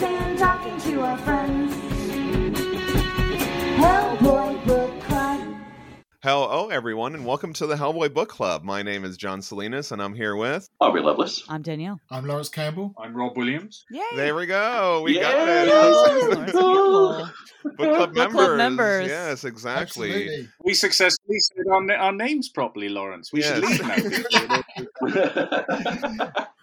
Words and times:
stand 0.00 0.38
talking 0.38 0.80
to 0.80 1.02
our 1.02 1.18
friends. 1.18 1.74
Hellboy 3.76 4.64
Book 4.64 4.98
Club. 5.02 5.54
Hello, 6.22 6.70
everyone, 6.70 7.14
and 7.14 7.26
welcome 7.26 7.52
to 7.52 7.66
the 7.66 7.74
Hellboy 7.74 8.14
Book 8.14 8.30
Club. 8.30 8.64
My 8.64 8.82
name 8.82 9.04
is 9.04 9.18
John 9.18 9.42
Salinas, 9.42 9.92
and 9.92 10.00
I'm 10.00 10.14
here 10.14 10.36
with. 10.36 10.70
Aubrey 10.80 11.02
Lovelace. 11.02 11.44
I'm 11.50 11.60
Danielle. 11.60 12.00
I'm 12.10 12.26
Laurence 12.26 12.48
Campbell. 12.48 12.94
I'm 12.98 13.14
Rob 13.14 13.36
Williams. 13.36 13.84
Yay! 13.90 14.00
There 14.16 14.34
we 14.34 14.46
go. 14.46 15.02
We 15.04 15.16
Yay! 15.16 15.20
got 15.20 15.68
it. 15.68 16.54
Book 17.76 17.76
club 17.76 18.14
Book 18.14 18.14
members. 18.14 18.32
club 18.32 18.56
members. 18.56 19.06
Yes, 19.06 19.44
exactly. 19.44 20.12
Absolutely. 20.12 20.48
We 20.64 20.72
successfully 20.72 21.40
said 21.40 21.66
our, 21.70 21.92
our 21.92 22.12
names 22.12 22.48
properly, 22.48 22.88
Laurence. 22.88 23.34
We 23.34 23.42
should 23.42 23.62
leave 23.62 23.82
now. 25.02 26.36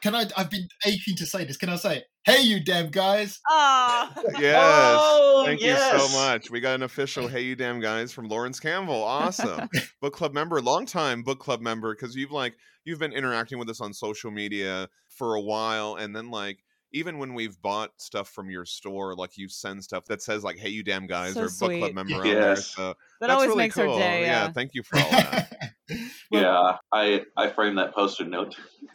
Can 0.00 0.14
I? 0.14 0.26
I've 0.36 0.50
been 0.50 0.68
aching 0.86 1.16
to 1.16 1.26
say 1.26 1.44
this. 1.44 1.56
Can 1.56 1.68
I 1.68 1.76
say? 1.76 2.04
Hey, 2.24 2.42
you 2.42 2.62
damn 2.62 2.90
guys! 2.90 3.40
Ah. 3.48 4.12
Yes. 4.38 4.98
Oh, 5.00 5.42
Thank 5.46 5.60
you 5.60 5.76
so 5.76 6.08
much. 6.18 6.50
We 6.50 6.60
got 6.60 6.74
an 6.74 6.82
official 6.82 7.26
Hey 7.26 7.42
You 7.42 7.56
Damn 7.56 7.80
Guys 7.80 8.12
from 8.12 8.28
Laurence 8.28 8.60
Campbell. 8.60 9.02
Awesome. 9.02 9.68
book 10.00 10.14
club 10.14 10.34
member, 10.34 10.60
long 10.60 10.86
time 10.86 11.22
book 11.22 11.40
club 11.40 11.60
member, 11.60 11.94
because 11.94 12.14
you've 12.14 12.30
like 12.30 12.54
you've 12.84 12.98
been 12.98 13.12
interacting 13.12 13.58
with 13.58 13.68
us 13.68 13.80
on 13.80 13.92
social 13.92 14.30
media 14.30 14.88
for 15.08 15.34
a 15.34 15.40
while, 15.40 15.96
and 15.96 16.14
then 16.14 16.30
like 16.30 16.58
even 16.92 17.18
when 17.18 17.34
we've 17.34 17.60
bought 17.60 17.90
stuff 17.98 18.28
from 18.30 18.50
your 18.50 18.64
store, 18.64 19.14
like 19.14 19.36
you 19.36 19.48
send 19.48 19.82
stuff 19.84 20.04
that 20.06 20.22
says 20.22 20.42
like 20.44 20.56
"Hey, 20.58 20.70
you 20.70 20.82
damn 20.82 21.06
guys" 21.06 21.34
So 21.34 21.42
or 21.42 21.48
"Book 21.48 21.58
Club 21.58 21.80
sweet. 21.80 21.94
member" 21.94 22.14
on 22.14 22.22
there. 22.24 22.56
So 22.56 22.88
That 22.88 22.96
that's 23.20 23.32
always 23.32 23.48
really 23.48 23.58
makes 23.58 23.74
cool. 23.74 23.92
our 23.92 23.98
day. 23.98 24.22
yeah, 24.22 24.44
Yeah. 24.46 24.52
thank 24.52 24.74
you 24.74 24.82
for 24.82 24.98
all 24.98 25.10
that. 25.10 25.72
Well- 26.30 26.42
yeah, 26.42 26.76
I 26.92 27.22
I 27.36 27.48
framed 27.48 27.78
that 27.78 27.94
poster 27.94 28.24
note. 28.24 28.54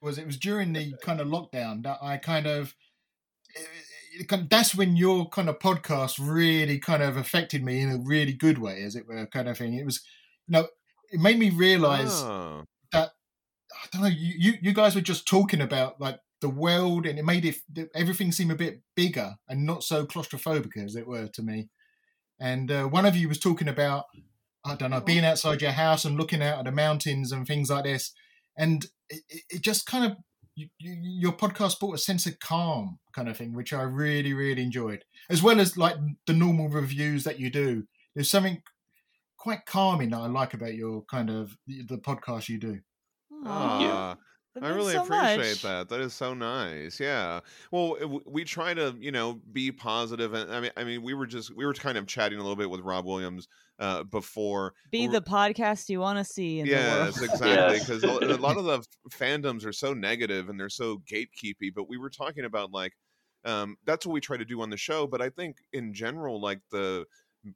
was 0.00 0.18
it 0.18 0.26
was 0.26 0.36
during 0.38 0.72
the 0.72 0.94
kind 1.02 1.20
of 1.20 1.28
lockdown 1.28 1.82
that 1.84 1.98
I 2.02 2.16
kind 2.16 2.46
of. 2.46 2.74
it- 3.54 3.68
it 4.20 4.28
kind 4.28 4.42
of- 4.42 4.48
That's 4.48 4.74
when 4.76 4.96
your 4.96 5.28
kind 5.28 5.48
of 5.48 5.58
podcast 5.58 6.18
really 6.20 6.78
kind 6.78 7.02
of 7.02 7.16
affected 7.16 7.64
me 7.64 7.80
in 7.80 7.90
a 7.90 7.98
really 7.98 8.32
good 8.32 8.58
way, 8.58 8.82
as 8.84 8.94
it 8.96 9.06
were, 9.08 9.26
kind 9.26 9.48
of 9.48 9.58
thing. 9.58 9.74
It 9.74 9.84
was, 9.84 10.02
you 10.46 10.52
know, 10.52 10.68
it 11.10 11.18
made 11.20 11.38
me 11.38 11.50
realize 11.50 12.22
Oh. 12.22 12.64
I 13.82 13.86
don't 13.92 14.02
know. 14.02 14.08
You, 14.08 14.34
you 14.38 14.52
you 14.62 14.72
guys 14.72 14.94
were 14.94 15.00
just 15.00 15.26
talking 15.26 15.60
about 15.60 16.00
like 16.00 16.18
the 16.44 16.50
world, 16.50 17.06
and 17.06 17.18
it 17.18 17.24
made 17.24 17.46
it 17.46 17.56
everything 17.94 18.30
seem 18.30 18.50
a 18.50 18.54
bit 18.54 18.82
bigger 18.94 19.36
and 19.48 19.64
not 19.64 19.82
so 19.82 20.04
claustrophobic 20.04 20.76
as 20.76 20.94
it 20.94 21.06
were 21.06 21.26
to 21.26 21.42
me. 21.42 21.70
And 22.38 22.70
uh, 22.70 22.84
one 22.84 23.06
of 23.06 23.16
you 23.16 23.30
was 23.30 23.40
talking 23.40 23.66
about 23.66 24.04
I 24.62 24.74
don't 24.74 24.90
know 24.90 25.00
being 25.00 25.24
outside 25.24 25.62
your 25.62 25.70
house 25.70 26.04
and 26.04 26.18
looking 26.18 26.42
out 26.42 26.58
at 26.58 26.66
the 26.66 26.70
mountains 26.72 27.32
and 27.32 27.46
things 27.46 27.70
like 27.70 27.84
this, 27.84 28.12
and 28.58 28.84
it, 29.08 29.22
it 29.30 29.42
it 29.48 29.62
just 29.62 29.86
kind 29.86 30.04
of 30.04 30.18
you, 30.54 30.68
you, 30.78 30.96
your 31.00 31.32
podcast 31.32 31.80
brought 31.80 31.94
a 31.94 31.98
sense 31.98 32.26
of 32.26 32.38
calm 32.40 32.98
kind 33.14 33.30
of 33.30 33.38
thing, 33.38 33.54
which 33.54 33.72
I 33.72 33.80
really 33.80 34.34
really 34.34 34.62
enjoyed, 34.62 35.02
as 35.30 35.42
well 35.42 35.60
as 35.60 35.78
like 35.78 35.96
the 36.26 36.34
normal 36.34 36.68
reviews 36.68 37.24
that 37.24 37.40
you 37.40 37.48
do. 37.48 37.84
There's 38.14 38.28
something 38.28 38.62
quite 39.38 39.64
calming 39.64 40.10
that 40.10 40.20
I 40.20 40.26
like 40.26 40.52
about 40.52 40.74
your 40.74 41.04
kind 41.10 41.30
of 41.30 41.56
the, 41.66 41.84
the 41.88 41.96
podcast 41.96 42.50
you 42.50 42.58
do. 42.58 42.80
Aw, 43.46 43.78
that 43.78 44.18
I 44.62 44.68
really 44.68 44.92
so 44.92 45.02
appreciate 45.02 45.38
much. 45.38 45.62
that. 45.62 45.88
That 45.88 46.00
is 46.00 46.14
so 46.14 46.32
nice. 46.34 47.00
Yeah. 47.00 47.40
Well, 47.72 48.22
we 48.24 48.44
try 48.44 48.72
to, 48.74 48.94
you 49.00 49.10
know, 49.10 49.40
be 49.52 49.72
positive, 49.72 50.32
and 50.34 50.52
I 50.52 50.60
mean, 50.60 50.70
I 50.76 50.84
mean, 50.84 51.02
we 51.02 51.14
were 51.14 51.26
just 51.26 51.54
we 51.56 51.66
were 51.66 51.74
kind 51.74 51.98
of 51.98 52.06
chatting 52.06 52.38
a 52.38 52.42
little 52.42 52.56
bit 52.56 52.70
with 52.70 52.80
Rob 52.80 53.04
Williams 53.04 53.48
uh, 53.80 54.04
before. 54.04 54.74
Be 54.90 55.08
We're- 55.08 55.18
the 55.18 55.22
podcast 55.22 55.88
you 55.88 55.98
want 56.00 56.18
to 56.18 56.24
see 56.24 56.60
in 56.60 56.66
Yes, 56.66 57.16
the 57.16 57.22
world. 57.22 57.32
exactly. 57.32 57.48
Yes. 57.76 57.86
Because 57.86 58.02
a 58.04 58.40
lot 58.40 58.56
of 58.56 58.64
the 58.66 58.84
fandoms 59.10 59.66
are 59.66 59.72
so 59.72 59.92
negative 59.92 60.48
and 60.48 60.58
they're 60.58 60.68
so 60.68 60.98
gatekeepy. 61.10 61.72
But 61.74 61.88
we 61.88 61.98
were 61.98 62.10
talking 62.10 62.44
about 62.44 62.70
like 62.70 62.92
um, 63.44 63.76
that's 63.84 64.06
what 64.06 64.12
we 64.12 64.20
try 64.20 64.36
to 64.36 64.44
do 64.44 64.62
on 64.62 64.70
the 64.70 64.76
show. 64.76 65.06
But 65.06 65.20
I 65.20 65.30
think 65.30 65.56
in 65.72 65.92
general, 65.92 66.40
like 66.40 66.60
the 66.70 67.04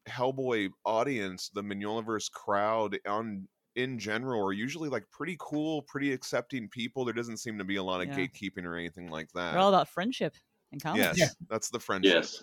Hellboy 0.08 0.70
audience, 0.84 1.50
the 1.54 1.62
Mignolaverse 1.62 2.30
crowd 2.30 2.98
on 3.06 3.48
in 3.78 3.98
general 3.98 4.44
are 4.46 4.52
usually 4.52 4.88
like 4.88 5.04
pretty 5.10 5.36
cool, 5.38 5.82
pretty 5.82 6.12
accepting 6.12 6.68
people. 6.68 7.04
There 7.04 7.14
doesn't 7.14 7.38
seem 7.38 7.58
to 7.58 7.64
be 7.64 7.76
a 7.76 7.82
lot 7.82 8.00
of 8.00 8.08
Yeah. 8.08 8.16
gatekeeping 8.26 8.64
or 8.64 8.76
anything 8.76 9.08
like 9.10 9.28
that. 9.34 9.52
They're 9.52 9.60
all 9.60 9.68
about 9.74 9.88
friendship 9.88 10.34
and 10.72 10.82
comics. 10.82 11.04
yes, 11.06 11.18
Yeah. 11.18 11.28
that's 11.48 11.70
the 11.70 11.78
friendship. 11.80 12.12
Yes. 12.14 12.42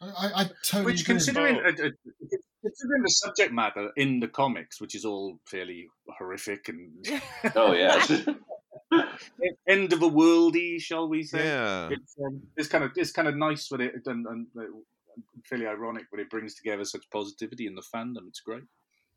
I, 0.00 0.06
I, 0.08 0.40
I 0.42 0.50
totally 0.64 0.84
Which, 0.92 1.04
considering 1.06 1.56
considering 1.56 3.02
the 3.02 3.08
subject 3.10 3.52
matter 3.52 3.90
in 3.96 4.20
the 4.20 4.28
comics, 4.28 4.80
which 4.80 4.94
is 4.94 5.04
all 5.04 5.38
fairly 5.46 5.88
horrific 6.18 6.68
and 6.68 6.90
Oh 7.56 7.72
yeah, 7.72 8.04
end 9.68 9.92
of 9.92 10.02
a 10.02 10.08
worldy, 10.10 10.80
shall 10.80 11.08
we 11.08 11.22
say? 11.22 11.44
Yeah. 11.44 11.88
It's, 11.90 12.14
um, 12.24 12.42
it's 12.56 12.68
kind 12.68 12.84
of 12.84 12.90
it's 12.96 13.12
kind 13.12 13.28
of 13.28 13.36
nice 13.36 13.70
when 13.70 13.80
it 13.80 13.94
and, 14.06 14.26
and 14.26 14.46
uh, 14.58 14.62
fairly 15.44 15.66
ironic 15.66 16.04
when 16.10 16.20
it 16.20 16.28
brings 16.30 16.54
together 16.54 16.84
such 16.84 17.08
positivity 17.10 17.66
in 17.66 17.74
the 17.74 17.82
fandom. 17.82 18.28
It's 18.28 18.40
great. 18.40 18.64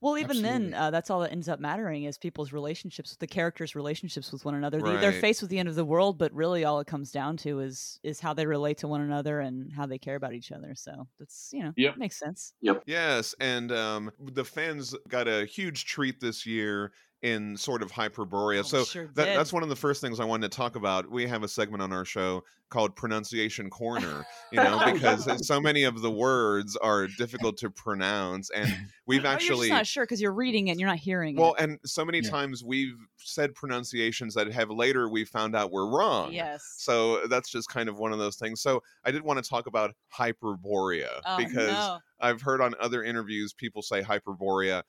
Well, 0.01 0.17
even 0.17 0.41
then, 0.41 0.73
uh, 0.73 0.91
that's 0.91 1.09
all 1.09 1.22
that 1.22 1.31
ends 1.31 1.50
up 1.50 1.59
mattering 1.59 2.03
is 2.03 2.17
people's 2.17 2.53
relationships, 2.53 3.16
the 3.16 3.28
characters' 3.28 3.75
relationships 3.75 4.31
with 4.31 4.45
one 4.45 4.53
another. 4.53 4.81
They, 4.81 4.97
they're 4.97 5.13
faced 5.13 5.41
with 5.41 5.50
the 5.50 5.57
end 5.57 5.69
of 5.69 5.75
the 5.75 5.85
world, 5.85 6.17
but 6.17 6.31
really, 6.33 6.63
all 6.66 6.79
it 6.79 6.88
comes 6.88 7.11
down 7.11 7.38
to 7.38 7.59
is 7.59 8.00
is 8.03 8.19
how 8.19 8.33
they 8.33 8.45
relate 8.45 8.78
to 8.79 8.88
one 8.88 9.01
another 9.01 9.39
and 9.39 9.72
how 9.73 9.85
they 9.88 9.97
care 9.97 10.16
about 10.16 10.33
each 10.33 10.51
other. 10.51 10.75
So 10.75 11.07
that's 11.17 11.50
you 11.53 11.63
know, 11.63 11.73
Yep. 11.75 11.95
makes 11.95 12.19
sense. 12.19 12.53
Yep. 12.61 12.85
Yes, 12.85 13.35
and 13.39 13.72
um, 13.72 14.11
the 14.19 14.45
fans 14.45 14.95
got 15.07 15.28
a 15.28 15.45
huge 15.45 15.85
treat 15.85 16.19
this 16.22 16.45
year 16.45 16.94
in 17.25 17.58
sort 17.58 17.81
of 17.81 17.91
Hyperborea. 17.91 18.59
Oh, 18.59 18.62
so 18.62 18.84
sure 18.84 19.08
that, 19.16 19.36
that's 19.36 19.52
one 19.52 19.63
of 19.63 19.69
the 19.69 19.75
first 19.75 20.00
things 20.00 20.19
I 20.19 20.25
wanted 20.25 20.52
to 20.52 20.56
talk 20.56 20.75
about. 20.75 21.09
We 21.09 21.25
have 21.25 21.41
a 21.41 21.47
segment 21.47 21.81
on 21.81 21.91
our 21.91 22.06
show 22.06 22.44
called 22.69 22.96
Pronunciation 22.96 23.69
Corner, 23.72 24.25
you 24.52 24.58
know, 24.58 24.80
oh, 24.86 24.94
because 24.94 25.47
so 25.47 25.59
many 25.59 25.84
of 25.86 26.02
the 26.02 26.12
words 26.12 26.75
are 26.75 27.08
difficult 27.08 27.58
to 27.58 27.72
pronounce, 27.72 28.52
and 28.52 28.72
we've 29.08 29.19
Oh, 29.22 29.24
you're 29.24 29.31
actually. 29.34 29.68
just 29.68 29.72
not 29.72 29.88
sure 29.88 30.03
because 30.03 30.22
you're 30.22 30.34
reading 30.34 30.68
it 30.68 30.72
and 30.72 30.80
you're 30.80 30.90
not 30.90 31.00
hearing 31.00 31.36
Well, 31.36 31.56
it. 31.56 31.63
and 31.63 31.80
so 31.84 32.06
many 32.06 32.19
Yeah. 32.19 32.30
times 32.30 32.63
we've 32.63 32.96
said 33.18 33.56
pronunciations 33.56 34.36
that 34.36 34.52
have 34.52 34.69
later 34.69 35.09
we 35.09 35.25
found 35.25 35.56
out 35.56 35.72
were 35.72 35.90
wrong. 35.90 36.31
Yes. 36.31 36.75
So 36.78 37.24
uh, 37.24 37.28
that's 37.28 37.50
just 37.50 37.69
kind 37.69 37.90
of 37.90 37.97
one 37.97 38.13
of 38.13 38.19
those 38.19 38.36
things. 38.36 38.62
So 38.62 38.84
I 39.03 39.09
did 39.09 39.24
want 39.24 39.44
to 39.44 39.50
talk 39.50 39.66
about 39.66 39.96
Hyperborea 40.16 41.22
Oh, 41.25 41.38
because 41.38 41.72
no. 41.72 41.97
I've 42.19 42.42
heard 42.42 42.62
on 42.62 42.75
other 42.80 43.03
interviews 43.03 43.52
people 43.53 43.81
say 43.81 44.03
Hyperborea. 44.03 44.84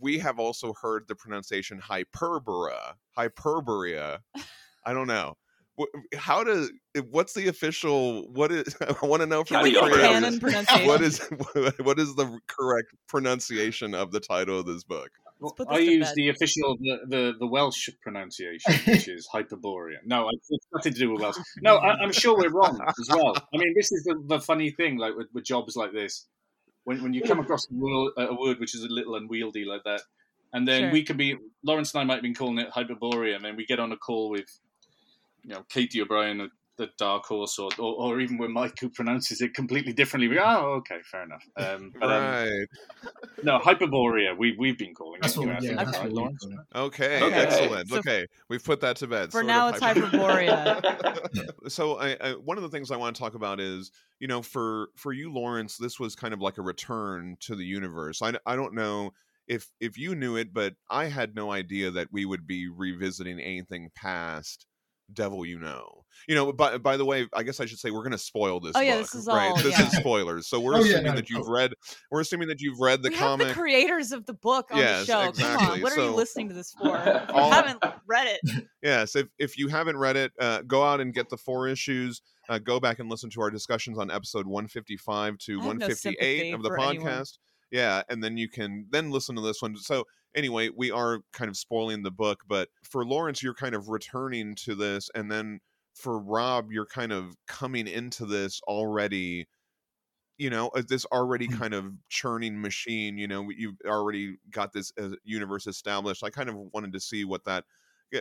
We 0.00 0.18
have 0.18 0.38
also 0.38 0.74
heard 0.80 1.06
the 1.08 1.14
pronunciation 1.14 1.80
Hyperbora. 1.80 2.94
Hyperborea. 3.16 4.18
I 4.84 4.92
don't 4.92 5.06
know. 5.06 5.36
How 6.16 6.44
does 6.44 6.70
what's 7.10 7.34
the 7.34 7.48
official 7.48 8.30
what 8.32 8.52
is 8.52 8.76
I 9.02 9.06
want 9.06 9.22
to 9.22 9.26
know 9.26 9.42
from 9.42 9.56
How 9.56 9.62
the 9.64 9.70
do 9.70 9.74
you 9.76 9.80
creators, 9.82 9.98
pronounce 9.98 10.24
canon 10.24 10.40
pronunciation. 10.40 10.86
what 10.86 11.02
is 11.02 11.18
what 11.80 11.98
is 11.98 12.14
the 12.14 12.38
correct 12.46 12.94
pronunciation 13.08 13.92
of 13.94 14.12
the 14.12 14.20
title 14.20 14.60
of 14.60 14.66
this 14.66 14.84
book? 14.84 15.10
Let's 15.40 15.54
put 15.54 15.68
I 15.68 15.78
use 15.78 16.06
bed. 16.06 16.14
the 16.14 16.28
official 16.28 16.76
the, 16.80 16.98
the, 17.08 17.32
the 17.40 17.46
Welsh 17.46 17.88
pronunciation, 18.02 18.72
which 18.86 19.08
is 19.08 19.26
Hyperborean. 19.26 19.98
No, 20.06 20.30
it's 20.30 20.66
nothing 20.72 20.92
to 20.92 20.98
do 20.98 21.10
with 21.12 21.22
Welsh. 21.22 21.36
No, 21.60 21.76
I, 21.76 21.94
I'm 21.96 22.12
sure 22.12 22.38
we're 22.38 22.50
wrong 22.52 22.80
as 22.88 23.08
well. 23.08 23.34
I 23.36 23.56
mean, 23.58 23.74
this 23.76 23.90
is 23.90 24.04
the, 24.04 24.22
the 24.28 24.40
funny 24.40 24.70
thing, 24.70 24.96
like 24.96 25.16
with, 25.16 25.26
with 25.34 25.44
jobs 25.44 25.74
like 25.74 25.92
this, 25.92 26.26
when 26.84 27.02
when 27.02 27.12
you 27.14 27.22
come 27.22 27.40
across 27.40 27.66
a 27.70 27.74
word, 27.74 28.12
a 28.16 28.34
word 28.34 28.60
which 28.60 28.74
is 28.74 28.84
a 28.84 28.88
little 28.88 29.16
unwieldy 29.16 29.64
like 29.64 29.82
that, 29.84 30.02
and 30.52 30.66
then 30.68 30.82
Sure. 30.82 30.92
we 30.92 31.02
could 31.02 31.16
be 31.16 31.36
Laurence 31.62 31.94
and 31.94 32.02
I 32.02 32.04
might 32.04 32.14
have 32.14 32.22
been 32.22 32.34
calling 32.34 32.58
it 32.58 32.70
Hyperborea, 32.70 33.36
and 33.36 33.44
then 33.44 33.56
we 33.56 33.66
get 33.66 33.80
on 33.80 33.92
a 33.92 33.96
call 33.96 34.30
with, 34.30 34.48
you 35.42 35.50
know, 35.50 35.64
Katii 35.72 36.00
O'Brien 36.02 36.50
the 36.76 36.88
Dark 36.98 37.24
Horse, 37.24 37.58
or, 37.58 37.70
or 37.78 37.94
or 37.94 38.20
even 38.20 38.38
when 38.38 38.52
Mike 38.52 38.78
who 38.80 38.88
pronounces 38.88 39.40
it 39.40 39.54
completely 39.54 39.92
differently, 39.92 40.28
we 40.28 40.36
go, 40.36 40.42
oh, 40.44 40.72
okay, 40.78 40.98
fair 41.04 41.22
enough. 41.22 41.44
Um, 41.56 41.92
but 42.00 42.10
um, 42.10 42.22
right. 42.22 42.66
no, 43.42 43.58
Hyperborea, 43.58 44.36
we 44.36 44.54
we've 44.58 44.78
been 44.78 44.94
calling 44.94 45.20
That's 45.20 45.36
it. 45.36 45.40
what, 45.40 45.62
yeah, 45.62 45.74
that's 45.76 45.98
right, 45.98 46.04
what 46.04 46.12
Laurence? 46.12 46.46
Okay, 46.74 47.22
Okay. 47.22 47.34
excellent. 47.34 47.88
So- 47.88 47.98
okay, 47.98 48.26
we've 48.48 48.64
put 48.64 48.80
that 48.80 48.96
to 48.96 49.06
bed. 49.06 49.26
For 49.30 49.38
Sort 49.38 49.46
now, 49.46 49.68
it's 49.68 49.80
hyper- 49.80 50.02
Hyperborea. 50.02 51.50
so 51.68 51.96
I, 51.98 52.16
I 52.20 52.32
one 52.32 52.56
of 52.56 52.62
the 52.62 52.70
things 52.70 52.90
I 52.90 52.96
want 52.96 53.14
to 53.14 53.20
talk 53.20 53.34
about 53.34 53.60
is 53.60 53.90
you 54.18 54.28
know 54.28 54.42
for 54.42 54.88
for 54.96 55.12
you 55.12 55.32
Laurence 55.32 55.76
this 55.76 55.98
was 56.00 56.14
kind 56.14 56.34
of 56.34 56.40
like 56.40 56.58
a 56.58 56.62
return 56.62 57.36
to 57.40 57.54
the 57.54 57.64
universe. 57.64 58.22
I, 58.22 58.34
I 58.46 58.56
don't 58.56 58.74
know 58.74 59.12
if 59.46 59.70
if 59.78 59.98
you 59.98 60.14
knew 60.14 60.36
it 60.36 60.54
but 60.54 60.74
I 60.88 61.04
had 61.04 61.34
no 61.34 61.52
idea 61.52 61.90
that 61.90 62.08
we 62.10 62.24
would 62.24 62.46
be 62.46 62.68
revisiting 62.68 63.38
anything 63.40 63.90
past 63.94 64.66
Devil 65.12 65.44
You 65.46 65.58
Know. 65.58 66.04
You 66.28 66.34
know 66.36 66.52
by 66.52 66.78
by 66.78 66.96
the 66.96 67.04
way 67.04 67.26
I 67.34 67.42
guess 67.42 67.58
I 67.60 67.66
should 67.66 67.78
say 67.78 67.90
we're 67.90 68.02
going 68.02 68.12
to 68.12 68.18
spoil 68.18 68.60
this 68.60 68.72
Oh, 68.76 68.80
yeah, 68.80 68.92
book, 68.98 69.02
this 69.02 69.14
is 69.16 69.26
right? 69.26 69.50
all- 69.50 69.56
this 69.56 69.78
yeah. 69.78 69.86
is 69.86 69.92
spoilers. 69.96 70.46
So 70.46 70.60
we're 70.60 70.74
Oh, 70.74 70.78
yeah, 70.78 70.84
assuming 70.94 71.04
no, 71.04 71.12
that 71.16 71.28
you've 71.28 71.48
oh. 71.48 71.52
read 71.52 71.74
we're 72.10 72.20
assuming 72.20 72.48
that 72.48 72.60
you've 72.60 72.78
read 72.78 73.02
the 73.02 73.10
we 73.10 73.16
comic 73.16 73.48
have 73.48 73.56
the 73.56 73.60
creators 73.60 74.12
of 74.12 74.24
the 74.24 74.32
book 74.34 74.68
on 74.70 74.78
Yes, 74.78 75.00
the 75.00 75.12
show. 75.12 75.20
Come 75.20 75.28
exactly. 75.30 75.66
on, 75.66 75.80
what 75.82 75.92
are 75.98 76.04
you 76.04 76.10
listening 76.14 76.48
to 76.48 76.54
this 76.54 76.72
for? 76.72 76.96
If 77.04 77.28
you 77.28 77.34
All- 77.34 77.50
haven't 77.50 77.82
read 78.06 78.38
it. 78.42 78.64
Yes, 78.82 79.16
if 79.16 79.26
if 79.38 79.58
you 79.58 79.68
haven't 79.68 79.96
read 79.96 80.16
it, 80.16 80.32
uh, 80.38 80.60
go 80.62 80.84
out 80.84 81.00
and 81.00 81.12
get 81.14 81.28
the 81.30 81.36
four 81.38 81.66
issues. 81.68 82.20
Uh, 82.48 82.58
go 82.58 82.78
back 82.78 82.98
and 82.98 83.10
listen 83.10 83.30
to 83.30 83.40
our 83.40 83.50
discussions 83.50 83.98
on 83.98 84.10
episode 84.10 84.46
155 84.46 85.38
to 85.38 85.52
I 85.52 85.54
have 85.54 85.62
no 85.62 85.68
158 85.68 86.54
of 86.54 86.62
the 86.62 86.68
for 86.68 86.78
anyone. 86.80 87.06
podcast. 87.06 87.38
Yeah, 87.70 88.02
and 88.10 88.22
then 88.22 88.36
you 88.36 88.48
can 88.50 88.86
then 88.90 89.10
listen 89.10 89.34
to 89.36 89.40
this 89.40 89.62
one. 89.62 89.74
So 89.78 90.04
anyway, 90.34 90.70
we 90.70 90.90
are 90.90 91.20
kind 91.32 91.48
of 91.48 91.56
spoiling 91.56 92.02
the 92.02 92.10
book, 92.10 92.42
but 92.46 92.68
for 92.82 93.04
Laurence, 93.04 93.42
you're 93.42 93.54
kind 93.54 93.74
of 93.74 93.88
returning 93.88 94.54
to 94.56 94.74
this, 94.74 95.10
and 95.14 95.30
then 95.30 95.60
for 95.94 96.18
Rob, 96.20 96.72
you're 96.72 96.86
kind 96.86 97.12
of 97.12 97.36
coming 97.46 97.86
into 97.86 98.26
this 98.26 98.60
already, 98.62 99.46
you 100.38 100.50
know, 100.50 100.68
uh, 100.68 100.82
this 100.88 101.04
already 101.06 101.48
Mm. 101.48 101.48
kind 101.48 101.74
of 101.74 101.92
churning 102.08 102.60
machine. 102.60 103.18
You 103.18 103.28
know, 103.28 103.50
you've 103.50 103.76
already 103.86 104.36
got 104.50 104.72
this 104.72 104.92
uh, 104.98 105.10
universe 105.24 105.66
established. 105.66 106.24
I 106.24 106.30
kind 106.30 106.48
of 106.48 106.56
wanted 106.74 106.92
to 106.94 107.00
see 107.00 107.24
what 107.24 107.44
that. 107.44 107.64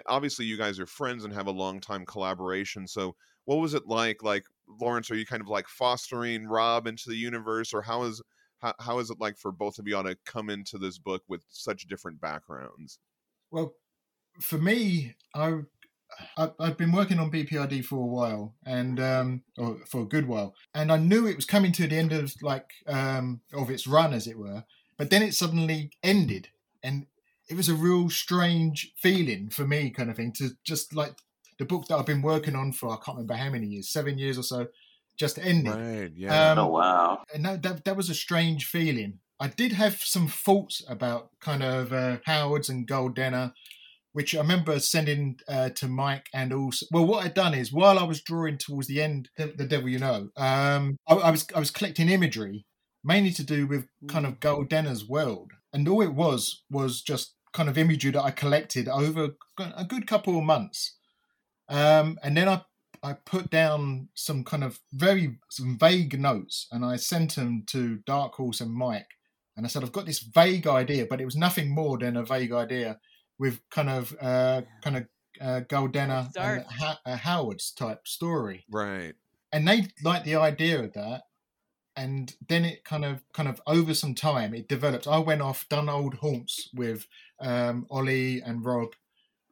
Obviously, 0.07 0.45
you 0.45 0.57
guys 0.57 0.79
are 0.79 0.87
friends 0.87 1.23
and 1.23 1.33
have 1.33 1.47
a 1.47 1.51
long 1.51 1.79
time 1.79 2.05
collaboration. 2.05 2.87
So, 2.87 3.15
what 3.45 3.57
was 3.57 3.73
it 3.75 3.85
like? 3.87 4.23
Like 4.23 4.45
Laurence, 4.67 5.11
are 5.11 5.15
you 5.15 5.25
kind 5.25 5.41
of 5.41 5.49
like 5.49 5.67
fostering 5.67 6.47
Rob 6.47 6.87
into 6.87 7.09
the 7.09 7.15
universe, 7.15 7.73
or 7.73 7.81
how 7.83 8.03
is 8.03 8.21
how, 8.63 8.73
how 8.79 8.99
is 8.99 9.09
it 9.09 9.19
like 9.19 9.37
for 9.37 9.51
both 9.51 9.77
of 9.77 9.87
y'all 9.87 10.03
to 10.03 10.17
come 10.25 10.49
into 10.49 10.77
this 10.77 10.97
book 10.97 11.21
with 11.27 11.43
such 11.49 11.87
different 11.87 12.19
backgrounds? 12.21 12.97
Well, 13.51 13.75
for 14.39 14.57
me, 14.57 15.15
I, 15.35 15.59
I 16.37 16.49
I've 16.59 16.77
been 16.77 16.93
working 16.93 17.19
on 17.19 17.29
BPRD 17.29 17.85
for 17.85 17.97
a 17.97 18.05
while, 18.05 18.55
and 18.65 18.99
um, 18.99 19.43
or 19.57 19.77
for 19.85 20.01
a 20.01 20.07
good 20.07 20.27
while, 20.27 20.55
and 20.73 20.91
I 20.91 20.97
knew 20.97 21.27
it 21.27 21.35
was 21.35 21.45
coming 21.45 21.71
to 21.73 21.87
the 21.87 21.97
end 21.97 22.13
of 22.13 22.33
like 22.41 22.71
um 22.87 23.41
of 23.53 23.69
its 23.69 23.85
run, 23.85 24.13
as 24.13 24.25
it 24.25 24.39
were. 24.39 24.63
But 24.97 25.09
then 25.09 25.21
it 25.21 25.33
suddenly 25.33 25.91
ended, 26.01 26.49
and 26.81 27.07
it 27.49 27.57
was 27.57 27.69
a 27.69 27.75
real 27.75 28.09
strange 28.09 28.93
feeling 28.97 29.49
for 29.49 29.67
me, 29.67 29.89
kind 29.89 30.09
of 30.09 30.15
thing, 30.15 30.31
to 30.37 30.51
just 30.63 30.95
like 30.95 31.17
the 31.59 31.65
book 31.65 31.87
that 31.87 31.97
I've 31.97 32.05
been 32.05 32.21
working 32.21 32.55
on 32.55 32.71
for 32.71 32.89
I 32.89 32.95
can't 32.95 33.17
remember 33.17 33.35
how 33.35 33.49
many 33.49 33.67
years, 33.67 33.89
seven 33.89 34.17
years 34.17 34.37
or 34.37 34.43
so, 34.43 34.67
just 35.17 35.39
ended. 35.39 35.73
Right. 35.75 36.11
Yeah. 36.15 36.51
Um, 36.51 36.59
oh 36.59 36.67
wow. 36.67 37.23
and 37.33 37.45
that, 37.45 37.63
that 37.63 37.85
that 37.85 37.97
was 37.97 38.09
a 38.09 38.15
strange 38.15 38.65
feeling. 38.65 39.19
I 39.39 39.47
did 39.47 39.73
have 39.73 39.95
some 40.01 40.27
thoughts 40.27 40.81
about 40.87 41.31
kind 41.41 41.63
of 41.63 41.91
uh, 41.91 42.17
Howards 42.25 42.69
and 42.69 42.87
Gall 42.87 43.09
Dennar, 43.09 43.53
which 44.13 44.33
I 44.35 44.39
remember 44.39 44.79
sending 44.79 45.39
uh, 45.47 45.69
to 45.69 45.87
Mike 45.87 46.27
and 46.33 46.53
also. 46.53 46.85
Well, 46.91 47.05
what 47.05 47.25
I'd 47.25 47.33
done 47.33 47.53
is 47.53 47.73
while 47.73 47.99
I 47.99 48.03
was 48.03 48.21
drawing 48.21 48.57
towards 48.57 48.87
the 48.87 49.01
end, 49.01 49.29
the, 49.37 49.47
the 49.47 49.65
Devil 49.65 49.89
You 49.89 49.99
Know, 49.99 50.29
um, 50.37 50.97
I, 51.07 51.15
I 51.15 51.31
was 51.31 51.45
I 51.55 51.59
was 51.59 51.71
collecting 51.71 52.09
imagery 52.09 52.65
mainly 53.03 53.31
to 53.31 53.43
do 53.43 53.67
with 53.67 53.87
kind 54.07 54.25
of 54.25 54.39
Gall 54.39 54.65
Dennar's 54.65 55.07
world, 55.07 55.51
and 55.73 55.87
all 55.87 56.01
it 56.01 56.13
was 56.13 56.63
was 56.69 57.01
just 57.01 57.35
kind 57.53 57.69
of 57.69 57.77
imagery 57.77 58.11
that 58.11 58.23
I 58.23 58.31
collected 58.31 58.87
over 58.87 59.31
a 59.59 59.85
good 59.85 60.07
couple 60.07 60.37
of 60.37 60.43
months, 60.43 60.95
um, 61.69 62.17
and 62.23 62.37
then 62.37 62.47
I 62.47 62.61
I 63.03 63.13
put 63.13 63.49
down 63.49 64.07
some 64.13 64.43
kind 64.43 64.63
of 64.63 64.79
very 64.93 65.37
some 65.49 65.77
vague 65.77 66.19
notes 66.19 66.67
and 66.71 66.85
I 66.85 66.95
sent 66.95 67.35
them 67.35 67.63
to 67.67 67.97
Dark 68.05 68.33
Horse 68.35 68.61
and 68.61 68.71
Mike. 68.73 69.09
And 69.55 69.65
I 69.65 69.69
said, 69.69 69.83
I've 69.83 69.91
got 69.91 70.05
this 70.05 70.19
vague 70.19 70.65
idea, 70.65 71.05
but 71.07 71.21
it 71.21 71.25
was 71.25 71.35
nothing 71.35 71.69
more 71.69 71.97
than 71.97 72.17
a 72.17 72.23
vague 72.23 72.51
idea 72.53 72.99
with 73.37 73.59
kind 73.69 73.89
of 73.89 74.15
uh, 74.19 74.61
kind 74.81 74.97
of 74.97 75.05
uh, 75.41 75.59
Gall 75.61 75.89
Dennar 75.89 76.29
Start. 76.31 76.59
and 76.59 76.65
ha- 76.65 77.01
a 77.05 77.15
Howards 77.17 77.71
type 77.71 78.07
story. 78.07 78.65
right. 78.71 79.13
And 79.51 79.67
they 79.67 79.87
liked 80.03 80.25
the 80.25 80.35
idea 80.35 80.79
of 80.81 80.93
that. 80.93 81.23
And 81.95 82.33
then 82.49 82.65
it 82.65 82.83
kind 82.83 83.05
of 83.05 83.21
kind 83.33 83.47
of 83.47 83.61
over 83.67 83.93
some 83.93 84.15
time 84.15 84.55
it 84.55 84.67
developed. 84.67 85.07
I 85.07 85.19
went 85.19 85.41
off, 85.43 85.69
done 85.69 85.89
old 85.89 86.15
haunts 86.15 86.69
with 86.73 87.05
um, 87.39 87.85
Ollie 87.91 88.41
and 88.41 88.65
Rob. 88.65 88.93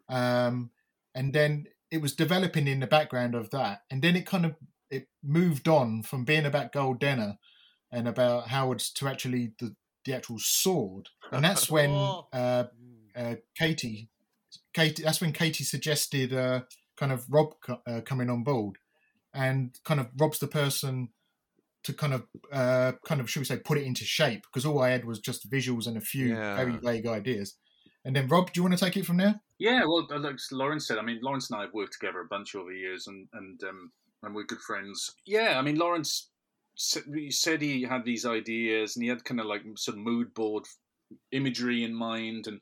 Um, 0.10 0.72
and 1.14 1.34
then 1.34 1.68
it 1.92 2.02
was 2.02 2.16
developing 2.16 2.68
in 2.68 2.80
the 2.80 2.88
background 2.88 3.36
of 3.36 3.50
that. 3.52 3.82
And 3.92 4.02
then 4.02 4.16
it 4.16 4.26
kind 4.26 4.46
of 4.46 4.56
it 4.90 5.08
moved 5.24 5.68
on 5.68 6.04
from 6.04 6.26
being 6.26 6.46
about 6.46 6.72
Gall 6.72 6.96
Dennar 6.96 7.38
and 7.92 8.08
about 8.08 8.48
Howards 8.48 8.92
to 8.94 9.08
actually 9.08 9.54
the, 9.60 9.76
the 10.06 10.14
actual 10.14 10.38
sword. 10.40 11.10
And 11.32 11.44
that's 11.44 11.70
when 11.72 11.92
uh, 11.92 12.66
uh, 13.16 13.36
Katii 13.60 14.08
Katii 14.74 15.04
that's 15.04 15.22
when 15.22 15.34
Katii 15.34 15.66
suggested 15.66 16.34
uh, 16.34 16.62
kind 16.98 17.12
of 17.12 17.26
Rob 17.30 17.54
co- 17.62 17.82
uh, 17.86 18.02
coming 18.02 18.30
on 18.30 18.44
board 18.44 18.78
and 19.34 19.78
kind 19.86 20.00
of 20.00 20.08
Rob's 20.18 20.40
the 20.40 20.48
person 20.48 21.10
to 21.84 21.94
kind 21.94 22.14
of 22.14 22.24
uh, 22.52 22.94
kind 23.06 23.20
of 23.22 23.30
should 23.30 23.40
we 23.40 23.46
say 23.46 23.58
put 23.58 23.78
it 23.78 23.86
into 23.86 24.06
shape. 24.06 24.44
Because 24.44 24.66
all 24.66 24.82
I 24.82 24.90
had 24.90 25.06
was 25.06 25.20
just 25.20 25.50
visuals 25.50 25.88
and 25.88 25.98
a 25.98 26.02
few 26.02 26.36
very 26.56 26.78
vague 26.78 27.08
ideas. 27.08 27.56
And 28.06 28.16
then 28.16 28.28
Rob 28.28 28.52
do 28.52 28.60
you 28.60 28.64
want 28.64 28.78
to 28.78 28.84
take 28.84 28.98
it 28.98 29.06
from 29.06 29.18
there 29.18 29.42
Yeah, 29.62 29.86
well, 29.86 30.08
like 30.10 30.40
Laurence 30.52 30.88
said, 30.88 30.98
I 30.98 31.04
mean, 31.04 31.20
Laurence 31.22 31.52
and 31.52 31.60
I 31.60 31.64
have 31.66 31.74
worked 31.74 31.94
together 31.94 32.22
a 32.22 32.26
bunch 32.26 32.56
over 32.56 32.72
the 32.72 32.80
years, 32.80 33.06
and 33.06 33.28
and 33.34 33.64
um, 33.64 33.92
and 34.24 34.34
we're 34.34 34.44
good 34.44 34.60
friends. 34.62 35.16
Yeah, 35.28 35.60
I 35.60 35.62
mean, 35.62 35.78
Laurence 35.78 36.32
he 37.14 37.30
said 37.30 37.62
he 37.62 37.84
had 37.84 38.04
these 38.04 38.26
ideas, 38.26 38.96
and 38.96 39.04
he 39.04 39.10
had 39.10 39.24
kind 39.24 39.40
of 39.40 39.46
like 39.46 39.62
some 39.76 40.00
mood 40.00 40.34
board 40.34 40.66
imagery 41.32 41.84
in 41.84 41.94
mind, 41.94 42.48
and 42.48 42.60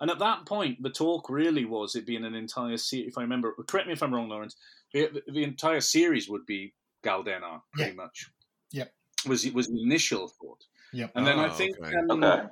and 0.00 0.10
at 0.10 0.18
that 0.18 0.44
point, 0.44 0.82
the 0.82 0.90
talk 0.90 1.30
really 1.30 1.64
was 1.64 1.94
it 1.94 2.04
being 2.04 2.26
an 2.26 2.34
entire 2.34 2.76
series. 2.76 3.08
If 3.08 3.16
I 3.16 3.22
remember, 3.22 3.54
correct 3.66 3.86
me 3.86 3.94
if 3.94 4.02
I'm 4.02 4.12
wrong, 4.12 4.28
Laurence. 4.28 4.56
The, 4.92 5.22
the 5.26 5.44
entire 5.44 5.80
series 5.80 6.28
would 6.28 6.44
be 6.44 6.74
Gall 7.02 7.24
Dennar, 7.24 7.62
pretty 7.72 7.96
much. 7.96 8.28
Yep. 8.72 8.92
Was 9.26 9.50
was 9.52 9.68
the 9.68 9.82
initial 9.82 10.28
thought, 10.28 10.62
Yep. 10.92 11.12
and 11.14 11.26
then 11.26 11.38
I 11.38 11.46
Oh, 11.46 11.54
think 11.54 11.78
okay. 11.78 11.96
um, 12.10 12.22
Okay. 12.22 12.48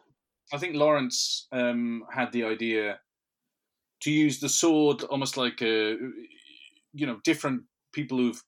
I 0.55 0.57
think 0.57 0.77
Laurence 0.77 1.47
um, 1.53 2.05
had 2.11 2.33
the 2.33 2.45
idea 2.45 2.99
to 4.03 4.11
use 4.11 4.41
the 4.41 4.49
sword 4.49 5.03
almost 5.05 5.37
like 5.37 5.61
a, 5.63 5.97
you 6.93 7.07
know, 7.07 7.19
different 7.25 7.63
people 7.93 8.19
who've 8.19 8.43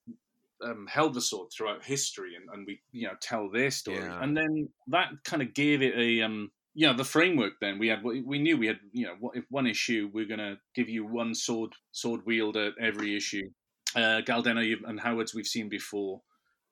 um, 0.62 0.86
held 0.88 1.14
the 1.14 1.20
sword 1.20 1.48
throughout 1.52 1.84
history, 1.84 2.32
and, 2.36 2.48
and 2.52 2.66
we, 2.66 2.80
you 2.92 3.06
know, 3.06 3.14
tell 3.20 3.50
their 3.50 3.70
story, 3.70 3.98
Yeah. 3.98 4.22
and 4.22 4.36
then 4.36 4.68
that 4.88 5.08
kind 5.24 5.42
of 5.42 5.54
gave 5.54 5.82
it 5.82 5.94
a, 5.96 6.22
um, 6.22 6.50
you 6.74 6.86
know, 6.86 6.94
the 6.96 7.04
framework. 7.04 7.52
Then 7.60 7.78
we 7.78 7.88
had, 7.88 8.02
we 8.02 8.38
knew 8.38 8.56
we 8.56 8.66
had, 8.66 8.80
you 8.92 9.06
know, 9.06 9.30
if 9.34 9.44
one 9.50 9.66
issue 9.66 10.10
we're 10.12 10.24
gonna 10.26 10.56
give 10.74 10.88
you 10.88 11.04
one 11.06 11.34
sword 11.34 11.72
sword 11.92 12.20
wielder 12.26 12.72
every 12.80 13.16
issue. 13.16 13.48
Uh, 13.94 14.20
Gall 14.22 14.42
Dennar 14.42 14.66
you've- 14.66 14.84
and 14.86 14.98
Howards 14.98 15.34
we've 15.34 15.46
seen 15.46 15.68
before. 15.68 16.20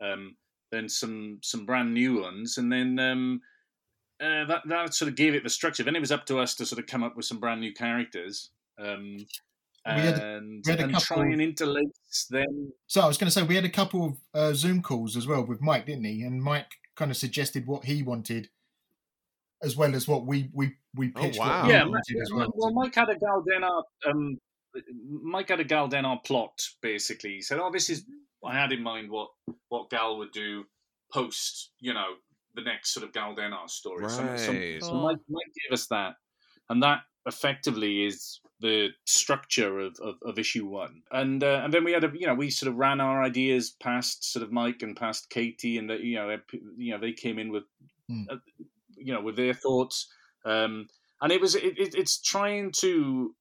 Um, 0.00 0.37
then 0.73 0.88
some 0.88 1.38
some 1.43 1.67
brand 1.67 1.93
new 1.94 2.23
ones, 2.23 2.58
and 2.58 2.73
then 2.73 2.99
um, 2.99 3.40
uh, 4.20 4.44
that 4.46 4.62
that 4.67 4.94
sort 4.94 5.08
of 5.11 5.17
gave 5.17 5.34
it 5.34 5.44
the 5.44 5.50
structure. 5.50 5.84
Then 5.84 5.94
it 5.94 6.00
was 6.00 6.11
up 6.11 6.25
to 6.26 6.38
us 6.40 6.55
to 6.56 6.67
sort 6.67 6.81
of 6.81 6.87
come 6.87 7.05
up 7.05 7.14
with 7.14 7.26
some 7.26 7.38
brand 7.38 7.61
new 7.61 7.73
characters, 7.75 8.50
um, 8.78 9.19
had 9.84 10.19
a- 10.19 10.36
and, 10.36 10.62
we 10.64 10.70
had 10.70 10.80
a 10.80 10.84
and 10.84 10.92
couple- 10.92 11.16
try 11.16 11.26
and 11.26 11.40
interlace 11.42 12.26
them. 12.30 12.72
So 12.86 13.00
I 13.00 13.06
was 13.06 13.19
going 13.19 13.26
to 13.28 13.30
say 13.32 13.42
we 13.42 13.54
had 13.56 13.64
a 13.64 13.69
couple 13.70 14.04
of 14.06 14.16
uh, 14.34 14.52
Zoom 14.54 14.82
calls 14.82 15.16
as 15.16 15.26
well 15.26 15.44
with 15.44 15.60
Mike, 15.60 15.86
didn't 15.86 16.04
he? 16.04 16.22
And 16.22 16.42
Mike 16.42 16.70
kind 16.96 17.10
of 17.10 17.16
suggested 17.16 17.66
what 17.66 17.84
he 17.84 18.02
wanted, 18.02 18.48
as 19.62 19.76
well 19.76 19.94
as 19.94 20.06
what 20.08 20.26
we 20.26 20.50
we 20.52 20.76
we 20.94 21.08
pitched. 21.08 21.38
Oh, 21.40 21.42
wow. 21.42 21.58
what 21.62 21.66
we 21.66 21.72
yeah, 21.72 21.84
wanted 21.84 22.16
as 22.22 22.30
well. 22.32 22.52
well, 22.54 22.72
Mike 22.72 22.94
had 22.94 23.08
a 23.08 23.16
gal 23.16 23.42
Gall 23.42 23.44
Dennar. 23.60 23.82
Um, 24.10 24.38
Mike 25.22 25.48
had 25.48 25.60
a 25.60 25.64
gal 25.64 25.88
Gall 25.88 26.02
Dennar 26.02 26.24
plot. 26.24 26.52
Basically, 26.80 27.30
he 27.34 27.41
said, 27.43 27.58
"Oh, 27.60 27.70
this 27.70 27.91
is." 27.91 28.05
I 28.44 28.55
had 28.55 28.72
in 28.72 28.82
mind 28.82 29.10
what 29.10 29.29
what 29.69 29.88
Gal 29.91 30.19
would 30.19 30.32
do 30.32 30.64
post, 31.12 31.70
you 31.81 31.93
know, 31.94 32.06
the 32.55 32.62
next 32.62 32.93
sort 32.93 33.05
of 33.06 33.12
Gal 33.12 33.34
Gall 33.34 33.44
Dennar 33.44 33.69
story. 33.70 34.08
Some- 34.08 34.36
some- 34.38 34.56
Right. 34.56 34.82
So 34.82 34.94
Mike, 34.94 35.19
Mike 35.29 35.52
gave 35.62 35.72
us 35.74 35.86
that, 35.88 36.14
and 36.69 36.82
that 36.82 37.02
effectively 37.26 38.05
is 38.05 38.41
the 38.60 38.91
structure 39.06 39.81
of, 39.81 39.96
of, 40.00 40.14
of 40.24 40.38
issue 40.38 40.67
one. 40.67 41.02
And 41.10 41.43
uh, 41.43 41.60
and 41.64 41.72
then 41.74 41.84
we 41.84 41.93
had 41.93 42.05
a 42.05 42.10
you 42.14 42.26
know 42.26 42.34
we 42.34 42.50
sort 42.50 42.70
of 42.70 42.79
ran 42.79 43.00
our 43.00 43.22
ideas 43.22 43.70
past 43.70 44.32
sort 44.32 44.43
of 44.44 44.52
Mike 44.52 44.82
and 44.82 44.96
past 44.96 45.31
Katii, 45.31 45.79
and 45.79 45.91
that 45.91 46.00
you 46.00 46.17
know 46.17 46.31
ep- 46.31 46.50
you 46.76 46.93
know 46.93 46.98
they 47.00 47.12
came 47.12 47.38
in 47.38 47.50
with 47.52 47.64
Hmm. 48.08 48.24
uh, 48.31 48.36
you 48.96 49.12
know 49.14 49.20
with 49.20 49.36
their 49.36 49.55
thoughts, 49.55 50.08
um, 50.44 50.88
and 51.20 51.31
it 51.31 51.41
was 51.41 51.55
it, 51.55 51.79
it, 51.79 51.94
it's 51.94 52.20
trying 52.20 52.72
to. 52.81 53.34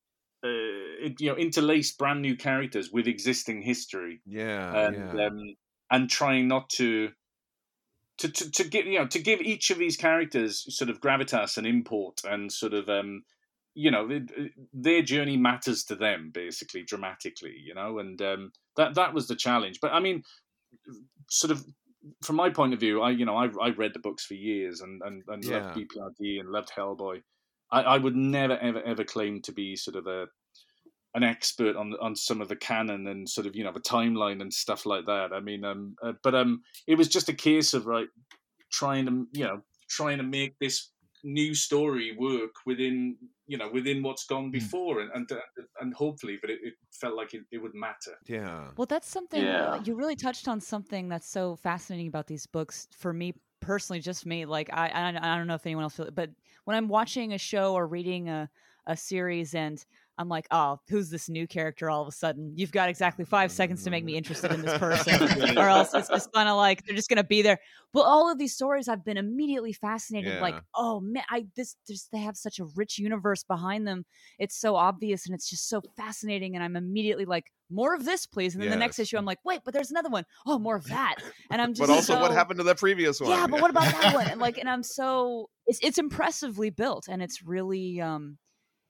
Uh, 0.44 1.06
it, 1.06 1.22
you 1.22 1.30
know, 1.30 1.38
interlace 1.38 1.92
brand 1.92 2.20
new 2.20 2.36
characters 2.36 2.90
with 2.92 3.06
existing 3.06 3.62
history, 3.62 4.22
Yeah. 4.26 4.88
and 4.88 4.96
yeah. 4.96 5.26
um, 5.28 5.56
and 5.92 6.10
trying 6.10 6.48
not 6.48 6.68
to 6.78 7.10
to, 8.18 8.30
to 8.30 8.52
to 8.52 8.64
give 8.64 8.88
you 8.88 8.98
know 9.00 9.08
to 9.08 9.20
give 9.20 9.42
each 9.42 9.70
of 9.70 9.78
these 9.78 9.98
characters 9.98 10.66
sort 10.76 10.90
of 10.90 11.00
gravitas 11.00 11.58
and 11.58 11.68
import 11.68 12.22
and 12.24 12.52
sort 12.52 12.74
of 12.74 12.90
um 12.90 13.24
you 13.74 13.92
know 13.92 14.08
their 14.74 15.02
journey 15.02 15.38
matters 15.38 15.84
to 15.84 15.96
them 15.96 16.30
basically 16.34 16.84
dramatically 16.84 17.56
you 17.64 17.74
know 17.74 18.00
and 18.00 18.22
um 18.22 18.52
that 18.76 18.96
that 18.96 19.14
was 19.14 19.28
the 19.28 19.36
challenge 19.36 19.80
but 19.82 19.94
i 19.94 20.00
mean 20.00 20.22
sort 21.30 21.52
of 21.52 21.64
from 22.24 22.36
my 22.36 22.50
point 22.50 22.74
of 22.74 22.80
view 22.80 23.02
i 23.02 23.10
you 23.10 23.26
know 23.26 23.36
i 23.36 23.48
i 23.62 23.70
read 23.70 23.94
the 23.94 24.00
books 24.00 24.26
for 24.26 24.34
years 24.34 24.82
and 24.82 25.02
and, 25.06 25.24
and 25.28 25.44
Yeah. 25.46 25.62
loved 25.62 25.76
bprd 25.76 26.40
and 26.40 26.50
loved 26.50 26.72
hellboy 26.76 27.22
I, 27.72 27.82
I 27.82 27.98
would 27.98 28.16
never 28.16 28.58
ever 28.58 28.82
ever 28.84 29.04
claim 29.04 29.42
to 29.44 29.52
be 29.54 29.76
sort 29.76 29.96
of 29.96 30.08
a 30.08 30.28
an 31.14 31.24
expert 31.24 31.76
on 31.76 31.94
on 32.02 32.16
some 32.16 32.42
of 32.42 32.48
the 32.48 32.56
canon 32.56 33.08
and 33.08 33.28
sort 33.30 33.48
of 33.48 33.56
you 33.56 33.64
know 33.64 33.74
the 33.74 33.80
timeline 33.82 34.42
and 34.42 34.54
stuff 34.54 34.86
like 34.86 35.06
that. 35.06 35.34
I 35.34 35.42
mean, 35.42 35.66
um, 35.66 35.96
uh, 36.02 36.14
but 36.24 36.34
um, 36.36 36.62
it 36.88 36.96
was 36.96 37.10
just 37.10 37.28
a 37.30 37.34
case 37.34 37.74
of 37.74 37.86
right 37.86 38.08
trying 38.72 39.06
to 39.06 39.28
you 39.34 39.46
know 39.46 39.62
trying 39.90 40.18
to 40.18 40.24
make 40.24 40.58
this 40.60 40.92
new 41.24 41.54
story 41.54 42.16
work 42.18 42.52
within 42.66 43.18
you 43.52 43.58
know 43.58 43.70
within 43.78 44.02
what's 44.02 44.26
gone 44.26 44.46
hmm. 44.46 44.52
before 44.60 45.02
and 45.02 45.12
and, 45.14 45.28
and 45.82 45.94
hopefully, 45.94 46.38
but 46.42 46.50
it, 46.50 46.60
it 46.64 46.74
felt 47.02 47.16
like 47.16 47.34
it, 47.34 47.44
it 47.52 47.60
would 47.64 47.76
matter. 47.76 48.16
yeah. 48.28 48.70
Well, 48.78 48.90
that's 48.94 49.10
something 49.18 49.44
Yeah. 49.44 49.82
you 49.86 49.94
really 49.96 50.16
touched 50.16 50.48
on 50.48 50.62
something 50.62 51.10
that's 51.10 51.30
so 51.30 51.56
fascinating 51.58 52.08
about 52.08 52.28
these 52.28 52.48
books 52.48 52.88
for 53.02 53.12
me 53.14 53.34
personally, 53.60 54.00
just 54.00 54.26
me. 54.26 54.46
Like 54.46 54.70
I, 54.72 54.88
I, 54.88 55.10
I 55.10 55.38
don't 55.38 55.48
know 55.48 55.56
if 55.56 55.66
anyone 55.66 55.84
else 55.84 55.96
feels, 55.96 56.12
but 56.12 56.30
when 56.66 56.78
I'm 56.78 56.88
watching 56.88 57.34
a 57.34 57.38
show 57.38 57.74
or 57.74 57.88
reading 57.88 58.30
a, 58.30 58.50
a 58.88 58.96
series 58.96 59.54
and 59.54 59.84
I'm 60.18 60.30
like, 60.30 60.48
oh, 60.52 60.80
who's 60.90 61.10
this 61.10 61.30
new 61.30 61.48
character? 61.48 61.90
All 61.90 62.02
of 62.02 62.08
a 62.08 62.12
sudden, 62.12 62.54
you've 62.56 62.72
got 62.72 62.90
exactly 62.90 63.26
five 63.26 63.52
seconds 63.52 63.84
to 63.86 63.90
make 63.90 64.04
me 64.04 64.16
interested 64.16 64.52
in 64.52 64.62
this 64.62 64.78
person, 64.78 65.58
or 65.58 65.68
else 65.68 65.94
it's 65.94 66.10
just 66.10 66.32
kind 66.34 66.50
of 66.50 66.58
like 66.58 66.84
they're 66.86 66.96
just 66.96 67.10
gonna 67.10 67.24
be 67.24 67.42
there. 67.42 67.60
But 67.94 68.02
all 68.02 68.32
of 68.32 68.38
these 68.38 68.54
stories, 68.54 68.88
I've 68.88 69.04
been 69.04 69.18
immediately 69.18 69.74
fascinated. 69.74 70.42
Like, 70.42 70.56
oh 70.76 71.00
man, 71.00 71.24
I 71.30 71.46
this 71.56 71.76
just 71.88 72.12
they 72.12 72.20
have 72.20 72.38
such 72.38 72.60
a 72.60 72.66
rich 72.76 72.98
universe 73.00 73.44
behind 73.44 73.88
them. 73.88 74.06
It's 74.40 74.60
so 74.60 74.76
obvious 74.76 75.26
and 75.26 75.36
it's 75.36 75.50
just 75.50 75.68
so 75.68 75.82
fascinating, 75.98 76.56
and 76.56 76.64
I'm 76.64 76.76
immediately 76.76 77.26
like, 77.26 77.46
more 77.72 77.96
of 77.96 78.06
this, 78.06 78.26
please. 78.26 78.54
And 78.54 78.62
then 78.62 78.70
the 78.70 78.76
next 78.76 79.00
issue, 79.00 79.18
I'm 79.18 79.26
like, 79.26 79.40
wait, 79.44 79.62
but 79.64 79.74
there's 79.74 79.92
another 79.92 80.10
one. 80.10 80.26
Oh, 80.46 80.60
more 80.60 80.76
of 80.76 80.86
that. 80.88 81.16
And 81.50 81.62
I'm 81.62 81.74
just 81.74 81.88
but 81.88 81.94
also, 81.94 82.20
what 82.20 82.32
happened 82.32 82.60
to 82.60 82.64
the 82.64 82.76
previous 82.76 83.20
one? 83.20 83.30
yeah, 83.30 83.48
but 83.48 83.62
what 83.62 83.72
about 83.72 83.86
that 83.86 84.14
one? 84.14 84.28
And 84.28 84.42
like, 84.42 84.58
and 84.58 84.70
I'm 84.70 84.84
so 84.84 85.50
it's 85.66 85.80
it's 85.82 85.98
impressively 85.98 86.70
built, 86.70 87.08
and 87.08 87.22
it's 87.22 87.42
really 87.44 88.02
um, 88.02 88.38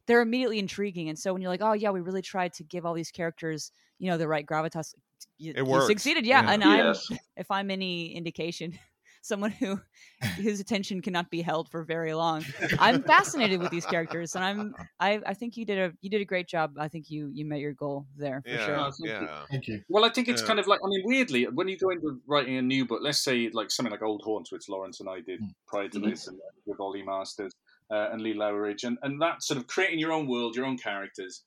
they're 0.07 0.21
immediately 0.21 0.59
intriguing. 0.59 1.09
And 1.09 1.17
so 1.17 1.33
when 1.33 1.41
you're 1.41 1.51
like, 1.51 1.61
oh 1.61 1.73
yeah, 1.73 1.91
we 1.91 2.01
really 2.01 2.21
tried 2.21 2.53
to 2.53 2.63
give 2.63 2.85
all 2.85 2.93
these 2.93 3.11
characters, 3.11 3.71
you 3.99 4.09
know, 4.09 4.17
the 4.17 4.27
right 4.27 4.45
gravitas. 4.45 4.93
You, 5.37 5.55
It 5.55 5.63
you 5.67 5.81
succeeded, 5.81 6.25
yeah. 6.25 6.41
Yeah. 6.41 6.53
And 6.53 6.63
I'm 6.63 6.95
if 7.37 7.49
I'm 7.51 7.69
any 7.71 8.13
indication, 8.15 8.77
someone 9.21 9.51
who 9.51 9.79
whose 10.37 10.59
attention 10.59 11.01
cannot 11.01 11.29
be 11.29 11.41
held 11.41 11.69
for 11.69 11.83
very 11.83 12.13
long, 12.13 12.47
I'm 12.77 13.03
fascinated 13.03 13.59
with 13.59 13.69
these 13.69 13.85
characters, 13.85 14.35
and 14.35 14.43
I'm 14.43 14.75
I 14.99 15.21
I 15.25 15.33
think 15.33 15.57
you 15.57 15.65
did 15.65 15.77
a 15.79 15.93
you 16.01 16.09
did 16.09 16.21
a 16.21 16.25
great 16.25 16.47
job. 16.47 16.75
I 16.79 16.87
think 16.87 17.09
you 17.09 17.29
you 17.33 17.45
met 17.45 17.59
your 17.59 17.73
goal 17.73 18.07
there 18.15 18.43
for 18.47 18.57
yeah, 18.57 18.57
sure. 18.57 18.77
Oh, 18.79 18.91
thank 18.99 19.19
you. 19.19 19.27
yeah. 19.27 19.45
Thank 19.49 19.67
you. 19.67 19.83
Well, 19.87 20.05
I 20.05 20.09
think 20.09 20.27
it's 20.27 20.41
Yeah. 20.41 20.47
kind 20.47 20.59
of 20.59 20.67
like 20.67 20.79
I 20.83 20.87
mean, 20.87 21.01
weirdly, 21.05 21.45
when 21.47 21.67
you 21.67 21.77
go 21.77 21.89
into 21.91 22.21
writing 22.25 22.57
a 22.57 22.61
new 22.61 22.85
book, 22.85 23.01
let's 23.03 23.19
say 23.19 23.49
like 23.53 23.69
something 23.71 23.91
like 23.91 24.01
Old 24.01 24.21
Haunts, 24.23 24.51
which 24.51 24.67
Laurence 24.69 24.99
and 24.99 25.09
I 25.09 25.19
did 25.21 25.41
Mm. 25.41 25.53
prior 25.67 25.89
to 25.89 25.99
Mhm. 25.99 26.09
this, 26.09 26.27
and 26.27 26.39
uh, 26.39 26.51
with 26.65 26.79
Ollie 26.79 27.03
Masters 27.03 27.51
uh, 27.91 28.09
and 28.11 28.21
Lee 28.21 28.33
Loughridge, 28.33 28.83
and 28.83 28.97
and 29.03 29.21
that 29.21 29.43
sort 29.43 29.57
of 29.59 29.67
creating 29.67 29.99
your 29.99 30.11
own 30.13 30.27
world, 30.27 30.55
your 30.55 30.65
own 30.65 30.77
characters, 30.77 31.43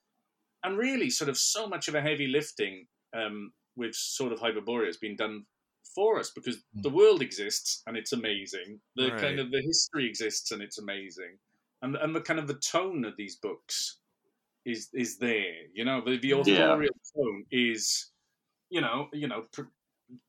and 0.63 0.79
really 0.79 1.11
sort 1.11 1.29
of 1.31 1.39
so 1.39 1.67
much 1.69 1.89
of 1.89 1.95
a 1.95 2.01
heavy 2.03 2.27
lifting 2.29 2.87
um, 3.15 3.53
with 3.77 3.95
sort 3.95 4.33
of 4.33 4.41
Hyperborea 4.41 4.87
has 4.87 4.97
been 4.99 5.17
done 5.17 5.47
for 5.95 6.19
us 6.19 6.31
because 6.35 6.57
Mm. 6.77 6.83
the 6.83 6.91
world 6.91 7.23
exists 7.23 7.83
and 7.87 7.97
it's 7.97 8.13
amazing. 8.13 8.81
The 8.97 9.11
Right. 9.11 9.21
kind 9.21 9.39
of 9.41 9.51
the 9.51 9.63
history 9.63 10.07
exists 10.09 10.51
and 10.53 10.63
it's 10.63 10.79
amazing, 10.79 11.39
and 11.83 11.97
and 11.97 12.15
the 12.15 12.21
kind 12.21 12.41
of 12.41 12.47
the 12.49 12.59
tone 12.59 13.05
of 13.05 13.17
these 13.17 13.37
books 13.37 14.01
is 14.65 14.89
is 14.95 15.19
there. 15.19 15.67
You 15.75 15.85
know, 15.85 16.01
the 16.05 16.19
the 16.19 16.29
Yeah. 16.31 16.75
authorial 16.75 16.95
tone 17.17 17.47
is, 17.51 18.13
you 18.71 18.81
know, 18.81 19.09
you 19.13 19.29
know, 19.29 19.43
pr- 19.53 19.73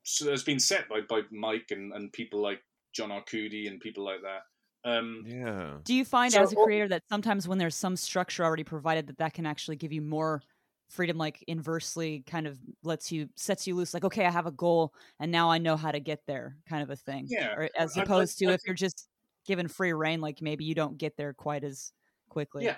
so 0.04 0.30
has 0.30 0.44
been 0.44 0.60
set 0.60 0.88
by 0.88 1.00
by 1.02 1.22
Mike 1.30 1.70
and 1.70 1.92
and 1.94 2.12
people 2.12 2.40
like 2.42 2.62
John 2.92 3.10
Arcudi 3.10 3.68
and 3.68 3.80
people 3.80 4.04
like 4.04 4.22
that. 4.22 4.42
Um, 4.86 5.24
Yeah. 5.26 5.78
Do 5.84 5.92
you 5.94 6.04
find 6.04 6.32
So- 6.32 6.42
as 6.42 6.52
a 6.52 6.56
creator 6.56 6.88
that 6.88 7.02
sometimes 7.08 7.48
when 7.48 7.58
there's 7.58 7.74
some 7.74 7.96
structure 7.96 8.44
already 8.44 8.64
provided 8.64 9.08
that 9.08 9.18
that 9.18 9.34
can 9.34 9.44
actually 9.44 9.76
give 9.76 9.92
you 9.92 10.00
more 10.00 10.42
freedom 10.88 11.18
like 11.18 11.42
inversely 11.48 12.22
kind 12.28 12.46
of 12.46 12.56
lets 12.84 13.10
you 13.10 13.28
sets 13.34 13.66
you 13.66 13.74
loose 13.74 13.92
like 13.92 14.04
okay 14.04 14.24
I 14.24 14.30
have 14.30 14.46
a 14.46 14.52
goal 14.52 14.94
and 15.18 15.32
now 15.32 15.50
I 15.50 15.58
know 15.58 15.76
how 15.76 15.90
to 15.90 15.98
get 15.98 16.24
there 16.28 16.56
kind 16.68 16.80
of 16.84 16.90
a 16.90 16.96
thing. 16.96 17.26
Yeah, 17.28 17.54
Or 17.54 17.68
as 17.76 17.96
I- 17.98 18.00
I- 18.00 18.04
opposed 18.04 18.38
to 18.38 18.46
I 18.46 18.52
if 18.52 18.60
you're 18.64 18.76
just 18.76 19.08
given 19.46 19.66
free 19.66 19.92
reign 19.92 20.20
like 20.20 20.40
maybe 20.40 20.64
you 20.64 20.76
don't 20.76 20.96
get 20.96 21.16
there 21.16 21.32
quite 21.34 21.64
as 21.64 21.92
quickly. 22.28 22.64
Yeah. 22.64 22.76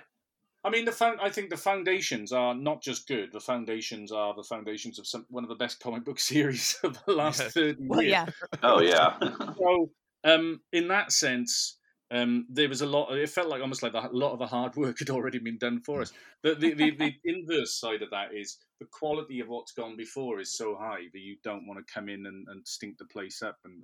I 0.63 0.69
mean, 0.71 0.83
the 0.85 0.91
found, 0.91 1.19
I 1.21 1.29
think 1.29 1.49
the 1.51 1.55
foundations 1.57 2.33
are 2.33 2.53
not 2.53 2.81
just 2.83 3.07
good. 3.07 3.31
The 3.31 3.39
foundations 3.39 4.11
are 4.11 4.33
the 4.35 4.43
foundations 4.43 4.99
of 4.99 5.07
some 5.07 5.25
one 5.29 5.43
of 5.43 5.49
the 5.49 5.55
best 5.55 5.79
comic 5.79 6.03
book 6.03 6.19
series 6.31 6.77
of 6.83 6.97
the 7.05 7.13
last 7.13 7.39
Yes. 7.39 7.53
thirty 7.53 7.87
Well, 7.87 8.01
years. 8.01 8.11
yeah. 8.11 8.25
Oh 8.63 8.81
yeah. 8.81 9.17
So, 9.57 9.91
um, 10.25 10.61
in 10.73 10.87
that 10.89 11.11
sense, 11.11 11.77
um, 12.11 12.45
there 12.49 12.67
was 12.69 12.81
a 12.81 12.85
lot. 12.85 13.11
It 13.11 13.29
felt 13.29 13.49
like 13.49 13.61
almost 13.61 13.83
like 13.83 13.93
a 13.93 14.09
lot 14.11 14.33
of 14.33 14.39
the 14.39 14.47
hard 14.47 14.75
work 14.77 14.99
had 14.99 15.09
already 15.09 15.39
been 15.39 15.57
done 15.57 15.79
for 15.81 16.01
us. 16.01 16.11
The 16.41 16.55
the, 16.55 16.73
the, 16.73 16.91
the 16.97 17.13
inverse 17.25 17.79
side 17.79 18.01
of 18.01 18.09
that 18.11 18.33
is 18.33 18.57
the 18.79 18.87
quality 18.87 19.39
of 19.41 19.47
what's 19.49 19.73
gone 19.73 19.95
before 19.95 20.39
is 20.39 20.55
so 20.55 20.75
high 20.75 21.03
that 21.13 21.19
you 21.19 21.37
don't 21.43 21.67
want 21.67 21.85
to 21.85 21.93
come 21.93 22.09
in 22.09 22.25
and, 22.25 22.47
and 22.47 22.67
stink 22.67 22.97
the 22.97 23.05
place 23.05 23.41
up. 23.41 23.57
And, 23.65 23.83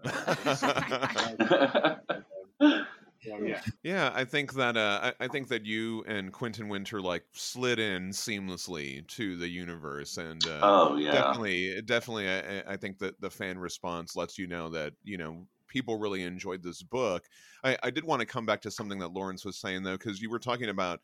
and 2.59 2.85
yeah, 3.45 3.59
Yeah, 3.83 4.11
I 4.13 4.23
think 4.25 4.53
that 4.53 4.77
uh, 4.77 5.11
I, 5.19 5.25
I 5.25 5.27
think 5.27 5.47
that 5.49 5.65
you 5.65 6.03
and 6.07 6.31
Quinton 6.31 6.67
Winter 6.69 7.01
like 7.01 7.23
slid 7.33 7.79
in 7.79 8.09
seamlessly 8.09 9.07
to 9.09 9.35
the 9.37 9.47
universe, 9.47 10.17
and 10.17 10.45
uh, 10.47 10.59
oh 10.63 10.95
yeah. 10.97 11.11
definitely, 11.11 11.81
definitely, 11.83 12.29
I, 12.29 12.39
I- 12.39 12.63
I 12.73 12.77
think 12.77 12.99
that 12.99 13.19
the 13.21 13.29
fan 13.29 13.57
response 13.57 14.15
lets 14.15 14.37
you 14.37 14.47
know 14.47 14.69
that 14.69 14.93
you 15.03 15.17
know 15.17 15.47
people 15.75 15.97
really 15.99 16.23
enjoyed 16.23 16.63
this 16.63 16.81
book. 16.81 17.25
I, 17.65 17.77
I 17.83 17.91
did 17.91 18.05
want 18.05 18.21
to 18.21 18.25
come 18.25 18.45
back 18.45 18.61
to 18.61 18.71
something 18.71 18.97
that 18.99 19.09
Laurence 19.09 19.43
was 19.43 19.59
saying 19.59 19.83
though, 19.83 19.97
because 19.97 20.21
you 20.21 20.29
were 20.29 20.39
talking 20.39 20.69
about. 20.69 21.01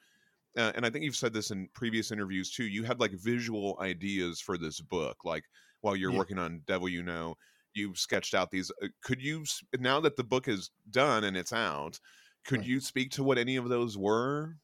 Uh, 0.58 0.72
and 0.76 0.86
I 0.86 0.90
think 0.90 1.04
you've 1.06 1.16
said 1.16 1.34
this 1.34 1.52
in 1.52 1.70
previous 1.74 2.12
interviews 2.12 2.52
too. 2.52 2.66
You 2.66 2.84
had 2.84 3.00
like 3.00 3.12
visual 3.14 3.78
ideas 3.82 4.42
for 4.42 4.58
this 4.58 4.80
book, 4.82 5.26
like 5.26 5.46
while 5.82 5.96
you're 5.96 6.12
Yeah. 6.12 6.18
working 6.18 6.38
on 6.38 6.64
Devil 6.68 6.90
You 6.90 7.04
Know, 7.04 7.36
you've 7.74 7.98
sketched 7.98 8.34
out 8.34 8.52
these. 8.52 8.72
Uh, 8.82 8.88
could 9.04 9.22
you 9.22 9.46
now 9.80 10.00
that 10.02 10.16
the 10.18 10.24
book 10.24 10.48
is 10.48 10.72
done 10.90 11.24
and 11.26 11.38
it's 11.38 11.54
out? 11.54 12.00
Could 12.46 12.60
Right. 12.60 12.68
you 12.68 12.80
speak 12.80 13.12
to 13.12 13.24
what 13.24 13.38
any 13.38 13.58
of 13.58 13.70
those 13.70 13.98
were? 13.98 14.58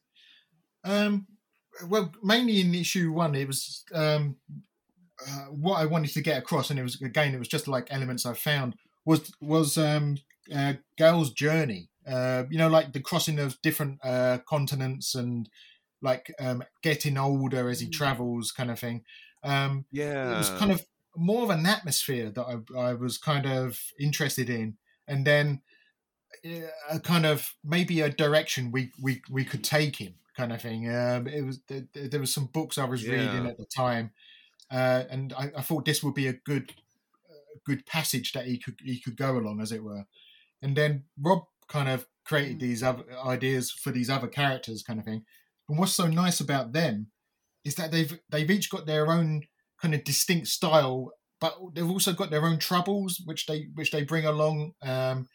Um, 0.84 1.28
well, 1.88 2.12
mainly 2.24 2.62
in 2.62 2.74
issue 2.74 3.12
one, 3.12 3.36
it 3.36 3.48
was 3.48 3.84
um, 3.94 4.38
uh, 5.28 5.46
what 5.46 5.82
I 5.82 5.86
wanted 5.86 6.12
to 6.14 6.22
get 6.22 6.38
across, 6.40 6.70
and 6.70 6.80
it 6.80 6.84
was 6.84 7.02
again, 7.02 7.34
it 7.34 7.40
was 7.40 7.48
just 7.48 7.68
like 7.68 7.92
elements 7.92 8.26
I 8.26 8.34
found 8.34 8.76
was 9.08 9.34
was 9.42 9.80
um, 9.80 10.20
uh, 10.56 10.76
Gail's 10.98 11.34
journey. 11.34 11.92
Uh, 12.08 12.46
you 12.52 12.60
know, 12.60 12.70
like 12.70 12.94
the 12.94 13.02
crossing 13.02 13.40
of 13.40 13.62
different 13.64 14.00
uh, 14.04 14.40
continents 14.48 15.16
and 15.16 15.50
like 16.02 16.34
um, 16.40 16.64
getting 16.84 17.18
older 17.18 17.70
as 17.70 17.82
he 17.82 17.90
Mm. 17.90 17.92
travels, 17.92 18.52
kind 18.52 18.72
of 18.72 18.80
thing. 18.80 19.06
Um, 19.44 19.86
Yeah, 19.92 20.32
it 20.32 20.38
was 20.38 20.50
kind 20.52 20.72
of 20.72 20.86
more 21.16 21.44
of 21.44 21.52
an 21.52 21.66
atmosphere 21.68 22.32
that 22.32 22.66
I, 22.76 22.80
I 22.80 22.94
was 22.96 23.18
kind 23.20 23.48
of 23.48 23.82
interested 24.00 24.50
in, 24.50 24.78
and 25.08 25.28
then 25.28 25.64
uh, 26.46 26.68
a 26.90 27.00
kind 27.00 27.26
of 27.26 27.54
maybe 27.64 28.02
a 28.02 28.10
direction 28.10 28.72
we 28.72 28.92
we 29.02 29.22
we 29.30 29.46
could 29.46 29.64
take 29.64 29.96
him, 29.96 30.16
kind 30.36 30.54
of 30.54 30.62
thing. 30.62 30.90
Um, 30.94 31.28
it 31.28 31.42
was 31.44 31.62
there, 31.68 31.88
there 31.94 32.20
was 32.20 32.34
some 32.34 32.48
books 32.48 32.78
I 32.78 32.86
was 32.86 33.10
reading 33.10 33.46
at 33.46 33.58
the 33.58 33.66
time, 33.66 34.12
uh, 34.72 35.06
and 35.10 35.34
I, 35.34 35.52
I 35.58 35.62
thought 35.64 35.86
this 35.86 36.04
would 36.04 36.16
be 36.16 36.28
a 36.28 36.34
good 36.34 36.76
good 37.66 37.86
passage 37.86 38.34
that 38.34 38.46
he 38.46 38.58
could 38.60 38.80
he 38.84 39.00
could 39.00 39.18
go 39.18 39.38
along, 39.38 39.62
as 39.62 39.72
it 39.72 39.84
were. 39.84 40.06
And 40.62 40.76
then 40.76 41.04
Rob 41.22 41.44
kind 41.68 41.90
of 41.90 42.08
created 42.26 42.58
Mm. 42.58 42.62
these 42.62 42.84
other 42.84 43.04
ideas 43.26 43.72
for 43.72 43.92
these 43.92 44.10
other 44.10 44.28
characters, 44.28 44.84
kind 44.84 45.00
of 45.00 45.06
thing. 45.06 45.24
And 45.70 45.78
what's 45.78 45.94
so 45.94 46.08
nice 46.08 46.40
about 46.40 46.74
them 46.74 47.08
is 47.64 47.76
that 47.76 47.92
they've 47.92 48.20
they've 48.30 48.50
each 48.52 48.70
got 48.70 48.86
their 48.86 49.12
own 49.12 49.44
kind 49.82 49.94
of 49.94 50.04
distinct 50.04 50.48
style, 50.48 51.12
but 51.40 51.56
they've 51.74 51.90
also 51.90 52.14
got 52.14 52.30
their 52.32 52.46
own 52.46 52.58
troubles, 52.60 53.22
which 53.26 53.46
they 53.46 53.68
which 53.76 53.92
they 53.92 54.04
bring 54.04 54.26
along, 54.26 54.74
um, 54.82 55.28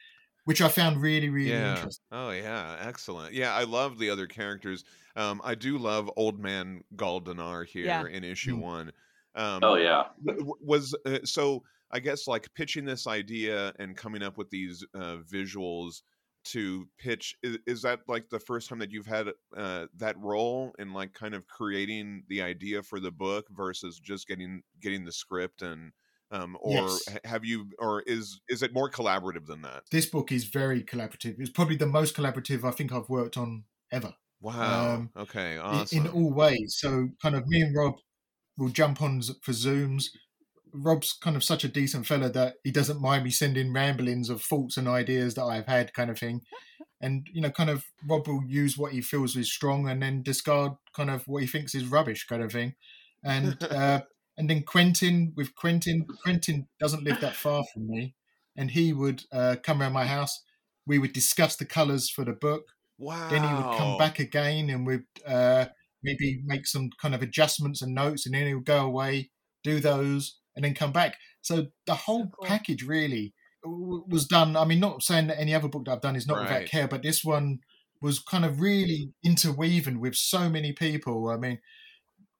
which 0.44 0.60
I 0.60 0.68
found 0.68 1.00
really 1.00 1.28
really 1.28 1.50
yeah. 1.50 1.76
interesting. 1.76 2.04
Oh 2.10 2.30
yeah, 2.30 2.76
excellent. 2.80 3.32
Yeah, 3.34 3.54
I 3.54 3.64
love 3.64 3.98
the 3.98 4.10
other 4.10 4.26
characters. 4.26 4.84
Um, 5.14 5.40
I 5.44 5.54
do 5.54 5.76
love 5.78 6.10
Old 6.16 6.40
Man 6.40 6.82
Gall 6.96 7.20
Dennar 7.20 7.66
here 7.66 7.84
Yeah. 7.84 8.06
in 8.06 8.24
issue 8.24 8.56
Mm. 8.56 8.60
one. 8.62 8.92
Um, 9.34 9.60
oh 9.62 9.74
yeah. 9.76 10.04
w- 10.24 10.38
w- 10.40 10.58
was 10.60 10.94
uh, 11.06 11.18
so 11.24 11.62
i 11.92 11.98
guess 11.98 12.26
like 12.26 12.52
pitching 12.54 12.84
this 12.84 13.06
idea 13.06 13.72
and 13.78 13.96
coming 13.96 14.22
up 14.22 14.36
with 14.38 14.50
these 14.50 14.84
uh, 14.94 15.18
visuals 15.30 16.02
to 16.44 16.88
pitch 16.98 17.36
is, 17.44 17.58
is 17.68 17.82
that 17.82 18.00
like 18.08 18.28
the 18.28 18.40
first 18.40 18.68
time 18.68 18.80
that 18.80 18.90
you've 18.90 19.06
had 19.06 19.28
uh, 19.56 19.86
that 19.96 20.18
role 20.18 20.74
in 20.78 20.92
like 20.92 21.12
kind 21.12 21.34
of 21.34 21.46
creating 21.46 22.24
the 22.28 22.42
idea 22.42 22.82
for 22.82 22.98
the 22.98 23.12
book 23.12 23.46
versus 23.50 24.00
just 24.00 24.26
getting 24.26 24.60
getting 24.80 25.04
the 25.04 25.12
script 25.12 25.62
and 25.62 25.92
um 26.32 26.56
or 26.60 26.72
Yes. 26.72 27.08
have 27.24 27.44
you 27.44 27.70
or 27.78 28.02
is 28.02 28.40
is 28.48 28.62
it 28.62 28.72
more 28.72 28.90
collaborative 28.90 29.46
than 29.46 29.62
that 29.62 29.84
This 29.92 30.06
book 30.06 30.32
is 30.32 30.44
very 30.46 30.82
collaborative. 30.82 31.38
It's 31.38 31.50
probably 31.50 31.76
the 31.76 31.86
most 31.86 32.16
collaborative 32.16 32.64
I 32.64 32.72
think 32.72 32.90
I've 32.92 33.08
worked 33.08 33.36
on 33.36 33.64
ever. 33.92 34.14
wow 34.40 34.94
Um, 34.94 35.10
okay 35.16 35.52
in- 35.54 35.60
awesome 35.60 36.06
in 36.06 36.08
all 36.12 36.32
ways. 36.32 36.76
So 36.78 37.10
kind 37.22 37.36
of 37.36 37.46
me 37.46 37.60
and 37.60 37.74
Rob 37.76 37.94
will 38.58 38.70
jump 38.70 39.00
on 39.00 39.22
for 39.42 39.52
Zooms. 39.52 40.06
Rob's 40.72 41.12
kind 41.12 41.36
of 41.36 41.44
such 41.44 41.64
a 41.64 41.68
decent 41.68 42.06
fella 42.06 42.30
that 42.30 42.54
he 42.64 42.70
doesn't 42.70 43.00
mind 43.00 43.24
me 43.24 43.30
sending 43.30 43.72
ramblings 43.72 44.30
of 44.30 44.42
thoughts 44.42 44.76
and 44.76 44.88
ideas 44.88 45.34
that 45.34 45.44
I've 45.44 45.66
had, 45.66 45.94
kind 45.94 46.10
of 46.10 46.18
thing. 46.18 46.40
And 47.00 47.26
you 47.32 47.40
know, 47.40 47.50
kind 47.50 47.70
of 47.70 47.84
Rob 48.08 48.28
will 48.28 48.42
use 48.46 48.78
what 48.78 48.92
he 48.92 49.00
feels 49.00 49.36
is 49.36 49.52
strong 49.52 49.88
and 49.88 50.02
then 50.02 50.22
discard 50.22 50.72
kind 50.94 51.10
of 51.10 51.26
what 51.26 51.42
he 51.42 51.48
thinks 51.48 51.74
is 51.74 51.86
rubbish, 51.86 52.26
kind 52.26 52.42
of 52.42 52.52
thing. 52.52 52.74
And 53.24 53.62
uh, 53.64 54.02
and 54.38 54.48
then 54.48 54.62
Quinton 54.62 55.32
with 55.36 55.54
Quinton, 55.54 56.06
Quinton 56.24 56.68
doesn't 56.80 57.04
live 57.04 57.20
that 57.20 57.34
far 57.34 57.64
from 57.72 57.88
me, 57.88 58.14
and 58.56 58.70
he 58.70 58.92
would 58.92 59.24
uh, 59.32 59.56
come 59.62 59.82
around 59.82 59.92
my 59.92 60.06
house. 60.06 60.42
We 60.86 60.98
would 60.98 61.12
discuss 61.12 61.56
the 61.56 61.64
colours 61.64 62.10
for 62.10 62.24
the 62.24 62.32
book 62.32 62.64
wow 62.98 63.28
then 63.30 63.42
he 63.42 63.54
would 63.54 63.78
come 63.78 63.96
back 63.98 64.18
again 64.18 64.68
and 64.68 64.86
we'd 64.86 65.04
uh, 65.26 65.64
maybe 66.02 66.42
make 66.44 66.66
some 66.66 66.90
kind 67.00 67.14
of 67.14 67.22
adjustments 67.22 67.82
and 67.82 67.94
notes, 67.94 68.26
and 68.26 68.34
then 68.34 68.46
he 68.46 68.54
would 68.54 68.64
go 68.64 68.84
away, 68.84 69.30
do 69.62 69.80
those, 69.80 70.38
and 70.54 70.64
then 70.64 70.74
come 70.74 70.92
back. 70.92 71.16
So 71.40 71.68
the 71.86 71.94
whole 71.94 72.28
cool. 72.28 72.46
package 72.46 72.82
really 72.84 73.34
was 73.64 74.26
done. 74.26 74.56
I 74.56 74.64
mean, 74.64 74.80
not 74.80 75.02
saying 75.02 75.28
that 75.28 75.40
any 75.40 75.54
other 75.54 75.68
book 75.68 75.84
that 75.84 75.92
I've 75.92 76.00
done 76.00 76.16
is 76.16 76.26
not 76.26 76.38
Right. 76.38 76.48
without 76.48 76.66
care, 76.66 76.88
but 76.88 77.02
this 77.02 77.24
one 77.24 77.60
was 78.00 78.18
kind 78.18 78.44
of 78.44 78.60
really 78.60 79.12
interweaving 79.24 80.00
with 80.00 80.16
so 80.16 80.48
many 80.50 80.72
people. 80.72 81.28
I 81.28 81.36
mean, 81.36 81.60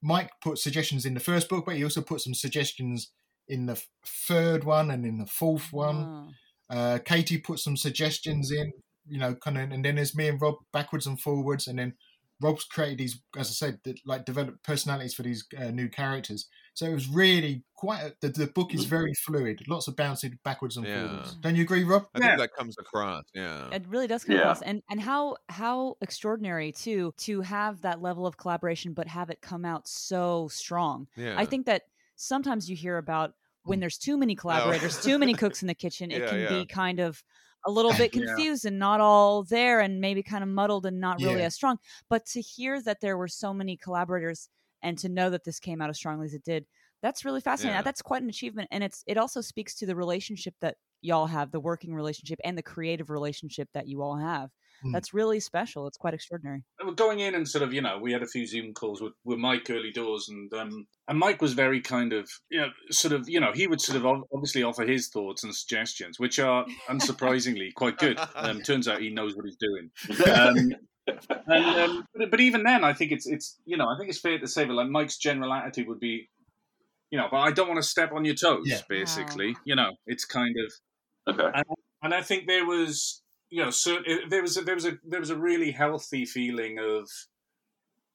Mike 0.02 0.31
put 0.42 0.59
suggestions 0.59 1.07
in 1.07 1.14
the 1.14 1.21
first 1.21 1.49
book, 1.49 1.64
but 1.64 1.76
he 1.76 1.85
also 1.85 2.02
put 2.02 2.21
some 2.21 2.35
suggestions 2.35 3.12
in 3.49 3.66
the 3.66 3.81
third 4.04 4.64
one 4.64 4.90
and 4.90 5.07
in 5.07 5.19
the 5.19 5.26
fourth 5.26 5.73
one. 5.73 6.33
Oh. 6.71 6.76
Uh, 6.76 6.99
Katii 6.99 7.45
put 7.45 7.61
some 7.61 7.76
suggestions 7.76 8.50
in, 8.50 8.73
you 9.07 9.19
know, 9.19 9.35
kind 9.37 9.59
of, 9.59 9.71
and 9.71 9.85
then 9.85 9.97
there's 9.97 10.16
me 10.16 10.26
and 10.28 10.40
Rob 10.40 10.57
backwards 10.73 11.07
and 11.07 11.21
forwards, 11.21 11.69
and 11.69 11.78
then 11.78 11.95
Rob's 12.43 12.65
created 12.65 12.99
these, 12.99 13.21
as 13.37 13.49
I 13.49 13.53
said, 13.53 13.79
that, 13.85 13.99
like 14.05 14.25
developed 14.25 14.63
personalities 14.65 15.15
for 15.15 15.23
these 15.23 15.45
uh, 15.59 15.71
new 15.71 15.89
characters. 15.89 16.49
So 16.75 16.87
it 16.87 16.95
was 16.95 17.09
really 17.09 17.65
quite. 17.77 18.01
A, 18.03 18.15
the, 18.21 18.29
the 18.31 18.47
book 18.47 18.75
is 18.75 18.85
very 18.85 19.13
fluid, 19.27 19.63
lots 19.69 19.89
of 19.89 19.97
bouncing 19.97 20.39
backwards 20.45 20.77
and 20.77 20.87
Yeah. 20.87 21.07
forwards. 21.09 21.35
Don't 21.37 21.55
you 21.55 21.63
agree, 21.63 21.85
Rob? 21.85 22.07
I 22.15 22.19
Yeah. 22.19 22.27
think 22.29 22.39
that 22.41 22.51
comes 22.59 22.77
across. 22.79 23.25
Yeah. 23.35 23.69
It 23.73 23.85
really 23.89 24.07
does 24.07 24.25
come 24.25 24.35
Yeah. 24.37 24.43
across, 24.43 24.63
and 24.63 24.83
and 24.91 25.01
how 25.01 25.37
how 25.49 25.97
extraordinary 26.01 26.73
too 26.73 27.15
to 27.19 27.41
have 27.43 27.83
that 27.83 28.01
level 28.03 28.27
of 28.27 28.37
collaboration, 28.37 28.95
but 28.95 29.07
have 29.07 29.31
it 29.31 29.41
come 29.41 29.65
out 29.65 29.87
so 29.87 30.49
strong. 30.49 31.09
Yeah. 31.17 31.35
I 31.39 31.45
think 31.45 31.67
that 31.67 31.83
sometimes 32.17 32.69
you 32.69 32.77
hear 32.77 32.97
about 32.99 33.35
when 33.65 33.79
there's 33.79 33.99
too 33.99 34.17
many 34.17 34.35
collaborators, 34.35 35.01
too 35.03 35.19
many 35.19 35.35
cooks 35.43 35.63
in 35.63 35.69
the 35.69 35.75
kitchen, 35.75 36.11
it 36.11 36.23
Yeah, 36.23 36.29
can 36.29 36.41
yeah. 36.41 36.49
be 36.49 36.67
kind 36.67 36.99
of 37.01 37.23
a 37.66 37.71
little 37.71 37.90
bit 38.11 38.14
Yeah. 38.14 38.25
confused 38.26 38.64
and 38.64 38.78
not 38.78 39.00
all 39.00 39.45
there 39.45 39.81
and 39.81 40.00
maybe 40.00 40.23
kind 40.23 40.42
of 40.42 40.49
muddled 40.49 40.87
and 40.87 41.00
not 41.00 41.21
really 41.21 41.40
Yeah. 41.40 41.47
as 41.47 41.54
strong. 41.54 41.78
But 42.09 42.26
to 42.26 42.40
hear 42.40 42.81
that 42.83 43.00
there 43.00 43.16
were 43.16 43.28
so 43.28 43.52
many 43.54 43.76
collaborators 43.76 44.49
and 44.83 44.99
to 44.99 45.09
know 45.09 45.31
that 45.31 45.45
this 45.45 45.61
came 45.61 45.81
out 45.81 45.90
as 45.90 45.97
strongly 45.97 46.26
as 46.26 46.35
it 46.35 46.45
did, 46.45 46.66
that's 47.02 47.25
really 47.25 47.40
fascinating. 47.40 47.76
Yeah. 47.76 47.83
That's 47.83 48.02
quite 48.02 48.23
an 48.23 48.28
achievement. 48.28 48.69
And 48.71 48.85
it's 48.85 49.02
it 49.07 49.16
also 49.19 49.40
speaks 49.40 49.75
to 49.76 49.87
the 49.87 49.97
relationship 49.97 50.54
that 50.61 50.76
y'all 51.00 51.26
have, 51.26 51.50
the 51.50 51.61
working 51.61 51.95
relationship 51.95 52.38
and 52.45 52.57
the 52.57 52.62
creative 52.62 53.11
relationship 53.11 53.69
that 53.75 53.88
you 53.88 54.02
all 54.02 54.16
have. 54.16 54.50
Mm. 54.85 54.93
That's 54.93 55.15
really 55.15 55.41
special. 55.41 55.87
It's 55.87 55.97
quite 55.97 56.15
extraordinary. 56.15 56.62
We're 56.85 56.93
going 56.93 57.21
in 57.21 57.35
and 57.35 57.49
sort 57.49 57.62
of, 57.62 57.73
you 57.73 57.81
know, 57.81 57.99
we 58.01 58.12
had 58.12 58.23
a 58.23 58.27
few 58.27 58.47
Zoom 58.47 58.75
calls 58.75 59.01
with, 59.01 59.12
with 59.25 59.39
Mike 59.39 59.69
early 59.71 59.91
doors, 59.91 60.29
and 60.29 60.53
um, 60.55 60.87
and 61.09 61.19
Mike 61.19 61.41
was 61.41 61.53
very 61.53 61.81
kind 61.81 62.12
of, 62.12 62.29
you 62.51 62.61
know, 62.61 62.69
sort 62.91 63.12
of, 63.12 63.29
you 63.29 63.41
know, 63.41 63.53
he 63.53 63.67
would 63.67 63.81
sort 63.81 64.03
of 64.03 64.25
obviously 64.33 64.62
offer 64.62 64.85
his 64.85 65.09
thoughts 65.09 65.45
and 65.45 65.55
suggestions, 65.55 66.19
which 66.19 66.39
are 66.39 66.67
unsurprisingly 66.89 67.73
quite 67.75 67.99
good. 67.99 68.19
Um, 68.35 68.61
turns 68.67 68.89
out 68.89 69.01
he 69.01 69.11
knows 69.11 69.37
what 69.37 69.47
he's 69.47 69.57
doing. 69.57 69.91
Um, 70.33 70.73
and 71.49 71.81
um, 71.81 72.07
but, 72.15 72.31
but 72.31 72.41
even 72.41 72.62
then, 72.62 72.85
I 72.85 72.93
think 72.93 73.11
it's 73.11 73.27
it's 73.27 73.59
you 73.65 73.77
know, 73.77 73.89
I 73.89 73.99
think 73.99 74.09
it's 74.09 74.21
fair 74.21 74.39
to 74.39 74.47
say 74.47 74.65
that 74.65 74.73
like 74.73 74.89
Mike's 74.89 75.19
general 75.19 75.53
attitude 75.53 75.89
would 75.89 75.99
be, 75.99 76.29
you 77.11 77.19
know, 77.19 77.27
but 77.29 77.39
I 77.39 77.51
don't 77.51 77.67
want 77.67 77.83
to 77.83 77.89
step 77.89 78.12
on 78.12 78.25
your 78.25 78.37
toes. 78.37 78.67
Yeah. 78.67 78.83
Basically, 78.89 79.57
you 79.65 79.75
know, 79.75 79.91
it's 80.07 80.25
kind 80.25 80.55
of 80.65 80.73
Okay. 81.29 81.62
and 82.03 82.15
I 82.15 82.23
think 82.23 82.47
there 82.47 82.67
was, 82.67 83.22
you 83.52 83.62
know, 83.62 83.71
cer- 83.71 84.02
it- 84.06 84.30
there 84.30 84.42
was 84.42 84.56
a, 84.56 84.62
there 84.62 84.75
was 84.75 84.87
a 84.87 84.92
there 85.11 85.21
was 85.21 85.30
a 85.30 85.37
really 85.49 85.71
healthy 85.73 86.25
feeling 86.25 86.78
of, 86.78 87.09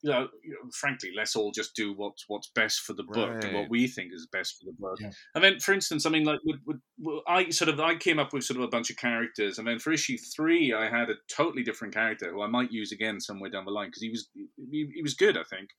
you 0.01 0.11
know, 0.11 0.27
you 0.43 0.51
know, 0.51 0.69
frankly, 0.73 1.11
let's 1.15 1.35
all 1.35 1.51
just 1.51 1.75
do 1.75 1.93
what's 1.93 2.23
what's 2.27 2.49
best 2.55 2.81
for 2.81 2.93
the 2.93 3.03
book 3.03 3.43
and 3.43 3.53
what 3.53 3.69
we 3.69 3.87
think 3.87 4.11
is 4.13 4.27
best 4.31 4.57
for 4.57 4.65
the 4.65 4.75
book. 4.79 4.97
Yeah. 4.99 5.11
And 5.35 5.43
then, 5.43 5.59
for 5.59 5.73
instance, 5.73 6.05
I 6.05 6.09
mean, 6.09 6.23
like, 6.25 6.39
with, 6.43 6.59
with, 6.65 6.79
well, 6.99 7.21
I 7.27 7.49
sort 7.51 7.69
of 7.69 7.79
I 7.79 7.95
came 7.95 8.19
up 8.19 8.33
with 8.33 8.43
sort 8.45 8.57
of 8.59 8.63
a 8.63 8.67
bunch 8.75 8.89
of 8.89 8.97
characters, 8.97 9.57
and 9.59 9.67
then 9.67 9.79
for 9.79 9.91
issue 9.93 10.17
three, 10.35 10.73
I 10.73 10.89
had 10.89 11.09
a 11.11 11.15
totally 11.29 11.63
different 11.63 11.93
character 11.93 12.31
who 12.31 12.41
I 12.41 12.47
might 12.47 12.71
use 12.71 12.91
again 12.91 13.19
somewhere 13.21 13.51
down 13.51 13.65
the 13.65 13.71
line 13.71 13.89
because 13.89 14.01
he 14.01 14.09
was 14.09 14.29
he, 14.35 14.89
he 14.95 15.01
was 15.03 15.13
good, 15.15 15.37
I 15.37 15.43
think. 15.43 15.69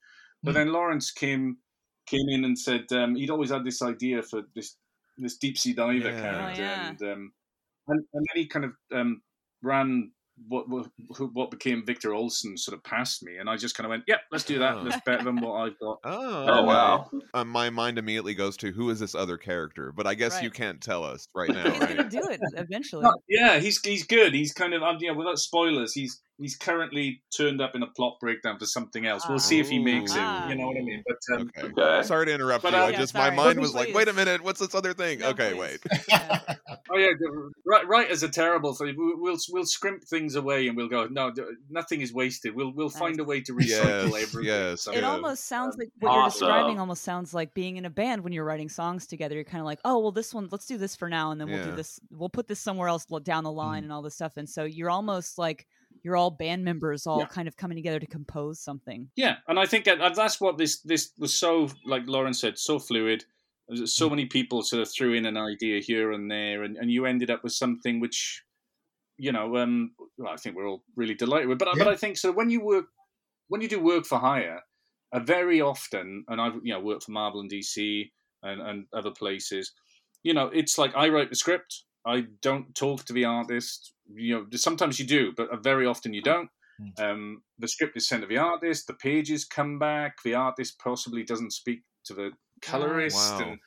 But 0.43 0.51
Mm. 0.51 0.55
then 0.55 0.71
Lawrence 0.73 1.11
came 1.11 1.57
came 2.07 2.27
in 2.29 2.45
and 2.45 2.57
said 2.57 2.85
um, 2.91 3.15
he'd 3.15 3.29
always 3.29 3.51
had 3.51 3.63
this 3.65 3.81
idea 3.81 4.21
for 4.23 4.41
this 4.55 4.77
this 5.17 5.37
deep 5.37 5.57
sea 5.57 5.73
diver 5.73 6.09
Yeah. 6.11 6.21
character, 6.21 6.61
Oh, 6.61 6.65
yeah. 6.65 6.89
and, 6.89 7.01
um, 7.01 7.33
and 7.87 7.99
and 8.13 8.25
then 8.27 8.35
he 8.41 8.47
kind 8.47 8.65
of 8.65 8.71
um, 8.93 9.21
ran 9.61 10.11
what 10.47 10.69
what 10.69 10.87
what 11.33 11.51
became 11.51 11.85
Victor 11.85 12.13
Olsen 12.13 12.57
sort 12.57 12.77
of 12.77 12.83
passed 12.83 13.23
me, 13.23 13.37
and 13.37 13.49
I 13.49 13.57
just 13.57 13.75
kind 13.75 13.85
of 13.85 13.89
went, 13.89 14.03
"Yep, 14.07 14.21
let's 14.31 14.43
do 14.45 14.59
that. 14.59 14.75
Oh. 14.75 14.83
That's 14.85 15.01
better 15.05 15.23
than 15.23 15.41
what 15.41 15.53
I've 15.55 15.79
got." 15.79 15.99
Oh, 16.05 16.45
Oh 16.47 16.63
wow. 16.63 17.09
Uh, 17.33 17.43
my 17.43 17.69
mind 17.69 17.97
immediately 17.97 18.33
goes 18.33 18.55
to 18.57 18.71
who 18.71 18.89
is 18.89 18.99
this 18.99 19.15
other 19.15 19.37
character, 19.37 19.91
but 19.91 20.07
I 20.07 20.13
guess 20.13 20.41
you 20.41 20.49
can't 20.49 20.79
tell 20.81 21.03
us 21.03 21.27
right 21.35 21.49
now, 21.49 21.69
He's 21.69 21.79
right? 21.81 21.97
gonna 21.97 22.09
do 22.09 22.21
it 22.29 22.39
eventually. 22.55 23.05
Yeah, 23.27 23.59
he's 23.59 23.79
he's 23.85 24.05
good. 24.05 24.33
He's 24.33 24.53
kind 24.53 24.73
of 24.73 24.81
um, 24.81 24.97
yeah, 25.01 25.11
without 25.11 25.39
spoilers, 25.39 25.93
he's 25.93 26.21
he's 26.39 26.55
currently 26.55 27.21
turned 27.35 27.61
up 27.61 27.75
in 27.75 27.83
a 27.83 27.87
plot 27.87 28.17
breakdown 28.19 28.57
for 28.57 28.65
something 28.65 29.05
else. 29.05 29.27
We'll 29.27 29.39
see 29.39 29.59
if 29.59 29.69
he 29.69 29.77
makes 29.79 30.13
it. 30.13 30.19
Ah. 30.21 30.49
You 30.49 30.55
know 30.55 30.67
what 30.67 30.77
I 30.77 30.81
mean? 30.81 31.03
But 31.07 31.35
um, 31.39 31.51
Okay. 31.57 31.67
Okay. 31.81 32.03
Sorry 32.07 32.25
to 32.25 32.33
interrupt 32.33 32.63
But, 32.63 32.73
you. 32.73 32.79
uh, 32.79 32.83
I 32.85 32.89
Yeah, 32.91 32.97
just 32.97 33.13
my 33.13 33.29
mind 33.29 33.57
No, 33.57 33.61
was 33.61 33.73
like, 33.75 33.93
wait 33.93 34.07
a 34.07 34.13
minute, 34.13 34.41
what's 34.43 34.59
this 34.59 34.73
other 34.73 34.93
thing? 34.93 35.19
No, 35.19 35.29
okay, 35.29 35.51
please. 35.51 35.59
wait. 35.59 35.79
Yeah. 36.09 36.39
Oh 36.91 36.97
yeah, 36.97 37.09
the- 37.19 37.51
right. 37.65 37.87
Writers 37.87 38.23
are 38.23 38.29
terrible. 38.29 38.73
So 38.73 38.85
we- 38.85 38.93
we'll 38.97 39.37
we'll 39.51 39.65
scrimp 39.65 40.03
things 40.05 40.35
away 40.35 40.67
and 40.67 40.75
we'll 40.75 40.87
go. 40.87 41.07
No, 41.07 41.31
nothing 41.69 42.01
is 42.01 42.11
wasted. 42.13 42.55
We'll 42.55 42.71
we'll 42.73 42.89
find 42.89 43.19
a 43.19 43.23
way 43.23 43.41
to 43.41 43.53
recycle 43.53 43.67
Yes, 44.11 44.23
everything. 44.23 44.43
yes, 44.45 44.81
So- 44.81 44.91
It 44.93 45.01
Yeah. 45.01 45.11
almost 45.11 45.45
sounds 45.45 45.77
like 45.77 45.89
what 45.99 46.13
you're 46.15 46.25
describing 46.29 46.79
almost 46.79 47.03
sounds 47.03 47.33
like 47.33 47.53
being 47.53 47.77
in 47.77 47.85
a 47.85 47.89
band 47.89 48.23
when 48.23 48.33
you're 48.33 48.45
writing 48.45 48.69
songs 48.69 49.05
together. 49.05 49.35
You're 49.35 49.43
kind 49.43 49.59
of 49.61 49.65
like, 49.65 49.79
oh, 49.85 49.99
well, 49.99 50.11
this 50.11 50.33
one, 50.33 50.47
let's 50.51 50.65
do 50.65 50.77
this 50.77 50.95
for 50.95 51.09
now, 51.09 51.31
and 51.31 51.39
then 51.39 51.47
we'll 51.49 51.57
Yeah. 51.59 51.65
do 51.65 51.75
this, 51.75 51.99
we'll 52.11 52.29
put 52.29 52.47
this 52.47 52.59
somewhere 52.59 52.87
else 52.87 53.05
down 53.23 53.43
the 53.43 53.51
line 53.51 53.81
Mm. 53.81 53.85
and 53.85 53.93
all 53.93 54.01
this 54.01 54.15
stuff. 54.15 54.37
And 54.37 54.49
so 54.49 54.63
you're 54.63 54.89
almost 54.89 55.37
like 55.37 55.67
you're 56.03 56.15
all 56.17 56.31
band 56.31 56.63
members, 56.63 57.05
all 57.07 57.19
Yeah. 57.19 57.25
kind 57.27 57.47
of 57.47 57.57
coming 57.57 57.75
together 57.75 57.99
to 57.99 58.07
compose 58.07 58.59
something. 58.59 59.09
Yeah, 59.15 59.37
and 59.47 59.59
I 59.59 59.65
think 59.65 59.85
that, 59.85 59.99
that 59.99 60.15
that's 60.15 60.39
what 60.39 60.57
this 60.57 60.79
this 60.81 61.11
was 61.17 61.33
so 61.33 61.69
like 61.85 62.03
Lauren 62.07 62.33
said, 62.33 62.57
so 62.57 62.79
fluid. 62.79 63.25
So 63.85 64.09
many 64.09 64.25
people 64.25 64.63
sort 64.63 64.81
of 64.81 64.91
threw 64.91 65.13
in 65.13 65.27
an 65.27 65.37
idea 65.37 65.79
here 65.79 66.11
and 66.11 66.29
there, 66.31 66.63
and, 66.63 66.75
and 66.77 66.89
you 66.91 67.05
ended 67.05 67.29
up 67.29 67.43
with 67.43 67.53
something 67.53 67.99
which, 67.99 68.43
you 69.17 69.31
know, 69.31 69.57
um, 69.57 69.91
well, 70.17 70.33
I 70.33 70.37
think 70.37 70.55
we're 70.55 70.67
all 70.67 70.83
really 70.95 71.13
delighted 71.13 71.47
with. 71.49 71.59
But 71.59 71.67
I 71.67 71.73
but 71.77 71.87
I 71.87 71.95
think 71.95 72.17
so 72.17 72.31
when 72.31 72.49
you 72.49 72.61
work 72.61 72.85
when 73.47 73.61
you 73.61 73.67
do 73.67 73.79
work 73.79 74.05
for 74.05 74.17
hire, 74.17 74.61
uh, 75.11 75.19
very 75.19 75.61
often, 75.61 76.25
and 76.27 76.41
I've 76.41 76.55
you 76.63 76.73
know 76.73 76.79
worked 76.79 77.03
for 77.03 77.11
Marvel 77.11 77.41
and 77.41 77.51
DC 77.51 78.09
and, 78.41 78.59
and 78.61 78.85
other 78.91 79.11
places, 79.11 79.71
you 80.23 80.33
know, 80.33 80.47
it's 80.47 80.77
like 80.79 80.95
I 80.95 81.09
write 81.09 81.29
the 81.29 81.35
script. 81.35 81.83
I 82.05 82.25
don't 82.41 82.73
talk 82.73 83.05
to 83.05 83.13
the 83.13 83.25
artist. 83.25 83.93
You 84.13 84.35
know, 84.35 84.45
sometimes 84.57 84.99
you 84.99 85.05
do, 85.05 85.33
but 85.35 85.63
very 85.63 85.85
often 85.85 86.13
you 86.13 86.21
don't. 86.21 86.49
Um, 86.97 87.41
the 87.57 87.67
script 87.67 87.97
is 87.97 88.07
sent 88.07 88.21
to 88.21 88.27
the 88.27 88.37
artist. 88.37 88.87
The 88.87 88.93
pages 88.93 89.43
come 89.45 89.79
back. 89.79 90.17
The 90.23 90.35
artist 90.35 90.79
possibly 90.79 91.23
doesn't 91.23 91.51
speak 91.51 91.81
to 92.05 92.13
the 92.13 92.31
colorist. 92.61 93.17
Wow. 93.17 93.49
And, 93.49 93.59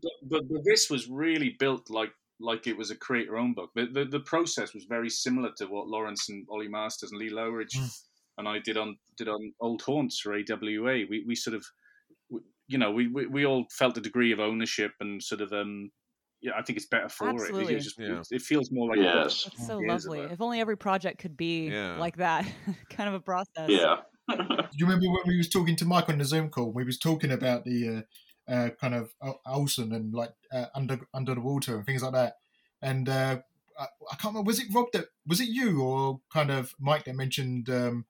but, 0.00 0.12
but, 0.22 0.42
but 0.48 0.62
this 0.64 0.88
was 0.88 1.08
really 1.08 1.56
built 1.58 1.90
like 1.90 2.12
like 2.40 2.66
it 2.66 2.76
was 2.76 2.90
a 2.90 2.96
create 2.96 3.26
your 3.26 3.36
own 3.38 3.54
book. 3.54 3.70
The, 3.74 3.86
the 3.86 4.04
the 4.04 4.20
process 4.20 4.74
was 4.74 4.84
very 4.84 5.10
similar 5.10 5.50
to 5.58 5.66
what 5.66 5.88
Laurence 5.88 6.28
and 6.28 6.46
Ollie 6.50 6.68
Masters 6.68 7.10
and 7.10 7.20
Lee 7.20 7.30
Loughridge 7.30 7.74
Mm. 7.76 7.90
and 8.38 8.48
I 8.48 8.58
did 8.60 8.76
on 8.76 8.96
did 9.16 9.28
on 9.28 9.52
Old 9.60 9.82
Haunts 9.82 10.20
for 10.20 10.32
AWA. 10.34 11.04
We 11.10 11.24
we 11.26 11.34
sort 11.34 11.56
of 11.56 11.64
you 12.68 12.78
know 12.78 12.90
we, 12.90 13.08
we, 13.08 13.26
we 13.26 13.44
all 13.44 13.66
felt 13.70 13.98
a 13.98 14.00
degree 14.00 14.32
of 14.32 14.40
ownership 14.40 14.92
and 15.00 15.22
sort 15.22 15.40
of 15.40 15.52
um 15.52 15.90
yeah 16.42 16.52
I 16.58 16.62
think 16.62 16.76
it's 16.76 16.86
better 16.86 17.08
for 17.08 17.28
it. 17.28 17.34
Absolutely. 17.34 17.74
It, 17.76 17.80
just, 17.80 17.98
Yeah. 17.98 18.22
it 18.30 18.42
feels 18.42 18.70
more 18.70 18.88
like 18.88 18.98
Yes. 18.98 19.44
That's 19.44 19.66
so 19.66 19.78
lovely. 19.78 20.20
If 20.20 20.40
only 20.40 20.60
every 20.60 20.76
project 20.76 21.18
could 21.20 21.36
be 21.36 21.68
Yeah. 21.68 21.96
like 21.98 22.16
that, 22.16 22.46
kind 22.90 23.08
of 23.08 23.14
a 23.14 23.20
process. 23.20 23.68
Yeah. 23.68 23.96
Do 24.28 24.36
you 24.76 24.86
remember 24.86 25.06
when 25.10 25.22
we 25.26 25.36
was 25.36 25.48
talking 25.48 25.76
to 25.76 25.84
Mike 25.84 26.08
on 26.08 26.18
the 26.18 26.24
Zoom 26.24 26.48
call? 26.50 26.72
We 26.72 26.84
was 26.84 26.98
talking 26.98 27.30
about 27.32 27.64
the 27.64 28.04
uh, 28.48 28.52
uh, 28.52 28.70
kind 28.80 28.94
of 28.94 29.14
Ol- 29.20 29.40
Olsen 29.46 29.92
and 29.92 30.12
like 30.14 30.32
uh, 30.52 30.66
under 30.74 31.00
under 31.14 31.34
the 31.34 31.40
water 31.40 31.76
and 31.76 31.86
things 31.86 32.02
like 32.02 32.12
that. 32.12 32.34
And 32.80 33.08
uh, 33.08 33.38
I, 33.78 33.84
I 33.84 34.16
can't 34.16 34.32
remember 34.34 34.46
was 34.48 34.60
it 34.60 34.66
Rob 34.72 34.86
that 34.92 35.06
was 35.26 35.40
it 35.40 35.48
you 35.48 35.80
or 35.82 36.20
kind 36.32 36.50
of 36.50 36.74
Mike 36.80 37.04
that 37.04 37.16
mentioned 37.16 37.68
um, 37.70 38.06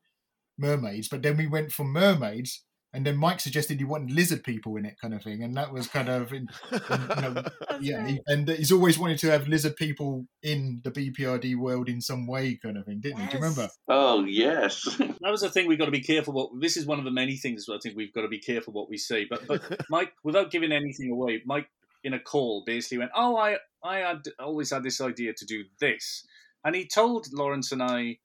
mermaids? 0.58 1.08
But 1.08 1.22
then 1.22 1.36
we 1.36 1.46
went 1.46 1.72
from 1.72 1.92
mermaids, 1.92 2.62
and 2.94 3.06
then 3.06 3.16
Mike 3.16 3.40
suggested 3.40 3.78
he 3.78 3.84
wanted 3.84 4.10
lizard 4.10 4.44
people 4.44 4.76
in 4.76 4.84
it, 4.84 5.00
kind 5.00 5.14
of 5.14 5.22
thing. 5.22 5.42
And 5.42 5.56
that 5.56 5.72
was 5.72 5.86
kind 5.86 6.10
of 6.10 6.30
in, 6.32 6.48
in, 6.70 6.80
you 6.90 7.22
know, 7.22 7.42
yeah. 7.80 7.96
right. 7.98 8.10
He, 8.10 8.20
and 8.26 8.48
he's 8.48 8.70
always 8.70 8.98
wanted 8.98 9.18
to 9.20 9.30
have 9.30 9.48
lizard 9.48 9.76
people 9.76 10.26
in 10.42 10.82
the 10.84 10.90
BPRD 10.90 11.56
world 11.56 11.88
in 11.88 12.02
some 12.02 12.26
way, 12.26 12.58
kind 12.62 12.76
of 12.76 12.84
thing, 12.84 13.00
didn't 13.00 13.20
he? 13.20 13.26
Do 13.28 13.38
you 13.38 13.42
remember? 13.42 13.70
Oh 13.88 14.24
yes. 14.24 14.84
that 14.98 15.30
was 15.30 15.40
the 15.40 15.48
thing 15.48 15.66
we've 15.66 15.78
got 15.78 15.86
to 15.86 15.90
be 15.90 16.02
careful 16.02 16.34
what 16.34 16.50
this 16.60 16.76
is 16.76 16.84
one 16.84 16.98
of 16.98 17.06
the 17.06 17.10
many 17.10 17.36
things 17.36 17.66
I 17.72 17.78
think 17.82 17.96
we've 17.96 18.12
got 18.12 18.22
to 18.22 18.28
be 18.28 18.38
careful 18.38 18.74
what 18.74 18.90
we 18.90 18.98
say. 18.98 19.24
But 19.24 19.46
but 19.46 19.62
Mike, 19.90 20.12
without 20.22 20.50
giving 20.50 20.70
anything 20.70 21.10
away, 21.10 21.42
Mike 21.46 21.70
in 22.04 22.12
a 22.12 22.20
call 22.20 22.62
basically 22.66 22.98
went, 22.98 23.12
"Oh, 23.16 23.36
I 23.38 23.56
I 23.82 23.98
had 23.98 24.24
always 24.38 24.70
had 24.70 24.82
this 24.82 25.00
idea 25.00 25.32
to 25.32 25.46
do 25.46 25.64
this," 25.80 26.26
and 26.62 26.74
he 26.74 26.86
told 26.86 27.26
Laurence 27.32 27.72
and 27.72 27.82
I 27.82 28.18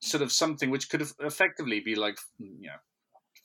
sort 0.00 0.22
of 0.22 0.32
something 0.32 0.70
which 0.70 0.88
could 0.88 1.00
have 1.00 1.12
effectively 1.20 1.80
be 1.80 1.94
like 1.94 2.16
mm, 2.40 2.56
you 2.58 2.68
know. 2.68 2.78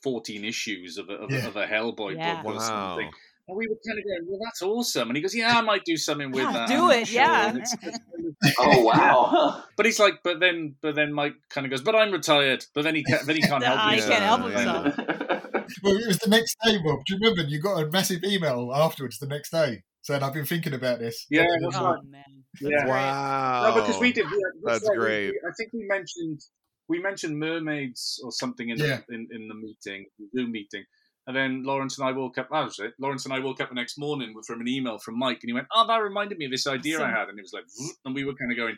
14 0.04 0.44
issues 0.44 0.98
of 0.98 1.08
a, 1.08 1.14
of, 1.14 1.30
Yeah. 1.32 1.46
of 1.48 1.56
a 1.56 1.66
Hellboy 1.66 2.14
Yeah. 2.16 2.36
book 2.42 2.52
or 2.52 2.56
Wow. 2.58 2.60
something. 2.60 3.10
And 3.48 3.56
we 3.58 3.66
were 3.68 3.76
kind 3.86 3.98
of 3.98 4.04
going, 4.04 4.22
well, 4.26 4.38
that's 4.44 4.62
awesome. 4.62 5.08
And 5.10 5.16
he 5.16 5.22
goes, 5.22 5.34
yeah, 5.34 5.58
I 5.58 5.60
might 5.60 5.84
do 5.84 5.96
something 5.98 6.30
with 6.30 6.44
Yeah, 6.44 6.52
that. 6.52 6.68
do 6.68 6.90
it, 6.90 7.08
sure." 7.08 7.20
yeah. 7.20 7.48
And 7.48 7.58
it's- 7.58 7.74
it's- 7.82 8.00
Oh 8.58 8.80
wow. 8.90 9.64
but 9.76 9.84
he's 9.86 9.98
like, 9.98 10.20
but 10.22 10.38
then, 10.40 10.76
but 10.80 10.94
then 10.94 11.12
Mike 11.12 11.34
kind 11.50 11.66
of 11.66 11.70
goes, 11.70 11.82
but 11.82 11.94
I'm 11.96 12.10
retired. 12.12 12.64
But 12.74 12.84
then 12.84 12.94
he 12.94 13.02
can't, 13.04 13.26
then 13.26 13.36
he 13.36 13.42
can't 13.42 13.62
help 13.70 13.80
he 13.90 13.96
himself. 13.96 14.12
can't 14.12 14.24
help 14.24 14.40
Yeah. 14.52 14.82
himself. 14.84 15.74
Well, 15.82 15.96
it 15.96 16.06
was 16.06 16.18
the 16.18 16.30
next 16.30 16.56
day, 16.64 16.76
Rob. 16.86 17.00
Do 17.06 17.14
you 17.14 17.20
remember? 17.20 17.42
You 17.50 17.60
got 17.60 17.82
a 17.82 17.90
massive 17.90 18.22
email 18.24 18.70
afterwards 18.74 19.18
the 19.18 19.26
next 19.26 19.50
day 19.50 19.82
saying, 20.02 20.22
"I've 20.22 20.34
been 20.34 20.44
thinking 20.44 20.74
about 20.74 20.98
this." 21.00 21.26
Yeah, 21.30 21.42
And 21.48 21.64
that's 21.64 21.76
Oh 21.76 21.92
right. 21.92 22.04
man. 22.08 22.22
Yeah. 22.60 22.86
Wow. 22.86 23.74
No, 23.74 23.80
because 23.80 23.98
we 24.00 24.12
did. 24.12 24.24
Yeah, 24.26 24.38
That's 24.64 24.86
right, 24.88 24.98
we- 24.98 25.04
great. 25.04 25.30
we- 25.32 25.40
I 25.48 25.52
think 25.58 25.70
we 25.72 25.84
mentioned 25.88 26.40
we 26.88 27.00
mentioned 27.00 27.38
mermaids 27.38 28.20
or 28.24 28.32
something 28.32 28.68
in 28.68 28.78
Yeah. 28.78 29.00
the 29.08 29.14
in, 29.14 29.28
in 29.32 29.48
the 29.48 29.54
meeting, 29.54 30.06
the 30.18 30.28
Zoom 30.36 30.52
meeting. 30.52 30.84
And 31.26 31.34
then 31.34 31.62
Laurence 31.64 31.98
and 31.98 32.06
I 32.06 32.12
woke 32.12 32.36
up. 32.36 32.48
That 32.50 32.64
was 32.64 32.78
it. 32.78 32.92
Laurence 32.98 33.24
and 33.24 33.32
I 33.32 33.38
woke 33.38 33.58
up 33.60 33.70
the 33.70 33.74
next 33.74 33.96
morning 33.96 34.34
from 34.46 34.60
an 34.60 34.68
email 34.68 34.98
from 34.98 35.18
Mike, 35.18 35.38
and 35.42 35.48
he 35.48 35.54
went, 35.54 35.68
"Oh, 35.74 35.86
that 35.86 35.96
reminded 35.96 36.36
me 36.36 36.44
of 36.44 36.50
this 36.50 36.66
idea 36.66 37.02
I 37.02 37.08
had." 37.10 37.28
And 37.30 37.38
it 37.38 37.42
was 37.42 37.52
like, 37.54 37.64
and 38.04 38.14
we 38.14 38.24
were 38.24 38.34
kind 38.34 38.50
of 38.52 38.58
going, 38.58 38.76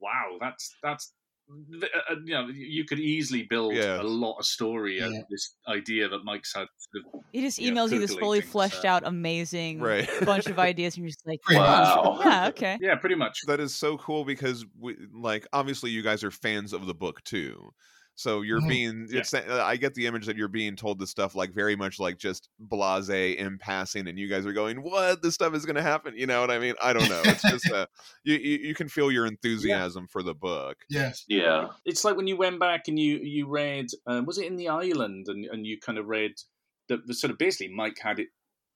"Wow, 0.00 0.38
that's 0.40 0.74
that's." 0.82 1.12
Th- 1.80 1.92
uh, 2.10 2.14
You 2.24 2.34
know, 2.34 2.46
you 2.48 2.84
could 2.84 2.98
easily 2.98 3.42
build 3.42 3.74
Yeah. 3.74 4.00
a 4.00 4.02
lot 4.02 4.38
of 4.38 4.46
story 4.46 5.02
out 5.02 5.12
Yeah. 5.12 5.20
of 5.20 5.24
this 5.30 5.56
idea 5.68 6.08
that 6.08 6.24
Mike's 6.24 6.54
had. 6.54 6.66
Sort 6.78 7.14
of, 7.14 7.20
He 7.32 7.40
just 7.42 7.58
emails 7.58 7.92
you 7.92 7.98
this 7.98 8.14
fully 8.14 8.40
fleshed 8.40 8.82
so- 8.82 8.88
out, 8.88 9.02
amazing 9.06 9.80
Right. 9.80 10.08
bunch 10.24 10.46
of 10.46 10.58
ideas, 10.70 10.96
and 10.96 11.04
you're 11.04 11.10
just 11.10 11.26
like, 11.26 11.40
Wow. 11.50 12.18
yeah, 12.24 12.48
okay. 12.48 12.78
yeah, 12.80 12.94
pretty 12.96 13.14
much. 13.16 13.40
that 13.46 13.60
is 13.60 13.74
so 13.74 13.96
cool 13.98 14.24
because 14.24 14.64
we 14.78 14.96
like 15.12 15.46
obviously 15.52 15.90
you 15.90 16.02
guys 16.02 16.22
are 16.24 16.30
fans 16.30 16.72
of 16.72 16.86
the 16.86 16.94
book 16.94 17.22
too 17.24 17.72
so 18.16 18.42
you're 18.42 18.60
Mhm. 18.60 18.68
being 18.68 19.06
it's 19.10 19.34
uh, 19.34 19.62
i 19.64 19.76
get 19.76 19.94
the 19.94 20.06
image 20.06 20.26
that 20.26 20.36
you're 20.36 20.48
being 20.48 20.76
told 20.76 20.98
this 20.98 21.10
stuff 21.10 21.34
like 21.34 21.52
very 21.52 21.74
much 21.76 21.98
like 21.98 22.16
just 22.18 22.48
blase 22.58 23.08
in 23.08 23.58
passing 23.58 24.06
and 24.08 24.18
you 24.18 24.28
guys 24.28 24.46
are 24.46 24.52
going 24.52 24.82
what 24.82 25.20
this 25.22 25.34
stuff 25.34 25.54
is 25.54 25.64
going 25.66 25.76
to 25.76 25.82
happen 25.82 26.14
you 26.16 26.26
know 26.26 26.40
what 26.40 26.50
i 26.50 26.58
mean 26.58 26.74
i 26.82 26.92
don't 26.92 27.08
know 27.08 27.22
it's 27.24 27.42
just 27.50 27.70
uh, 27.70 27.86
you, 28.22 28.34
you 28.36 28.58
you 28.68 28.74
can 28.74 28.88
feel 28.88 29.10
your 29.10 29.26
enthusiasm 29.26 30.06
for 30.08 30.22
the 30.22 30.34
book 30.34 30.76
Yes. 30.88 31.24
Yeah. 31.28 31.68
it's 31.84 32.04
like 32.04 32.16
when 32.16 32.26
you 32.26 32.36
went 32.36 32.60
back 32.60 32.88
and 32.88 32.98
you 32.98 33.18
you 33.22 33.48
read 33.48 33.86
um, 34.06 34.26
was 34.26 34.38
it 34.38 34.46
in 34.46 34.56
the 34.56 34.68
island 34.68 35.26
and 35.28 35.44
and 35.46 35.66
you 35.66 35.78
kind 35.80 35.98
of 35.98 36.06
read 36.06 36.32
the, 36.88 36.98
the 37.06 37.14
sort 37.14 37.30
of 37.30 37.38
basically 37.38 37.74
Mike 37.74 37.98
had 38.00 38.18
it 38.18 38.28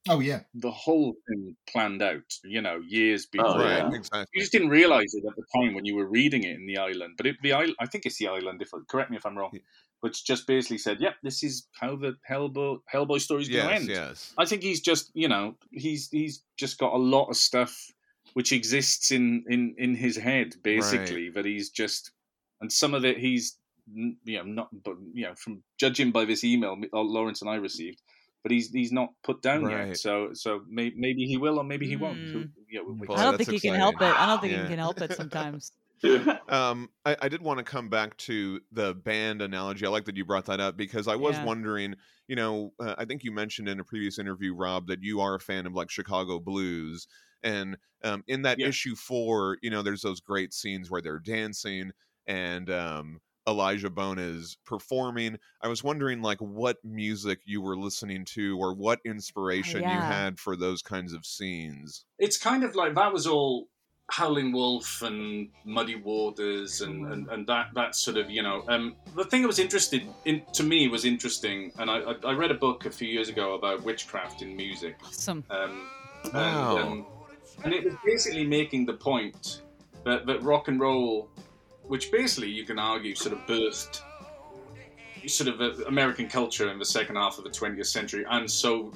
Oh 0.08 0.20
yeah. 0.20 0.40
the 0.54 0.70
whole 0.70 1.14
thing 1.28 1.56
planned 1.68 2.02
out 2.02 2.22
you 2.44 2.60
know 2.62 2.80
years 2.86 3.26
before 3.26 3.48
Oh, 3.48 3.66
yeah. 3.68 3.82
right 3.84 3.94
exactly 3.94 4.26
you 4.34 4.40
just 4.42 4.52
didn't 4.52 4.70
realize 4.70 5.12
it 5.14 5.24
at 5.28 5.36
the 5.36 5.44
time 5.54 5.74
when 5.74 5.84
you 5.84 5.96
were 5.96 6.06
reading 6.08 6.44
it 6.44 6.56
in 6.56 6.66
the 6.66 6.78
island 6.78 7.14
but 7.16 7.26
it, 7.26 7.36
the 7.42 7.52
island 7.52 7.76
I 7.80 7.86
think 7.86 8.06
it's 8.06 8.18
the 8.18 8.28
island 8.28 8.62
if 8.62 8.70
correct 8.88 9.10
me 9.10 9.16
if 9.16 9.26
I'm 9.26 9.36
wrong 9.36 9.50
Yeah. 9.52 9.60
which 10.00 10.24
just 10.24 10.46
basically 10.46 10.78
said 10.78 11.00
yep 11.00 11.16
this 11.22 11.42
is 11.42 11.66
how 11.72 11.96
the 11.96 12.16
Hellboy 12.30 12.78
Hellboy 12.92 13.20
story's 13.20 13.48
going 13.48 13.66
to 13.66 13.70
yes 13.72 13.80
end 13.80 13.88
yes 13.90 14.34
I 14.38 14.44
think 14.46 14.62
he's 14.62 14.80
just, 14.80 15.10
you 15.14 15.28
know, 15.28 15.56
he's 15.72 16.08
he's 16.10 16.42
just 16.56 16.78
got 16.78 16.92
a 16.94 16.98
lot 16.98 17.28
of 17.28 17.36
stuff 17.36 17.74
which 18.34 18.52
exists 18.52 19.10
in 19.10 19.44
in 19.48 19.74
in 19.78 19.94
his 19.94 20.16
head 20.16 20.54
basically 20.62 21.30
that 21.30 21.44
he's 21.44 21.70
just, 21.70 22.12
and 22.60 22.72
some 22.72 22.94
of 22.94 23.04
it 23.04 23.18
he's, 23.18 23.58
you 23.92 24.36
know, 24.38 24.42
not, 24.44 24.68
but 24.84 24.96
you 25.12 25.24
know, 25.24 25.34
from 25.34 25.62
judging 25.78 26.10
by 26.12 26.24
this 26.24 26.44
email 26.44 26.76
uh, 26.92 27.00
Laurence 27.00 27.40
and 27.42 27.50
I 27.50 27.56
received, 27.56 28.00
but 28.42 28.52
he's 28.52 28.70
he's 28.70 28.92
not 28.92 29.10
put 29.22 29.42
down 29.42 29.66
Right. 29.66 29.68
yet. 29.68 29.96
So 29.96 30.30
so 30.34 30.64
may, 30.68 30.92
maybe 30.96 31.24
he 31.26 31.36
will 31.38 31.58
or 31.58 31.64
maybe 31.64 31.86
he 31.88 31.96
won't. 31.96 32.20
Mm. 32.20 32.28
So, 32.28 32.48
yeah, 32.70 32.80
we'll 32.82 32.96
wait 32.98 33.10
Boy, 33.10 33.16
I 33.16 33.24
don't 33.24 33.36
that's 33.36 33.38
think 33.38 33.50
he 33.50 33.60
can 33.60 33.74
help 33.74 34.02
it. 34.02 34.16
I 34.18 34.26
don't 34.26 34.40
think 34.40 34.54
Yeah. 34.54 34.62
you 34.62 34.74
can 34.74 34.78
help 34.80 35.02
it 35.02 35.12
sometimes. 35.14 35.72
Um, 36.48 36.90
I, 37.04 37.16
I 37.22 37.28
did 37.28 37.42
want 37.42 37.58
to 37.58 37.64
come 37.64 37.90
back 37.90 38.16
to 38.18 38.60
the 38.72 38.94
band 38.94 39.42
analogy. 39.42 39.84
I 39.86 39.90
like 39.90 40.04
that 40.06 40.16
you 40.16 40.24
brought 40.24 40.46
that 40.46 40.60
up 40.60 40.76
because 40.76 41.08
I 41.08 41.16
was 41.16 41.40
Yeah. 41.40 41.42
wondering, 41.42 41.94
you 42.28 42.36
know, 42.36 42.72
uh, 42.80 42.94
I 42.98 43.04
think 43.04 43.24
you 43.24 43.32
mentioned 43.32 43.68
in 43.68 43.80
a 43.80 43.84
previous 43.84 44.18
interview, 44.18 44.54
Rob, 44.54 44.86
that 44.86 45.02
you 45.02 45.20
are 45.20 45.34
a 45.34 45.40
fan 45.40 45.66
of 45.66 45.74
like 45.74 45.90
Chicago 45.90 46.40
blues. 46.40 47.06
And 47.42 47.76
um, 48.04 48.24
in 48.28 48.42
that 48.42 48.58
Yeah. 48.58 48.66
issue 48.66 48.96
four, 48.96 49.58
you 49.62 49.70
know, 49.70 49.82
there's 49.82 50.02
those 50.02 50.20
great 50.20 50.54
scenes 50.54 50.90
where 50.90 51.02
they're 51.02 51.18
dancing 51.20 51.92
and 52.26 52.70
um, 52.70 53.20
Elijah 53.48 53.90
Bone 53.90 54.18
is 54.18 54.58
performing. 54.64 55.38
I 55.62 55.68
was 55.68 55.82
wondering, 55.82 56.20
like, 56.22 56.38
what 56.38 56.76
music 56.84 57.40
you 57.46 57.60
were 57.62 57.76
listening 57.76 58.24
to 58.26 58.58
or 58.58 58.74
what 58.74 59.00
inspiration 59.04 59.82
you 59.82 59.88
had 59.88 60.38
for 60.38 60.54
those 60.54 60.82
kinds 60.82 61.12
of 61.12 61.24
scenes. 61.26 62.04
it's 62.18 62.36
kind 62.38 62.62
of 62.62 62.74
like 62.76 62.94
that 62.94 63.12
was 63.12 63.26
all 63.26 63.68
Howling 64.10 64.52
Wolf 64.52 65.02
and 65.02 65.50
Muddy 65.64 65.94
Waters 65.96 66.80
and, 66.80 67.12
and, 67.12 67.28
and 67.28 67.46
that 67.46 67.66
that 67.74 67.94
sort 67.94 68.16
of 68.16 68.30
you 68.30 68.42
know 68.42 68.64
um, 68.68 68.96
the 69.14 69.24
thing 69.24 69.42
that 69.42 69.48
was 69.48 69.58
interested 69.58 70.02
in 70.24 70.42
to 70.54 70.62
me 70.62 70.88
was 70.88 71.04
interesting 71.04 71.72
and 71.78 71.90
I, 71.90 71.98
I, 71.98 72.14
I 72.24 72.32
read 72.32 72.50
a 72.50 72.54
book 72.54 72.86
a 72.86 72.90
few 72.90 73.06
years 73.08 73.28
ago 73.28 73.54
about 73.54 73.82
witchcraft 73.84 74.40
in 74.40 74.56
music 74.56 74.96
Awesome. 75.04 75.44
um, 75.50 75.88
Wow. 76.32 76.76
and, 76.78 76.88
um, 76.88 77.06
and 77.64 77.74
it 77.74 77.84
was 77.84 77.94
basically 78.04 78.46
making 78.46 78.86
the 78.86 78.94
point 78.94 79.62
that, 80.04 80.24
that 80.26 80.42
rock 80.42 80.68
and 80.68 80.80
roll 80.80 81.28
which 81.88 82.12
basically 82.12 82.50
you 82.50 82.64
can 82.64 82.78
argue 82.78 83.14
sort 83.14 83.32
of 83.32 83.40
birthed 83.46 84.00
sort 85.26 85.48
of 85.48 85.80
American 85.88 86.28
culture 86.28 86.70
in 86.70 86.78
the 86.78 86.84
second 86.84 87.16
half 87.16 87.36
of 87.38 87.44
the 87.44 87.50
20th 87.50 87.86
century 87.86 88.24
and 88.30 88.50
so 88.50 88.92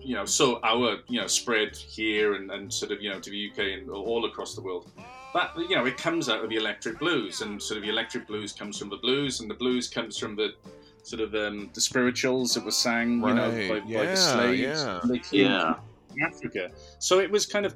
you 0.00 0.14
know, 0.14 0.24
so 0.24 0.58
our, 0.62 0.96
you 1.08 1.20
know, 1.20 1.26
spread 1.26 1.76
here 1.76 2.32
and, 2.34 2.50
and 2.50 2.72
sort 2.72 2.92
of, 2.92 3.02
you 3.02 3.10
know, 3.10 3.20
to 3.20 3.28
the 3.28 3.50
UK 3.50 3.58
and 3.78 3.90
all 3.90 4.24
across 4.24 4.54
the 4.54 4.60
world. 4.62 4.90
That, 5.34 5.50
you 5.58 5.76
know, 5.76 5.84
it 5.84 5.98
comes 5.98 6.30
out 6.30 6.42
of 6.42 6.48
the 6.48 6.56
electric 6.56 6.98
blues 6.98 7.42
and 7.42 7.62
sort 7.62 7.76
of 7.76 7.82
the 7.84 7.90
electric 7.90 8.26
blues 8.26 8.54
comes 8.54 8.78
from 8.78 8.88
the 8.88 8.96
blues 8.96 9.40
and 9.40 9.50
the 9.50 9.54
blues 9.54 9.86
comes 9.86 10.16
from 10.16 10.34
the 10.34 10.54
sort 11.02 11.20
of 11.20 11.34
um, 11.34 11.68
the 11.74 11.80
spirituals 11.82 12.54
that 12.54 12.64
were 12.64 12.70
sang, 12.70 13.20
you 13.20 13.34
know, 13.34 13.50
by, 13.50 13.68
Right. 13.80 13.92
by 13.92 14.06
the 14.06 14.16
slaves. 14.16 14.60
yeah. 14.82 15.00
They 15.04 15.18
came 15.18 15.40
Yeah. 15.42 15.74
from 15.74 16.22
Africa. 16.22 16.70
So 17.00 17.18
it 17.18 17.30
was 17.30 17.44
kind 17.44 17.66
of 17.66 17.74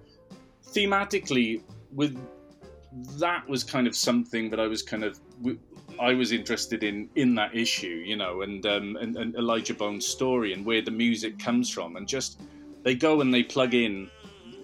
thematically 0.72 1.60
with 1.92 2.16
that 3.18 3.48
was 3.48 3.64
kind 3.64 3.87
of 3.87 3.96
something 3.96 4.50
that 4.50 4.61
I 4.61 4.66
was 4.66 4.83
kind 4.83 5.05
of 5.05 5.18
I 6.00 6.14
was 6.14 6.33
interested 6.33 6.83
in 6.83 7.09
in 7.14 7.35
that 7.37 7.55
issue, 7.55 8.02
you 8.05 8.16
know, 8.16 8.42
and 8.42 8.64
um, 8.66 8.96
and, 8.96 9.16
and 9.16 9.35
Elijah 9.35 9.74
Bone's 9.74 10.07
story 10.07 10.52
and 10.52 10.64
where 10.64 10.83
the 10.83 10.90
music 10.90 11.38
comes 11.38 11.70
from, 11.70 11.96
and 11.96 12.07
just 12.07 12.40
they 12.83 12.94
go 12.94 13.20
and 13.20 13.33
they 13.33 13.42
plug 13.42 13.74
in, 13.74 14.11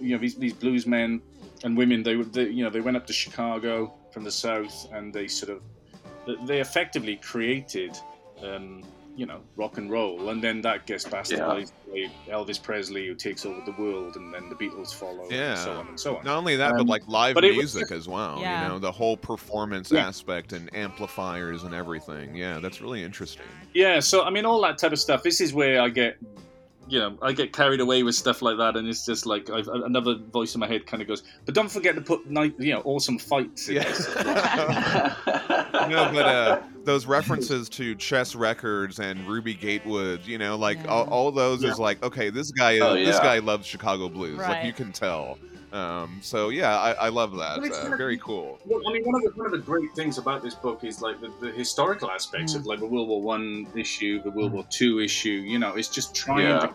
you 0.01 0.15
know, 0.15 0.19
these 0.19 0.37
these 0.37 0.53
blues 0.53 0.87
men 0.87 1.21
and 1.65 1.77
women. 1.77 2.03
They, 2.03 2.17
they 2.23 2.49
you 2.49 2.65
know 2.65 2.71
they 2.71 2.81
went 2.81 2.97
up 2.97 3.07
to 3.07 3.13
Chicago 3.13 3.95
from 4.11 4.25
the 4.25 4.33
south, 4.33 4.89
and 4.93 5.13
they 5.13 5.29
sort 5.29 5.53
of 5.53 6.47
they 6.47 6.61
effectively 6.61 7.17
created. 7.17 7.97
Um, 8.43 8.83
you 9.19 9.27
know, 9.27 9.41
rock 9.57 9.79
and 9.79 9.91
roll, 9.91 10.29
and 10.29 10.41
then 10.43 10.63
that 10.63 10.87
gets 10.87 11.05
bastardized 11.05 11.73
by 11.91 12.09
Elvis 12.33 12.63
Presley, 12.63 13.09
who 13.09 13.17
takes 13.17 13.45
over 13.45 13.61
the 13.67 13.73
world, 13.73 14.15
and 14.15 14.33
then 14.33 14.49
the 14.49 14.55
Beatles 14.55 14.95
follow, 14.95 15.27
Yeah. 15.29 15.51
and 15.51 15.59
so 15.59 15.73
on 15.73 15.89
and 15.89 15.99
so 16.01 16.17
on. 16.19 16.25
Not 16.25 16.37
only 16.39 16.55
that, 16.55 16.71
but 16.75 16.83
Um, 16.83 16.87
like 16.87 17.03
live 17.09 17.35
but 17.35 17.45
it 17.45 17.49
was 17.57 17.75
music 17.75 17.91
as 17.91 18.07
well. 18.07 18.39
Yeah. 18.41 18.63
You 18.63 18.69
know, 18.69 18.79
the 18.79 18.93
whole 18.93 19.17
performance 19.17 19.91
Yeah. 19.91 20.07
aspect 20.07 20.53
and 20.53 20.73
amplifiers 20.73 21.65
and 21.65 21.75
everything. 21.75 22.37
Yeah, 22.37 22.61
that's 22.61 22.81
really 22.81 23.03
interesting. 23.03 23.47
Yeah, 23.75 23.99
so 23.99 24.23
I 24.23 24.31
mean, 24.31 24.45
all 24.47 24.61
that 24.63 24.79
type 24.79 24.93
of 24.93 25.01
stuff. 25.01 25.25
This 25.25 25.41
is 25.41 25.53
where 25.53 25.83
I 25.83 25.89
get, 25.89 26.17
you 26.89 26.99
know, 26.99 27.19
I 27.23 27.33
get 27.33 27.53
carried 27.53 27.81
away 27.81 28.03
with 28.03 28.15
stuff 28.15 28.43
like 28.43 28.57
that, 28.59 28.77
and 28.77 28.89
it's 28.89 29.05
just 29.05 29.27
like 29.27 29.51
I've, 29.51 29.69
another 29.69 30.17
voice 30.17 30.55
in 30.55 30.61
my 30.61 30.67
head 30.67 30.87
kind 30.87 31.01
of 31.03 31.09
goes, 31.09 31.23
"But 31.45 31.55
don't 31.55 31.71
forget 31.71 31.95
to 31.95 32.01
put, 32.01 32.27
night, 32.29 32.55
you 32.59 32.73
know, 32.75 32.83
awesome 32.85 33.19
fights." 33.19 33.69
In 33.69 33.77
Yeah. 33.77 33.85
this. 33.85 34.09
no, 35.27 36.11
but 36.13 36.27
uh, 36.27 36.61
those 36.85 37.07
references 37.07 37.69
to 37.71 37.95
Chess 37.95 38.35
Records 38.35 38.99
and 38.99 39.27
Ruby 39.27 39.55
Gatewood, 39.55 40.21
you 40.25 40.39
know, 40.39 40.57
like 40.57 40.79
all, 40.89 41.05
Yeah. 41.05 41.11
all 41.11 41.33
those 41.33 41.63
Yeah. 41.63 41.71
is 41.71 41.79
like, 41.79 42.03
okay, 42.03 42.31
this 42.31 42.51
guy, 42.53 42.79
Oh, 42.79 42.95
this 42.95 43.19
guy 43.19 43.39
loves 43.39 43.67
Chicago 43.67 44.09
blues. 44.09 44.39
Like 44.39 44.65
you 44.65 44.73
can 44.73 44.93
tell. 44.93 45.39
Um, 45.73 46.19
so 46.23 46.49
yeah, 46.49 46.79
I, 46.79 46.93
I 46.93 47.09
love 47.09 47.37
that. 47.37 47.59
Uh, 47.59 47.97
very 47.97 48.17
cool. 48.19 48.59
Well, 48.65 48.81
I 48.89 48.93
mean, 48.93 49.05
one 49.05 49.17
of 49.17 49.23
the 49.35 49.39
one 49.39 49.47
of 49.47 49.53
the 49.53 49.59
great 49.59 49.93
things 49.95 50.17
about 50.19 50.43
this 50.43 50.55
book 50.55 50.85
is 50.85 51.03
like 51.03 51.21
the, 51.21 51.31
the 51.41 51.51
historical 51.53 52.11
aspects 52.11 52.55
of 52.55 52.67
like 52.67 52.79
the 52.81 52.87
World 52.87 53.09
War 53.09 53.21
One 53.21 53.67
issue, 53.75 54.23
the 54.23 54.31
World 54.31 54.53
War 54.53 54.65
Two 54.71 55.01
issue. 55.01 55.29
You 55.31 55.59
know, 55.59 55.75
it's 55.75 55.89
just 55.89 56.15
trying 56.15 56.47
Yeah. 56.47 56.59
to, 56.61 56.75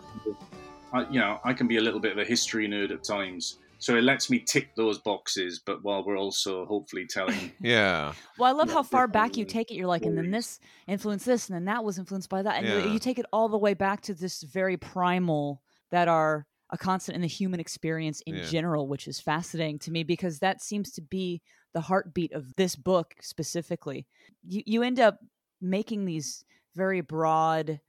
I, 0.92 1.08
you 1.10 1.18
know, 1.18 1.40
I 1.44 1.52
can 1.52 1.66
be 1.66 1.78
a 1.78 1.80
little 1.80 2.00
bit 2.00 2.12
of 2.12 2.18
a 2.18 2.24
history 2.24 2.68
nerd 2.68 2.92
at 2.92 3.02
times, 3.02 3.58
so 3.78 3.96
it 3.96 4.02
lets 4.04 4.30
me 4.30 4.38
tick 4.38 4.74
those 4.76 4.98
boxes. 4.98 5.58
But 5.58 5.82
while 5.82 6.04
we're 6.04 6.16
also 6.18 6.64
hopefully 6.66 7.06
telling 7.06 7.50
Yeah, 7.60 8.12
Well, 8.38 8.48
I 8.48 8.52
love 8.56 8.70
how 8.70 8.84
far 8.84 9.08
back 9.08 9.36
you 9.36 9.44
take 9.44 9.72
it. 9.72 9.74
You're 9.74 9.88
like, 9.88 10.04
and 10.04 10.16
then 10.16 10.30
this 10.30 10.60
influenced 10.86 11.26
this, 11.26 11.48
and 11.48 11.56
then 11.56 11.64
that 11.64 11.82
was 11.82 11.98
influenced 11.98 12.28
by 12.30 12.42
that, 12.42 12.58
and 12.58 12.68
you- 12.68 12.74
Yeah. 12.78 12.92
you 12.92 12.98
take 13.00 13.18
it 13.18 13.26
all 13.32 13.48
the 13.48 13.58
way 13.58 13.74
back 13.74 14.02
to 14.02 14.14
this 14.14 14.42
very 14.44 14.76
primal 14.76 15.60
that 15.90 16.06
are 16.06 16.46
a 16.74 16.76
constant 16.76 17.14
in 17.14 17.22
the 17.22 17.28
human 17.28 17.60
experience 17.60 18.20
in 18.22 18.34
Yeah. 18.34 18.44
general, 18.46 18.88
which 18.88 19.06
is 19.06 19.20
fascinating 19.20 19.78
to 19.78 19.92
me 19.92 20.02
because 20.02 20.40
that 20.40 20.60
seems 20.60 20.90
to 20.92 21.00
be 21.00 21.40
the 21.72 21.82
heartbeat 21.82 22.32
of 22.32 22.54
this 22.56 22.74
book 22.74 23.14
specifically. 23.20 24.06
You 24.42 24.62
you 24.66 24.82
end 24.82 24.98
up 24.98 25.20
making 25.60 26.04
these 26.04 26.44
very 26.74 27.00
broad 27.00 27.80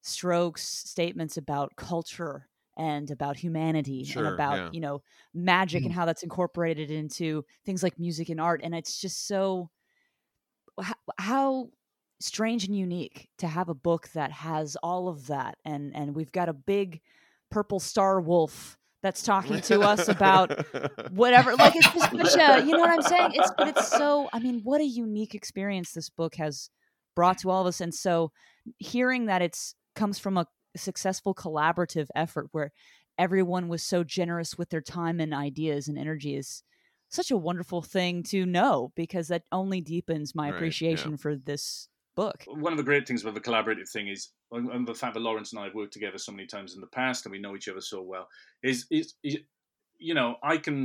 strokes 0.00 0.66
statements 0.66 1.36
about 1.36 1.76
culture 1.76 2.48
and 2.78 3.10
about 3.10 3.36
humanity 3.36 4.04
Sure, 4.04 4.24
and 4.24 4.34
about 4.34 4.56
yeah. 4.56 4.70
you 4.72 4.80
know 4.80 5.02
magic 5.34 5.82
and 5.82 5.92
mm. 5.92 5.94
how 5.94 6.06
that's 6.06 6.22
incorporated 6.22 6.90
into 6.90 7.44
things 7.66 7.82
like 7.82 7.98
music 7.98 8.30
and 8.30 8.40
art 8.40 8.62
and 8.64 8.74
it's 8.74 8.98
just 8.98 9.26
so 9.26 9.68
how, 10.80 10.94
how 11.18 11.70
strange 12.20 12.64
and 12.64 12.76
unique 12.76 13.28
to 13.36 13.46
have 13.46 13.68
a 13.68 13.74
book 13.74 14.08
that 14.14 14.32
has 14.32 14.76
all 14.76 15.08
of 15.08 15.26
that 15.26 15.58
and 15.66 15.94
and 15.94 16.14
we've 16.14 16.32
got 16.32 16.48
a 16.48 16.54
big 16.54 17.02
purple 17.50 17.80
star 17.80 18.20
wolf 18.20 18.76
that's 19.02 19.22
talking 19.22 19.60
to 19.62 19.80
us 19.92 20.08
about 20.08 20.50
whatever 21.12 21.54
like 21.56 21.74
it's 21.76 21.92
just 21.92 22.34
such 22.34 22.36
a 22.36 22.64
you 22.64 22.72
know 22.72 22.80
what 22.80 22.90
i'm 22.90 23.02
saying 23.02 23.30
it's 23.34 23.50
but 23.56 23.68
it's 23.68 23.88
so 23.88 24.28
i 24.32 24.38
mean 24.38 24.60
what 24.62 24.80
a 24.80 24.86
unique 24.86 25.34
experience 25.34 25.92
this 25.92 26.10
book 26.10 26.34
has 26.36 26.70
brought 27.16 27.38
to 27.38 27.50
all 27.50 27.62
of 27.62 27.66
us 27.66 27.80
and 27.80 27.94
so 27.94 28.30
hearing 28.78 29.26
that 29.26 29.42
it's 29.42 29.74
comes 29.96 30.18
from 30.18 30.36
a 30.36 30.46
successful 30.76 31.34
collaborative 31.34 32.06
effort 32.14 32.48
where 32.52 32.70
everyone 33.18 33.68
was 33.68 33.82
so 33.82 34.04
generous 34.04 34.56
with 34.56 34.70
their 34.70 34.80
time 34.80 35.18
and 35.20 35.34
ideas 35.34 35.88
and 35.88 35.98
energy 35.98 36.36
is 36.36 36.62
such 37.08 37.30
a 37.30 37.36
wonderful 37.36 37.82
thing 37.82 38.22
to 38.22 38.46
know 38.46 38.92
because 38.94 39.28
that 39.28 39.42
only 39.50 39.80
deepens 39.80 40.34
my 40.34 40.44
Right, 40.44 40.50
yeah. 40.50 40.56
appreciation 40.56 41.16
for 41.16 41.34
this 41.36 41.88
book. 42.24 42.38
One 42.46 42.72
of 42.72 42.76
the 42.80 42.88
great 42.90 43.06
things 43.06 43.22
about 43.22 43.34
the 43.34 43.40
collaborative 43.48 43.88
thing 43.90 44.06
is, 44.08 44.20
and 44.52 44.70
and 44.74 44.86
the 44.86 44.94
fact 45.02 45.14
that 45.14 45.20
Laurence 45.20 45.52
and 45.52 45.60
I 45.60 45.64
have 45.68 45.74
worked 45.74 45.92
together 45.98 46.18
so 46.18 46.32
many 46.32 46.46
times 46.46 46.74
in 46.74 46.80
the 46.80 46.94
past, 47.00 47.24
and 47.24 47.32
we 47.32 47.40
know 47.44 47.54
each 47.56 47.68
other 47.68 47.80
so 47.80 48.02
well, 48.02 48.26
is 48.62 48.86
is, 48.90 49.14
is 49.22 49.38
you 49.98 50.14
know, 50.14 50.36
I 50.42 50.56
can, 50.56 50.78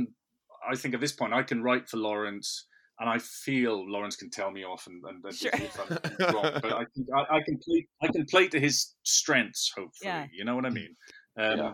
I 0.70 0.76
think 0.76 0.94
at 0.94 1.00
this 1.00 1.12
point, 1.12 1.32
I 1.32 1.42
can 1.42 1.62
write 1.62 1.88
for 1.88 1.96
Laurence, 1.96 2.66
and 3.00 3.08
I 3.08 3.18
feel 3.18 3.74
Laurence 3.90 4.16
can 4.16 4.30
tell 4.30 4.50
me 4.50 4.62
off 4.64 4.86
and, 4.86 5.02
and, 5.08 5.24
and 5.24 5.34
Sure. 5.34 5.50
if 5.54 5.78
I'm 5.80 6.34
wrong, 6.34 6.52
but 6.62 6.72
I 6.72 6.84
can, 6.92 7.06
I, 7.18 7.36
I 7.36 7.40
can 7.46 7.58
play, 7.66 7.86
I 8.02 8.08
can 8.08 8.24
play 8.26 8.48
to 8.48 8.60
his 8.60 8.94
strengths. 9.02 9.72
Hopefully, 9.76 10.10
Yeah. 10.10 10.26
you 10.32 10.44
know 10.44 10.54
what 10.56 10.66
I 10.66 10.70
mean. 10.70 10.92
Um, 11.38 11.58
Yeah. 11.58 11.72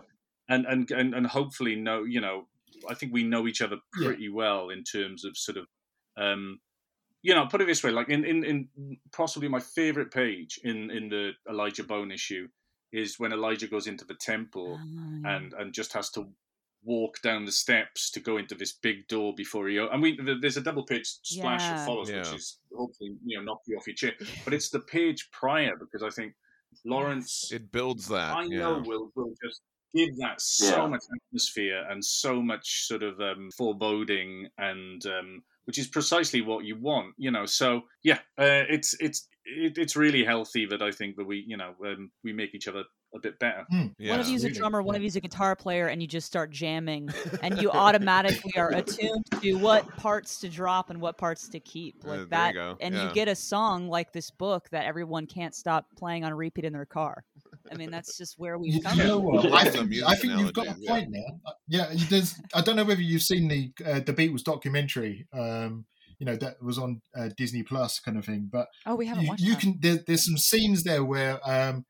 and, 0.49 0.65
and 0.65 0.91
and 0.91 1.13
and 1.15 1.27
hopefully 1.27 1.75
know, 1.75 2.03
you 2.03 2.21
know, 2.21 2.47
I 2.89 2.93
think 2.95 3.13
we 3.13 3.23
know 3.23 3.47
each 3.47 3.61
other 3.61 3.77
Yeah. 3.99 4.07
pretty 4.07 4.29
well 4.29 4.69
in 4.69 4.83
terms 4.83 5.25
of 5.25 5.37
sort 5.37 5.57
of. 5.57 5.65
Um, 6.15 6.59
you 7.23 7.33
know, 7.33 7.47
put 7.47 7.61
it 7.61 7.67
this 7.67 7.83
way, 7.83 7.91
like 7.91 8.09
in, 8.09 8.23
in, 8.25 8.43
in 8.43 8.97
possibly 9.11 9.47
my 9.47 9.59
favorite 9.59 10.11
page 10.11 10.59
in, 10.63 10.91
in 10.91 11.09
the 11.09 11.31
Elijah 11.49 11.83
Bone 11.83 12.11
issue 12.11 12.47
is 12.91 13.17
when 13.19 13.33
Elijah 13.33 13.67
goes 13.67 13.87
into 13.87 14.05
the 14.05 14.13
temple 14.13 14.77
Ah, 14.79 15.29
and, 15.29 15.53
and 15.53 15.73
just 15.73 15.93
has 15.93 16.09
to 16.11 16.27
walk 16.85 17.21
down 17.21 17.45
the 17.45 17.51
steps 17.51 18.11
to 18.11 18.19
go 18.19 18.37
into 18.37 18.53
this 18.55 18.73
big 18.73 19.07
door 19.07 19.33
before 19.33 19.67
he. 19.69 19.79
o- 19.79 19.87
And 19.87 20.01
we 20.01 20.19
there's 20.41 20.57
a 20.57 20.61
double 20.61 20.83
page 20.85 21.07
splash 21.23 21.61
Yeah. 21.63 21.75
that 21.77 21.85
follows, 21.85 22.11
which 22.11 22.33
is 22.33 22.59
hopefully 22.75 23.15
you 23.25 23.37
know 23.37 23.43
knock 23.45 23.61
you 23.67 23.77
off 23.77 23.87
your 23.87 23.95
chair. 23.95 24.13
But 24.43 24.53
it's 24.53 24.69
the 24.69 24.81
page 24.81 25.29
prior 25.31 25.77
because 25.77 26.03
I 26.03 26.09
think 26.09 26.35
Laurence, 26.85 27.51
It 27.51 27.71
builds 27.71 28.07
that. 28.09 28.35
I 28.35 28.43
yeah. 28.43 28.59
know 28.59 28.83
will 28.85 29.11
will 29.15 29.33
just 29.43 29.61
give 29.95 30.09
that 30.17 30.41
so 30.41 30.75
Yeah. 30.81 30.87
much 30.87 31.03
atmosphere 31.29 31.85
and 31.89 32.03
so 32.03 32.41
much 32.41 32.85
sort 32.87 33.03
of 33.03 33.21
um, 33.21 33.49
foreboding 33.51 34.49
and 34.57 35.05
um, 35.05 35.43
which 35.65 35.77
is 35.77 35.87
precisely 35.87 36.41
what 36.41 36.65
you 36.65 36.79
want, 36.79 37.13
you 37.17 37.31
know. 37.31 37.45
So 37.45 37.83
yeah, 38.03 38.19
uh, 38.37 38.67
it's 38.69 38.95
it's 38.99 39.27
it, 39.45 39.77
it's 39.77 39.95
really 39.95 40.23
healthy 40.23 40.65
that 40.67 40.81
I 40.81 40.91
think 40.91 41.15
that 41.17 41.25
we 41.25 41.43
you 41.47 41.57
know 41.57 41.73
um, 41.85 42.11
we 42.23 42.33
make 42.33 42.55
each 42.55 42.67
other 42.67 42.83
a 43.15 43.19
bit 43.19 43.37
better. 43.39 43.65
Yeah. 43.99 44.11
one 44.11 44.19
of 44.19 44.27
you's 44.27 44.43
a 44.43 44.49
drummer, 44.49 44.81
one 44.81 44.95
of 44.95 45.03
you's 45.03 45.15
a 45.15 45.19
guitar 45.21 45.55
player, 45.55 45.87
and 45.87 46.01
you 46.01 46.07
just 46.07 46.25
start 46.27 46.49
jamming, 46.51 47.09
and 47.43 47.61
you 47.61 47.69
automatically 47.71 48.53
are 48.57 48.71
attuned 48.71 49.25
to 49.41 49.53
what 49.55 49.87
parts 49.97 50.39
to 50.41 50.49
drop 50.49 50.89
and 50.89 50.99
what 50.99 51.17
parts 51.17 51.47
to 51.49 51.59
keep, 51.59 51.95
Uh, 52.03 52.07
like 52.07 52.15
there 52.15 52.19
you 52.23 52.29
that. 52.29 52.53
go, 52.53 52.77
And 52.81 52.95
yeah. 52.95 53.07
you 53.07 53.13
get 53.13 53.27
a 53.27 53.35
song 53.35 53.87
like 53.87 54.11
this 54.13 54.31
book 54.31 54.69
that 54.71 54.85
everyone 54.85 55.27
can't 55.27 55.53
stop 55.53 55.85
playing 55.97 56.23
on 56.23 56.33
repeat 56.33 56.65
in 56.65 56.73
their 56.73 56.85
car. 56.85 57.23
I 57.71 57.75
mean, 57.75 57.91
that's 57.91 58.17
just 58.17 58.37
where 58.39 58.57
we've 58.57 58.83
come. 58.83 58.97
you 58.97 59.03
know 59.05 59.17
from. 59.19 59.25
what? 59.51 59.53
I 59.53 59.69
think, 59.69 59.91
I 60.05 60.15
think 60.15 60.37
you've 60.37 60.53
got 60.53 60.67
a 60.67 60.69
analogies, 60.71 60.83
yeah. 60.85 60.91
point 60.91 61.11
there. 61.13 61.23
Uh, 61.45 61.51
Yeah, 61.67 61.93
there's. 62.09 62.35
I 62.53 62.61
don't 62.61 62.75
know 62.75 62.83
whether 62.83 63.01
you've 63.01 63.21
seen 63.21 63.47
the 63.47 63.71
uh, 63.85 63.99
the 64.01 64.13
Beatles 64.13 64.43
documentary. 64.43 65.27
Um, 65.33 65.85
you 66.19 66.25
know 66.25 66.35
that 66.37 66.61
was 66.61 66.77
on 66.77 67.01
uh, 67.17 67.29
Disney 67.37 67.63
Plus 67.63 67.99
kind 67.99 68.17
of 68.17 68.25
thing. 68.25 68.49
But 68.51 68.67
Oh, 68.85 68.95
we 68.95 69.05
haven't 69.07 69.23
you, 69.23 69.29
watched 69.29 69.41
you 69.43 69.53
that. 69.53 69.59
can. 69.61 69.77
There, 69.79 69.99
there's 70.05 70.25
some 70.25 70.37
scenes 70.37 70.83
there 70.83 71.03
where 71.03 71.39
um, 71.49 71.85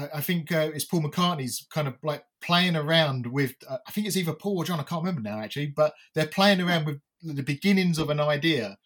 I, 0.00 0.18
I 0.18 0.20
think 0.20 0.50
uh, 0.52 0.70
it's 0.74 0.84
Paul 0.84 1.02
McCartney's 1.02 1.66
kind 1.72 1.88
of 1.88 1.94
like 2.02 2.24
playing 2.40 2.76
around 2.76 3.26
with. 3.26 3.54
Uh, 3.68 3.78
I 3.86 3.90
think 3.92 4.06
it's 4.06 4.16
either 4.16 4.32
Paul 4.32 4.58
or 4.58 4.64
John. 4.64 4.80
I 4.80 4.84
can't 4.84 5.02
remember 5.02 5.20
now 5.22 5.38
actually, 5.40 5.66
but 5.68 5.92
they're 6.14 6.26
playing 6.26 6.60
around 6.60 6.86
with 6.86 7.00
the 7.22 7.42
beginnings 7.42 7.98
of 7.98 8.08
an 8.10 8.20
idea, 8.20 8.78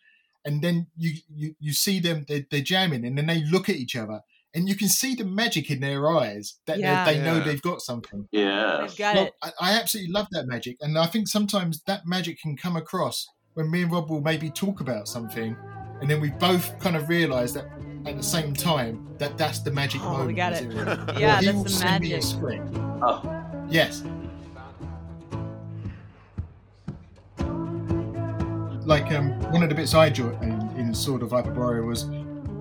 and 0.45 0.63
then 0.63 0.89
you 0.97 1.13
you, 1.35 1.55
you 1.61 1.73
see 1.73 2.01
them 2.01 2.25
they're, 2.29 2.45
they're 2.51 2.61
jamming, 2.61 3.05
and 3.05 3.17
then 3.17 3.27
they 3.27 3.45
look 3.45 3.69
at 3.69 3.77
each 3.77 3.97
other. 3.97 4.21
And 4.57 4.69
you 4.69 4.77
can 4.77 4.89
see 4.89 5.17
the 5.17 5.25
magic 5.25 5.69
in 5.69 5.81
their 5.81 6.09
eyes 6.09 6.61
that 6.67 6.77
they- 6.77 6.83
Yeah. 6.83 7.05
they 7.05 7.19
know 7.19 7.39
Yeah. 7.39 7.45
they've 7.45 7.61
got 7.61 7.81
something. 7.81 8.29
Yeah, 8.31 8.87
got 8.97 9.17
Well, 9.17 9.25
it. 9.27 9.33
I, 9.43 9.51
I 9.61 9.73
absolutely 9.81 10.13
love 10.13 10.29
that 10.31 10.47
magic, 10.47 10.77
and 10.81 10.97
I 10.97 11.07
think 11.07 11.27
sometimes 11.27 11.83
that 11.89 12.07
magic 12.07 12.41
can 12.41 12.57
come 12.57 12.77
across 12.77 13.27
when 13.55 13.69
me 13.71 13.83
and 13.83 13.91
Rob 13.91 14.09
will 14.11 14.21
maybe 14.21 14.51
talk 14.51 14.81
about 14.81 15.09
something, 15.09 15.57
and 16.01 16.09
then 16.09 16.21
we 16.21 16.31
both 16.31 16.79
kind 16.79 16.95
of 16.95 17.09
realise 17.09 17.53
that 17.55 17.67
at 18.07 18.17
the 18.17 18.23
same 18.23 18.55
time 18.55 19.07
that 19.19 19.37
that's 19.39 19.61
the 19.61 19.71
magic 19.71 20.01
Oh, 20.05 20.25
we 20.27 20.35
moment. 20.35 20.37
got 20.37 20.53
it. 20.53 20.65
Yeah, 21.21 21.39
he 21.41 21.47
that's 21.47 21.57
will 21.57 21.65
the 21.65 21.71
send 21.71 22.03
me 22.03 22.13
a 22.13 22.17
magic. 22.17 22.23
script. 22.29 22.69
Oh, 23.03 23.41
Yes. 23.69 24.03
Like 28.87 29.11
um, 29.13 29.31
one 29.51 29.63
of 29.63 29.71
the 29.71 29.75
bits 29.75 29.95
I 29.95 30.09
enjoyed 30.09 30.41
in, 30.43 30.53
in 30.77 30.95
sort 30.95 31.23
of 31.23 31.31
Hyperborea 31.31 31.85
was, 31.87 32.05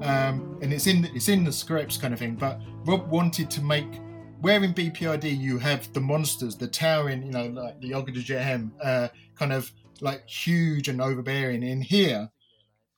um, 0.04 0.58
and 0.62 0.72
it's 0.72 0.88
in 0.88 1.04
it's 1.14 1.28
in 1.28 1.44
the 1.44 1.52
scripts 1.52 1.98
kind 1.98 2.14
of 2.14 2.20
thing. 2.20 2.36
But 2.36 2.62
Rob 2.86 3.10
wanted 3.10 3.52
to 3.52 3.62
make 3.62 4.00
where 4.40 4.64
in 4.64 4.74
BPRD 4.74 5.38
you 5.38 5.58
have 5.58 5.92
the 5.92 6.00
monsters, 6.00 6.56
the 6.56 6.68
towering, 6.68 7.24
you 7.24 7.32
know, 7.32 7.48
like 7.48 7.80
the 7.82 7.92
Ogdru 7.92 8.24
Jahad, 8.24 8.72
uh, 8.82 9.10
kind 9.38 9.52
of 9.52 9.70
like 10.00 10.26
huge 10.28 10.88
and 10.88 11.02
overbearing. 11.02 11.62
In 11.62 11.82
here, 11.82 12.30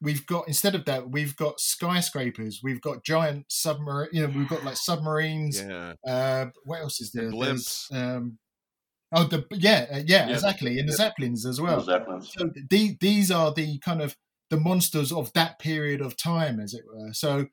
we've 0.01 0.25
got 0.25 0.47
instead 0.47 0.75
of 0.75 0.85
that, 0.85 1.09
we've 1.09 1.35
got 1.35 1.59
skyscrapers, 1.59 2.61
we've 2.63 2.81
got 2.81 3.03
giant 3.03 3.45
submarine, 3.49 4.09
you 4.11 4.21
know, 4.27 4.33
we've 4.37 4.49
got 4.49 4.63
like 4.63 4.77
submarines. 4.77 5.61
Yeah. 5.61 5.93
Uh, 6.05 6.47
what 6.65 6.81
else 6.81 7.01
is 7.01 7.11
there? 7.11 7.31
blimps. 7.31 7.93
Um, 7.93 8.37
oh, 9.13 9.23
the 9.25 9.45
yeah, 9.51 9.85
uh, 9.91 9.97
yeah, 10.05 10.27
Yeah. 10.27 10.33
exactly, 10.33 10.79
and 10.79 10.87
the 10.89 10.93
zeppelins 10.93 11.45
as 11.45 11.59
well. 11.61 11.81
Zeppelins. 11.81 12.31
So 12.37 12.49
the, 12.69 12.97
these 12.99 13.31
are 13.31 13.53
the 13.53 13.79
kind 13.79 14.01
of 14.01 14.15
the 14.49 14.57
monsters 14.57 15.11
of 15.11 15.33
that 15.33 15.59
period 15.59 16.01
of 16.01 16.17
time, 16.17 16.59
as 16.59 16.73
it 16.73 16.83
were. 16.87 17.13
So 17.13 17.47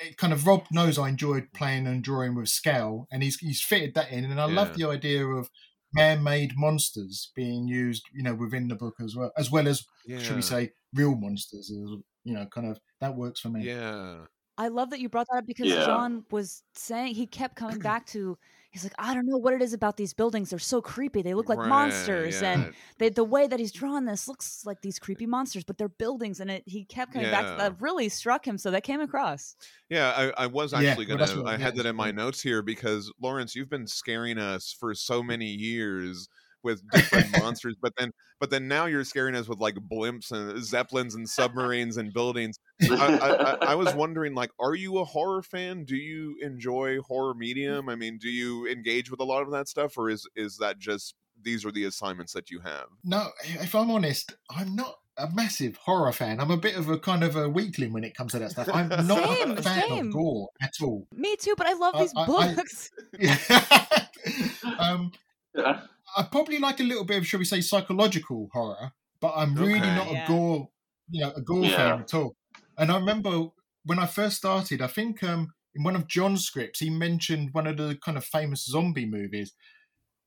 it 0.00 0.16
kind 0.16 0.32
of 0.32 0.46
Rob 0.46 0.64
knows 0.72 0.98
I 0.98 1.08
enjoyed 1.08 1.52
playing 1.54 1.86
and 1.86 2.02
drawing 2.02 2.34
with 2.34 2.48
scale, 2.48 3.06
and 3.12 3.22
he's 3.22 3.38
he's 3.38 3.62
fitted 3.62 3.94
that 3.94 4.10
in, 4.10 4.24
and 4.24 4.40
I 4.40 4.46
love 4.46 4.76
the 4.76 4.84
idea 4.88 5.24
of 5.26 5.48
man-made 5.94 6.52
monsters 6.56 7.30
being 7.34 7.66
used, 7.68 8.04
you 8.12 8.22
know, 8.22 8.34
within 8.34 8.68
the 8.68 8.74
book 8.74 8.94
as 9.00 9.16
well, 9.16 9.32
as 9.36 9.50
well 9.50 9.68
as 9.68 9.84
Yeah. 10.06 10.18
should 10.18 10.36
we 10.36 10.42
say 10.42 10.72
real 10.92 11.14
monsters, 11.16 11.70
you 11.70 12.02
know, 12.24 12.46
kind 12.46 12.66
of 12.66 12.80
that 13.00 13.16
works 13.16 13.40
for 13.40 13.48
me. 13.48 13.64
Yeah. 13.64 14.26
I 14.56 14.68
love 14.68 14.90
that 14.90 15.00
you 15.00 15.08
brought 15.08 15.26
that 15.32 15.38
up 15.38 15.46
because 15.46 15.66
Yeah. 15.68 15.84
John 15.84 16.24
was 16.30 16.62
saying 16.74 17.14
he 17.14 17.26
kept 17.26 17.56
coming 17.56 17.78
back 17.78 18.06
to. 18.08 18.38
He's 18.74 18.82
like, 18.82 18.94
I 18.98 19.14
don't 19.14 19.26
know 19.26 19.36
what 19.36 19.54
it 19.54 19.62
is 19.62 19.72
about 19.72 19.96
these 19.96 20.12
buildings. 20.12 20.50
They're 20.50 20.58
so 20.58 20.82
creepy. 20.82 21.22
They 21.22 21.32
look 21.32 21.48
like 21.48 21.60
Right, 21.60 21.68
monsters, 21.68 22.42
and 22.42 22.74
they, 22.98 23.08
the 23.08 23.22
way 23.22 23.46
that 23.46 23.60
he's 23.60 23.70
drawn 23.70 24.04
this 24.04 24.26
looks 24.26 24.66
like 24.66 24.80
these 24.80 24.98
creepy 24.98 25.26
monsters, 25.26 25.62
but 25.62 25.78
they're 25.78 25.88
buildings. 25.88 26.40
And 26.40 26.50
it, 26.50 26.64
he 26.66 26.84
kept 26.84 27.12
coming 27.12 27.30
back 27.30 27.44
to 27.44 27.54
that. 27.56 27.80
Really 27.80 28.08
struck 28.08 28.44
him. 28.44 28.58
So 28.58 28.72
that 28.72 28.82
came 28.82 29.00
across. 29.00 29.54
Yeah, 29.88 30.32
I, 30.36 30.44
I 30.44 30.46
was 30.48 30.74
actually 30.74 31.06
well, 31.06 31.18
gonna. 31.18 31.44
I 31.48 31.56
had 31.56 31.76
that 31.76 31.86
in 31.86 31.94
my 31.94 32.10
notes 32.10 32.42
here 32.42 32.62
because 32.62 33.12
Laurence, 33.22 33.54
you've 33.54 33.70
been 33.70 33.86
scaring 33.86 34.38
us 34.38 34.76
for 34.76 34.92
so 34.92 35.22
many 35.22 35.50
years 35.50 36.28
with 36.64 36.82
different 36.90 37.30
monsters, 37.38 37.76
but 37.80 37.92
then, 37.96 38.10
but 38.40 38.50
then 38.50 38.66
now 38.66 38.86
you're 38.86 39.04
scaring 39.04 39.34
us 39.36 39.46
with 39.48 39.58
like 39.60 39.74
blimps 39.76 40.32
and 40.32 40.62
zeppelins 40.64 41.14
and 41.14 41.28
submarines 41.28 41.96
and 41.98 42.12
buildings. 42.12 42.56
I, 42.82 42.94
I, 42.96 43.28
I, 43.28 43.52
I 43.72 43.74
was 43.74 43.94
wondering, 43.96 44.34
like, 44.34 44.50
are 44.58 44.74
you 44.74 44.98
a 44.98 45.04
horror 45.04 45.42
fan? 45.42 45.84
Do 45.84 45.96
you 45.96 46.36
enjoy 46.42 47.00
horror 47.02 47.34
medium? 47.34 47.88
I 47.88 47.94
mean, 47.94 48.18
do 48.18 48.28
you 48.28 48.66
engage 48.66 49.10
with 49.10 49.20
a 49.20 49.24
lot 49.24 49.42
of 49.42 49.50
that 49.52 49.68
stuff, 49.68 49.96
or 49.98 50.10
is 50.10 50.26
is 50.34 50.56
that 50.58 50.78
just 50.78 51.14
these 51.42 51.64
are 51.64 51.70
the 51.72 51.84
assignments 51.84 52.32
that 52.32 52.50
you 52.50 52.60
have? 52.60 52.86
No, 53.04 53.28
if 53.44 53.74
I'm 53.74 53.90
honest, 53.90 54.34
I'm 54.50 54.74
not 54.74 54.94
a 55.16 55.28
massive 55.32 55.76
horror 55.76 56.10
fan. 56.10 56.40
I'm 56.40 56.50
a 56.50 56.56
bit 56.56 56.74
of 56.76 56.88
a 56.88 56.98
kind 56.98 57.22
of 57.22 57.36
a 57.36 57.48
weakling 57.48 57.92
when 57.92 58.02
it 58.02 58.16
comes 58.16 58.32
to 58.32 58.40
that 58.40 58.50
stuff. 58.50 58.68
I'm 58.72 58.88
not 59.06 59.22
Same, 59.22 59.50
a 59.52 59.62
fan 59.62 59.88
same. 59.88 60.06
of 60.08 60.12
gore 60.12 60.48
at 60.60 60.72
all. 60.82 61.06
Me 61.14 61.36
too, 61.36 61.54
but 61.56 61.66
I 61.68 61.74
love 61.74 61.94
I- 61.94 62.00
these 62.00 62.12
I- 62.16 62.22
I- 62.22 62.54
books. 62.54 62.90
um, 64.78 65.12
Yeah. 65.56 65.80
I 66.16 66.24
probably 66.24 66.58
like 66.58 66.80
a 66.80 66.84
little 66.84 67.04
bit 67.04 67.18
of, 67.18 67.26
shall 67.26 67.38
we 67.38 67.44
say, 67.44 67.60
psychological 67.60 68.48
horror, 68.52 68.92
but 69.20 69.32
I'm 69.36 69.56
really 69.56 69.90
Okay. 69.90 69.90
not 69.90 70.10
Yeah. 70.10 70.12
a 70.12 70.16
gore, 70.22 70.68
you 71.08 71.20
know, 71.24 71.32
a 71.34 71.42
gore 71.42 71.68
Yeah. 71.68 71.70
fan 71.70 72.00
at 72.00 72.14
all. 72.14 72.36
And 72.78 72.90
I 72.90 72.96
remember 72.98 73.48
when 73.84 73.98
I 73.98 74.06
first 74.06 74.36
started, 74.36 74.80
I 74.82 74.86
think 74.88 75.22
um, 75.22 75.52
in 75.74 75.82
one 75.84 75.96
of 75.96 76.08
John's 76.08 76.44
scripts, 76.44 76.80
he 76.80 76.90
mentioned 76.90 77.50
one 77.52 77.66
of 77.66 77.76
the 77.76 77.98
kind 78.04 78.16
of 78.16 78.24
famous 78.24 78.64
zombie 78.64 79.06
movies. 79.06 79.52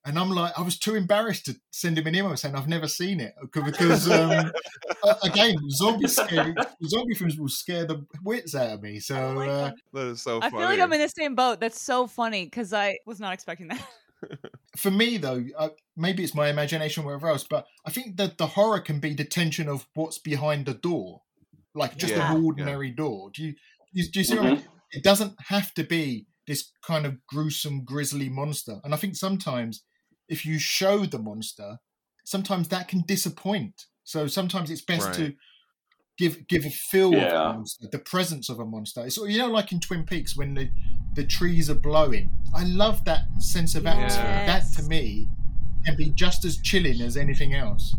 And 0.06 0.18
I'm 0.18 0.32
like, 0.32 0.58
I 0.58 0.62
was 0.62 0.80
too 0.80 0.96
embarrassed 0.96 1.46
to 1.46 1.56
send 1.72 1.98
him 1.98 2.08
an 2.08 2.16
email 2.16 2.36
saying 2.38 2.56
I've 2.56 2.68
never 2.70 2.88
seen 2.88 3.20
it 3.20 3.34
because, 3.54 4.10
um, 4.10 4.54
again, 5.24 5.56
zombie 5.72 6.08
scary, 6.08 6.58
zombie 6.86 7.16
films 7.16 7.38
will 7.38 7.50
scare 7.50 7.86
the 7.86 8.06
wits 8.24 8.56
out 8.56 8.72
of 8.76 8.82
me. 8.84 9.00
So 9.00 9.16
Oh 9.16 9.48
uh, 9.48 9.72
That 9.94 10.08
is 10.08 10.22
so 10.24 10.42
I 10.42 10.52
feel 10.52 10.66
like 10.66 10.80
I'm 10.80 10.94
in 10.94 11.02
the 11.02 11.10
same 11.10 11.36
boat. 11.36 11.60
That's 11.60 11.82
so 11.82 12.08
funny 12.08 12.46
because 12.46 12.74
I 12.74 12.98
was 13.06 13.20
not 13.20 13.34
expecting 13.34 13.70
that. 13.70 13.82
For 14.78 14.92
me 14.92 15.18
though 15.18 15.44
uh, 15.58 15.70
maybe 15.96 16.24
it's 16.24 16.36
my 16.36 16.50
imagination 16.50 17.04
or 17.04 17.08
whatever 17.08 17.30
else 17.30 17.46
but 17.48 17.66
i 17.86 17.92
think 17.92 18.18
that 18.18 18.38
the 18.38 18.48
horror 18.48 18.80
can 18.80 19.00
be 19.00 19.14
the 19.14 19.24
tension 19.24 19.68
of 19.68 19.88
what's 19.94 20.18
behind 20.18 20.66
the 20.66 20.74
door 20.74 21.22
like 21.76 21.98
just 21.98 22.14
Yeah, 22.16 22.32
an 22.32 22.42
yeah. 22.42 22.46
ordinary 22.46 22.90
door. 22.90 23.30
Do 23.34 23.44
you 23.44 23.52
do 23.54 23.58
you, 23.94 24.12
do 24.12 24.20
you 24.20 24.24
see 24.26 24.36
what 24.36 24.48
I 24.48 24.50
mean? 24.56 24.64
it 24.92 25.04
doesn't 25.04 25.36
have 25.48 25.74
to 25.76 25.84
be 25.84 26.26
this 26.48 26.72
kind 26.82 27.06
of 27.06 27.26
gruesome 27.28 27.84
grisly 27.84 28.30
monster 28.30 28.80
and 28.84 28.94
i 28.94 28.98
think 28.98 29.16
sometimes 29.16 29.84
if 30.28 30.46
you 30.46 30.58
show 30.60 31.06
the 31.06 31.20
monster 31.20 31.80
sometimes 32.28 32.68
that 32.68 32.90
can 32.90 33.04
disappoint. 33.08 33.86
So 34.04 34.28
sometimes 34.28 34.70
it's 34.70 34.82
best 34.82 35.14
to 35.16 35.34
give 36.18 36.48
give 36.48 36.66
a 36.66 36.70
feel 36.70 37.14
of 37.14 37.30
the 37.30 37.54
monster 37.54 37.88
the 37.92 38.00
presence 38.00 38.50
of 38.50 38.60
a 38.60 38.66
monster. 38.66 39.06
It's 39.06 39.18
you 39.18 39.38
know 39.38 39.48
like 39.48 39.72
in 39.72 39.80
twin 39.80 40.04
peaks 40.06 40.36
when 40.36 40.54
the 40.54 40.70
the 41.18 41.26
trees 41.26 41.68
are 41.68 41.76
blowing 41.76 42.30
i 42.56 42.64
love 42.64 43.04
that 43.04 43.22
sense 43.40 43.74
of 43.74 43.88
atmosphere 43.88 44.24
that 44.46 44.64
to 44.72 44.84
me 44.84 45.28
can 45.84 45.98
be 45.98 46.12
just 46.12 46.46
as 46.46 46.58
chilling 46.58 47.02
as 47.02 47.18
anything 47.18 47.54
else 47.54 47.94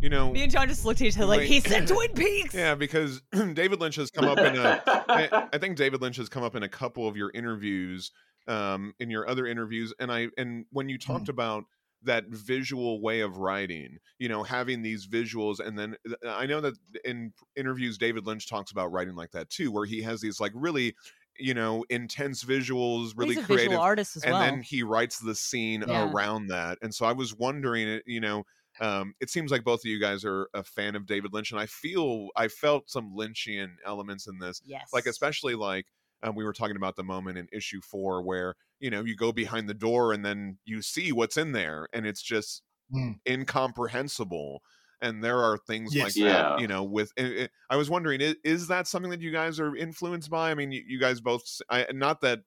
you 0.00 0.10
know, 0.10 0.32
Me 0.32 0.42
and 0.42 0.52
John 0.52 0.68
just 0.68 0.84
looked 0.84 1.00
at 1.00 1.06
each 1.06 1.16
other 1.16 1.24
like 1.24 1.38
Wait. 1.38 1.48
he 1.48 1.60
said 1.60 1.86
Twin 1.88 2.12
Peaks. 2.14 2.52
yeah, 2.52 2.74
because 2.74 3.22
David 3.54 3.80
Lynch 3.80 3.96
has 3.96 4.10
come 4.10 4.26
up 4.26 4.36
in 4.36 4.54
a. 4.54 4.82
I, 4.86 5.48
I 5.54 5.56
think 5.56 5.78
David 5.78 6.02
Lynch 6.02 6.18
has 6.18 6.28
come 6.28 6.42
up 6.42 6.54
in 6.54 6.62
a 6.62 6.68
couple 6.68 7.08
of 7.08 7.16
your 7.16 7.30
interviews, 7.32 8.10
um, 8.46 8.92
in 9.00 9.08
your 9.08 9.26
other 9.26 9.46
interviews, 9.46 9.94
and 9.98 10.12
I 10.12 10.28
and 10.36 10.66
when 10.72 10.90
you 10.90 10.98
talked 10.98 11.30
about 11.30 11.64
that 12.04 12.24
visual 12.28 13.00
way 13.00 13.20
of 13.20 13.38
writing, 13.38 13.98
you 14.18 14.28
know, 14.28 14.42
having 14.42 14.82
these 14.82 15.06
visuals, 15.06 15.58
and 15.60 15.78
then 15.78 15.96
uh, 16.24 16.30
I 16.30 16.46
know 16.46 16.60
that 16.60 16.74
in 17.04 17.32
interviews 17.56 17.98
David 17.98 18.26
Lynch 18.26 18.48
talks 18.48 18.70
about 18.70 18.92
writing 18.92 19.14
like 19.14 19.30
that 19.32 19.50
too, 19.50 19.70
where 19.72 19.86
he 19.86 20.02
has 20.02 20.20
these 20.20 20.40
like 20.40 20.52
really, 20.54 20.94
you 21.38 21.54
know, 21.54 21.84
intense 21.90 22.44
visuals, 22.44 23.12
really 23.16 23.34
He's 23.34 23.44
a 23.44 23.46
creative 23.46 23.66
visual 23.70 23.80
artist 23.80 24.16
as 24.16 24.22
and 24.24 24.32
well. 24.32 24.42
then 24.42 24.62
he 24.62 24.82
writes 24.82 25.18
the 25.18 25.34
scene 25.34 25.84
Yeah. 25.86 26.10
around 26.12 26.46
that 26.48 26.78
and 26.82 26.94
so 26.94 27.04
i 27.06 27.12
was 27.12 27.34
wondering 27.34 27.88
uh, 27.88 27.98
you 28.06 28.20
know 28.20 28.44
um, 28.80 29.14
it 29.20 29.30
seems 29.30 29.50
like 29.52 29.62
both 29.62 29.80
of 29.80 29.84
you 29.86 30.00
guys 30.00 30.24
are 30.24 30.48
a 30.54 30.62
fan 30.64 30.96
of 30.96 31.06
david 31.06 31.32
lynch 31.32 31.52
and 31.52 31.60
i 31.60 31.66
feel 31.66 32.28
i 32.36 32.48
felt 32.48 32.90
some 32.90 33.12
lynchian 33.16 33.74
elements 33.84 34.26
in 34.26 34.38
this 34.38 34.62
yes. 34.64 34.90
like 34.92 35.06
especially 35.06 35.54
like 35.54 35.86
um, 36.24 36.34
we 36.34 36.44
were 36.44 36.52
talking 36.52 36.76
about 36.76 36.96
the 36.96 37.04
moment 37.04 37.38
in 37.38 37.46
issue 37.52 37.80
four 37.82 38.22
where 38.22 38.54
you 38.80 38.90
know 38.90 39.04
you 39.04 39.14
go 39.16 39.30
behind 39.32 39.68
the 39.68 39.74
door 39.74 40.12
and 40.12 40.24
then 40.24 40.58
you 40.64 40.82
see 40.82 41.12
what's 41.12 41.36
in 41.36 41.52
there 41.52 41.88
and 41.92 42.06
it's 42.06 42.22
just 42.22 42.62
Mm. 42.94 43.14
incomprehensible 43.26 44.62
and 45.00 45.22
there 45.24 45.38
are 45.42 45.58
things 45.58 45.94
Yes. 45.94 46.04
like 46.04 46.16
Yeah. 46.16 46.42
that 46.54 46.60
you 46.60 46.66
know 46.68 46.82
with 46.84 47.12
i 47.18 47.48
I 47.70 47.76
was 47.76 47.88
wondering 47.90 48.20
is, 48.20 48.36
is 48.44 48.68
that 48.68 48.86
something 48.86 49.10
that 49.10 49.20
you 49.22 49.32
guys 49.32 49.58
are 49.58 49.74
influenced 49.74 50.30
by 50.30 50.50
i 50.50 50.54
mean 50.54 50.70
you, 50.70 50.82
you 50.86 51.00
guys 51.00 51.20
both 51.20 51.42
s- 51.42 51.62
I, 51.70 51.86
not 51.92 52.20
that 52.20 52.40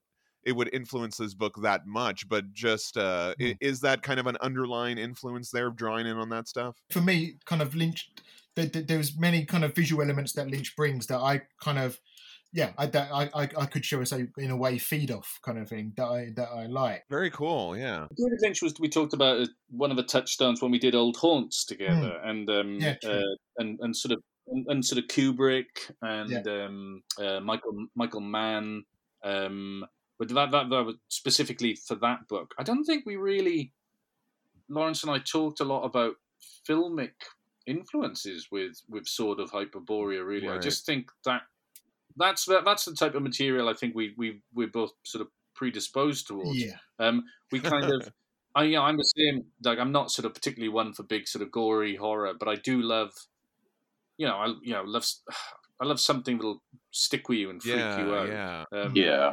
it 0.44 0.52
would 0.54 0.70
influence 0.74 1.18
this 1.18 1.34
book 1.34 1.56
that 1.64 1.88
much 1.88 2.30
but 2.30 2.54
just 2.54 2.98
uh 2.98 3.34
Mm. 3.40 3.58
is 3.62 3.80
that 3.82 4.04
kind 4.04 4.20
of 4.20 4.28
an 4.28 4.38
underlying 4.42 4.98
influence 4.98 5.50
there 5.52 5.68
of 5.68 5.76
drawing 5.76 6.06
in 6.06 6.18
on 6.18 6.30
that 6.30 6.48
stuff 6.48 6.78
For 6.92 7.02
me, 7.02 7.38
kind 7.46 7.62
of 7.62 7.76
Lynch, 7.76 8.12
there, 8.56 8.68
there- 8.68 8.84
there's 8.84 9.18
many 9.18 9.44
kind 9.46 9.64
of 9.66 9.76
visual 9.76 10.02
elements 10.04 10.34
that 10.34 10.48
Lynch 10.50 10.76
brings 10.76 11.08
that 11.08 11.20
I 11.20 11.42
kind 11.62 11.80
of, 11.80 12.00
yeah, 12.58 12.72
I 12.76 12.88
that 12.88 13.10
I 13.14 13.30
I, 13.36 13.44
I 13.44 13.66
could 13.68 13.86
show 13.86 14.04
say 14.04 14.28
in 14.40 14.50
a 14.50 14.58
way 14.58 14.80
feed 14.80 15.12
off 15.12 15.40
kind 15.44 15.60
of 15.60 15.70
thing 15.70 15.94
that 15.96 16.08
I 16.08 16.30
that 16.36 16.50
I 16.50 16.66
like. 16.66 17.04
very 17.08 17.30
cool 17.30 17.78
yeah 17.78 18.08
David 18.18 18.40
Lynch 18.42 18.64
was 18.64 18.74
we 18.80 18.90
talked 18.90 19.14
about 19.14 19.42
it, 19.42 19.50
one 19.70 19.92
of 19.92 19.98
the 19.98 20.04
touchstones 20.04 20.60
when 20.60 20.72
we 20.72 20.80
did 20.80 20.96
Old 20.96 21.18
Haunts 21.18 21.64
together, 21.66 22.20
and 22.24 22.50
um, 22.50 22.80
Yeah, 22.80 22.96
true. 22.96 23.12
uh, 23.12 23.36
and 23.58 23.78
and 23.82 23.96
sort 23.96 24.12
of 24.14 24.24
and, 24.48 24.66
and 24.70 24.84
sort 24.84 24.98
of 24.98 25.08
Kubrick 25.08 25.92
and 26.02 26.48
um, 26.48 27.04
uh, 27.20 27.40
Michael 27.42 27.86
Michael 27.96 28.22
Mann. 28.22 28.84
Um, 29.24 29.86
but 30.18 30.30
that, 30.30 30.50
that 30.50 30.70
that 30.72 30.84
was 30.84 30.96
specifically 31.10 31.76
for 31.76 31.94
that 31.96 32.28
book. 32.28 32.56
I 32.58 32.64
don't 32.64 32.86
think 32.86 33.06
we 33.06 33.18
really 33.18 33.72
Laurence 34.68 35.04
and 35.04 35.12
I 35.12 35.20
talked 35.20 35.60
a 35.60 35.66
lot 35.66 35.84
about 35.84 36.16
filmic 36.68 37.12
influences 37.68 38.48
with 38.52 38.82
with 38.90 39.08
Sword 39.08 39.40
of 39.40 39.52
Hyperborea. 39.52 40.26
Really, 40.26 40.50
I 40.50 40.58
just 40.58 40.88
think 40.88 41.12
that 41.26 41.44
that's 42.18 42.46
that, 42.46 42.66
that's 42.66 42.86
the 42.86 42.94
type 42.96 43.16
of 43.16 43.24
material 43.24 43.70
I 43.70 43.74
think 43.74 43.96
we 43.96 44.14
we 44.18 44.42
we're 44.54 44.68
both 44.68 44.92
sort 45.04 45.22
of 45.22 45.28
predisposed 45.56 46.28
towards. 46.28 46.60
Yeah, 46.64 46.78
Um, 47.00 47.24
we 47.52 47.60
kind 47.60 47.92
of, 47.92 48.12
I 48.56 48.64
yeah, 48.66 48.82
I'm 48.82 48.98
the 48.98 49.04
same. 49.04 49.46
Like 49.64 49.80
I'm 49.80 49.92
not 49.92 50.12
sort 50.12 50.26
of 50.26 50.34
particularly 50.34 50.70
one 50.70 50.94
for 50.94 51.04
big 51.04 51.28
sort 51.28 51.44
of 51.44 51.52
gory 51.52 51.96
horror, 51.96 52.34
but 52.40 52.48
I 52.48 52.56
do 52.56 52.82
love, 52.82 53.12
you 54.18 54.28
know, 54.28 54.36
I 54.36 54.48
you 54.62 54.74
know 54.74 54.84
love 54.84 55.04
s- 55.04 55.22
I 55.80 55.86
love 55.86 56.00
something 56.00 56.38
that'll 56.38 56.64
stick 56.92 57.30
with 57.30 57.38
you 57.38 57.50
and 57.52 57.62
freak 57.62 57.76
you 57.76 58.16
out. 58.16 58.28
yeah 58.28 58.64
Um, 58.72 58.96
yeah. 58.96 59.28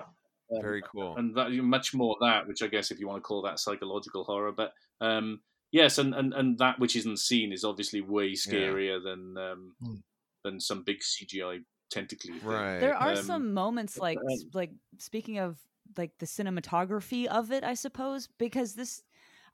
um, 0.55 0.61
very 0.61 0.83
cool 0.93 1.17
and 1.17 1.35
that 1.37 1.51
much 1.53 1.95
more 1.95 2.17
that, 2.21 2.47
which 2.47 2.63
I 2.63 2.67
guess 2.67 2.91
if 2.91 3.01
you 3.01 3.09
want 3.09 3.19
to 3.23 3.27
call 3.27 3.43
that 3.43 3.59
psychological 3.59 4.25
horror, 4.25 4.53
but 4.53 4.73
um, 5.01 5.41
yes, 5.73 5.97
and, 5.99 6.15
and 6.15 6.35
and 6.35 6.59
that 6.59 6.79
which 6.79 6.97
isn't 6.97 7.19
seen 7.19 7.51
is 7.53 7.65
obviously 7.65 8.03
way 8.03 8.33
scarier 8.33 9.03
than 9.03 9.37
um, 9.39 9.75
Mm. 9.83 10.03
than 10.45 10.61
some 10.61 10.85
big 10.85 10.99
CGI 11.01 11.65
tentacly. 11.91 12.33
thing. 12.39 12.49
right 12.49 12.81
there 12.81 12.95
are 12.95 13.13
um, 13.13 13.17
some 13.17 13.55
moments 13.55 13.99
like 13.99 14.19
um, 14.19 14.39
like 14.53 14.71
speaking 14.99 15.39
of 15.39 15.59
like 15.97 16.13
the 16.19 16.27
cinematography 16.27 17.27
of 17.27 17.53
it, 17.53 17.65
I 17.65 17.75
suppose, 17.75 18.29
because 18.39 18.75
this 18.75 19.03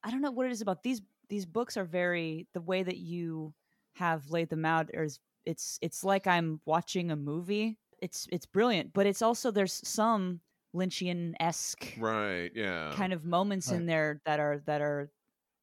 I 0.03 0.11
don't 0.11 0.23
know 0.23 0.31
what 0.31 0.47
it 0.47 0.53
is 0.53 0.61
about 0.61 0.83
these 0.83 1.03
these 1.29 1.47
books 1.47 1.77
are 1.77 1.85
very 1.85 2.47
the 2.55 2.61
way 2.61 2.83
that 2.83 2.99
you 2.99 3.55
have 3.95 4.31
laid 4.31 4.49
them 4.49 4.64
out 4.64 4.90
is 4.93 5.21
it's 5.45 5.79
it's 5.83 6.05
like 6.05 6.27
I'm 6.27 6.61
watching 6.64 7.11
a 7.11 7.16
movie. 7.16 7.79
It's 8.01 8.27
it's 8.33 8.47
brilliant, 8.47 8.93
but 8.93 9.07
it's 9.07 9.23
also 9.23 9.51
there's 9.51 9.81
some 9.87 10.40
Lynchian 10.75 11.35
esque 11.40 11.95
right 11.99 12.53
yeah 12.55 12.93
kind 12.95 13.12
of 13.12 13.25
moments 13.25 13.73
in 13.73 13.87
there 13.87 14.21
that 14.25 14.38
are 14.38 14.62
that 14.66 14.81
are 14.81 15.11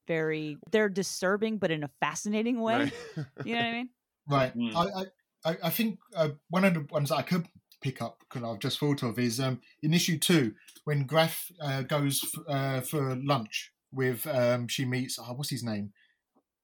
very 0.06 0.58
they're 0.71 0.89
disturbing 0.89 1.58
but 1.58 1.71
in 1.71 1.84
a 1.84 1.89
fascinating 2.01 2.60
way. 2.60 2.91
Right. 3.15 3.25
You 3.45 3.56
know 3.56 3.60
what 3.60 3.67
I 3.67 3.73
mean? 3.73 3.89
right. 4.30 4.58
Mm. 4.58 4.75
I, 4.75 5.01
I 5.01 5.06
I 5.45 5.58
I 5.63 5.69
think 5.69 6.00
uh, 6.15 6.30
one 6.50 6.65
of 6.65 6.73
the 6.73 6.86
ones 6.91 7.10
that 7.10 7.15
I 7.17 7.21
could 7.21 7.47
pick 7.82 8.02
up, 8.02 8.19
because 8.19 8.43
I've 8.43 8.60
just 8.60 8.80
thought 8.80 9.04
of, 9.04 9.19
is 9.19 9.39
um, 9.39 9.62
in 9.84 9.93
issue 9.93 10.17
two 10.17 10.54
when 10.84 11.06
Graf 11.06 11.52
uh, 11.62 11.84
goes 11.84 12.23
f- 12.23 12.43
uh, 12.47 12.82
for 12.82 13.15
lunch 13.15 13.71
with 13.91 14.26
um, 14.28 14.67
she 14.67 14.86
meets 14.86 15.17
oh, 15.19 15.34
what's 15.34 15.50
his 15.50 15.63
name 15.63 15.93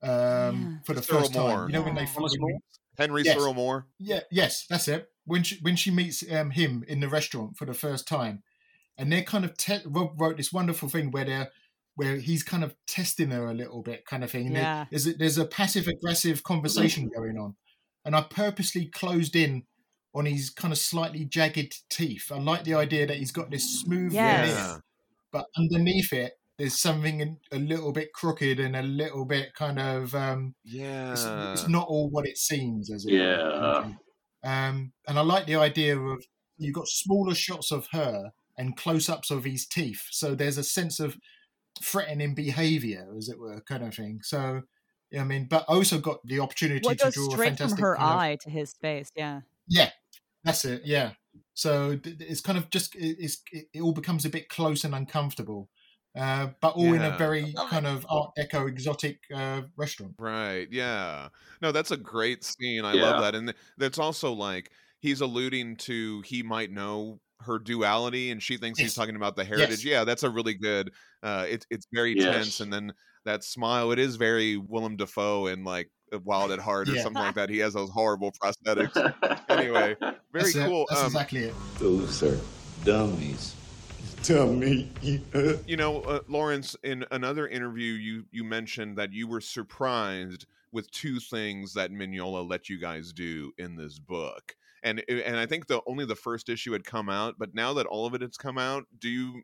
um, 0.01 0.09
Yeah. 0.09 0.77
for 0.85 0.93
the 0.93 1.01
Cyril 1.03 1.21
first 1.21 1.33
Moore. 1.33 1.49
time. 1.49 1.67
You 1.69 1.73
know 1.73 1.81
when 1.83 1.95
they 1.95 2.01
Yeah. 2.01 2.13
Thomas 2.13 2.33
when- 2.33 2.41
More? 2.51 2.59
henry 2.97 3.23
Yes. 3.23 3.35
Cyril 3.37 3.53
moore 3.55 3.87
Yeah, 3.97 4.19
yes, 4.29 4.65
that's 4.69 4.87
it. 4.87 5.09
When 5.25 5.41
she 5.43 5.57
when 5.61 5.75
she 5.75 5.89
meets 5.91 6.23
um, 6.31 6.51
him 6.51 6.83
in 6.87 6.99
the 6.99 7.07
restaurant 7.09 7.57
for 7.57 7.65
the 7.65 7.73
first 7.73 8.07
time, 8.07 8.43
and 8.97 9.11
they're 9.11 9.23
kind 9.23 9.45
of 9.45 9.55
te- 9.57 9.81
Rob 9.85 10.19
wrote 10.19 10.37
this 10.37 10.51
wonderful 10.53 10.89
thing 10.89 11.09
where 11.11 11.25
they're 11.25 11.51
where 11.95 12.17
he's 12.17 12.43
kind 12.43 12.63
of 12.63 12.75
testing 12.87 13.29
her 13.31 13.45
a 13.47 13.53
little 13.53 13.81
bit, 13.83 14.05
kind 14.05 14.23
of 14.23 14.31
thing. 14.31 14.47
And 14.47 14.55
there- 14.55 14.63
Yeah. 14.63 14.85
there's 14.89 15.07
a, 15.07 15.13
there's 15.13 15.37
a 15.37 15.45
passive 15.45 15.87
aggressive 15.87 16.43
conversation 16.43 17.09
going 17.15 17.37
on, 17.37 17.55
and 18.05 18.15
I 18.15 18.21
purposely 18.21 18.85
closed 18.87 19.35
in 19.35 19.63
on 20.15 20.25
his 20.25 20.49
kind 20.49 20.71
of 20.71 20.77
slightly 20.77 21.25
jagged 21.25 21.75
teeth. 21.89 22.31
I 22.31 22.37
like 22.39 22.63
the 22.63 22.75
idea 22.75 23.07
that 23.07 23.17
he's 23.17 23.31
got 23.31 23.49
this 23.49 23.79
smooth 23.81 24.13
Yes. 24.13 24.51
veneer, 24.55 24.83
but 25.31 25.45
underneath 25.57 26.13
it. 26.13 26.33
There's 26.59 26.79
something 26.79 27.19
in- 27.19 27.39
a 27.51 27.57
little 27.57 27.91
bit 27.91 28.13
crooked 28.13 28.59
and 28.59 28.75
a 28.75 28.83
little 28.83 29.25
bit 29.25 29.55
kind 29.55 29.79
of 29.79 30.13
um, 30.13 30.53
yeah 30.63 31.13
it's, 31.13 31.25
it's 31.61 31.67
not 31.67 31.87
all 31.87 32.09
what 32.11 32.27
it 32.27 32.37
seems, 32.37 32.91
as 32.91 33.05
it 33.05 33.13
Yeah. 33.13 33.37
kind 33.37 33.53
of 33.65 33.83
thing. 33.85 33.97
Um, 34.43 34.93
and 35.07 35.17
I 35.17 35.21
like 35.21 35.47
the 35.47 35.55
idea 35.55 35.97
of 35.97 36.23
you've 36.57 36.75
got 36.75 36.87
smaller 36.87 37.33
shots 37.33 37.71
of 37.71 37.87
her 37.91 38.31
and 38.57 38.77
close-ups 38.77 39.31
of 39.31 39.45
his 39.45 39.65
teeth, 39.65 40.03
so 40.11 40.35
there's 40.35 40.59
a 40.59 40.63
sense 40.63 40.99
of 40.99 41.17
threatening 41.81 42.35
behaviour, 42.35 43.07
as 43.17 43.29
it 43.29 43.39
were, 43.39 43.61
kind 43.61 43.83
of 43.83 43.95
thing. 43.95 44.19
So, 44.21 44.61
yeah, 45.13 45.21
I 45.21 45.23
mean, 45.23 45.45
but 45.49 45.63
also 45.69 45.99
got 45.99 46.25
the 46.25 46.39
opportunity 46.41 46.81
What 46.83 46.97
to 46.97 47.05
goes 47.05 47.13
draw 47.13 47.27
a 47.27 47.31
straight 47.31 47.57
from 47.57 47.77
her 47.77 47.95
kind 47.95 48.03
of- 48.11 48.17
eye 48.19 48.35
to 48.41 48.49
his 48.49 48.73
face? 48.73 49.11
Yeah. 49.15 49.41
yeah, 49.67 49.91
that's 50.43 50.65
it. 50.65 50.81
Yeah. 50.83 51.11
So 51.53 51.95
th- 51.95 52.17
th- 52.17 52.29
it's 52.29 52.41
kind 52.41 52.57
of 52.57 52.69
just 52.71 52.95
it- 52.95 53.17
it's 53.19 53.41
it, 53.51 53.67
it 53.73 53.81
all 53.81 53.93
becomes 53.93 54.25
a 54.25 54.29
bit 54.29 54.49
close 54.49 54.83
and 54.83 54.95
uncomfortable, 54.95 55.69
uh, 56.17 56.47
but 56.61 56.73
all 56.75 56.93
in 56.93 57.01
a 57.03 57.15
very 57.17 57.53
kind 57.69 57.85
of 57.87 58.05
Art 58.09 58.31
Deco 58.37 58.67
exotic 58.67 59.19
uh, 59.33 59.61
restaurant. 59.77 60.15
Right. 60.17 60.67
Yeah. 60.71 61.29
No, 61.61 61.71
that's 61.71 61.91
a 61.91 61.97
great 61.97 62.43
scene. 62.43 62.83
I 62.85 62.93
Yeah. 62.93 63.01
love 63.03 63.21
that. 63.21 63.35
And 63.35 63.49
th- 63.49 63.57
that's 63.77 63.99
also 63.99 64.33
like 64.33 64.71
he's 64.99 65.21
alluding 65.21 65.75
to 65.77 66.21
he 66.25 66.41
might 66.43 66.71
know 66.71 67.19
her 67.41 67.59
duality 67.59 68.31
and 68.31 68.41
she 68.41 68.55
thinks 68.57 68.79
he's 68.79 68.95
talking 68.95 69.15
about 69.17 69.35
the 69.35 69.43
heritage. 69.43 69.83
Yeah, 69.85 70.05
that's 70.05 70.23
a 70.23 70.29
really 70.29 70.53
good 70.55 70.91
uh 71.23 71.45
it's 71.49 71.65
it's 71.69 71.85
very 71.93 72.15
tense 72.15 72.61
and 72.61 72.71
then 72.73 72.93
that 73.25 73.43
smile 73.43 73.91
it 73.91 73.99
is 73.99 74.15
very 74.15 74.57
Willem 74.57 74.97
Dafoe 74.97 75.47
and 75.47 75.65
like 75.65 75.89
uh, 76.13 76.19
Wild 76.19 76.51
at 76.51 76.59
Heart 76.59 76.89
or 76.89 76.95
Yeah. 76.95 77.03
something 77.03 77.21
like 77.21 77.35
that. 77.35 77.49
He 77.49 77.59
has 77.59 77.73
those 77.73 77.89
horrible 77.89 78.31
prosthetics. 78.43 78.97
Anyway, 79.49 79.95
very 80.31 80.51
That's 80.51 80.55
it. 80.55 80.63
cool. 80.65 80.85
That's 80.89 81.01
Um, 81.01 81.07
exactly 81.07 81.39
it. 81.45 81.55
Those 81.79 82.23
are 82.23 82.39
dummies. 82.83 83.55
Dummy. 84.23 84.89
you 85.67 85.75
know, 85.77 86.01
uh, 86.01 86.19
Laurence, 86.27 86.75
in 86.83 87.05
another 87.11 87.47
interview, 87.47 87.93
you 87.93 88.25
you 88.31 88.43
mentioned 88.43 88.97
that 88.97 89.11
you 89.11 89.27
were 89.27 89.41
surprised 89.41 90.45
with 90.71 90.89
two 90.91 91.19
things 91.19 91.73
that 91.73 91.91
Mignola 91.91 92.47
let 92.49 92.69
you 92.69 92.79
guys 92.79 93.11
do 93.13 93.51
in 93.57 93.75
this 93.75 93.99
book, 93.99 94.55
and 94.81 95.03
and 95.09 95.37
I 95.37 95.45
think 95.45 95.67
the 95.67 95.81
only 95.87 96.05
the 96.05 96.15
first 96.15 96.47
issue 96.49 96.71
had 96.71 96.85
come 96.85 97.09
out, 97.09 97.35
but 97.37 97.53
now 97.53 97.73
that 97.73 97.85
all 97.85 98.05
of 98.05 98.13
it 98.13 98.21
has 98.21 98.37
come 98.37 98.57
out, 98.57 98.85
do 98.99 99.09
you 99.09 99.33
Right. 99.33 99.43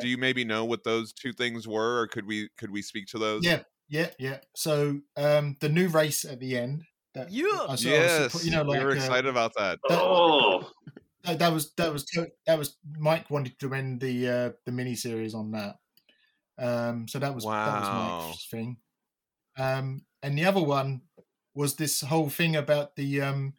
Do 0.00 0.08
you 0.08 0.18
maybe 0.18 0.44
know 0.44 0.64
what 0.64 0.84
those 0.84 1.12
two 1.12 1.32
things 1.32 1.66
were, 1.66 2.00
or 2.00 2.06
could 2.06 2.26
we 2.26 2.48
could 2.56 2.70
we 2.70 2.82
speak 2.82 3.06
to 3.08 3.18
those? 3.18 3.44
Yeah, 3.44 3.62
yeah, 3.88 4.10
yeah. 4.18 4.38
So 4.54 5.00
um, 5.16 5.56
the 5.60 5.68
new 5.68 5.88
race 5.88 6.24
at 6.24 6.40
the 6.40 6.56
end. 6.56 6.84
That, 7.14 7.30
Yeah. 7.32 7.46
I 7.46 7.52
saw- 7.52 7.66
I 7.66 7.66
was 7.68 7.80
Yes, 7.82 8.44
you 8.44 8.50
know, 8.52 8.62
like 8.62 8.78
we 8.78 8.84
were 8.84 8.92
uh, 8.92 8.94
excited 8.94 9.26
about 9.26 9.52
that. 9.56 9.80
oh, 9.90 10.70
that, 11.24 11.38
that 11.40 11.52
was 11.52 11.72
that 11.74 11.92
was 11.92 12.06
that 12.46 12.58
was 12.58 12.76
Mike 12.98 13.30
wanted 13.30 13.58
to 13.58 13.74
end 13.74 14.00
the 14.00 14.28
uh, 14.28 14.50
the 14.64 14.72
mini 14.72 14.94
series 14.94 15.34
on 15.34 15.50
that. 15.52 15.76
Um, 16.58 17.08
so 17.08 17.18
that 17.18 17.34
was 17.34 17.44
that 17.44 17.50
was 17.80 17.88
Wow. 17.88 18.28
Mike's 18.28 18.48
thing. 18.48 18.76
Um, 19.58 20.06
and 20.22 20.38
the 20.38 20.44
other 20.44 20.62
one 20.62 21.02
was 21.54 21.76
this 21.76 22.00
whole 22.00 22.30
thing 22.30 22.54
about 22.56 22.94
the 22.96 23.20
um, 23.22 23.54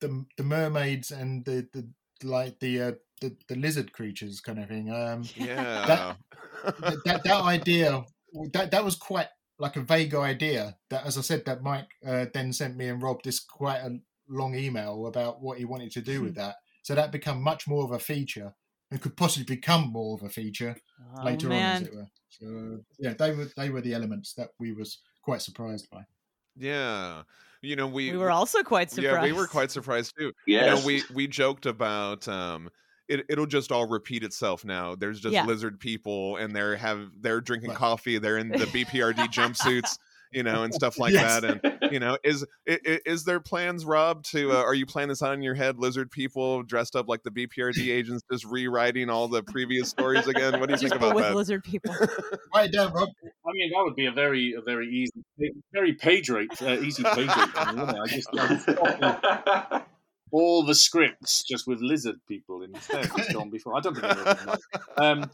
the 0.00 0.26
the 0.36 0.42
mermaids 0.42 1.10
and 1.10 1.44
the 1.44 1.68
the 1.72 1.88
like 2.26 2.58
the 2.58 2.80
uh, 2.80 2.92
the, 3.28 3.36
the 3.48 3.56
lizard 3.56 3.92
creatures 3.92 4.40
kind 4.40 4.58
of 4.58 4.68
thing. 4.68 4.90
Um, 4.92 5.22
Yeah, 5.34 5.86
that, 5.86 6.16
that 7.04 7.22
that 7.24 7.42
idea 7.42 8.04
that 8.52 8.70
that 8.70 8.84
was 8.84 8.96
quite 8.96 9.28
like 9.58 9.76
a 9.76 9.80
vague 9.80 10.14
idea 10.14 10.76
that, 10.90 11.06
as 11.06 11.16
I 11.16 11.20
said, 11.20 11.44
that 11.46 11.62
Mike 11.62 11.88
uh, 12.06 12.26
then 12.34 12.52
sent 12.52 12.76
me 12.76 12.88
and 12.88 13.02
Rob 13.02 13.22
this 13.22 13.40
quite 13.40 13.78
a 13.78 13.98
long 14.28 14.54
email 14.54 15.06
about 15.06 15.40
what 15.40 15.58
he 15.58 15.64
wanted 15.64 15.92
to 15.92 16.02
do 16.02 16.22
with 16.22 16.34
that. 16.34 16.56
So 16.82 16.94
that 16.94 17.12
become 17.12 17.40
much 17.42 17.66
more 17.68 17.84
of 17.84 17.92
a 17.92 17.98
feature 17.98 18.54
and 18.90 19.00
could 19.00 19.16
possibly 19.16 19.56
become 19.56 19.90
more 19.92 20.16
of 20.16 20.22
a 20.22 20.28
feature 20.28 20.76
Oh, 21.16 21.24
later 21.24 21.48
on, 21.48 21.52
as 21.54 21.82
it 21.82 21.94
were. 21.94 22.08
So 22.28 22.80
yeah, 22.98 23.14
they 23.14 23.32
were 23.32 23.48
they 23.56 23.70
were 23.70 23.80
the 23.80 23.94
elements 23.94 24.34
that 24.34 24.50
we 24.58 24.72
was 24.72 24.98
quite 25.22 25.42
surprised 25.42 25.88
by. 25.90 26.02
Yeah. 26.56 27.22
You 27.62 27.76
know, 27.76 27.86
we 27.86 28.10
we 28.10 28.18
were 28.18 28.30
also 28.30 28.62
quite 28.62 28.90
surprised. 28.90 29.16
Yeah, 29.16 29.22
we 29.22 29.32
were 29.32 29.46
quite 29.46 29.70
surprised 29.70 30.12
too. 30.18 30.32
yes. 30.46 30.64
You 30.64 30.70
know, 30.70 30.86
we 30.86 31.02
we 31.14 31.26
joked 31.28 31.66
about 31.66 32.28
um 32.28 32.70
it, 33.08 33.24
it'll 33.28 33.46
just 33.46 33.70
all 33.72 33.86
repeat 33.86 34.22
itself 34.24 34.64
now. 34.64 34.94
There's 34.94 35.20
just 35.20 35.32
Yeah. 35.34 35.44
lizard 35.46 35.78
people 35.80 36.36
and 36.36 36.54
they're 36.54 36.76
have 36.76 37.10
they're 37.20 37.40
drinking 37.40 37.70
Right. 37.70 37.78
coffee, 37.78 38.18
they're 38.18 38.38
in 38.38 38.48
the 38.48 38.66
BPRD 38.66 39.16
jumpsuits, 39.32 39.98
you 40.32 40.42
know, 40.42 40.62
and 40.64 40.72
stuff 40.74 40.98
like 40.98 41.12
Yes. 41.12 41.40
that. 41.42 41.60
And 41.62 41.92
you 41.92 42.00
know, 42.00 42.16
is 42.24 42.44
i- 42.68 42.78
i- 42.86 43.00
is 43.06 43.24
there 43.24 43.38
plans, 43.40 43.84
Rob, 43.84 44.24
to 44.24 44.52
uh, 44.52 44.56
are 44.56 44.74
you 44.74 44.86
planning 44.86 45.10
this 45.10 45.22
out 45.22 45.34
in 45.34 45.42
your 45.42 45.54
head? 45.54 45.78
Lizard 45.78 46.10
people 46.10 46.62
dressed 46.62 46.96
up 46.96 47.08
like 47.08 47.22
the 47.22 47.30
BPRD 47.30 47.90
agents, 47.92 48.22
just 48.32 48.44
rewriting 48.44 49.10
all 49.10 49.28
the 49.28 49.42
previous 49.42 49.88
stories 49.90 50.26
again. 50.26 50.58
What 50.58 50.68
do 50.68 50.72
you 50.74 50.78
Just 50.78 50.82
think 50.84 51.00
but 51.00 51.06
about 51.08 51.14
with 51.16 51.24
that? 51.24 51.36
lizard 51.36 51.62
people. 51.62 51.94
Write 52.54 52.70
it 52.70 52.72
down, 52.72 52.92
Rob. 52.92 53.08
I 53.46 53.52
mean, 53.52 53.70
that 53.70 53.82
would 53.84 53.94
be 53.94 54.06
a 54.06 54.12
very, 54.12 54.54
a 54.54 54.62
very 54.62 54.88
easy, 54.88 55.12
very 55.72 55.92
page 55.92 56.30
rate, 56.30 56.50
uh, 56.62 56.78
easy 56.80 57.02
page 57.04 57.28
rate 57.28 57.48
for 57.50 57.72
me. 57.72 57.82
I 57.82 58.06
just 58.06 58.28
I 58.32 58.46
just 58.48 58.66
thought 58.66 59.86
all 60.34 60.64
the 60.64 60.74
scripts 60.74 61.44
just 61.44 61.68
with 61.68 61.78
lizard 61.80 62.16
people 62.26 62.62
instead. 62.62 63.08
It's 63.16 63.32
gone 63.32 63.50
before. 63.50 63.76
I 63.76 63.80
don't 63.80 63.94
think 63.94 64.04
anyone 64.04 64.26
would 64.26 64.46
mind. 64.46 64.60
Um, 64.96 65.30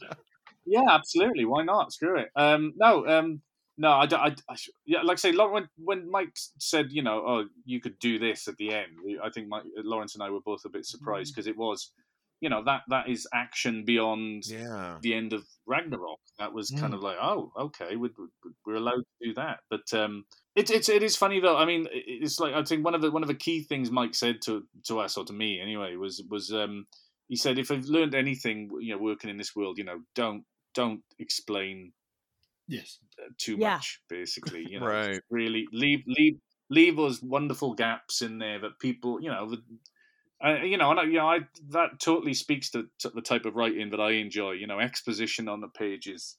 yeah, 0.66 0.84
absolutely. 0.90 1.46
Why 1.46 1.64
not? 1.64 1.90
Screw 1.94 2.18
it. 2.18 2.28
Um, 2.36 2.74
no, 2.76 3.06
um, 3.06 3.40
no. 3.78 3.88
I, 3.88 4.04
I, 4.04 4.34
I 4.46 4.56
yeah, 4.84 5.00
like 5.00 5.14
I 5.14 5.22
say, 5.24 5.32
when 5.32 5.70
when 5.78 6.10
Mike 6.10 6.36
said, 6.58 6.92
you 6.92 7.02
know, 7.02 7.24
oh, 7.26 7.44
you 7.64 7.80
could 7.80 7.98
do 7.98 8.18
this 8.18 8.46
at 8.46 8.58
the 8.58 8.74
end. 8.74 8.92
I 9.24 9.30
think 9.30 9.48
Mike, 9.48 9.64
Laurence 9.78 10.14
and 10.14 10.22
I 10.22 10.28
were 10.28 10.40
both 10.44 10.66
a 10.66 10.68
bit 10.68 10.84
surprised 10.84 11.34
because 11.34 11.46
it 11.46 11.56
was, 11.56 11.92
you 12.40 12.48
know, 12.48 12.62
that 12.64 12.82
that 12.88 13.08
is 13.08 13.26
action 13.34 13.84
beyond 13.84 14.46
Yeah. 14.46 14.98
the 15.02 15.14
end 15.14 15.32
of 15.32 15.46
Ragnarok. 15.66 16.20
That 16.38 16.52
was 16.52 16.70
kind 16.70 16.92
Mm. 16.92 16.96
of 16.96 17.02
like, 17.02 17.18
oh, 17.20 17.52
okay, 17.56 17.96
we're, 17.96 18.10
we're 18.64 18.76
allowed 18.76 19.02
to 19.04 19.26
do 19.28 19.34
that. 19.34 19.60
But 19.68 19.92
um, 19.92 20.24
it's 20.56 20.70
it's 20.70 20.88
it 20.88 21.02
is 21.02 21.16
funny 21.16 21.40
though. 21.40 21.56
I 21.56 21.64
mean, 21.66 21.86
it's 21.92 22.40
like 22.40 22.54
I 22.54 22.62
think 22.64 22.84
one 22.84 22.94
of 22.94 23.02
the 23.02 23.10
one 23.10 23.22
of 23.22 23.28
the 23.28 23.34
key 23.34 23.62
things 23.64 23.90
Mike 23.90 24.14
said 24.14 24.40
to 24.46 24.66
to 24.84 25.00
us 25.00 25.16
or 25.16 25.24
to 25.26 25.32
me 25.32 25.60
anyway 25.60 25.96
was 25.96 26.22
was 26.30 26.52
um, 26.52 26.86
he 27.28 27.36
said 27.36 27.58
if 27.58 27.70
I've 27.70 27.84
learned 27.86 28.14
anything, 28.14 28.70
you 28.80 28.94
know, 28.94 29.02
working 29.02 29.30
in 29.30 29.36
this 29.36 29.54
world, 29.54 29.78
you 29.78 29.84
know, 29.84 30.00
don't 30.14 30.44
don't 30.74 31.02
explain 31.18 31.92
Yes. 32.68 32.98
uh, 33.20 33.28
too 33.38 33.56
Yeah. 33.58 33.74
much. 33.74 34.00
Basically, 34.08 34.64
you 34.70 34.80
know, 34.80 34.86
Right. 34.86 35.20
really 35.30 35.66
leave 35.72 36.04
leave 36.06 36.38
leave 36.70 36.96
those 36.96 37.20
wonderful 37.22 37.74
gaps 37.74 38.22
in 38.22 38.38
there 38.38 38.60
that 38.60 38.78
people, 38.78 39.20
you 39.20 39.28
know. 39.28 39.50
The, 39.50 39.62
uh, 40.44 40.62
you 40.62 40.76
know, 40.78 40.90
and 40.90 41.00
I, 41.00 41.04
you 41.04 41.14
know, 41.14 41.28
I 41.28 41.40
that 41.70 42.00
totally 42.00 42.34
speaks 42.34 42.70
to, 42.70 42.88
to 43.00 43.10
the 43.10 43.20
type 43.22 43.44
of 43.44 43.56
writing 43.56 43.90
that 43.90 44.00
I 44.00 44.12
enjoy. 44.12 44.52
You 44.52 44.66
know, 44.66 44.80
exposition 44.80 45.48
on 45.48 45.60
the 45.60 45.68
page 45.68 46.06
is 46.06 46.36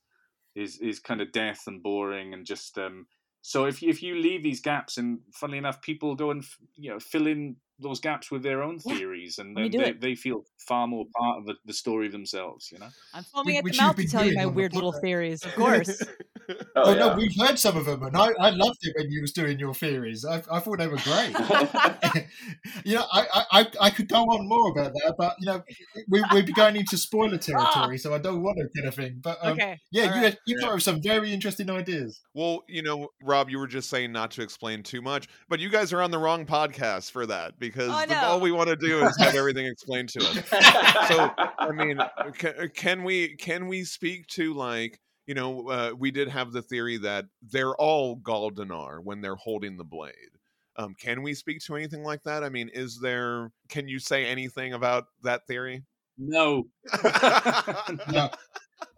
is 0.56 0.80
is 0.80 1.00
kind 1.00 1.22
of 1.22 1.32
death 1.32 1.64
and 1.68 1.82
boring, 1.82 2.34
and 2.34 2.46
just 2.46 2.78
um. 2.78 3.08
So 3.44 3.66
if 3.66 3.82
you, 3.82 3.90
if 3.90 4.04
you 4.04 4.16
leave 4.16 4.44
these 4.44 4.62
gaps, 4.62 4.98
and 4.98 5.20
funnily 5.34 5.58
enough, 5.58 5.82
people 5.82 6.16
go 6.16 6.32
and 6.32 6.44
you 6.76 6.92
know 6.92 7.00
fill 7.00 7.28
in 7.28 7.58
those 7.80 8.00
gaps 8.00 8.30
with 8.30 8.44
their 8.44 8.62
own 8.62 8.80
Yeah, 8.86 8.96
theories, 8.96 9.38
and 9.40 9.56
let 9.56 9.72
then 9.72 9.82
they, 9.82 9.92
they 9.94 10.16
feel 10.16 10.46
far 10.58 10.88
more 10.88 11.06
part 11.18 11.40
of 11.40 11.46
the, 11.46 11.56
the 11.66 11.74
story 11.74 12.08
themselves. 12.08 12.72
You 12.72 12.80
know. 12.80 12.90
I'm 13.14 13.24
foaming 13.24 13.58
at 13.58 13.66
the 13.66 13.78
mouth 13.78 13.98
you've 13.98 14.06
to 14.08 14.12
tell 14.12 14.26
you 14.26 14.36
my 14.36 14.46
weird 14.46 14.74
little 14.74 14.92
theories. 14.92 15.44
Of 15.44 15.54
course. 15.56 16.04
Oh, 16.76 16.84
oh, 16.92 16.94
no, 16.96 17.16
we've 17.16 17.36
heard 17.40 17.60
some 17.60 17.78
of 17.78 17.86
them, 17.86 18.04
and 18.04 18.16
I, 18.16 18.32
I 18.40 18.50
loved 18.52 18.80
it 18.82 18.94
when 18.98 19.12
you 19.12 19.22
was 19.22 19.32
doing 19.34 19.60
your 19.60 19.74
theories. 19.74 20.26
I, 20.26 20.42
I 20.52 20.60
thought 20.60 20.78
they 20.80 20.88
were 20.88 20.98
great. 20.98 21.30
you 22.86 22.96
know, 22.96 23.06
I, 23.12 23.26
I, 23.34 23.46
I- 23.52 23.68
I 23.82 23.90
could 23.90 24.08
go 24.08 24.24
on 24.24 24.48
more 24.48 24.72
about 24.72 24.94
that, 24.94 25.16
but 25.18 25.36
you 25.40 25.48
know, 25.48 25.62
we, 26.10 26.24
we'd 26.34 26.46
be 26.46 26.54
going 26.54 26.76
into 26.76 26.98
spoiler 26.98 27.38
territory, 27.38 27.98
so 27.98 28.14
I 28.14 28.18
don't 28.20 28.42
want 28.44 28.58
to 28.58 28.70
kind 28.76 28.88
of 28.88 28.96
thing. 28.96 29.20
But 29.22 29.38
um, 29.42 29.54
okay. 29.54 29.80
yeah, 29.92 30.10
all 30.10 30.16
you 30.18 30.24
right. 30.24 30.38
you 30.46 30.60
come 30.60 30.70
up 30.70 30.76
with 30.76 30.84
some 30.84 31.02
very 31.02 31.32
interesting 31.34 31.70
ideas. 31.70 32.22
Well, 32.34 32.64
you 32.68 32.84
know, 32.84 33.10
Rob, 33.24 33.50
you 33.50 33.60
were 33.60 33.68
just 33.68 33.90
saying 33.90 34.12
not 34.12 34.32
to 34.32 34.42
explain 34.42 34.84
too 34.84 35.02
much, 35.02 35.28
but 35.50 35.60
you 35.60 35.70
guys 35.70 35.94
are 35.94 36.02
on 36.02 36.12
the 36.12 36.20
wrong 36.20 36.46
podcast 36.46 37.12
for 37.12 37.26
that 37.26 37.60
because 37.60 37.90
Oh, 37.92 38.06
the- 38.06 38.22
all 38.24 38.40
we 38.40 38.52
want 38.52 38.70
to 38.70 38.76
do 38.76 39.06
is 39.06 39.18
have 39.20 39.36
everything 39.36 39.66
explained 39.66 40.10
to 40.10 40.20
us. 40.20 41.08
So, 41.08 41.32
I 41.60 41.72
mean, 41.72 42.00
can, 42.38 42.70
can 42.76 43.04
we 43.04 43.36
can 43.36 43.68
we 43.68 43.84
speak 43.84 44.28
to 44.28 44.54
like 44.54 45.00
you 45.32 45.36
know 45.36 45.70
uh, 45.70 45.92
we 45.98 46.12
did 46.12 46.28
have 46.28 46.52
the 46.52 46.62
theory 46.62 46.98
that 46.98 47.24
they're 47.42 47.74
all 47.76 48.16
Gall 48.18 48.52
Dennar 48.52 49.00
when 49.02 49.22
they're 49.22 49.38
holding 49.38 49.78
the 49.78 49.86
blade. 49.86 50.34
Um, 50.76 50.94
can 50.94 51.22
we 51.24 51.34
speak 51.34 51.60
to 51.68 51.76
anything 51.78 52.04
like 52.04 52.24
that? 52.24 52.44
I 52.44 52.50
mean, 52.50 52.70
is 52.74 53.00
there? 53.02 53.50
Can 53.70 53.88
you 53.88 53.98
say 53.98 54.26
anything 54.26 54.74
about 54.74 55.06
that 55.24 55.48
theory? 55.48 55.86
No. 56.18 56.64
No. 58.12 58.30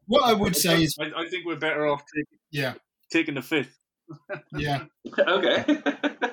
What 0.08 0.24
I 0.26 0.34
would 0.34 0.56
say 0.56 0.82
is, 0.82 0.96
I, 1.00 1.06
I 1.16 1.30
think 1.30 1.46
we're 1.46 1.56
better 1.56 1.86
off 1.86 2.02
taking, 2.16 2.40
yeah, 2.52 2.74
taking 3.12 3.36
the 3.36 3.44
fifth. 3.44 3.78
yeah. 4.58 4.86
okay. 5.20 5.64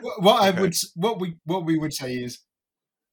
What- 0.01 0.23
What 0.23 0.43
I 0.43 0.49
Okay. 0.49 0.61
would, 0.63 0.75
what 0.97 1.21
we, 1.21 1.37
what 1.45 1.67
we 1.67 1.77
would 1.77 1.93
say 1.93 2.15
is, 2.15 2.39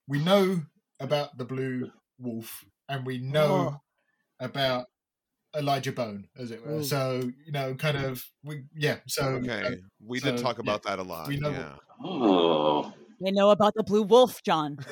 we 0.08 0.20
know 0.24 0.62
about 1.02 1.38
the 1.38 1.44
blue 1.44 1.92
wolf, 2.18 2.64
and 2.88 3.06
we 3.06 3.18
know 3.20 3.76
Oh. 3.76 3.82
about 4.40 4.86
Elijah 5.58 5.92
Bone, 5.92 6.28
as 6.38 6.52
it 6.52 6.66
were. 6.66 6.76
Ooh. 6.80 6.84
So 6.84 7.22
you 7.46 7.52
know, 7.52 7.74
kind 7.76 7.98
of, 7.98 8.24
we, 8.44 8.64
yeah. 8.76 8.98
So 9.08 9.24
uh, 9.24 9.28
Okay, 9.40 9.78
we 10.06 10.20
did 10.20 10.38
so, 10.38 10.44
talk 10.44 10.58
yeah, 10.58 10.62
about 10.64 10.84
that 10.84 11.00
a 11.00 11.04
lot. 11.04 11.28
we 11.28 11.38
know- 11.38 11.50
yeah. 11.52 11.74
oh. 12.04 12.94
They 13.20 13.32
know 13.32 13.50
about 13.50 13.74
the 13.76 13.82
blue 13.84 14.04
wolf, 14.04 14.44
John. 14.44 14.78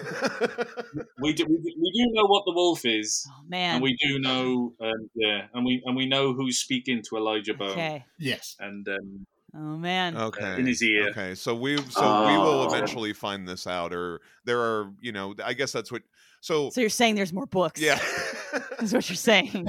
We 1.21 1.33
do, 1.33 1.45
we, 1.45 1.57
do- 1.57 1.75
we 1.81 1.91
do 1.93 2.11
know 2.13 2.25
what 2.27 2.43
the 2.45 2.53
wolf 2.53 2.81
is, 2.85 3.23
Oh 3.29 3.43
man. 3.47 3.75
and 3.75 3.83
we 3.83 3.95
do 4.01 4.19
know, 4.19 4.73
um, 4.81 5.09
yeah, 5.15 5.47
and 5.53 5.65
we 5.65 5.81
and 5.85 5.95
we 5.95 6.05
know 6.05 6.33
who's 6.33 6.57
speaking 6.59 7.01
to 7.09 7.17
Elijah 7.17 7.53
Bone, 7.53 7.69
okay. 7.71 8.05
yes, 8.19 8.55
and 8.59 8.87
um, 8.87 9.25
Oh 9.57 9.77
man. 9.77 10.17
okay 10.17 10.59
in 10.59 10.65
his 10.67 10.81
ear. 10.83 11.09
okay 11.09 11.33
so 11.35 11.55
we 11.55 11.77
so 11.77 12.27
we 12.27 12.37
will 12.37 12.61
Oh. 12.63 12.67
eventually 12.67 13.13
find 13.13 13.47
this 13.47 13.65
out 13.67 13.93
or 13.93 14.19
there 14.43 14.59
are 14.59 14.91
you 14.99 15.13
know 15.13 15.33
i 15.45 15.53
guess 15.53 15.71
that's 15.71 15.89
what 15.93 16.01
so, 16.45 16.69
So 16.69 16.79
you're 16.81 16.91
saying 16.91 17.15
there's 17.15 17.33
more 17.33 17.47
books? 17.47 17.81
yeah 17.81 17.99
Is 18.81 18.93
what 18.93 19.09
you're 19.09 19.15
saying. 19.31 19.65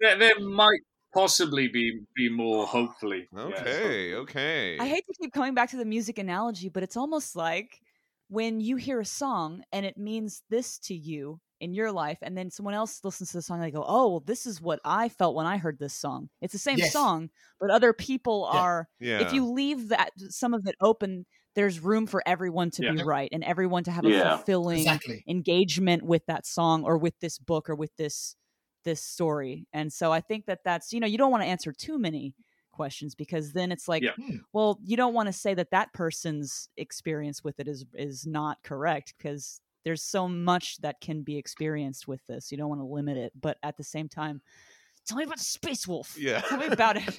there, 0.00 0.18
there 0.18 0.38
might 0.40 0.80
possibly 1.14 1.68
be 1.68 2.00
be 2.14 2.28
more. 2.28 2.66
Hopefully, 2.66 3.28
Yeah, 3.32 3.44
okay 3.46 4.14
okay 4.14 4.78
I 4.80 4.86
hate 4.88 5.04
to 5.06 5.14
keep 5.20 5.32
coming 5.32 5.54
back 5.54 5.70
to 5.70 5.76
the 5.76 5.84
music 5.84 6.18
analogy, 6.18 6.68
but 6.68 6.82
it's 6.82 6.96
almost 6.96 7.36
like 7.36 7.80
when 8.28 8.60
you 8.60 8.76
hear 8.76 9.00
a 9.00 9.04
song 9.04 9.62
and 9.72 9.84
it 9.86 9.96
means 9.96 10.42
this 10.50 10.78
to 10.80 10.94
you 10.94 11.40
in 11.60 11.72
your 11.74 11.92
life, 11.92 12.18
and 12.22 12.36
then 12.36 12.50
someone 12.50 12.74
else 12.74 13.00
listens 13.04 13.30
to 13.30 13.38
the 13.38 13.42
song 13.42 13.58
and 13.58 13.66
they 13.66 13.70
go, 13.70 13.84
"Oh, 13.86 14.08
well, 14.08 14.20
this 14.20 14.46
is 14.46 14.60
what 14.60 14.80
I 14.84 15.08
felt 15.08 15.34
when 15.36 15.46
I 15.46 15.56
heard 15.58 15.78
this 15.78 15.94
song." 15.94 16.28
It's 16.42 16.52
the 16.52 16.58
same 16.58 16.78
Yes. 16.78 16.92
song, 16.92 17.30
but 17.60 17.70
other 17.70 17.92
people 17.94 18.48
Yeah. 18.52 18.60
are. 18.60 18.88
yeah 19.00 19.20
If 19.26 19.32
you 19.32 19.46
leave 19.46 19.88
that 19.88 20.10
some 20.28 20.54
of 20.54 20.66
it 20.66 20.74
open, 20.80 21.24
there's 21.54 21.80
room 21.80 22.06
for 22.06 22.22
everyone 22.26 22.70
to 22.72 22.82
be 22.92 23.02
right 23.02 23.28
and 23.32 23.44
everyone 23.44 23.84
to 23.84 23.90
have 23.90 24.04
a 24.04 24.10
Yeah. 24.10 24.36
fulfilling 24.36 24.78
exactly. 24.78 25.24
engagement 25.28 26.02
with 26.02 26.24
that 26.26 26.46
song 26.46 26.84
or 26.84 26.96
with 26.98 27.18
this 27.20 27.38
book 27.38 27.68
or 27.68 27.74
with 27.74 27.94
this 27.96 28.36
this 28.84 29.00
story 29.02 29.66
and 29.72 29.92
so 29.92 30.10
i 30.12 30.20
think 30.20 30.46
that 30.46 30.58
that's 30.64 30.92
you 30.92 30.98
know 31.00 31.06
you 31.06 31.16
don't 31.18 31.30
want 31.30 31.42
to 31.42 31.46
answer 31.48 31.72
too 31.72 31.98
many 31.98 32.34
questions 32.72 33.14
because 33.14 33.52
then 33.52 33.70
it's 33.70 33.86
like 33.86 34.02
Yeah. 34.02 34.12
Hmm. 34.16 34.36
well 34.52 34.78
you 34.82 34.96
don't 34.96 35.14
want 35.14 35.26
to 35.28 35.32
say 35.32 35.54
that 35.54 35.70
that 35.70 35.92
person's 35.92 36.68
experience 36.76 37.44
with 37.44 37.60
it 37.60 37.68
is 37.68 37.84
is 37.94 38.26
not 38.26 38.58
correct 38.64 39.14
because 39.18 39.60
there's 39.84 40.02
so 40.02 40.26
much 40.28 40.78
that 40.78 41.00
can 41.00 41.22
be 41.22 41.36
experienced 41.38 42.08
with 42.08 42.26
this 42.26 42.50
you 42.50 42.58
don't 42.58 42.68
want 42.70 42.80
to 42.80 42.86
limit 42.86 43.16
it 43.18 43.32
but 43.40 43.58
at 43.62 43.76
the 43.76 43.84
same 43.84 44.08
time 44.08 44.40
tell 45.06 45.18
me 45.18 45.24
about 45.24 45.38
the 45.38 45.44
space 45.44 45.86
wolf 45.86 46.16
yeah 46.18 46.40
tell 46.40 46.58
me 46.58 46.66
about 46.66 46.96
it 46.96 47.18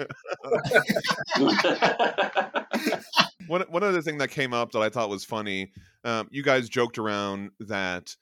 one, 3.47 3.61
one 3.69 3.83
other 3.83 4.01
thing 4.01 4.17
that 4.17 4.29
came 4.29 4.53
up 4.53 4.71
that 4.71 4.79
i 4.79 4.89
thought 4.89 5.09
was 5.09 5.23
funny 5.23 5.71
um, 6.05 6.27
you 6.31 6.43
guys 6.43 6.69
joked 6.69 6.97
around 6.97 7.51
that 7.59 8.15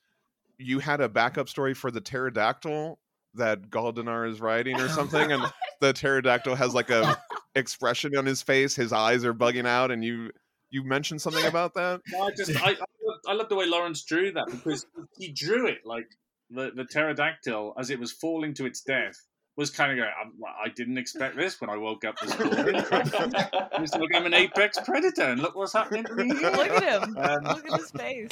you 0.58 0.78
had 0.78 1.00
a 1.00 1.08
backup 1.08 1.48
story 1.48 1.74
for 1.74 1.90
the 1.90 2.00
pterodactyl 2.00 2.98
that 3.34 3.70
Gall 3.70 3.92
Dennar 3.92 4.28
is 4.28 4.40
riding 4.40 4.78
or 4.78 4.88
something 4.88 5.32
and 5.32 5.42
the 5.80 5.92
pterodactyl 5.92 6.54
has 6.54 6.74
like 6.74 6.90
a 6.90 7.16
expression 7.54 8.16
on 8.16 8.26
his 8.26 8.42
face 8.42 8.76
his 8.76 8.92
eyes 8.92 9.24
are 9.24 9.34
bugging 9.34 9.66
out 9.66 9.90
and 9.90 10.04
you 10.04 10.30
you 10.72 10.82
mentioned 10.82 11.22
something 11.22 11.44
about 11.46 11.74
that? 11.74 12.00
No, 12.10 12.22
I 12.22 12.30
just 12.32 12.50
I, 12.60 12.70
I, 12.70 12.70
love, 12.70 13.20
I 13.28 13.32
love 13.34 13.48
the 13.48 13.54
way 13.54 13.66
Laurence 13.66 14.02
drew 14.02 14.32
that 14.32 14.46
because 14.50 14.86
he 15.16 15.30
drew 15.30 15.68
it 15.68 15.82
like 15.84 16.08
the, 16.50 16.72
the 16.74 16.84
pterodactyl 16.84 17.74
as 17.78 17.90
it 17.90 18.00
was 18.00 18.10
falling 18.10 18.54
to 18.54 18.66
its 18.66 18.80
death 18.80 19.14
was 19.56 19.70
kind 19.70 19.90
of 19.92 19.98
going. 19.98 20.08
I, 20.08 20.64
I 20.64 20.68
didn't 20.70 20.98
expect 20.98 21.36
this 21.36 21.60
when 21.60 21.70
I 21.70 21.76
woke 21.76 22.04
up 22.04 22.18
this 22.20 22.38
morning. 22.38 22.74
It's 22.74 23.94
like 23.94 24.14
I'm 24.14 24.26
an 24.26 24.34
apex 24.34 24.78
predator, 24.84 25.22
and 25.22 25.40
look 25.40 25.54
what's 25.54 25.72
happening 25.72 26.04
to 26.04 26.14
me 26.14 26.28
look 26.32 26.70
at 26.70 26.82
him 27.02 27.16
Um, 27.18 27.44
look 27.44 27.70
at 27.70 27.80
his 27.80 27.90
face 27.90 28.30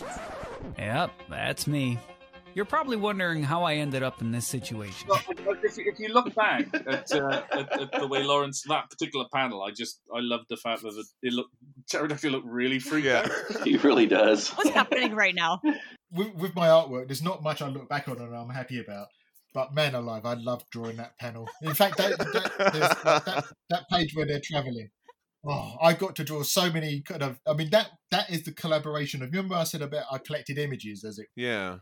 Yep, 0.78 1.10
that's 1.28 1.66
me. 1.66 1.98
You're 2.52 2.64
probably 2.64 2.96
wondering 2.96 3.44
how 3.44 3.62
I 3.62 3.74
ended 3.76 4.02
up 4.02 4.20
in 4.22 4.32
this 4.32 4.44
situation. 4.44 5.08
Well, 5.08 5.20
if, 5.62 5.78
you- 5.78 5.84
if 5.92 6.00
you 6.00 6.08
look 6.08 6.34
back 6.34 6.66
at, 6.74 7.12
uh, 7.12 7.42
at, 7.52 7.80
at 7.80 7.92
the 7.92 8.08
way 8.08 8.24
Laurence 8.24 8.62
that 8.68 8.90
particular 8.90 9.26
panel, 9.32 9.62
I 9.62 9.70
just 9.70 10.00
I 10.12 10.18
loved 10.20 10.46
the 10.48 10.56
fact 10.56 10.82
that 10.82 11.04
it 11.22 11.32
looked 11.32 11.54
Pterodactyl 11.88 12.30
looked 12.32 12.46
really 12.46 12.80
freaked 12.80 13.06
Yeah. 13.06 13.28
out. 13.50 13.62
He 13.64 13.76
really 13.76 14.06
does. 14.06 14.48
What's 14.50 14.70
happening 14.70 15.14
right 15.14 15.34
now? 15.34 15.60
with, 16.10 16.34
with 16.34 16.54
my 16.56 16.66
artwork, 16.68 17.06
there's 17.06 17.22
not 17.22 17.40
much 17.42 17.62
I 17.62 17.68
look 17.68 17.88
back 17.88 18.08
on 18.08 18.18
and 18.18 18.34
I'm 18.34 18.50
happy 18.50 18.80
about. 18.80 19.06
But 19.52 19.74
man 19.74 19.94
alive, 19.94 20.24
I 20.24 20.34
love 20.34 20.64
drawing 20.70 20.96
that 20.96 21.18
panel. 21.18 21.48
In 21.62 21.74
fact, 21.74 21.96
that, 21.98 22.18
that, 22.18 22.32
that, 22.58 23.24
that, 23.24 23.44
that 23.70 23.88
page 23.90 24.14
where 24.14 24.26
they're 24.26 24.40
traveling. 24.42 24.90
Oh, 25.46 25.76
I 25.80 25.94
got 25.94 26.16
to 26.16 26.24
draw 26.24 26.42
so 26.42 26.70
many 26.70 27.00
kind 27.00 27.22
of. 27.22 27.40
I 27.46 27.54
mean, 27.54 27.70
that 27.70 27.90
that 28.10 28.30
is 28.30 28.44
the 28.44 28.52
collaboration 28.52 29.22
of. 29.22 29.30
Remember, 29.30 29.54
I 29.54 29.64
said 29.64 29.82
about 29.82 30.04
I 30.10 30.18
collected 30.18 30.58
images. 30.58 31.02
As 31.02 31.18
it 31.18 31.28
yeah. 31.34 31.78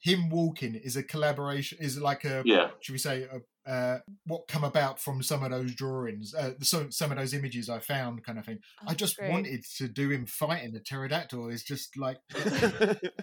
him 0.00 0.28
walking 0.28 0.74
is 0.74 0.96
a 0.96 1.02
collaboration. 1.02 1.78
Is 1.80 2.00
like 2.00 2.24
a 2.24 2.42
Yeah. 2.44 2.70
should 2.80 2.92
we 2.92 2.98
say 2.98 3.28
uh, 3.32 3.38
uh, 3.70 3.98
what 4.26 4.46
come 4.46 4.62
about 4.62 5.00
from 5.00 5.22
some 5.22 5.42
of 5.42 5.50
those 5.50 5.74
drawings, 5.74 6.34
uh, 6.34 6.52
some 6.62 6.92
some 6.92 7.10
of 7.10 7.18
those 7.18 7.34
images 7.34 7.68
I 7.68 7.80
found, 7.80 8.24
kind 8.24 8.38
of 8.38 8.44
thing. 8.46 8.58
I 8.86 8.94
just 8.94 9.16
great. 9.16 9.30
wanted 9.30 9.64
to 9.78 9.88
do 9.88 10.10
him 10.10 10.26
fighting 10.26 10.72
the 10.72 10.80
pterodactyl. 10.80 11.48
It's 11.50 11.64
just 11.64 11.96
like, 11.96 12.18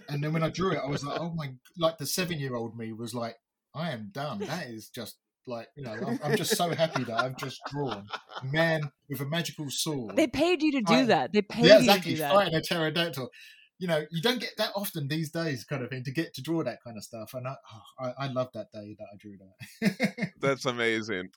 and 0.08 0.22
then 0.22 0.32
when 0.32 0.42
I 0.42 0.50
drew 0.50 0.72
it, 0.72 0.80
I 0.84 0.88
was 0.88 1.04
like, 1.04 1.18
oh 1.18 1.32
my! 1.34 1.52
Like 1.78 1.98
the 1.98 2.06
seven 2.06 2.38
year 2.38 2.54
old 2.54 2.76
me 2.76 2.92
was 2.92 3.14
like, 3.14 3.36
I 3.74 3.90
am 3.90 4.10
done. 4.12 4.38
That 4.40 4.68
is 4.68 4.88
just 4.88 5.16
like 5.46 5.68
you 5.76 5.84
know, 5.84 5.92
I'm, 5.92 6.18
I'm 6.22 6.36
just 6.36 6.56
so 6.56 6.70
happy 6.74 7.04
that 7.04 7.20
I've 7.20 7.36
just 7.36 7.60
drawn 7.70 8.06
a 8.42 8.46
man 8.46 8.90
with 9.08 9.20
a 9.20 9.26
magical 9.26 9.66
sword. 9.68 10.16
They 10.16 10.26
paid 10.26 10.62
you 10.62 10.72
to 10.72 10.80
do 10.80 10.86
Fighting- 10.86 11.08
that. 11.08 11.32
They 11.32 11.42
paid 11.42 11.66
yeah, 11.66 11.74
you 11.74 11.78
exactly. 11.80 12.12
to 12.12 12.16
do 12.16 12.22
that. 12.22 12.32
Fighting 12.32 12.54
a 12.54 12.62
pterodactyl. 12.62 13.30
You 13.78 13.88
know, 13.88 14.04
you 14.12 14.22
don't 14.22 14.40
get 14.40 14.52
that 14.56 14.70
often 14.76 15.08
these 15.08 15.30
days, 15.30 15.64
kind 15.64 15.82
of 15.82 15.90
thing, 15.90 16.04
to 16.04 16.12
get 16.12 16.32
to 16.34 16.42
draw 16.42 16.62
that 16.62 16.78
kind 16.84 16.96
of 16.96 17.02
stuff. 17.02 17.34
And 17.34 17.46
I, 17.48 17.56
oh, 17.72 18.04
I, 18.18 18.26
I 18.26 18.28
love 18.28 18.48
that 18.54 18.70
day 18.72 18.96
that 18.98 19.06
I 19.12 19.16
drew 19.18 19.36
that. 19.38 20.30
That's 20.40 20.64
amazing. 20.64 21.30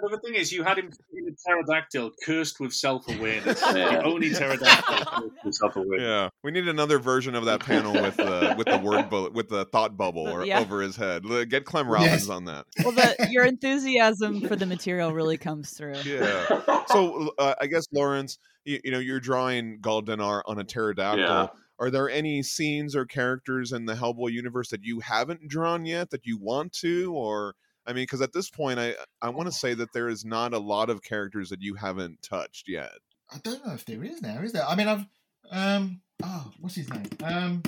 But 0.00 0.10
the 0.10 0.18
thing 0.18 0.34
is, 0.34 0.52
you 0.52 0.62
had 0.64 0.78
him 0.78 0.90
in 1.12 1.28
a 1.28 1.32
pterodactyl 1.32 2.12
cursed 2.24 2.60
with 2.60 2.72
self 2.72 3.06
awareness. 3.08 3.60
The 3.72 4.02
only 4.04 4.30
pterodactyl 4.30 5.04
cursed 5.06 5.44
with 5.44 5.54
self 5.54 5.76
awareness. 5.76 6.00
Yeah, 6.06 6.28
we 6.42 6.50
need 6.50 6.68
another 6.68 6.98
version 6.98 7.34
of 7.34 7.44
that 7.46 7.60
panel 7.66 7.92
with 7.92 8.16
the 8.16 8.54
with 8.56 8.66
the 8.66 8.78
word 8.78 9.10
bullet 9.10 9.32
with 9.32 9.48
the 9.48 9.64
thought 9.66 9.96
bubble 9.96 10.26
or 10.28 10.44
Yeah. 10.46 10.60
over 10.60 10.80
his 10.80 10.96
head. 10.96 11.24
Get 11.48 11.64
Clem 11.64 11.88
Robins 11.88 12.10
Yes. 12.12 12.28
on 12.28 12.44
that. 12.46 12.66
Well, 12.84 12.92
the, 12.92 13.28
your 13.30 13.44
enthusiasm 13.44 14.40
for 14.48 14.56
the 14.56 14.66
material 14.66 15.12
really 15.12 15.36
comes 15.36 15.70
through. 15.70 15.96
Yeah. 16.04 16.60
So 16.86 17.32
uh, 17.38 17.54
I 17.60 17.66
guess 17.66 17.84
Laurence, 17.92 18.38
you, 18.64 18.80
you 18.84 18.90
know, 18.90 18.98
you're 18.98 19.20
drawing 19.20 19.78
Gall 19.80 20.02
Dennar 20.02 20.42
on 20.46 20.58
a 20.58 20.64
pterodactyl. 20.64 21.18
Yeah. 21.24 21.46
Are 21.78 21.90
there 21.90 22.08
any 22.08 22.42
scenes 22.42 22.94
or 22.94 23.04
characters 23.04 23.72
in 23.72 23.86
the 23.86 23.94
Hellboy 23.94 24.30
universe 24.32 24.68
that 24.70 24.84
you 24.84 25.00
haven't 25.00 25.48
drawn 25.48 25.84
yet 25.84 26.10
that 26.10 26.24
you 26.24 26.38
want 26.38 26.72
to, 26.74 27.12
or 27.12 27.54
I 27.86 27.92
mean, 27.92 28.04
because 28.04 28.22
at 28.22 28.32
this 28.32 28.50
point, 28.50 28.78
I 28.78 28.94
I 29.20 29.30
want 29.30 29.46
to 29.48 29.52
say 29.52 29.74
that 29.74 29.92
there 29.92 30.08
is 30.08 30.24
not 30.24 30.54
a 30.54 30.58
lot 30.58 30.90
of 30.90 31.02
characters 31.02 31.50
that 31.50 31.62
you 31.62 31.74
haven't 31.74 32.22
touched 32.22 32.68
yet. 32.68 32.92
I 33.32 33.38
don't 33.38 33.64
know 33.66 33.72
if 33.74 33.84
there 33.84 34.04
is 34.04 34.20
now, 34.22 34.40
is 34.42 34.52
there? 34.52 34.64
I 34.66 34.74
mean, 34.76 34.88
I've 34.88 35.06
um, 35.50 36.00
oh, 36.22 36.52
what's 36.60 36.76
his 36.76 36.88
name? 36.90 37.08
Um, 37.24 37.62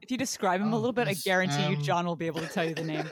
If 0.00 0.10
you 0.10 0.16
describe 0.18 0.60
him 0.60 0.72
a 0.72 0.76
Oh, 0.76 0.78
little 0.78 0.92
bit, 0.92 1.06
I 1.06 1.12
yes, 1.12 1.22
guarantee 1.24 1.66
you 1.66 1.76
um, 1.76 1.82
John 1.82 2.06
will 2.06 2.16
be 2.16 2.26
able 2.26 2.40
to 2.40 2.48
tell 2.48 2.64
you 2.68 2.74
the 2.74 2.84
name. 2.84 3.10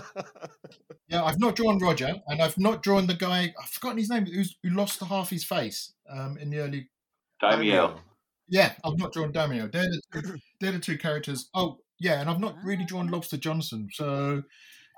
yeah, 1.08 1.22
I've 1.24 1.38
not 1.38 1.56
drawn 1.56 1.78
Roger, 1.78 2.14
and 2.26 2.40
I've 2.42 2.58
not 2.58 2.82
drawn 2.82 3.06
the 3.06 3.14
guy. 3.14 3.54
I've 3.60 3.68
forgotten 3.68 3.98
his 3.98 4.08
name. 4.10 4.26
Who's 4.26 4.56
who 4.62 4.70
lost 4.70 5.00
half 5.02 5.30
his 5.30 5.44
face 5.44 5.92
um 6.08 6.38
in 6.38 6.50
the 6.50 6.58
early. 6.60 6.88
Daimio. 7.42 7.98
Yeah, 8.48 8.74
I've 8.84 8.98
not 8.98 9.12
drawn 9.12 9.32
Daimio. 9.32 9.70
They're 9.70 9.88
the 10.12 10.40
they're 10.60 10.72
the 10.72 10.78
two 10.78 10.98
characters. 10.98 11.48
Oh, 11.54 11.78
yeah, 11.98 12.20
and 12.20 12.30
I've 12.30 12.40
not 12.40 12.56
really 12.64 12.84
drawn 12.84 13.08
Lobster 13.08 13.36
Johnson, 13.36 13.88
so 13.92 14.42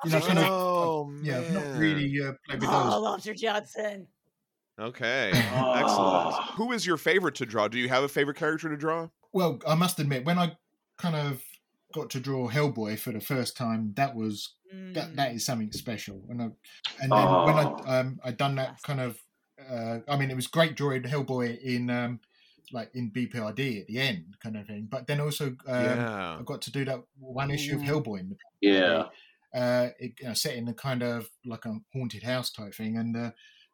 you 0.04 0.10
know, 0.10 0.20
kind 0.20 0.38
of. 0.38 0.44
oh 0.50 1.12
Yeah, 1.22 1.38
I've 1.38 1.52
not 1.52 1.62
man. 1.64 1.78
really 1.78 2.20
uh, 2.22 2.32
played 2.46 2.60
with 2.60 2.70
Oh, 2.72 2.90
those. 2.90 3.00
Lobster 3.02 3.34
Johnson. 3.34 4.06
Okay, 4.78 5.30
Oh. 5.54 5.72
excellent. 5.74 6.50
Who 6.56 6.72
is 6.72 6.84
your 6.86 6.96
favorite 6.96 7.36
to 7.36 7.46
draw? 7.46 7.68
Do 7.68 7.78
you 7.78 7.88
have 7.88 8.02
a 8.02 8.08
favorite 8.08 8.36
character 8.36 8.68
to 8.68 8.76
draw? 8.76 9.08
Well, 9.32 9.60
I 9.66 9.74
must 9.76 9.98
admit, 10.00 10.24
when 10.24 10.38
I 10.38 10.56
kind 10.98 11.14
of 11.14 11.42
got 11.92 12.10
to 12.10 12.20
draw 12.20 12.48
Hellboy 12.48 12.98
for 12.98 13.12
the 13.12 13.20
first 13.20 13.56
time, 13.56 13.92
that 13.96 14.14
was 14.16 14.54
that 14.94 15.14
that 15.14 15.32
is 15.32 15.46
something 15.46 15.70
special. 15.70 16.20
And 16.28 16.42
I, 16.42 16.44
and 17.00 17.12
then 17.12 17.28
when 17.44 17.54
Oh. 17.58 17.80
I 17.86 17.98
um 17.98 18.18
I 18.24 18.32
done 18.32 18.56
that 18.56 18.82
kind 18.82 19.00
of 19.00 19.16
uh 19.70 20.00
I 20.08 20.16
mean 20.16 20.32
it 20.32 20.34
was 20.36 20.48
great 20.48 20.74
drawing 20.74 21.02
Hellboy 21.04 21.60
in 21.62 21.88
um 21.90 22.18
like 22.72 22.90
in 22.94 23.12
BPRD 23.12 23.82
at 23.82 23.86
the 23.86 23.98
end 24.00 24.36
kind 24.42 24.56
of 24.56 24.66
thing. 24.66 24.88
But 24.90 25.06
then 25.06 25.20
also 25.20 25.46
um, 25.46 25.56
yeah. 25.68 26.36
I 26.40 26.42
got 26.44 26.60
to 26.62 26.72
do 26.72 26.84
that 26.86 27.00
one 27.20 27.52
issue 27.52 27.76
of 27.76 27.82
Hellboy 27.82 28.20
in 28.20 28.28
the 28.30 28.36
Yeah. 28.60 29.04
Uh, 29.54 29.88
it, 29.98 30.12
you 30.20 30.28
know, 30.28 30.34
set 30.34 30.56
in 30.56 30.68
a 30.68 30.74
kind 30.74 31.02
of 31.02 31.28
like 31.44 31.64
a 31.64 31.74
haunted 31.92 32.22
house 32.22 32.50
type 32.50 32.74
thing, 32.74 32.96
and 32.96 33.16
uh, 33.16 33.30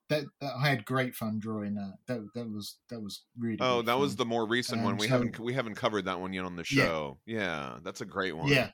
that, 0.08 0.24
that 0.40 0.52
I 0.62 0.68
had 0.68 0.84
great 0.84 1.14
fun 1.14 1.38
drawing 1.38 1.74
that. 1.74 1.94
That 2.06 2.28
that 2.34 2.50
was 2.50 2.76
that 2.90 3.00
was 3.00 3.22
really. 3.38 3.58
Oh, 3.60 3.82
that 3.82 3.98
was 3.98 4.16
the 4.16 4.24
more 4.26 4.46
recent 4.46 4.82
one. 4.82 4.92
Um, 4.92 4.98
We 4.98 5.06
so- 5.06 5.12
haven't 5.14 5.38
we 5.40 5.54
haven't 5.54 5.74
covered 5.76 6.04
that 6.06 6.20
one 6.20 6.32
yet 6.32 6.44
on 6.44 6.56
the 6.56 6.66
Yeah. 6.70 6.84
show. 6.84 7.18
Yeah, 7.26 7.78
that's 7.82 8.00
a 8.00 8.06
great 8.06 8.36
one. 8.36 8.48
yeah. 8.48 8.70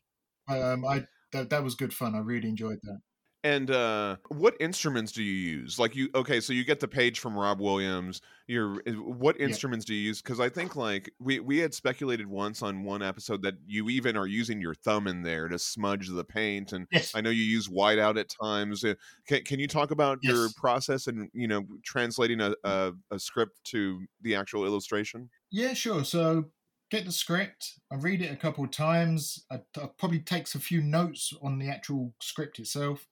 Um, 0.49 0.85
I 0.85 1.05
that, 1.33 1.51
that 1.51 1.63
was 1.65 1.75
good 1.75 1.93
fun. 1.93 2.15
I 2.15 2.19
really 2.19 2.49
enjoyed 2.49 2.79
that. 2.83 3.01
And 3.47 3.70
uh, 3.70 4.16
what 4.26 4.57
instruments 4.59 5.12
do 5.12 5.22
you 5.22 5.32
use? 5.59 5.78
Like 5.78 5.94
you, 5.94 6.09
okay, 6.16 6.40
so 6.40 6.53
you 6.53 6.64
get 6.64 6.80
the 6.80 6.88
page 6.88 7.20
from 7.20 7.38
Rob 7.38 7.61
Williams. 7.61 8.20
You're 8.49 8.80
is- 8.80 8.97
what 8.97 9.40
instruments 9.40 9.84
do 9.84 9.94
you 9.94 10.01
use? 10.01 10.20
Because 10.20 10.40
I 10.40 10.49
think 10.49 10.74
like 10.74 11.12
we 11.20 11.38
we 11.38 11.59
had 11.59 11.72
speculated 11.72 12.26
once 12.26 12.61
on 12.61 12.82
one 12.82 13.05
episode 13.05 13.42
that 13.42 13.55
you 13.64 13.88
even 13.88 14.16
are 14.16 14.26
using 14.26 14.61
your 14.61 14.74
thumb 14.74 15.07
in 15.07 15.22
there 15.22 15.47
to 15.47 15.61
smudge 15.61 16.09
the 16.09 16.24
paint, 16.24 16.72
and 16.72 16.88
Yes. 16.90 17.12
I 17.14 17.20
know 17.20 17.30
you 17.30 17.44
use 17.44 17.68
whiteout 17.68 18.18
at 18.18 18.28
times. 18.42 18.84
Uh, 18.84 18.94
Can, 19.28 19.44
can 19.44 19.61
you 19.61 19.68
talk 19.68 19.92
about 19.92 20.18
your 20.22 20.49
process 20.57 21.07
and 21.07 21.30
you 21.32 21.47
know 21.47 21.62
translating 21.84 22.40
a, 22.40 22.53
a 22.64 22.94
a 23.12 23.18
script 23.20 23.62
to 23.66 24.05
the 24.22 24.34
actual 24.34 24.64
illustration? 24.66 25.30
Yeah, 25.53 25.72
sure. 25.74 26.05
So 26.05 26.47
get 26.90 27.05
the 27.05 27.12
script. 27.12 27.78
I 27.92 27.94
read 27.94 28.22
it 28.22 28.32
a 28.32 28.36
couple 28.36 28.64
of 28.64 28.72
times. 28.72 29.44
I, 29.53 29.61
I 29.80 29.88
probably 29.99 30.18
takes 30.20 30.57
a 30.57 30.61
few 30.61 30.80
notes 30.82 31.32
on 31.40 31.61
the 31.61 31.68
actual 31.68 32.12
script 32.20 32.59
itself. 32.59 33.07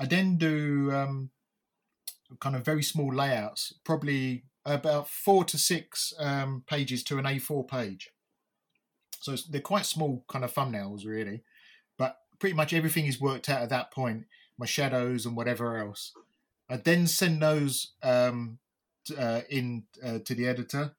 I 0.00 0.06
then 0.06 0.36
do 0.36 0.90
um, 0.92 1.30
kind 2.40 2.56
of 2.56 2.64
very 2.64 2.82
small 2.82 3.12
layouts, 3.12 3.74
probably 3.84 4.44
about 4.64 5.08
four 5.08 5.44
to 5.44 5.58
six 5.58 6.12
um, 6.18 6.64
pages 6.66 7.02
to 7.04 7.18
an 7.18 7.24
A4 7.24 7.66
page. 7.66 8.10
So 9.20 9.32
it's, 9.32 9.44
they're 9.44 9.60
quite 9.60 9.86
small 9.86 10.24
kind 10.28 10.44
of 10.44 10.52
thumbnails, 10.52 11.06
really. 11.06 11.42
But 11.98 12.18
pretty 12.38 12.54
much 12.54 12.72
everything 12.72 13.06
is 13.06 13.20
worked 13.20 13.48
out 13.48 13.62
at 13.62 13.70
that 13.70 13.92
point. 13.92 14.26
My 14.58 14.66
shadows 14.66 15.26
and 15.26 15.36
whatever 15.36 15.76
else. 15.76 16.12
I 16.68 16.76
then 16.76 17.06
send 17.06 17.42
those 17.42 17.92
um, 18.02 18.58
t- 19.06 19.16
uh, 19.16 19.42
in 19.50 19.84
uh, 20.04 20.20
to 20.24 20.34
the 20.34 20.46
editor 20.46 20.94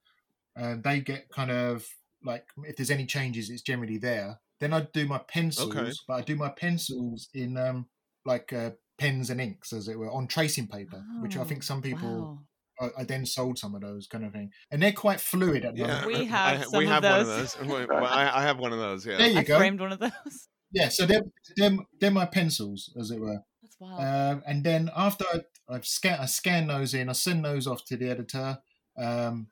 and 0.55 0.83
they 0.83 0.99
get 0.99 1.29
kind 1.29 1.51
of 1.51 1.87
like 2.23 2.45
if 2.63 2.75
there's 2.75 2.91
any 2.91 3.05
changes 3.05 3.49
it's 3.49 3.61
generally 3.61 3.97
there 3.97 4.39
then 4.59 4.73
i 4.73 4.81
do 4.93 5.05
my 5.05 5.17
pencils 5.17 6.03
but 6.07 6.13
i 6.13 6.21
do 6.21 6.35
my 6.35 6.49
pencils 6.49 7.29
in 7.33 7.57
um 7.57 7.87
like 8.25 8.53
uh, 8.53 8.71
pens 8.97 9.29
and 9.29 9.41
inks 9.41 9.73
as 9.73 9.87
it 9.87 9.97
were 9.97 10.11
on 10.11 10.27
tracing 10.27 10.67
paper 10.67 11.03
which 11.21 11.37
i 11.37 11.43
think 11.43 11.61
Oh, 11.63 11.65
some 11.65 11.81
people 11.81 12.09
wow. 12.79 12.89
I, 12.97 13.01
I 13.01 13.03
then 13.03 13.25
sold 13.25 13.57
some 13.59 13.75
of 13.75 13.81
those 13.81 14.07
kind 14.07 14.25
of 14.25 14.31
thing 14.33 14.51
and 14.71 14.81
they're 14.81 14.91
quite 14.91 15.19
fluid 15.21 15.63
at 15.65 15.75
the 15.75 15.81
moment 15.87 16.07
We 16.07 16.25
have 16.25 16.61
I, 16.61 16.63
some 16.63 16.77
we 16.79 16.85
of 16.85 16.91
have 16.91 17.03
one 17.03 17.19
of 17.21 17.27
those. 17.27 17.53
those. 17.53 17.67
Wait, 17.69 17.89
well, 17.89 18.05
I, 18.05 18.31
I 18.39 18.41
have 18.43 18.57
one 18.57 18.73
of 18.73 18.79
those. 18.79 19.05
Yeah. 19.05 19.17
there 19.17 19.29
you 19.29 19.39
I 19.39 19.43
go 19.43 19.57
framed 19.57 19.79
one 19.79 19.91
of 19.91 19.99
those. 19.99 20.47
yeah 20.71 20.89
so 20.89 21.05
they're, 21.05 21.21
they're 21.55 21.77
they're 21.99 22.11
my 22.11 22.25
pencils 22.25 22.91
as 22.99 23.11
it 23.11 23.19
were 23.19 23.39
That's 23.61 23.75
wild. 23.79 23.99
Um, 24.01 24.43
and 24.47 24.63
then 24.63 24.89
after 24.95 25.25
I, 25.33 25.41
I've 25.69 25.85
scan, 25.85 26.19
I 26.19 26.25
scan 26.25 26.67
those 26.67 26.93
in, 26.93 27.09
I 27.09 27.13
send 27.13 27.45
those 27.45 27.67
off 27.67 27.85
to 27.85 27.95
the 27.97 28.09
editor, 28.09 28.57
um, 28.97 29.47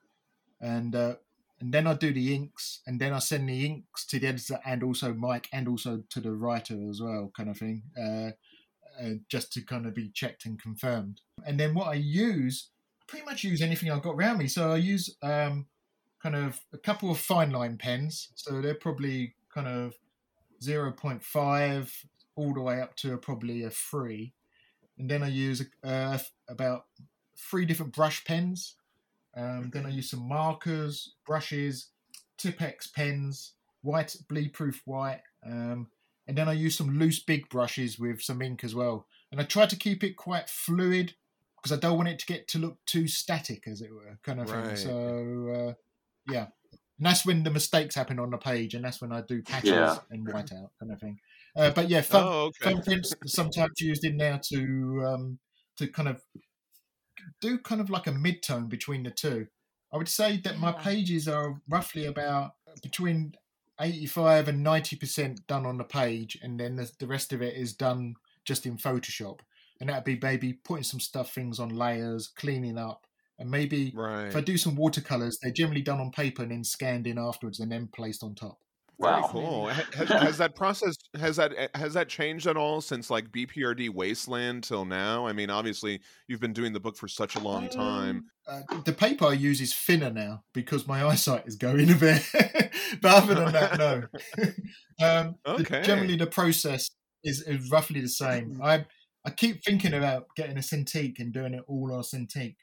and 0.59 0.95
uh, 0.95 1.15
and 1.59 1.71
then 1.73 1.87
I 1.87 1.93
do 1.93 2.11
the 2.11 2.33
inks, 2.35 2.81
and 2.87 2.99
then 2.99 3.13
I 3.13 3.19
send 3.19 3.47
the 3.47 3.65
inks 3.65 4.05
to 4.07 4.19
the 4.19 4.27
editor 4.27 4.59
and 4.65 4.83
also 4.83 5.13
Mike 5.13 5.47
and 5.53 5.67
also 5.67 6.03
to 6.09 6.19
the 6.19 6.31
writer 6.31 6.77
as 6.89 6.99
well, 7.01 7.31
kind 7.37 7.49
of 7.49 7.57
thing, 7.57 7.83
uh, 7.97 8.31
uh, 8.99 9.15
just 9.29 9.51
to 9.53 9.61
kind 9.61 9.85
of 9.85 9.93
be 9.93 10.09
checked 10.09 10.45
and 10.45 10.61
confirmed. 10.61 11.21
And 11.45 11.59
then 11.59 11.73
what 11.73 11.87
I 11.87 11.95
use, 11.95 12.69
I 13.01 13.03
pretty 13.07 13.25
much 13.25 13.43
use 13.43 13.61
anything 13.61 13.91
I've 13.91 14.01
got 14.01 14.15
around 14.15 14.37
me. 14.37 14.47
So 14.47 14.71
I 14.71 14.77
use 14.77 15.15
um, 15.21 15.67
kind 16.21 16.35
of 16.35 16.59
a 16.73 16.77
couple 16.77 17.11
of 17.11 17.17
fine 17.17 17.51
line 17.51 17.77
pens, 17.77 18.29
so 18.35 18.61
they're 18.61 18.75
probably 18.75 19.35
kind 19.53 19.67
of 19.67 19.95
0.5 20.61 21.91
all 22.35 22.53
the 22.53 22.61
way 22.61 22.79
up 22.79 22.95
to 22.97 23.17
probably 23.17 23.63
a 23.63 23.69
three, 23.69 24.33
and 24.97 25.09
then 25.09 25.23
I 25.23 25.27
use 25.29 25.63
uh, 25.83 26.17
about 26.47 26.85
three 27.37 27.65
different 27.65 27.93
brush 27.93 28.23
pens. 28.23 28.75
Um, 29.35 29.71
then 29.73 29.85
I 29.85 29.89
use 29.89 30.11
some 30.11 30.27
markers, 30.27 31.15
brushes, 31.25 31.87
Tipex 32.37 32.91
pens, 32.93 33.53
white 33.81 34.15
bleed-proof 34.29 34.81
white, 34.85 35.21
um, 35.45 35.87
and 36.27 36.37
then 36.37 36.47
I 36.47 36.53
use 36.53 36.77
some 36.77 36.97
loose 36.99 37.19
big 37.23 37.49
brushes 37.49 37.99
with 37.99 38.21
some 38.21 38.41
ink 38.41 38.63
as 38.63 38.75
well. 38.75 39.07
And 39.31 39.39
I 39.39 39.43
try 39.43 39.65
to 39.65 39.75
keep 39.75 40.03
it 40.03 40.17
quite 40.17 40.49
fluid 40.49 41.13
because 41.55 41.75
I 41.75 41.79
don't 41.79 41.97
want 41.97 42.09
it 42.09 42.19
to 42.19 42.25
get 42.25 42.47
to 42.49 42.59
look 42.59 42.77
too 42.85 43.07
static, 43.07 43.67
as 43.67 43.81
it 43.81 43.91
were, 43.93 44.17
kind 44.23 44.39
of 44.39 44.49
Right. 44.49 44.65
thing. 44.65 44.75
So 44.75 45.69
uh, 45.69 45.73
yeah, 46.31 46.47
and 46.71 47.05
that's 47.07 47.25
when 47.25 47.43
the 47.43 47.49
mistakes 47.49 47.95
happen 47.95 48.19
on 48.19 48.29
the 48.29 48.37
page, 48.37 48.73
and 48.73 48.83
that's 48.85 49.01
when 49.01 49.11
I 49.11 49.21
do 49.21 49.41
patches 49.41 49.71
Yeah. 49.71 49.97
and 50.09 50.27
whiteout 50.27 50.69
kind 50.79 50.91
of 50.91 50.99
thing. 50.99 51.19
Uh, 51.55 51.71
but 51.71 51.89
yeah, 51.89 52.01
thumb, 52.01 52.27
oh, 52.27 52.45
okay. 52.45 52.73
thumbprints 52.73 53.13
are 53.13 53.27
sometimes 53.27 53.79
used 53.79 54.03
in 54.03 54.17
now 54.17 54.39
to 54.49 55.03
um, 55.05 55.39
to 55.77 55.87
kind 55.87 56.09
of 56.09 56.21
do 57.39 57.57
kind 57.57 57.81
of 57.81 57.89
like 57.89 58.07
a 58.07 58.11
mid-tone 58.11 58.67
between 58.67 59.03
the 59.03 59.11
two. 59.11 59.47
I 59.93 59.97
would 59.97 60.07
say 60.07 60.37
that 60.37 60.59
my 60.59 60.71
pages 60.71 61.27
are 61.27 61.59
roughly 61.67 62.05
about 62.05 62.51
between 62.81 63.33
85 63.81 64.47
and 64.47 64.65
90% 64.65 65.47
done 65.47 65.65
on 65.65 65.77
the 65.77 65.83
page, 65.83 66.37
and 66.41 66.59
then 66.59 66.75
the, 66.75 66.91
the 66.99 67.07
rest 67.07 67.33
of 67.33 67.41
it 67.41 67.55
is 67.55 67.73
done 67.73 68.15
just 68.45 68.65
in 68.65 68.77
Photoshop. 68.77 69.39
And 69.79 69.89
that'd 69.89 70.03
be 70.03 70.19
maybe 70.21 70.53
putting 70.53 70.83
some 70.83 70.99
stuff, 70.99 71.33
things 71.33 71.59
on 71.59 71.69
layers, 71.69 72.27
cleaning 72.27 72.77
up, 72.77 73.07
and 73.39 73.49
maybe 73.49 73.91
Right. 73.95 74.27
if 74.27 74.35
I 74.35 74.41
do 74.41 74.57
some 74.57 74.75
watercolors, 74.75 75.37
they're 75.41 75.51
generally 75.51 75.81
done 75.81 75.99
on 75.99 76.11
paper 76.11 76.43
and 76.43 76.51
then 76.51 76.63
scanned 76.63 77.07
in 77.07 77.17
afterwards 77.17 77.59
and 77.59 77.71
then 77.71 77.87
placed 77.87 78.23
on 78.23 78.35
top. 78.35 78.59
Very 79.01 79.21
Wow. 79.21 79.27
cool. 79.31 79.67
Has, 79.95 80.09
has 80.09 80.37
that 80.37 80.55
process 80.55 80.95
has 81.19 81.35
that 81.37 81.53
eh, 81.57 81.67
has 81.75 81.93
that 81.95 82.07
changed 82.09 82.47
at 82.47 82.55
all 82.57 82.81
since 82.81 83.09
like 83.09 83.31
BPRD 83.31 83.89
Wasteland 83.89 84.63
till 84.63 84.85
now? 84.85 85.25
I 85.27 85.33
mean, 85.33 85.49
obviously 85.49 86.01
you've 86.27 86.39
been 86.39 86.53
doing 86.53 86.73
the 86.73 86.79
book 86.79 86.95
for 86.97 87.07
such 87.07 87.35
a 87.35 87.39
long 87.39 87.67
time. 87.69 88.25
Uh, 88.47 88.61
the 88.85 88.93
paper 88.93 89.25
I 89.25 89.33
use 89.33 89.61
is 89.61 89.73
thinner 89.73 90.11
now 90.11 90.43
because 90.53 90.87
my 90.87 91.03
eyesight 91.07 91.47
is 91.47 91.55
going 91.55 91.89
a 91.91 91.95
bit. 91.95 92.21
but 93.01 93.23
other 93.23 93.35
than 93.35 93.51
that, 93.53 93.77
no. 93.77 94.03
um, 95.01 95.35
the- 95.45 95.51
Okay. 95.61 95.81
Generally, 95.83 96.17
the 96.17 96.27
process 96.27 96.89
is, 97.23 97.41
is 97.43 97.69
roughly 97.71 98.01
the 98.01 98.07
same. 98.09 98.59
I 98.63 98.85
I 99.25 99.29
keep 99.29 99.63
thinking 99.63 99.93
about 99.93 100.25
getting 100.35 100.57
a 100.57 100.61
Cintiq 100.61 101.19
and 101.19 101.31
doing 101.31 101.53
it 101.53 101.63
all 101.67 101.91
on 101.93 101.99
a 101.99 102.03
Cintiq. 102.03 102.55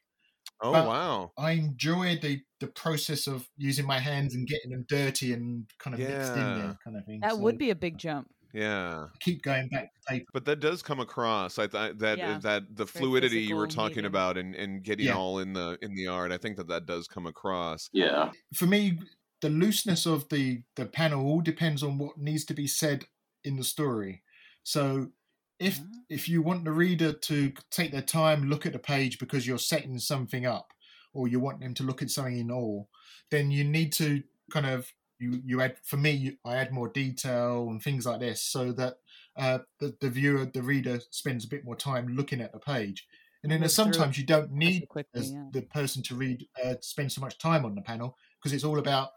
Oh 0.60 0.72
but- 0.72 0.86
wow. 0.86 1.32
I 1.38 1.52
enjoy 1.52 2.18
the 2.20 2.40
the 2.60 2.66
process 2.66 3.26
of 3.26 3.48
using 3.56 3.86
my 3.86 3.98
hands 4.00 4.34
and 4.34 4.46
getting 4.46 4.70
them 4.72 4.84
dirty 4.88 5.32
and 5.32 5.66
kind 5.78 5.94
of 5.94 6.00
mixed 6.00 6.32
in 6.32 6.38
there, 6.58 6.78
kind 6.82 6.96
of 6.96 7.04
thing. 7.04 7.20
That 7.20 7.32
So 7.32 7.38
would 7.38 7.56
be 7.58 7.70
a 7.70 7.76
big 7.76 7.98
jump. 7.98 8.28
Yeah. 8.52 9.04
I 9.04 9.08
keep 9.20 9.42
going 9.42 9.68
back 9.68 9.92
to 9.94 10.00
paper. 10.12 10.24
But 10.32 10.46
that 10.46 10.58
does 10.58 10.82
come 10.82 10.98
across. 11.00 11.58
I 11.58 11.66
thought 11.68 11.98
that 11.98 12.18
uh, 12.18 12.22
Yeah. 12.22 12.38
that 12.38 12.62
the 12.74 12.86
Very 12.86 13.04
fluidity 13.04 13.40
you 13.42 13.54
were 13.56 13.66
talking 13.68 13.96
medium. 13.96 14.06
about 14.06 14.38
and, 14.38 14.54
and 14.56 14.82
getting 14.82 15.06
Yeah. 15.06 15.16
all 15.16 15.38
in 15.38 15.52
the 15.52 15.78
in 15.82 15.94
the 15.94 16.08
art. 16.08 16.32
I 16.32 16.38
think 16.38 16.56
that 16.56 16.66
that 16.68 16.86
does 16.86 17.06
come 17.06 17.26
across. 17.26 17.88
Yeah. 17.92 18.32
for 18.54 18.66
me, 18.66 18.98
the 19.40 19.50
looseness 19.50 20.06
of 20.06 20.28
the 20.30 20.62
the 20.74 20.86
panel 20.86 21.24
all 21.24 21.40
depends 21.42 21.82
on 21.84 21.98
what 21.98 22.18
needs 22.18 22.44
to 22.46 22.54
be 22.54 22.66
said 22.66 23.04
in 23.44 23.56
the 23.56 23.64
story. 23.64 24.22
So, 24.64 25.12
if 25.58 25.80
Ah. 25.80 25.84
if 26.08 26.28
you 26.28 26.42
want 26.42 26.64
the 26.64 26.72
reader 26.72 27.12
to 27.12 27.52
take 27.70 27.92
their 27.92 28.02
time, 28.02 28.48
look 28.48 28.66
at 28.66 28.72
the 28.72 28.78
page 28.78 29.18
because 29.18 29.46
you're 29.46 29.58
setting 29.58 29.98
something 29.98 30.46
up, 30.46 30.72
or 31.12 31.28
you 31.28 31.40
want 31.40 31.60
them 31.60 31.74
to 31.74 31.82
look 31.82 32.02
at 32.02 32.10
something 32.10 32.38
in 32.38 32.50
awe, 32.50 32.84
then 33.30 33.50
you 33.50 33.64
need 33.64 33.92
to 33.94 34.22
kind 34.50 34.66
of 34.66 34.92
you 35.18 35.40
you 35.44 35.60
add 35.60 35.76
for 35.82 35.96
me 35.96 36.38
I 36.44 36.56
add 36.56 36.72
more 36.72 36.88
detail 36.88 37.68
and 37.70 37.82
things 37.82 38.06
like 38.06 38.20
this 38.20 38.42
so 38.42 38.72
that 38.72 38.98
uh, 39.36 39.58
the 39.80 39.96
the 40.00 40.10
viewer 40.10 40.46
the 40.46 40.62
reader 40.62 41.00
spends 41.10 41.44
a 41.44 41.48
bit 41.48 41.64
more 41.64 41.76
time 41.76 42.08
looking 42.16 42.40
at 42.40 42.52
the 42.52 42.60
page. 42.60 43.06
And 43.42 43.52
then 43.52 43.60
Look 43.60 43.70
through 43.70 43.84
sometimes 43.84 44.18
you 44.18 44.24
don't 44.24 44.50
need 44.50 44.88
quickly, 44.88 45.20
as 45.20 45.32
yeah. 45.32 45.44
the 45.52 45.62
person 45.62 46.02
to 46.04 46.14
read 46.16 46.46
uh, 46.64 46.74
spend 46.80 47.12
so 47.12 47.20
much 47.20 47.38
time 47.38 47.64
on 47.64 47.74
the 47.74 47.82
panel 47.82 48.16
because 48.38 48.52
it's 48.52 48.64
all 48.64 48.78
about 48.78 49.10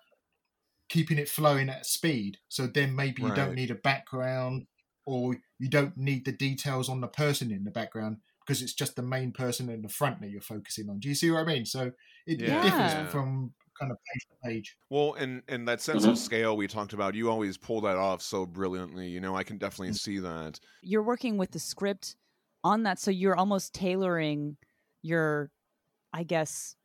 keeping 0.90 1.18
it 1.18 1.30
flowing 1.30 1.70
at 1.70 1.86
speed. 1.86 2.38
So 2.50 2.68
then 2.68 2.96
maybe 2.96 3.22
you 3.24 3.34
don't 3.34 3.56
need 3.56 3.72
a 3.72 3.76
background 3.76 4.68
or 5.06 5.36
you 5.60 5.70
don't 5.70 5.98
need 5.98 6.26
the 6.26 6.32
details 6.32 6.90
on 6.90 7.02
the 7.02 7.08
person 7.08 7.52
in 7.52 7.64
the 7.64 7.72
background 7.72 8.18
because 8.46 8.62
it's 8.62 8.74
just 8.74 8.96
the 8.96 9.02
main 9.02 9.32
person 9.32 9.70
in 9.70 9.82
the 9.82 9.90
front 9.90 10.20
that 10.22 10.30
you're 10.30 10.42
focusing 10.42 10.90
on. 10.90 11.00
Do 11.00 11.08
you 11.08 11.16
see 11.16 11.32
what 11.32 11.42
I 11.42 11.46
mean? 11.46 11.66
So 11.66 11.92
it, 12.26 12.42
it 12.42 12.62
differs 12.62 13.10
from 13.12 13.54
kind 13.80 13.92
of 13.92 13.98
page 14.14 14.26
to 14.30 14.50
page. 14.50 14.78
Well, 14.90 15.14
and 15.14 15.42
and 15.48 15.68
that 15.68 15.82
sense 15.82 16.04
of 16.04 16.12
mm-hmm. 16.12 16.18
scale 16.18 16.58
we 16.58 16.68
talked 16.68 16.94
about, 16.94 17.16
you 17.16 17.30
always 17.30 17.58
pull 17.58 17.82
that 17.82 17.98
off 17.98 18.22
so 18.22 18.46
brilliantly. 18.46 19.08
You 19.08 19.20
know, 19.20 19.36
I 19.36 19.44
can 19.44 19.58
definitely 19.58 19.94
mm. 19.94 20.00
see 20.00 20.20
that. 20.20 20.60
You're 20.82 21.04
working 21.04 21.38
with 21.38 21.52
the 21.52 21.60
script 21.60 22.16
on 22.64 22.84
that, 22.84 23.00
so 23.00 23.12
you're 23.12 23.36
almost 23.36 23.74
tailoring 23.74 24.58
your, 25.02 25.52
I 26.14 26.24
guess, 26.24 26.76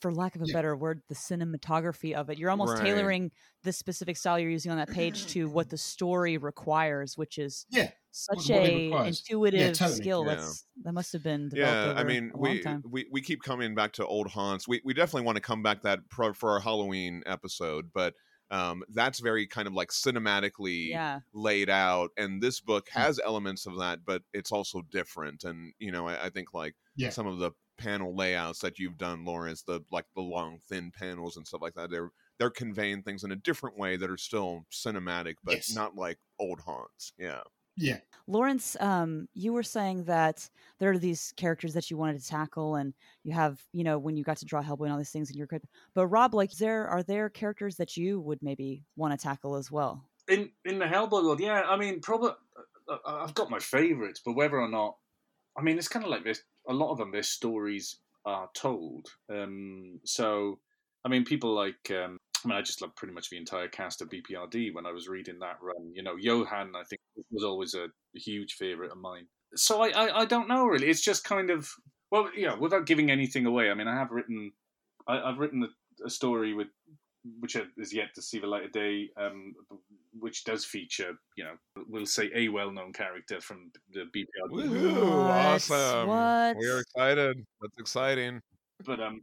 for 0.00 0.12
lack 0.12 0.36
of 0.36 0.42
a 0.42 0.46
Yeah. 0.46 0.56
better 0.56 0.76
word, 0.76 1.02
the 1.08 1.14
cinematography 1.14 2.14
of 2.14 2.30
it. 2.30 2.38
You're 2.38 2.50
almost 2.50 2.76
Right. 2.76 2.76
tailoring 2.76 3.32
the 3.62 3.72
specific 3.72 4.16
style 4.16 4.38
you're 4.38 4.50
using 4.50 4.70
on 4.72 4.78
that 4.78 4.90
page 4.90 5.26
to 5.28 5.48
what 5.48 5.68
the 5.70 5.78
story 5.78 6.38
requires, 6.38 7.16
which 7.16 7.38
is 7.38 7.66
Yeah. 7.68 7.92
such 8.10 8.50
a 8.50 8.98
intuitive 9.02 9.78
totally. 9.78 9.80
skill. 9.80 10.24
Yeah. 10.24 10.26
That's 10.26 10.66
that 10.82 10.92
must 10.92 11.12
have 11.12 11.22
been 11.22 11.48
developed 11.48 11.84
Yeah, 11.84 11.94
I 11.96 12.04
mean, 12.04 12.32
a 12.34 12.38
long 12.38 12.58
we, 12.58 12.60
time. 12.60 12.84
we 12.84 13.06
we 13.10 13.20
keep 13.22 13.42
coming 13.42 13.74
back 13.74 13.92
to 13.94 14.06
old 14.06 14.28
haunts. 14.28 14.66
We 14.66 14.80
we 14.84 14.94
definitely 14.94 15.26
want 15.26 15.36
to 15.36 15.42
come 15.42 15.62
back 15.62 15.82
that 15.82 16.08
pro, 16.10 16.32
for 16.32 16.50
our 16.50 16.60
Halloween 16.60 17.22
episode, 17.26 17.92
but 17.94 18.14
um, 18.50 18.82
that's 18.88 19.20
very 19.20 19.46
kind 19.46 19.68
of 19.68 19.74
like 19.74 19.90
cinematically 19.90 20.90
Yeah, 20.90 21.20
laid 21.32 21.70
out, 21.70 22.10
and 22.16 22.42
this 22.42 22.60
book 22.60 22.88
Hmm. 22.94 23.06
has 23.06 23.20
elements 23.24 23.66
of 23.66 23.78
that, 23.78 24.04
but 24.04 24.22
it's 24.32 24.50
also 24.52 24.82
different. 24.82 25.44
And 25.44 25.72
you 25.78 25.92
know, 25.92 26.08
I, 26.08 26.26
I 26.26 26.30
think 26.30 26.52
like 26.52 26.74
Yeah. 26.96 27.10
some 27.10 27.26
of 27.28 27.38
the 27.38 27.52
panel 27.76 28.14
layouts 28.16 28.60
that 28.60 28.78
you've 28.78 28.98
done, 28.98 29.24
Laurence, 29.24 29.62
the 29.62 29.80
like 29.90 30.06
the 30.14 30.22
long 30.22 30.58
thin 30.68 30.90
panels 30.92 31.36
and 31.36 31.46
stuff 31.46 31.62
like 31.62 31.74
that, 31.74 31.90
they're 31.90 32.10
they're 32.38 32.50
conveying 32.50 33.02
things 33.02 33.24
in 33.24 33.32
a 33.32 33.36
different 33.36 33.78
way 33.78 33.96
that 33.96 34.10
are 34.10 34.16
still 34.18 34.66
cinematic, 34.70 35.36
but 35.44 35.54
Yes. 35.54 35.68
not 35.68 35.94
like 35.96 36.18
old 36.38 36.60
haunts. 36.60 37.12
Yeah. 37.18 37.42
Yeah. 37.78 38.00
Laurence, 38.26 38.74
um, 38.80 39.28
you 39.34 39.52
were 39.52 39.62
saying 39.62 40.04
that 40.04 40.48
there 40.78 40.90
are 40.90 40.98
these 40.98 41.32
characters 41.36 41.74
that 41.74 41.90
you 41.90 41.96
wanted 41.98 42.20
to 42.20 42.26
tackle, 42.26 42.74
and 42.76 42.94
you 43.22 43.32
have, 43.34 43.62
you 43.72 43.84
know, 43.84 43.98
when 43.98 44.16
you 44.16 44.24
got 44.24 44.38
to 44.38 44.46
draw 44.46 44.62
Hellboy 44.62 44.84
and 44.84 44.92
all 44.92 44.98
these 44.98 45.10
things 45.10 45.30
in 45.30 45.36
your 45.36 45.46
crypt. 45.46 45.66
But 45.94 46.06
Rob, 46.08 46.34
like, 46.34 46.52
there 46.52 46.86
are 46.88 47.02
there 47.02 47.28
characters 47.28 47.76
that 47.76 47.96
you 47.96 48.18
would 48.20 48.42
maybe 48.42 48.84
want 48.96 49.12
to 49.18 49.22
tackle 49.22 49.56
as 49.56 49.70
well? 49.70 50.08
in 50.28 50.50
in 50.64 50.78
the 50.78 50.84
Hellboy 50.86 51.22
world, 51.24 51.40
yeah, 51.40 51.62
I 51.62 51.76
mean, 51.76 52.00
probably 52.00 52.32
I've 53.06 53.34
got 53.34 53.50
my 53.50 53.58
favourites, 53.60 54.20
but 54.24 54.32
whether 54.32 54.60
or 54.60 54.68
not, 54.68 54.96
I 55.56 55.62
mean, 55.62 55.78
it's 55.78 55.88
kind 55.88 56.04
of 56.04 56.10
like 56.10 56.24
this. 56.24 56.42
A 56.68 56.72
lot 56.72 56.90
of 56.92 56.98
them, 56.98 57.12
their 57.12 57.22
stories 57.22 57.96
are 58.24 58.48
told. 58.54 59.08
Um, 59.30 60.00
so, 60.04 60.58
I 61.04 61.08
mean, 61.08 61.24
people 61.24 61.54
like, 61.54 61.90
um, 61.90 62.18
I 62.44 62.48
mean, 62.48 62.58
I 62.58 62.62
just 62.62 62.82
love 62.82 62.94
pretty 62.96 63.14
much 63.14 63.30
the 63.30 63.38
entire 63.38 63.68
cast 63.68 64.02
of 64.02 64.10
BPRD 64.10 64.74
when 64.74 64.86
I 64.86 64.92
was 64.92 65.08
reading 65.08 65.38
that 65.40 65.58
run. 65.60 65.92
You 65.94 66.02
know, 66.02 66.16
Johann, 66.16 66.72
I 66.76 66.82
think, 66.84 67.00
was 67.30 67.44
always 67.44 67.74
a, 67.74 67.88
huge 68.14 68.54
favourite 68.54 68.90
of 68.90 68.96
mine. 68.96 69.26
So 69.56 69.82
I, 69.82 69.88
I, 69.88 70.20
I 70.20 70.24
don't 70.24 70.48
know 70.48 70.64
really. 70.64 70.88
It's 70.88 71.02
just 71.02 71.22
kind 71.22 71.50
of 71.50 71.70
well, 72.10 72.30
yeah, 72.36 72.54
without 72.54 72.86
giving 72.86 73.10
anything 73.10 73.46
away. 73.46 73.70
I 73.70 73.74
mean, 73.74 73.88
I 73.88 73.94
have 73.96 74.10
written, 74.10 74.52
I, 75.08 75.20
I've 75.20 75.38
written 75.38 75.64
a, 75.64 76.06
a 76.06 76.10
story 76.10 76.54
with 76.54 76.68
which 77.40 77.56
is 77.76 77.92
yet 77.92 78.14
to 78.14 78.22
see 78.22 78.38
the 78.38 78.46
light 78.46 78.64
of 78.64 78.72
day, 78.72 79.10
um, 79.16 79.54
which 80.18 80.44
does 80.44 80.64
feature, 80.64 81.12
you 81.36 81.44
know, 81.44 81.54
we'll 81.88 82.06
say 82.06 82.30
a 82.34 82.48
well-known 82.48 82.92
character 82.92 83.40
from 83.40 83.70
the 83.92 84.04
BPRD. 84.14 84.50
Woohoo! 84.50 85.26
What? 85.26 85.36
Awesome. 85.36 86.08
What? 86.08 86.56
We 86.56 86.68
are 86.68 86.80
excited. 86.80 87.44
That's 87.60 87.78
exciting. 87.78 88.40
But 88.84 89.00
um, 89.00 89.22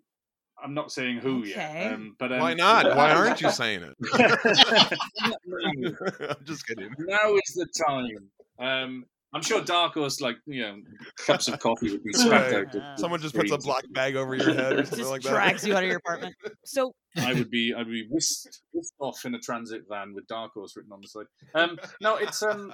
I'm 0.64 0.74
not 0.74 0.92
saying 0.92 1.20
who 1.20 1.40
Okay. 1.40 1.50
yet. 1.50 1.94
Um, 1.94 2.16
but 2.20 2.32
um, 2.32 2.40
Why 2.40 2.54
not? 2.54 2.96
Why 2.96 3.12
aren't 3.14 3.42
you 3.42 3.50
saying 3.50 3.84
it? 3.84 3.96
I'm 6.40 6.46
just 6.46 6.68
kidding. 6.68 6.94
Now 7.00 7.36
is 7.36 7.54
the 7.56 7.68
time. 7.88 8.30
Um, 8.60 9.06
I'm 9.34 9.42
sure 9.42 9.62
Dark 9.64 9.94
Horse, 9.96 10.22
like 10.22 10.38
you 10.46 10.62
know, 10.62 10.78
cups 11.18 11.48
of 11.48 11.60
coffee 11.60 11.92
would 11.92 12.04
be 12.04 12.14
spat 12.14 12.32
Right. 12.32 12.54
out. 12.54 12.76
of 12.76 13.00
Someone 13.00 13.20
just 13.22 13.36
puts 13.36 13.52
a 13.52 13.58
black 13.58 13.84
bag 13.92 14.16
over 14.16 14.36
your 14.36 14.54
head 14.54 14.74
or 14.74 14.86
something 14.86 15.00
Just 15.00 15.12
like 15.12 15.22
that. 15.24 15.30
drags 15.30 15.66
you 15.66 15.76
out 15.76 15.84
of 15.84 15.90
your 15.90 15.98
apartment. 16.06 16.36
So 16.66 16.94
I 17.18 17.34
would 17.34 17.50
be 17.50 17.74
I'd 17.76 17.88
be 17.88 18.06
whisked, 18.10 18.62
whisked 18.74 18.96
off 19.00 19.26
in 19.26 19.34
a 19.36 19.40
transit 19.40 19.82
van 19.90 20.14
with 20.14 20.28
Dark 20.28 20.54
Horse 20.54 20.76
written 20.76 20.92
on 20.92 21.02
the 21.02 21.08
side. 21.08 21.26
Um, 21.56 21.78
no, 22.02 22.18
it's 22.18 22.44
um, 22.44 22.74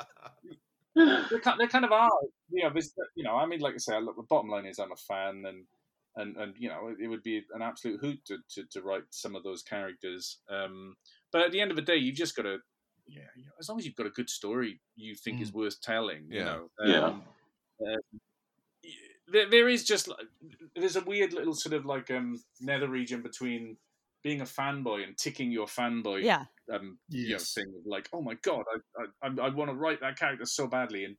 they 0.96 1.40
kind, 1.42 1.60
they 1.60 1.68
kind 1.68 1.86
of 1.86 1.92
are. 1.92 2.10
You 2.52 2.64
know, 2.64 2.72
you 3.16 3.24
know, 3.24 3.36
I 3.36 3.46
mean, 3.46 3.60
like 3.62 3.76
I 3.76 3.78
say, 3.78 4.00
look, 4.02 4.16
the 4.18 4.24
bottom 4.30 4.50
line 4.50 4.66
is 4.66 4.80
I'm 4.80 4.92
a 4.92 4.96
fan, 4.96 5.44
and 5.48 5.66
and 6.16 6.36
and 6.38 6.54
you 6.58 6.68
know, 6.70 6.88
it, 6.90 6.98
it 7.04 7.08
would 7.08 7.24
be 7.24 7.44
an 7.54 7.62
absolute 7.62 8.00
hoot 8.02 8.20
to, 8.26 8.38
to, 8.56 8.64
to 8.72 8.82
write 8.82 9.04
some 9.12 9.36
of 9.36 9.44
those 9.44 9.62
characters. 9.62 10.40
Um, 10.50 10.96
but 11.32 11.42
at 11.44 11.52
the 11.52 11.62
end 11.62 11.72
of 11.72 11.78
the 11.78 11.84
day, 11.84 11.96
you've 11.96 12.16
just 12.16 12.36
got 12.36 12.44
to, 12.44 12.58
yeah, 13.10 13.28
you 13.36 13.46
know, 13.46 13.52
as 13.60 13.70
long 13.70 13.80
as 13.80 13.86
you've 13.86 13.96
got 13.96 14.06
a 14.08 14.12
good 14.12 14.30
story 14.30 14.82
you 14.96 15.16
think 15.16 15.42
is 15.42 15.54
worth 15.54 15.82
telling, 15.82 16.30
you 16.32 16.40
Yeah. 16.40 16.46
know, 16.46 16.70
Yeah. 16.84 17.00
um, 17.06 17.24
uh, 17.86 18.18
there, 19.28 19.50
there 19.50 19.70
is 19.70 19.84
just 19.84 20.08
like 20.08 20.26
there's 20.76 20.96
a 20.96 21.02
weird 21.02 21.34
little 21.34 21.54
sort 21.54 21.74
of 21.74 21.86
like 21.86 22.10
um 22.12 22.42
nether 22.62 22.90
region 22.90 23.22
between 23.22 23.78
being 24.24 24.42
a 24.42 24.46
fanboy 24.46 25.04
and 25.04 25.18
ticking 25.18 25.52
your 25.52 25.68
fanboy 25.68 26.24
yeah, 26.24 26.46
um 26.74 27.00
you 27.22 27.36
know 27.36 27.44
thing 27.56 27.66
of 27.78 27.86
like 27.86 28.10
oh 28.14 28.22
my 28.22 28.36
god 28.36 28.64
I 28.98 29.28
I, 29.28 29.28
I 29.28 29.50
want 29.50 29.70
to 29.70 29.76
write 29.76 30.02
that 30.02 30.18
character 30.18 30.46
so 30.46 30.68
badly 30.68 31.06
and 31.06 31.16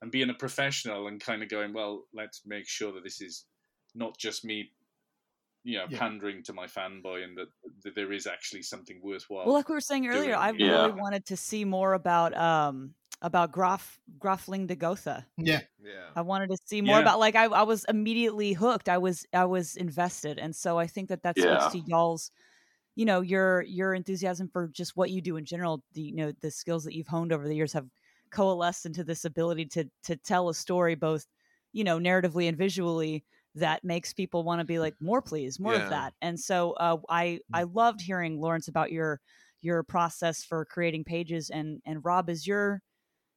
and 0.00 0.10
being 0.10 0.30
a 0.30 0.34
professional 0.34 1.06
and 1.06 1.20
kind 1.20 1.42
of 1.42 1.48
going 1.48 1.72
well 1.72 2.04
let's 2.12 2.42
make 2.44 2.68
sure 2.68 2.92
that 2.92 3.04
this 3.04 3.20
is 3.20 3.46
not 3.94 4.18
just 4.18 4.44
me 4.44 4.72
you 5.64 5.78
know 5.78 5.86
Yeah. 5.88 5.98
pandering 5.98 6.42
to 6.44 6.52
my 6.52 6.66
fanboy 6.66 7.24
and 7.24 7.36
that, 7.38 7.48
that 7.84 7.94
there 7.94 8.12
is 8.12 8.26
actually 8.26 8.62
something 8.62 9.00
worthwhile 9.02 9.44
well, 9.46 9.54
like 9.54 9.68
we 9.68 9.74
were 9.74 9.80
saying 9.80 10.06
earlier, 10.08 10.34
I 10.36 10.52
doing- 10.52 10.70
really 10.70 10.88
Yeah. 10.90 11.02
wanted 11.02 11.26
to 11.26 11.36
see 11.36 11.64
more 11.64 11.94
about 11.94 12.36
um 12.36 12.94
about 13.20 13.52
Graf 13.52 14.00
Grafling 14.18 14.66
de 14.66 14.74
Gotha. 14.74 15.24
Yeah. 15.38 15.60
Yeah. 15.80 16.08
I 16.16 16.22
wanted 16.22 16.50
to 16.50 16.56
see 16.66 16.82
more 16.82 16.96
Yeah. 16.96 17.02
about 17.02 17.20
like 17.20 17.36
I, 17.36 17.44
I 17.44 17.62
was 17.62 17.84
immediately 17.88 18.52
hooked. 18.52 18.88
I 18.88 18.98
was 18.98 19.24
I 19.32 19.44
was 19.44 19.76
invested, 19.76 20.38
and 20.40 20.54
so 20.56 20.76
I 20.78 20.88
think 20.88 21.08
that 21.10 21.22
that 21.22 21.36
speaks 21.36 21.46
Yeah. 21.46 21.68
to 21.68 21.78
y'all's 21.86 22.32
you 22.96 23.04
know 23.04 23.20
your 23.20 23.62
your 23.62 23.94
enthusiasm 23.94 24.48
for 24.48 24.66
just 24.68 24.96
what 24.96 25.10
you 25.10 25.20
do 25.22 25.36
in 25.36 25.44
general 25.44 25.84
the 25.92 26.02
you 26.02 26.14
know 26.16 26.32
the 26.40 26.50
skills 26.50 26.82
that 26.84 26.94
you've 26.94 27.06
honed 27.06 27.32
over 27.32 27.46
the 27.46 27.54
years 27.54 27.72
have 27.72 27.86
coalesced 28.30 28.86
into 28.86 29.04
this 29.04 29.24
ability 29.24 29.66
to 29.66 29.84
to 30.02 30.16
tell 30.16 30.48
a 30.48 30.54
story 30.54 30.94
both 30.96 31.26
you 31.72 31.84
know 31.84 31.98
narratively 31.98 32.48
and 32.48 32.58
visually 32.58 33.24
that 33.54 33.84
makes 33.84 34.12
people 34.12 34.44
want 34.44 34.60
to 34.60 34.64
be 34.64 34.78
like 34.78 34.94
more 35.00 35.20
please 35.22 35.60
more 35.60 35.74
Yeah. 35.74 35.82
of 35.84 35.88
that 35.88 36.14
and 36.22 36.38
so 36.40 36.72
uh, 36.72 36.96
i 37.08 37.38
i 37.52 37.62
loved 37.64 38.00
hearing 38.00 38.40
laurence 38.40 38.68
about 38.68 38.90
your 38.92 39.20
your 39.60 39.82
process 39.82 40.42
for 40.44 40.64
creating 40.64 41.04
pages 41.04 41.50
and 41.50 41.80
and 41.84 42.04
rob 42.04 42.30
is 42.30 42.46
your 42.46 42.82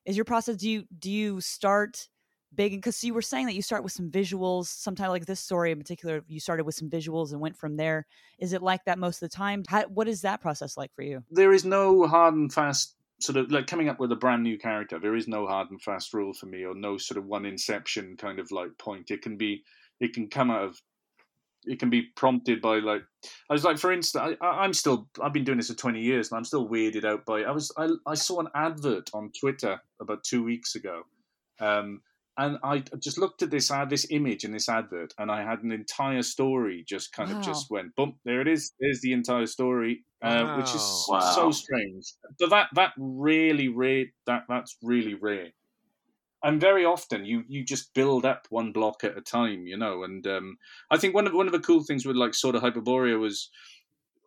is 0.05 0.15
your 0.17 0.25
process 0.25 0.57
do 0.57 0.69
you 0.69 0.85
do 0.99 1.11
you 1.11 1.41
start 1.41 2.09
big 2.53 2.73
because 2.73 3.03
you 3.03 3.13
were 3.13 3.21
saying 3.21 3.45
that 3.45 3.55
you 3.55 3.61
start 3.61 3.83
with 3.83 3.91
some 3.91 4.09
visuals 4.11 4.67
sometimes 4.67 5.09
like 5.09 5.25
this 5.25 5.39
story 5.41 5.71
in 5.71 5.77
particular 5.79 6.23
you 6.27 6.39
started 6.39 6.65
with 6.65 6.75
some 6.75 6.89
visuals 6.89 7.31
and 7.31 7.41
went 7.41 7.57
from 7.57 7.75
there 7.77 8.05
is 8.39 8.53
it 8.53 8.61
like 8.61 8.85
that 8.85 8.99
most 8.99 9.21
of 9.21 9.29
the 9.29 9.35
time 9.35 9.63
How, 9.67 9.83
what 9.87 10.07
is 10.07 10.21
that 10.21 10.41
process 10.41 10.77
like 10.77 10.93
for 10.95 11.03
you 11.03 11.23
there 11.29 11.53
is 11.53 11.65
no 11.65 12.07
hard 12.07 12.33
and 12.35 12.53
fast 12.53 12.95
sort 13.19 13.37
of 13.37 13.51
like 13.51 13.67
coming 13.67 13.89
up 13.89 13.99
with 13.99 14.11
a 14.11 14.15
brand 14.15 14.43
new 14.43 14.57
character. 14.57 14.99
There 14.99 15.15
is 15.15 15.27
no 15.27 15.47
hard 15.47 15.71
and 15.71 15.81
fast 15.81 16.13
rule 16.13 16.33
for 16.33 16.45
me, 16.47 16.63
or 16.65 16.75
no 16.75 16.97
sort 16.97 17.17
of 17.17 17.25
one 17.25 17.45
inception 17.45 18.17
kind 18.17 18.39
of 18.39 18.51
like 18.51 18.77
point. 18.77 19.09
It 19.09 19.21
can 19.21 19.37
be, 19.37 19.63
it 19.99 20.13
can 20.13 20.27
come 20.27 20.51
out 20.51 20.63
of, 20.63 20.81
it 21.65 21.79
can 21.79 21.89
be 21.89 22.03
prompted 22.15 22.61
by 22.61 22.77
like, 22.79 23.01
I 23.49 23.53
was 23.53 23.63
like, 23.63 23.77
for 23.79 23.91
instance, 23.91 24.35
I, 24.41 24.45
I- 24.45 24.63
I'm 24.63 24.73
still, 24.73 25.07
I've 25.21 25.33
been 25.33 25.43
doing 25.43 25.57
this 25.57 25.69
for 25.69 25.75
20 25.75 25.99
years, 25.99 26.31
and 26.31 26.37
I'm 26.37 26.43
still 26.45 26.67
weirded 26.69 27.05
out 27.05 27.25
by. 27.25 27.41
I 27.43 27.51
was, 27.51 27.71
I, 27.77 27.89
I 28.05 28.13
saw 28.15 28.39
an 28.39 28.49
advert 28.53 29.09
on 29.13 29.31
Twitter 29.39 29.81
about 29.99 30.23
two 30.23 30.43
weeks 30.43 30.75
ago, 30.75 31.03
um, 31.59 32.01
and 32.37 32.57
I 32.63 32.83
just 32.99 33.17
looked 33.17 33.43
at 33.43 33.49
this 33.49 33.71
ad, 33.71 33.89
this 33.89 34.07
image 34.09 34.43
in 34.43 34.51
this 34.51 34.67
advert, 34.67 35.13
and 35.17 35.31
I 35.31 35.41
had 35.41 35.63
an 35.63 35.71
entire 35.71 36.21
story 36.21 36.83
just 36.85 37.13
kind 37.13 37.31
Wow. 37.31 37.39
of 37.39 37.45
just 37.45 37.71
went 37.71 37.95
bump. 37.95 38.17
There 38.25 38.41
it 38.41 38.47
is. 38.49 38.73
There's 38.79 38.99
the 38.99 39.13
entire 39.13 39.45
story, 39.45 40.03
uh, 40.21 40.57
which 40.57 40.75
is 40.75 41.05
Wow. 41.07 41.19
so 41.21 41.51
strange. 41.51 42.11
But 42.37 42.49
that 42.49 42.67
that 42.73 42.91
really 42.97 43.69
rare. 43.69 44.07
That 44.27 44.43
that's 44.49 44.75
really 44.83 45.13
rare. 45.13 45.47
And 46.45 46.61
very 46.61 46.85
often 46.85 47.25
you 47.25 47.43
you 47.47 47.63
just 47.65 47.93
build 47.93 48.23
up 48.25 48.45
one 48.49 48.71
block 48.71 49.03
at 49.03 49.17
a 49.17 49.21
time, 49.21 49.65
you 49.67 49.77
know. 49.77 50.03
And 50.03 50.25
um, 50.27 50.57
I 50.91 50.97
think 50.97 51.15
one 51.15 51.27
of 51.27 51.33
one 51.33 51.47
of 51.47 51.53
the 51.53 51.59
cool 51.67 51.83
things 51.83 52.05
with 52.05 52.15
like 52.15 52.35
sort 52.35 52.55
of 52.55 52.61
Hyperborea 52.61 53.19
was 53.19 53.49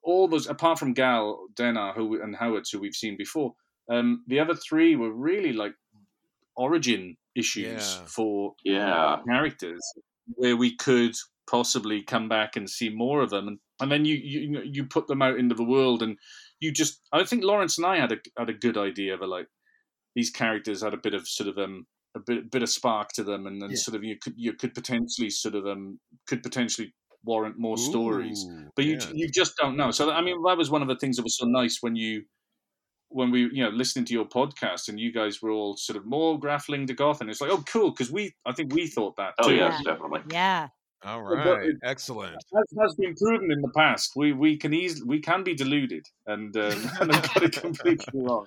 all 0.03 0.29
those 0.29 0.49
apart 0.49 0.79
from 0.79 0.95
Gall 0.95 1.47
Dennar, 1.55 1.95
who 1.95 2.21
and 2.21 2.35
Howard, 2.37 2.65
who 2.71 2.81
we've 2.81 2.95
seen 2.95 3.17
before. 3.17 3.55
Um, 3.91 4.25
the 4.27 4.41
other 4.41 4.55
three 4.57 4.97
were 4.97 5.13
really 5.13 5.53
like 5.53 5.75
origin 6.57 7.17
issues 7.35 8.01
Yeah. 8.01 8.07
for 8.07 8.55
Yeah. 8.65 9.23
characters 9.29 9.81
where 10.27 10.57
we 10.57 10.77
could 10.77 11.15
possibly 11.49 12.03
come 12.03 12.29
back 12.29 12.57
and 12.57 12.69
see 12.69 12.91
more 12.91 13.23
of 13.23 13.31
them 13.31 13.49
and, 13.49 13.59
and 13.81 13.91
then 13.91 14.05
you, 14.05 14.17
you 14.17 14.61
you 14.65 14.85
put 14.85 15.07
them 15.07 15.23
out 15.23 15.39
into 15.39 15.55
the 15.55 15.65
world 15.65 16.03
and 16.03 16.19
you 16.61 16.71
just 16.73 17.01
I 17.13 17.25
think 17.25 17.45
Laurence 17.45 17.79
and 17.79 17.87
I 17.87 17.97
had 17.99 18.13
a 18.13 18.17
had 18.37 18.51
a 18.51 18.55
good 18.55 18.77
idea 18.77 19.15
of 19.15 19.23
a, 19.23 19.27
like 19.27 19.47
these 20.15 20.31
characters 20.31 20.83
had 20.83 20.95
a 20.95 20.99
bit 20.99 21.15
of 21.15 21.27
sort 21.29 21.49
of 21.49 21.57
um 21.59 21.87
a 22.19 22.23
bit 22.27 22.51
bit 22.51 22.63
of 22.63 22.69
spark 22.69 23.09
to 23.15 23.23
them 23.25 23.47
and 23.47 23.61
then 23.63 23.71
Yeah. 23.71 23.77
sort 23.77 23.95
of 23.97 24.05
you 24.05 24.17
could 24.23 24.35
you 24.37 24.53
could 24.53 24.75
potentially 24.75 25.31
sort 25.31 25.55
of 25.55 25.67
um 25.67 25.99
could 26.27 26.43
potentially 26.43 26.95
warrant 27.25 27.59
more 27.59 27.77
stories 27.77 28.47
but 28.77 28.85
you 28.85 28.99
yeah. 29.01 29.11
you 29.13 29.29
just 29.29 29.55
don't 29.61 29.77
know. 29.77 29.91
So 29.91 30.11
I 30.11 30.21
mean, 30.23 30.37
that 30.47 30.57
was 30.57 30.71
one 30.71 30.83
of 30.83 30.89
the 30.89 30.97
things 30.97 31.17
that 31.17 31.25
was 31.25 31.37
so 31.37 31.47
nice 31.47 31.79
when 31.81 31.97
you 31.97 32.25
when 33.11 33.31
we 33.31 33.41
you 33.53 33.63
know 33.65 33.71
listening 33.71 34.05
to 34.05 34.13
your 34.13 34.27
podcast 34.27 34.89
and 34.89 35.01
you 35.01 35.11
guys 35.13 35.41
were 35.43 35.51
all 35.51 35.77
sort 35.77 35.97
of 35.97 36.05
more 36.07 36.39
grappling 36.39 36.87
to 36.87 36.95
goth 36.95 37.21
and 37.21 37.31
it's 37.31 37.41
like 37.41 37.51
oh 37.51 37.63
cool 37.67 37.91
because 37.91 38.13
we 38.13 38.33
I 38.47 38.53
think 38.53 38.75
we 38.75 38.87
thought 38.87 39.17
that 39.17 39.33
Oh 39.41 39.49
too. 39.49 39.57
Yeah. 39.57 39.79
definitely. 39.85 40.21
yeah 40.31 40.69
all 41.05 41.23
right 41.23 41.65
it- 41.67 41.77
Excellent. 41.85 42.35
As 42.35 42.65
has 42.83 42.95
been 42.97 43.15
proven 43.15 43.51
in 43.53 43.61
the 43.63 43.71
past, 43.77 44.13
we 44.17 44.33
we 44.33 44.57
can 44.59 44.75
easily 44.75 45.07
we 45.07 45.21
can 45.21 45.43
be 45.45 45.55
deluded 45.55 46.05
and 46.27 46.55
um, 46.57 46.91
and 47.01 47.11
get 47.13 47.43
it 47.45 47.53
completely 47.63 48.21
wrong. 48.21 48.47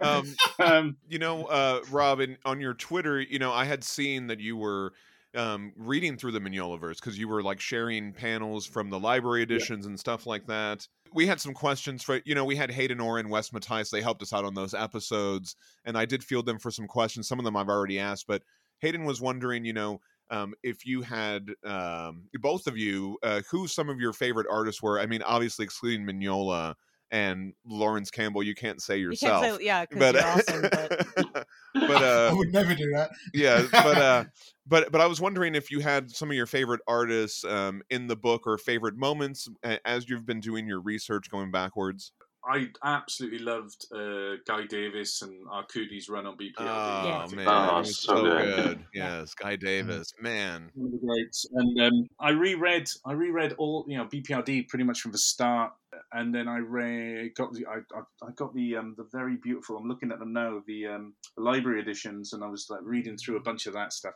Um, 0.00 0.34
Um, 0.58 0.96
you 1.08 1.18
know, 1.18 1.46
uh, 1.46 1.80
Robin, 1.90 2.36
on 2.44 2.60
your 2.60 2.74
Twitter, 2.74 3.18
you 3.18 3.38
know, 3.38 3.50
I 3.50 3.64
had 3.64 3.82
seen 3.82 4.26
that 4.26 4.40
you 4.40 4.58
were 4.58 4.92
um, 5.34 5.72
reading 5.76 6.16
through 6.16 6.32
the 6.32 6.40
Mignolaverse 6.40 6.96
because 6.96 7.18
you 7.18 7.28
were 7.28 7.42
like 7.42 7.60
sharing 7.60 8.12
panels 8.12 8.66
from 8.66 8.90
the 8.90 8.98
library 8.98 9.42
editions 9.42 9.86
and 9.86 9.98
stuff 9.98 10.26
like 10.26 10.46
that. 10.48 10.86
We 11.12 11.26
had 11.26 11.40
some 11.40 11.54
questions 11.54 12.02
for, 12.02 12.20
you 12.24 12.34
know, 12.34 12.44
we 12.44 12.56
had 12.56 12.70
Hayden 12.70 13.00
Orr 13.00 13.18
and 13.18 13.30
Wes 13.30 13.50
Mattias. 13.50 13.90
They 13.90 14.02
helped 14.02 14.22
us 14.22 14.32
out 14.32 14.44
on 14.44 14.54
those 14.54 14.74
episodes, 14.74 15.56
and 15.84 15.96
I 15.96 16.04
did 16.04 16.22
field 16.22 16.46
them 16.46 16.58
for 16.58 16.70
some 16.70 16.86
questions. 16.86 17.26
Some 17.26 17.38
of 17.38 17.44
them 17.44 17.56
I've 17.56 17.68
already 17.68 17.98
asked, 17.98 18.26
but 18.26 18.42
Hayden 18.80 19.04
was 19.04 19.20
wondering, 19.20 19.64
you 19.64 19.72
know, 19.72 20.00
um, 20.30 20.54
if 20.62 20.86
you 20.86 21.02
had 21.02 21.50
um, 21.64 22.28
both 22.34 22.66
of 22.66 22.76
you, 22.76 23.18
uh, 23.22 23.42
who 23.50 23.66
some 23.66 23.88
of 23.88 23.98
your 23.98 24.12
favorite 24.12 24.46
artists 24.50 24.80
were. 24.80 25.00
I 25.00 25.06
mean, 25.06 25.22
obviously 25.22 25.64
excluding 25.64 26.06
Mignola 26.06 26.74
and 27.10 27.52
Laurence 27.66 28.10
Campbell, 28.10 28.42
you 28.42 28.54
can't 28.54 28.80
say 28.80 28.98
you 28.98 29.06
yourself 29.10 29.42
can't 29.42 29.58
say 29.58 29.64
yeah 29.64 29.84
but 29.90 30.16
awesome 30.16 30.62
but 30.62 31.06
but 31.74 32.02
I 32.02 32.26
uh 32.28 32.34
would 32.36 32.52
never 32.52 32.74
do 32.74 32.90
that. 32.94 33.10
yeah 33.34 33.66
but 33.70 33.98
uh 33.98 34.24
but 34.66 34.92
but 34.92 35.00
i 35.00 35.06
was 35.06 35.20
wondering 35.20 35.54
if 35.54 35.70
you 35.70 35.80
had 35.80 36.10
some 36.10 36.30
of 36.30 36.36
your 36.36 36.46
favorite 36.46 36.80
artists 36.86 37.44
um 37.44 37.82
in 37.90 38.06
the 38.06 38.16
book 38.16 38.46
or 38.46 38.58
favorite 38.58 38.96
moments 38.96 39.48
as 39.84 40.08
you've 40.08 40.26
been 40.26 40.40
doing 40.40 40.66
your 40.66 40.80
research 40.80 41.30
going 41.30 41.50
backwards 41.50 42.12
I 42.44 42.68
absolutely 42.82 43.40
loved 43.40 43.86
uh, 43.94 44.36
Guy 44.46 44.64
Davis 44.66 45.22
and 45.22 45.46
Arcudi's 45.46 46.08
run 46.08 46.26
on 46.26 46.36
BPRD. 46.36 46.52
oh 46.60 47.06
Yes. 47.06 47.32
man 47.32 47.46
Oh, 47.48 47.82
so 47.82 47.92
so 47.92 48.22
good. 48.22 48.56
good 48.56 48.84
yes 48.94 49.34
guy 49.34 49.56
davis 49.56 50.12
man 50.20 50.70
one 50.74 50.86
of 50.86 50.92
the 51.00 51.06
greats. 51.06 51.46
And 51.52 51.80
um, 51.80 52.06
I 52.18 52.30
reread, 52.30 52.88
I 53.04 53.12
reread 53.12 53.54
all, 53.58 53.84
you 53.88 53.98
know, 53.98 54.06
BPRD 54.06 54.68
pretty 54.68 54.84
much 54.84 55.00
from 55.00 55.12
the 55.12 55.18
start, 55.18 55.72
and 56.12 56.34
then 56.34 56.48
I 56.48 56.58
read, 56.58 57.34
got 57.36 57.52
the, 57.52 57.66
I, 57.66 57.78
I, 57.96 58.00
I 58.26 58.30
got 58.36 58.54
the, 58.54 58.76
um, 58.76 58.94
the 58.96 59.06
very 59.12 59.36
beautiful. 59.36 59.76
I'm 59.76 59.88
looking 59.88 60.10
at 60.12 60.18
them 60.18 60.32
now, 60.32 60.62
the, 60.66 60.86
um, 60.86 61.14
the 61.36 61.42
library 61.42 61.80
editions, 61.80 62.32
and 62.32 62.42
I 62.42 62.48
was 62.48 62.66
like 62.70 62.80
reading 62.82 63.16
through 63.16 63.36
a 63.36 63.40
bunch 63.42 63.66
of 63.66 63.74
that 63.74 63.92
stuff. 63.92 64.14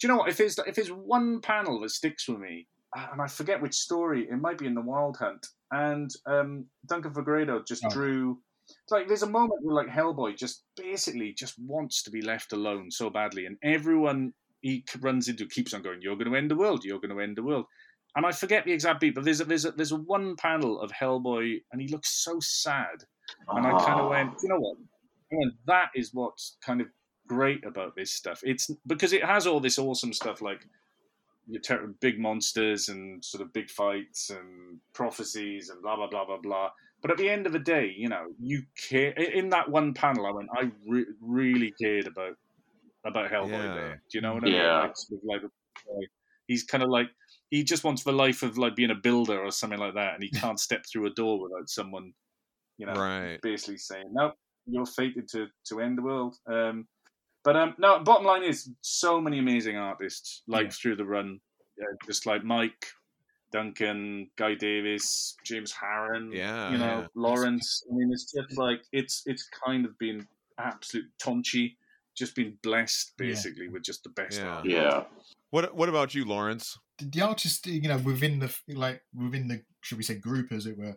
Do 0.00 0.06
you 0.06 0.12
know 0.12 0.18
what? 0.20 0.28
If 0.28 0.36
there's 0.36 0.58
if 0.66 0.74
there's 0.74 0.90
one 0.92 1.40
panel 1.40 1.80
that 1.80 1.90
sticks 1.90 2.28
with 2.28 2.38
me, 2.38 2.66
and 3.12 3.20
I 3.20 3.26
forget 3.26 3.60
which 3.60 3.74
story, 3.74 4.28
it 4.30 4.36
might 4.40 4.58
be 4.58 4.66
in 4.66 4.74
the 4.74 4.80
Wild 4.80 5.16
Hunt, 5.18 5.46
and 5.70 6.10
um, 6.26 6.66
Duncan 6.86 7.12
Fegredo 7.12 7.66
just 7.66 7.84
Oh. 7.84 7.90
drew. 7.90 8.38
Like 8.90 9.06
there's 9.06 9.22
a 9.22 9.28
moment 9.30 9.60
where 9.62 9.76
like 9.76 9.94
Hellboy 9.94 10.36
just 10.36 10.64
basically 10.76 11.32
just 11.32 11.54
wants 11.58 12.02
to 12.02 12.10
be 12.10 12.20
left 12.22 12.52
alone 12.52 12.90
so 12.90 13.10
badly, 13.10 13.46
and 13.46 13.56
everyone 13.62 14.32
he 14.60 14.84
runs 15.00 15.28
into 15.28 15.46
keeps 15.46 15.72
on 15.74 15.82
going, 15.82 16.00
"You're 16.02 16.16
going 16.16 16.30
to 16.30 16.36
end 16.36 16.50
the 16.50 16.56
world. 16.56 16.84
You're 16.84 16.98
going 17.00 17.14
to 17.16 17.20
end 17.22 17.36
the 17.36 17.42
world." 17.44 17.66
And 18.16 18.24
I 18.24 18.32
forget 18.32 18.64
the 18.64 18.72
exact 18.72 19.00
beat, 19.00 19.14
but 19.14 19.24
there's 19.24 19.40
a, 19.42 19.44
there's 19.44 19.66
a, 19.66 19.72
there's 19.72 19.92
a 19.92 19.96
one 19.96 20.36
panel 20.36 20.80
of 20.80 20.90
Hellboy, 20.90 21.60
and 21.70 21.80
he 21.82 21.88
looks 21.88 22.24
so 22.24 22.38
sad. 22.40 23.04
And 23.50 23.66
I 23.66 23.70
kind 23.84 24.00
of 24.00 24.06
Ah. 24.06 24.10
went, 24.10 24.32
you 24.42 24.48
know 24.48 24.58
what? 24.58 24.78
Went, 25.30 25.52
that 25.66 25.90
is 25.94 26.14
what's 26.14 26.56
kind 26.64 26.80
of 26.80 26.86
great 27.28 27.62
about 27.66 27.94
this 27.94 28.12
stuff. 28.12 28.40
It's 28.42 28.70
because 28.86 29.12
it 29.12 29.22
has 29.24 29.46
all 29.46 29.60
this 29.60 29.78
awesome 29.78 30.12
stuff 30.14 30.40
like 30.40 30.66
ter- 31.62 31.86
big 32.00 32.18
monsters 32.18 32.88
and 32.88 33.24
sort 33.24 33.42
of 33.42 33.52
big 33.52 33.70
fights 33.70 34.30
and 34.30 34.80
prophecies 34.92 35.70
and 35.70 35.82
blah 35.82 35.96
blah 35.96 36.08
blah 36.08 36.24
blah 36.26 36.38
blah. 36.38 36.70
But 37.02 37.10
at 37.10 37.18
the 37.18 37.28
end 37.28 37.46
of 37.46 37.52
the 37.52 37.58
day, 37.58 37.94
you 37.96 38.08
know, 38.08 38.26
you 38.40 38.62
care. 38.88 39.10
in- 39.10 39.32
In 39.44 39.48
that 39.50 39.70
one 39.70 39.94
panel, 39.94 40.26
I 40.26 40.30
went, 40.32 40.48
I 40.56 40.70
re- 40.88 41.06
really 41.20 41.72
cared 41.80 42.06
about 42.06 42.36
about 43.04 43.30
Hellboy 43.30 43.50
Yeah. 43.50 43.74
there. 43.74 44.02
Do 44.10 44.18
you 44.18 44.22
know 44.22 44.34
what 44.34 44.42
I 44.42 44.46
mean? 44.46 44.54
Yeah. 44.54 44.80
Like, 44.80 44.96
sort 44.96 45.20
of 45.22 45.24
like, 45.28 45.42
like, 45.42 46.08
he's 46.48 46.64
kind 46.64 46.82
of 46.82 46.90
like 46.90 47.08
he 47.50 47.62
just 47.62 47.84
wants 47.84 48.02
the 48.02 48.10
life 48.12 48.42
of 48.42 48.58
like 48.58 48.74
being 48.74 48.90
a 48.90 48.94
builder 48.96 49.38
or 49.38 49.52
something 49.52 49.78
like 49.78 49.94
that, 49.94 50.14
and 50.14 50.22
he 50.22 50.30
can't 50.50 50.58
step 50.58 50.84
through 50.90 51.06
a 51.06 51.10
door 51.10 51.40
without 51.40 51.68
someone, 51.68 52.12
you 52.78 52.86
know, 52.86 52.94
right 52.94 53.40
basically 53.42 53.78
saying, 53.78 54.08
"No, 54.12 54.32
you're 54.66 54.86
fated 54.86 55.28
to 55.28 55.46
to 55.66 55.80
end 55.80 55.98
the 55.98 56.02
world." 56.02 56.34
Um, 56.46 56.88
but 57.46 57.56
um, 57.56 57.74
no. 57.78 58.00
Bottom 58.00 58.26
line 58.26 58.42
is, 58.42 58.68
so 58.82 59.20
many 59.20 59.38
amazing 59.38 59.76
artists 59.76 60.42
like 60.48 60.66
Yeah. 60.66 60.70
through 60.72 60.96
the 60.96 61.04
run, 61.06 61.40
uh, 61.80 61.94
just 62.04 62.26
like 62.26 62.42
Mike, 62.44 62.84
Duncan, 63.52 64.28
Guy 64.36 64.54
Davis, 64.56 65.36
James 65.44 65.72
Harren, 65.72 66.34
Yeah, 66.34 66.72
you 66.72 66.78
know, 66.78 67.00
yeah. 67.02 67.06
Laurence. 67.14 67.84
I 67.88 67.94
mean, 67.94 68.10
it's 68.12 68.32
just 68.32 68.58
like 68.58 68.82
it's 68.92 69.22
it's 69.26 69.48
kind 69.64 69.86
of 69.86 69.96
been 69.98 70.26
absolute 70.58 71.06
Tonchi, 71.22 71.76
just 72.16 72.34
been 72.34 72.58
blessed 72.62 73.12
Yeah. 73.18 73.26
basically 73.28 73.68
with 73.68 73.84
just 73.84 74.02
the 74.02 74.10
best 74.10 74.40
Yeah. 74.40 74.48
art. 74.56 74.66
Yeah. 74.66 75.04
what 75.50 75.74
what 75.76 75.88
about 75.88 76.12
you 76.14 76.24
laurence 76.24 76.76
the, 76.98 77.04
the 77.04 77.20
artist, 77.22 77.66
you 77.68 77.88
know, 77.88 77.98
within 77.98 78.40
the 78.40 78.52
like 78.68 79.02
within 79.14 79.46
the 79.46 79.62
should 79.82 79.98
we 79.98 80.04
say 80.04 80.16
group 80.16 80.50
as 80.50 80.66
it 80.66 80.76
were, 80.76 80.96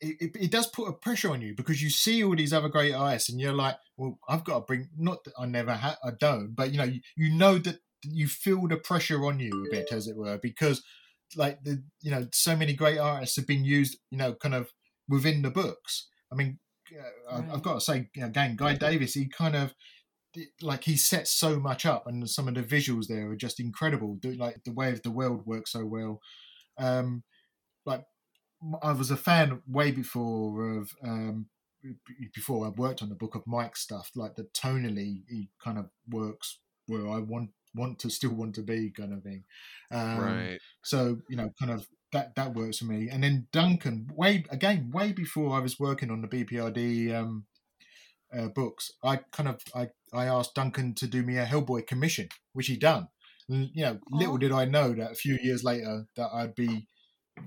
it, 0.00 0.16
it, 0.20 0.44
it 0.44 0.50
does 0.50 0.66
put 0.68 0.88
a 0.88 0.92
pressure 0.92 1.30
on 1.30 1.40
you 1.42 1.54
because 1.54 1.82
you 1.82 1.90
see 1.90 2.22
all 2.24 2.36
these 2.36 2.52
other 2.52 2.68
great 2.68 2.92
artists 2.92 3.28
and 3.30 3.40
you're 3.40 3.52
like, 3.52 3.76
well, 3.96 4.18
I've 4.28 4.44
got 4.44 4.54
to 4.54 4.60
bring. 4.60 4.88
Not 4.96 5.24
that 5.24 5.34
I 5.38 5.46
never 5.46 5.72
had, 5.74 5.96
I 6.04 6.10
don't, 6.18 6.54
but 6.54 6.70
you 6.72 6.78
know, 6.78 6.84
you, 6.84 7.00
you 7.16 7.34
know 7.34 7.58
that 7.58 7.78
you 8.04 8.26
feel 8.28 8.66
the 8.68 8.76
pressure 8.76 9.24
on 9.26 9.40
you 9.40 9.50
a 9.66 9.70
bit 9.70 9.92
as 9.92 10.06
it 10.06 10.16
were 10.16 10.38
because 10.42 10.82
like 11.36 11.62
the 11.62 11.82
you 12.00 12.10
know 12.10 12.26
so 12.32 12.56
many 12.56 12.72
great 12.74 12.98
artists 12.98 13.36
have 13.36 13.46
been 13.46 13.64
used, 13.64 13.98
you 14.10 14.18
know, 14.18 14.34
kind 14.34 14.54
of 14.54 14.70
within 15.08 15.42
the 15.42 15.50
books. 15.50 16.08
I 16.32 16.36
mean, 16.36 16.58
uh, 16.98 17.34
I- 17.36 17.54
I've 17.54 17.62
got 17.62 17.74
to 17.74 17.80
say, 17.80 18.08
again, 18.20 18.56
Guy 18.56 18.74
Davis, 18.76 19.14
he 19.14 19.28
kind 19.28 19.54
of 19.56 19.74
like 20.62 20.84
he 20.84 20.96
sets 20.96 21.32
so 21.32 21.58
much 21.58 21.84
up 21.84 22.06
and 22.06 22.28
some 22.30 22.46
of 22.46 22.54
the 22.54 22.62
visuals 22.62 23.06
there 23.08 23.28
are 23.30 23.36
just 23.36 23.58
incredible 23.58 24.16
like 24.36 24.62
the 24.64 24.72
way 24.72 24.92
the 25.02 25.10
world 25.10 25.44
works 25.44 25.72
so 25.72 25.84
well 25.84 26.20
um 26.78 27.24
like 27.84 28.04
I 28.82 28.92
was 28.92 29.10
a 29.10 29.16
fan 29.16 29.62
way 29.66 29.90
before 29.90 30.78
of 30.78 30.92
um, 31.02 31.46
before 32.34 32.66
I 32.66 32.68
worked 32.68 33.02
on 33.02 33.08
the 33.08 33.14
book 33.14 33.34
of 33.34 33.46
Mike 33.46 33.76
stuff. 33.76 34.10
Like 34.14 34.36
the 34.36 34.44
tonally, 34.54 35.22
he 35.28 35.48
kind 35.62 35.78
of 35.78 35.86
works 36.08 36.58
where 36.86 37.08
I 37.08 37.18
want 37.18 37.50
want 37.74 37.98
to 38.00 38.10
still 38.10 38.34
want 38.34 38.54
to 38.56 38.62
be, 38.62 38.90
kind 38.90 39.12
of 39.12 39.22
thing. 39.22 39.44
Um, 39.90 40.18
right. 40.18 40.58
So 40.82 41.18
you 41.28 41.36
know, 41.36 41.50
kind 41.58 41.72
of 41.72 41.86
that 42.12 42.34
that 42.34 42.54
works 42.54 42.78
for 42.78 42.86
me. 42.86 43.08
And 43.08 43.22
then 43.22 43.46
Duncan, 43.52 44.08
way 44.14 44.44
again, 44.50 44.90
way 44.92 45.12
before 45.12 45.56
I 45.56 45.60
was 45.60 45.78
working 45.78 46.10
on 46.10 46.20
the 46.20 46.28
BPRD 46.28 47.14
um, 47.14 47.46
uh, 48.36 48.48
books, 48.48 48.92
I 49.02 49.20
kind 49.32 49.48
of 49.48 49.62
I 49.74 49.88
I 50.12 50.26
asked 50.26 50.54
Duncan 50.54 50.94
to 50.96 51.06
do 51.06 51.22
me 51.22 51.38
a 51.38 51.46
Hellboy 51.46 51.86
commission, 51.86 52.28
which 52.52 52.66
he 52.66 52.76
done. 52.76 53.08
And, 53.48 53.70
you 53.74 53.84
know, 53.84 53.98
little 54.10 54.38
did 54.38 54.52
I 54.52 54.64
know 54.64 54.92
that 54.92 55.12
a 55.12 55.16
few 55.16 55.36
years 55.42 55.64
later 55.64 56.06
that 56.16 56.30
I'd 56.32 56.54
be 56.54 56.86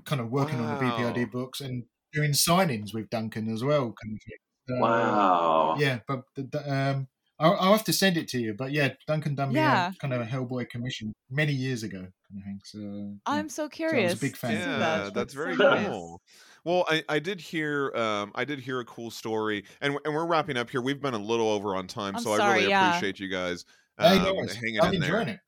kind 0.04 0.20
of 0.20 0.30
working 0.30 0.60
on 0.60 0.78
the 0.78 0.84
Wow. 0.84 0.98
BPRD 0.98 1.30
books 1.30 1.60
and 1.60 1.84
doing 2.12 2.32
signings 2.32 2.94
with 2.94 3.10
Duncan 3.10 3.52
as 3.52 3.62
well. 3.64 3.92
Kind 4.02 4.14
of 4.16 4.20
thing. 4.68 4.80
Wow. 4.80 5.76
Yeah, 5.78 5.98
but 6.08 6.22
the, 6.36 6.42
the, 6.44 6.72
um, 6.72 7.08
I'll, 7.38 7.56
I'll 7.58 7.72
have 7.72 7.84
to 7.84 7.92
send 7.92 8.16
it 8.16 8.28
to 8.28 8.38
you. 8.38 8.54
But 8.54 8.72
yeah, 8.72 8.90
Duncan 9.06 9.34
done 9.34 9.50
me 9.50 9.56
Yeah. 9.56 9.90
a 9.90 9.94
kind 10.00 10.14
of 10.14 10.20
a 10.20 10.24
Hellboy 10.24 10.68
commission 10.70 11.12
many 11.30 11.52
years 11.52 11.82
ago, 11.82 11.98
kind 11.98 12.38
of 12.38 12.42
thing. 12.44 12.60
So 12.64 12.78
yeah. 12.78 13.10
I'm 13.26 13.48
so 13.48 13.68
curious. 13.68 14.14
big 14.14 14.36
fan. 14.36 14.52
to 14.52 14.56
see 14.62 14.62
Yeah, 14.70 14.78
that. 14.78 15.14
that's 15.14 15.34
very 15.34 15.56
so 15.56 15.64
nice. 15.70 15.86
cool. 15.86 16.20
Well, 16.64 16.84
I, 16.88 17.02
I 17.08 17.18
did 17.18 17.40
hear 17.42 17.92
um, 17.94 18.32
I 18.34 18.44
did 18.46 18.58
hear 18.58 18.80
a 18.80 18.84
cool 18.86 19.10
story, 19.10 19.64
and 19.82 19.98
and 20.06 20.14
we're 20.14 20.24
wrapping 20.26 20.56
up 20.56 20.70
here. 20.70 20.80
We've 20.80 21.00
been 21.02 21.12
a 21.12 21.18
little 21.18 21.48
over 21.50 21.76
on 21.76 21.86
time, 21.86 22.16
I'm 22.16 22.22
so 22.22 22.32
I 22.32 22.54
really 22.54 22.68
yeah. 22.70 22.88
appreciate 22.88 23.20
you 23.20 23.28
guys 23.28 23.66
Hey, 23.98 24.16
um, 24.18 24.22
no 24.24 24.34
hanging 24.46 24.80
I'm 24.80 24.94
in 24.94 25.00
there. 25.00 25.10
enjoying 25.20 25.28
it. 25.28 25.40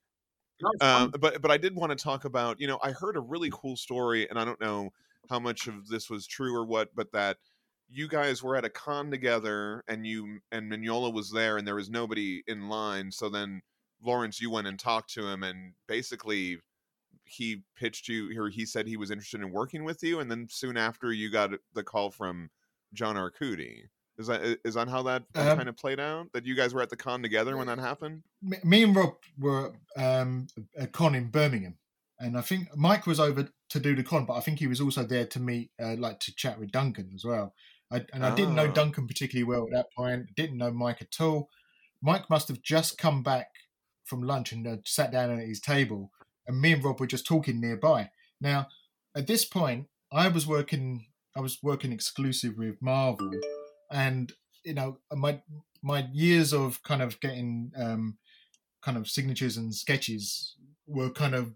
Um, 0.80 1.12
but 1.18 1.42
but 1.42 1.50
I 1.50 1.56
did 1.56 1.74
want 1.74 1.90
to 1.90 2.02
talk 2.02 2.24
about 2.24 2.60
you 2.60 2.66
know 2.66 2.78
I 2.82 2.92
heard 2.92 3.16
a 3.16 3.20
really 3.20 3.50
cool 3.52 3.76
story, 3.76 4.28
and 4.28 4.38
I 4.38 4.44
don't 4.44 4.60
know 4.60 4.90
how 5.28 5.38
much 5.38 5.66
of 5.66 5.88
this 5.88 6.08
was 6.08 6.26
true 6.26 6.54
or 6.54 6.64
what, 6.64 6.94
but 6.94 7.12
that 7.12 7.36
you 7.88 8.08
guys 8.08 8.42
were 8.42 8.56
at 8.56 8.64
a 8.64 8.70
con 8.70 9.10
together, 9.10 9.84
and 9.88 10.06
you 10.06 10.38
and 10.52 10.70
Mignola 10.70 11.12
was 11.12 11.30
there, 11.30 11.56
and 11.56 11.66
there 11.66 11.74
was 11.74 11.90
nobody 11.90 12.42
in 12.46 12.68
line. 12.68 13.10
So 13.12 13.28
then 13.28 13.62
Laurence, 14.02 14.40
you 14.40 14.50
went 14.50 14.66
and 14.66 14.78
talked 14.78 15.12
to 15.14 15.26
him, 15.26 15.42
and 15.42 15.74
basically 15.86 16.58
he 17.24 17.62
pitched 17.76 18.08
you, 18.08 18.40
or 18.40 18.48
he 18.48 18.64
said 18.66 18.86
he 18.86 18.96
was 18.96 19.10
interested 19.10 19.40
in 19.40 19.50
working 19.52 19.84
with 19.84 20.02
you, 20.02 20.20
and 20.20 20.30
then 20.30 20.46
soon 20.50 20.76
after 20.76 21.12
you 21.12 21.30
got 21.30 21.50
the 21.74 21.82
call 21.82 22.10
from 22.10 22.50
John 22.92 23.16
Arcudi. 23.16 23.84
Is 24.18 24.28
that 24.28 24.58
is 24.64 24.74
that 24.74 24.88
how 24.88 25.02
that, 25.02 25.24
Um, 25.34 25.56
kind 25.58 25.68
of 25.68 25.76
played 25.76 26.00
out? 26.00 26.32
That 26.32 26.46
you 26.46 26.54
guys 26.56 26.72
were 26.72 26.82
at 26.82 26.90
the 26.90 26.96
con 26.96 27.22
together 27.22 27.56
when 27.56 27.66
that 27.66 27.78
happened? 27.78 28.22
me, 28.42 28.56
me 28.64 28.82
and 28.84 28.96
Rob 28.96 29.14
were 29.38 29.72
um, 29.96 30.46
a 30.76 30.86
con 30.86 31.14
in 31.14 31.28
Birmingham, 31.30 31.76
and 32.18 32.36
I 32.38 32.40
think 32.40 32.68
Mike 32.74 33.06
was 33.06 33.20
over 33.20 33.48
to 33.68 33.80
do 33.80 33.94
the 33.94 34.02
con, 34.02 34.24
but 34.24 34.34
I 34.34 34.40
think 34.40 34.58
he 34.58 34.66
was 34.66 34.80
also 34.80 35.04
there 35.04 35.26
to 35.26 35.40
meet, 35.40 35.70
uh, 35.82 35.96
like, 35.98 36.20
to 36.20 36.34
chat 36.34 36.58
with 36.58 36.70
Duncan 36.70 37.10
as 37.14 37.24
well. 37.24 37.52
I, 37.92 38.04
and 38.12 38.24
I 38.24 38.34
didn't 38.34 38.54
know 38.54 38.68
Ah. 38.68 38.72
Duncan 38.72 39.06
particularly 39.06 39.44
well 39.44 39.64
at 39.66 39.72
that 39.72 39.86
point. 39.96 40.34
Didn't 40.34 40.56
know 40.58 40.70
Mike 40.72 41.02
at 41.02 41.20
all. 41.20 41.48
Mike 42.02 42.28
must 42.30 42.48
have 42.48 42.62
just 42.62 42.96
come 42.98 43.22
back 43.22 43.48
from 44.04 44.22
lunch 44.22 44.52
and 44.52 44.66
uh, 44.66 44.76
sat 44.84 45.10
down 45.12 45.30
at 45.30 45.46
his 45.46 45.60
table, 45.60 46.10
and 46.46 46.60
me 46.60 46.72
and 46.72 46.82
Rob 46.84 47.00
were 47.00 47.06
just 47.06 47.26
talking 47.26 47.60
nearby. 47.60 48.10
Now, 48.40 48.68
at 49.14 49.26
this 49.26 49.44
point, 49.44 49.88
I 50.10 50.28
was 50.28 50.46
working. 50.46 51.06
I 51.36 51.40
was 51.40 51.58
working 51.62 51.92
exclusive 51.92 52.54
with 52.56 52.80
Marvel, 52.80 53.30
and 53.90 54.32
you 54.64 54.74
know 54.74 54.98
my 55.12 55.40
my 55.82 56.06
years 56.12 56.52
of 56.52 56.82
kind 56.82 57.02
of 57.02 57.20
getting 57.20 57.72
um, 57.76 58.18
kind 58.82 58.96
of 58.96 59.08
signatures 59.08 59.56
and 59.56 59.74
sketches 59.74 60.56
were 60.86 61.10
kind 61.10 61.34
of 61.34 61.54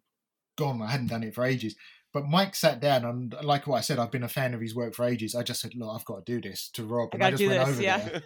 gone. 0.56 0.82
I 0.82 0.90
hadn't 0.90 1.08
done 1.08 1.22
it 1.22 1.34
for 1.34 1.44
ages. 1.44 1.74
But 2.12 2.26
Mike 2.26 2.56
sat 2.56 2.80
down 2.80 3.04
and, 3.04 3.34
like 3.42 3.66
what 3.66 3.78
I 3.78 3.82
said, 3.82 3.98
I've 4.00 4.10
been 4.10 4.24
a 4.24 4.28
fan 4.28 4.52
of 4.52 4.60
his 4.60 4.74
work 4.74 4.94
for 4.94 5.04
ages. 5.04 5.34
I 5.36 5.44
just 5.44 5.60
said, 5.60 5.74
"Look, 5.76 5.94
I've 5.94 6.04
got 6.04 6.26
to 6.26 6.32
do 6.32 6.40
this 6.40 6.68
to 6.74 6.84
Rob." 6.84 7.10
And 7.12 7.22
I, 7.22 7.30
gotta 7.30 7.36
just 7.36 7.48
went 7.48 7.66
this, 7.66 7.74
over 7.74 7.82
yeah. 7.82 8.20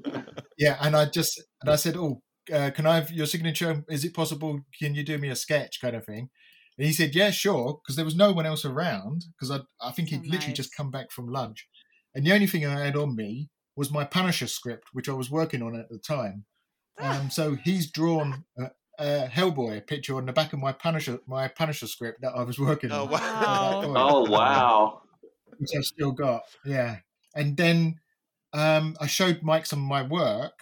there. 0.00 0.26
Yeah, 0.58 0.76
and 0.80 0.94
I 0.94 1.06
just 1.06 1.42
and 1.62 1.70
I 1.70 1.76
said, 1.76 1.96
"Oh, 1.96 2.22
uh, 2.52 2.70
can 2.70 2.86
I 2.86 2.96
have 2.96 3.10
your 3.10 3.26
signature? 3.26 3.84
Is 3.88 4.04
it 4.04 4.14
possible? 4.14 4.60
Can 4.78 4.94
you 4.94 5.02
do 5.02 5.16
me 5.16 5.30
a 5.30 5.36
sketch, 5.36 5.80
kind 5.80 5.96
of 5.96 6.04
thing?" 6.04 6.28
And 6.76 6.86
he 6.86 6.92
said, 6.92 7.14
"Yeah, 7.14 7.30
sure," 7.30 7.80
because 7.82 7.96
there 7.96 8.04
was 8.04 8.14
no 8.14 8.32
one 8.32 8.44
else 8.44 8.66
around. 8.66 9.24
Because 9.32 9.50
I, 9.50 9.60
I 9.80 9.92
think 9.92 10.10
So 10.10 10.16
he'd 10.16 10.30
literally 10.30 10.52
just 10.52 10.76
come 10.76 10.90
back 10.90 11.10
from 11.10 11.26
lunch, 11.26 11.66
and 12.14 12.24
the 12.26 12.32
only 12.32 12.46
thing 12.46 12.66
I 12.66 12.84
had 12.84 12.96
on 12.96 13.14
me 13.16 13.50
was 13.76 13.90
my 13.90 14.04
Punisher 14.04 14.46
script, 14.46 14.88
which 14.92 15.08
I 15.08 15.12
was 15.12 15.30
working 15.30 15.62
on 15.62 15.74
at 15.76 15.88
the 15.88 15.98
time. 15.98 16.44
Um, 16.98 17.30
so 17.30 17.54
he's 17.56 17.90
drawn 17.90 18.44
a, 18.58 18.70
a 18.98 19.28
Hellboy 19.28 19.86
picture 19.86 20.16
on 20.16 20.26
the 20.26 20.32
back 20.32 20.52
of 20.52 20.58
my 20.58 20.72
Punisher, 20.72 21.20
my 21.26 21.48
Punisher 21.48 21.86
script 21.86 22.20
that 22.22 22.32
I 22.34 22.42
was 22.44 22.58
working 22.58 22.92
Oh 22.92 23.04
on. 23.04 23.10
wow! 23.10 23.92
Wow. 23.92 23.94
Oh 23.94 24.30
wow. 24.30 25.02
which 25.58 25.70
I've 25.76 25.84
still 25.84 26.12
got. 26.12 26.42
Yeah. 26.64 26.98
And 27.34 27.56
then 27.56 27.96
um, 28.52 28.96
I 29.00 29.06
showed 29.06 29.42
Mike 29.42 29.66
some 29.66 29.80
of 29.80 29.88
my 29.88 30.02
work, 30.02 30.52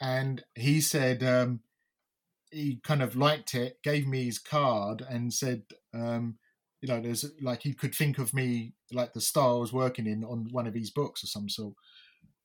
and 0.00 0.42
he 0.54 0.80
said 0.80 1.22
um, 1.22 1.60
he 2.50 2.80
kind 2.82 3.02
of 3.02 3.16
liked 3.16 3.54
it, 3.54 3.82
gave 3.82 4.06
me 4.06 4.24
his 4.24 4.38
card, 4.38 5.04
and 5.08 5.32
said, 5.34 5.62
um, 5.92 6.38
you 6.84 6.88
know, 6.88 7.00
there's 7.00 7.24
like 7.40 7.62
he 7.62 7.72
could 7.72 7.94
think 7.94 8.18
of 8.18 8.34
me 8.34 8.74
like 8.92 9.14
the 9.14 9.20
star 9.22 9.54
I 9.54 9.58
was 9.58 9.72
working 9.72 10.06
in 10.06 10.22
on 10.22 10.48
one 10.50 10.66
of 10.66 10.74
his 10.74 10.90
books 10.90 11.24
or 11.24 11.28
some 11.28 11.48
sort. 11.48 11.72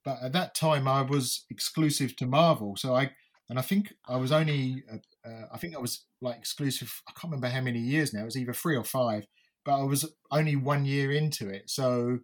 But 0.06 0.20
at 0.24 0.32
that 0.32 0.56
time, 0.56 0.88
I 0.88 1.02
was 1.02 1.44
exclusive 1.50 2.16
to 2.16 2.26
Marvel, 2.26 2.78
so 2.78 2.96
I 2.96 3.12
and 3.50 3.60
I 3.60 3.62
think 3.62 3.94
I 4.08 4.16
was 4.16 4.32
only, 4.32 4.86
uh, 4.90 5.30
uh, 5.30 5.48
I 5.52 5.58
think 5.58 5.76
I 5.76 5.80
was 5.80 6.06
like 6.22 6.38
exclusive. 6.38 7.02
I 7.06 7.12
can't 7.12 7.34
remember 7.34 7.50
how 7.50 7.60
many 7.60 7.80
years 7.80 8.14
now. 8.14 8.22
It 8.22 8.26
was 8.32 8.38
either 8.38 8.54
three 8.54 8.78
or 8.78 8.86
five, 8.86 9.28
but 9.66 9.78
I 9.78 9.84
was 9.84 10.10
only 10.32 10.56
one 10.56 10.86
year 10.86 11.12
into 11.12 11.50
it, 11.50 11.70
so 11.70 12.20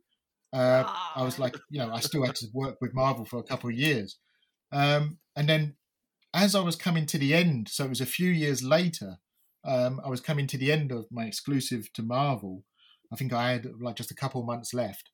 uh, 0.53 0.85
I 1.17 1.21
was 1.21 1.37
like, 1.37 1.57
you 1.69 1.79
know, 1.79 1.91
I 1.91 1.99
still 1.99 2.25
had 2.25 2.35
to 2.35 2.47
work 2.53 2.77
with 2.79 2.93
Marvel 2.93 3.25
for 3.25 3.39
a 3.39 3.43
couple 3.43 3.69
of 3.69 3.75
years, 3.75 4.19
um, 4.71 5.17
and 5.35 5.49
then 5.49 5.75
as 6.33 6.55
I 6.55 6.61
was 6.61 6.77
coming 6.77 7.07
to 7.07 7.17
the 7.17 7.33
end, 7.33 7.67
so 7.67 7.83
it 7.83 7.89
was 7.89 7.99
a 7.99 8.05
few 8.05 8.31
years 8.31 8.63
later, 8.63 9.17
um, 9.65 9.99
I 10.05 10.09
was 10.09 10.21
coming 10.21 10.47
to 10.47 10.57
the 10.57 10.71
end 10.71 10.91
of 10.91 11.05
my 11.11 11.25
exclusive 11.25 11.91
to 11.93 12.03
Marvel. 12.03 12.63
I 13.11 13.15
think 13.15 13.33
I 13.33 13.51
had 13.51 13.81
like 13.81 13.95
just 13.95 14.11
a 14.11 14.15
couple 14.15 14.41
of 14.41 14.47
months 14.47 14.73
left. 14.73 15.09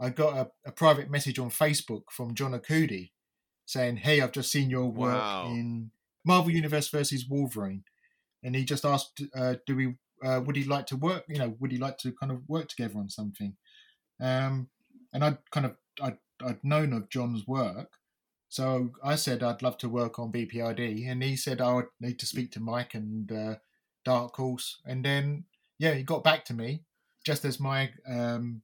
I 0.00 0.10
got 0.10 0.36
a, 0.36 0.50
a 0.68 0.72
private 0.72 1.10
message 1.10 1.38
on 1.38 1.50
Facebook 1.50 2.02
from 2.10 2.34
John 2.34 2.52
Arcudi 2.52 3.12
saying, 3.64 3.96
"Hey, 3.98 4.20
I've 4.20 4.32
just 4.32 4.50
seen 4.52 4.70
your 4.70 4.86
work 4.90 5.14
Wow. 5.20 5.46
in 5.50 5.90
Marvel 6.24 6.50
Universe 6.50 6.88
versus 6.88 7.26
Wolverine," 7.28 7.84
and 8.42 8.54
he 8.54 8.64
just 8.64 8.84
asked, 8.84 9.22
uh, 9.34 9.56
"Do 9.66 9.76
we? 9.76 9.94
Uh, 10.24 10.40
would 10.44 10.56
he 10.56 10.64
like 10.64 10.86
to 10.86 10.96
work? 10.96 11.24
You 11.28 11.38
know, 11.38 11.56
would 11.60 11.72
he 11.72 11.78
like 11.78 11.98
to 11.98 12.12
kind 12.12 12.32
of 12.32 12.48
work 12.48 12.68
together 12.68 12.98
on 12.98 13.08
something?" 13.08 13.56
Um, 14.20 14.68
and 15.12 15.24
I'd 15.24 15.38
kind 15.50 15.66
of 15.66 15.76
I'd, 16.02 16.18
I'd 16.44 16.62
known 16.64 16.92
of 16.92 17.08
John's 17.08 17.46
work, 17.46 17.92
so 18.48 18.92
I 19.02 19.16
said 19.16 19.42
I'd 19.42 19.62
love 19.62 19.78
to 19.78 19.88
work 19.88 20.18
on 20.18 20.32
BPRD, 20.32 21.08
and 21.10 21.22
he 21.22 21.36
said 21.36 21.60
I 21.60 21.72
would 21.74 21.86
need 22.00 22.18
to 22.20 22.26
speak 22.26 22.50
to 22.52 22.60
Mike 22.60 22.94
and 22.94 23.30
uh, 23.32 23.54
Dark 24.06 24.36
Horse, 24.36 24.80
and 24.86 25.04
then 25.04 25.44
yeah, 25.78 25.92
he 25.94 26.02
got 26.04 26.24
back 26.24 26.44
to 26.46 26.54
me 26.54 26.84
just 27.26 27.44
as 27.44 27.58
my 27.60 27.90
um, 28.08 28.62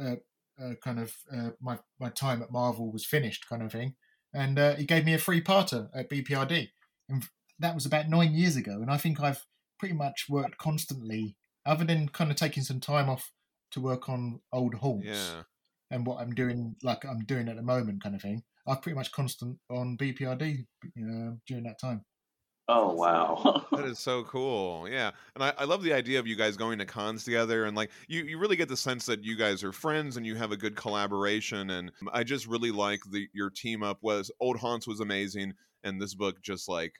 uh, 0.00 0.16
uh, 0.62 0.74
kind 0.82 1.00
of 1.00 1.12
uh, 1.36 1.50
my 1.60 1.78
my 2.00 2.08
time 2.10 2.40
at 2.42 2.52
Marvel 2.52 2.92
was 2.92 3.04
finished, 3.04 3.48
kind 3.48 3.62
of 3.62 3.72
thing, 3.72 3.96
and 4.32 4.58
uh, 4.58 4.74
he 4.76 4.84
gave 4.86 5.04
me 5.04 5.14
a 5.14 5.18
free 5.18 5.42
parter 5.42 5.88
at 5.94 6.08
BPRD, 6.08 6.68
and 7.08 7.24
that 7.58 7.74
was 7.74 7.84
about 7.86 8.08
nine 8.08 8.32
years 8.32 8.56
ago, 8.56 8.80
and 8.80 8.90
I 8.90 8.96
think 8.96 9.20
I've 9.20 9.44
pretty 9.80 9.94
much 9.96 10.26
worked 10.28 10.56
constantly, 10.58 11.36
other 11.66 11.84
than 11.84 12.08
kind 12.08 12.30
of 12.30 12.36
taking 12.36 12.62
some 12.62 12.80
time 12.80 13.10
off 13.10 13.32
to 13.72 13.80
work 13.80 14.08
on 14.08 14.40
old 14.52 14.74
haunts 14.74 15.06
Yeah. 15.06 15.42
and 15.90 16.06
what 16.06 16.20
I'm 16.20 16.32
doing, 16.32 16.76
like 16.84 17.04
I'm 17.04 17.24
doing 17.24 17.48
at 17.48 17.56
the 17.56 17.62
moment, 17.62 18.02
kind 18.02 18.14
of 18.14 18.22
thing. 18.22 18.44
I've 18.66 18.80
pretty 18.80 18.94
much 18.96 19.10
constant 19.12 19.58
on 19.68 19.96
BPRD 19.98 20.66
during 21.46 21.64
that 21.64 21.80
time. 21.80 22.04
Oh 22.68 22.94
wow. 22.94 23.66
That 23.74 23.84
is 23.86 23.98
so 23.98 24.22
cool. 24.24 24.88
Yeah. 24.88 25.10
And 25.34 25.42
I, 25.42 25.52
I 25.58 25.64
love 25.64 25.82
the 25.82 25.92
idea 25.92 26.20
of 26.20 26.26
you 26.28 26.36
guys 26.36 26.56
going 26.56 26.78
to 26.78 26.86
cons 26.86 27.24
together 27.24 27.64
and 27.64 27.76
like 27.76 27.90
you, 28.06 28.22
you 28.22 28.38
really 28.38 28.54
get 28.56 28.68
the 28.68 28.76
sense 28.76 29.04
that 29.06 29.24
you 29.24 29.36
guys 29.36 29.64
are 29.64 29.72
friends 29.72 30.16
and 30.16 30.24
you 30.24 30.36
have 30.36 30.52
a 30.52 30.56
good 30.56 30.76
collaboration. 30.76 31.70
And 31.70 31.90
I 32.12 32.22
just 32.22 32.46
really 32.46 32.70
like 32.70 33.00
the 33.10 33.28
your 33.32 33.50
team 33.50 33.82
up 33.82 33.98
was 34.02 34.30
Old 34.40 34.58
Haunts 34.58 34.86
was 34.86 35.00
amazing 35.00 35.54
and 35.82 36.00
this 36.00 36.14
book 36.14 36.40
just 36.40 36.68
like 36.68 36.94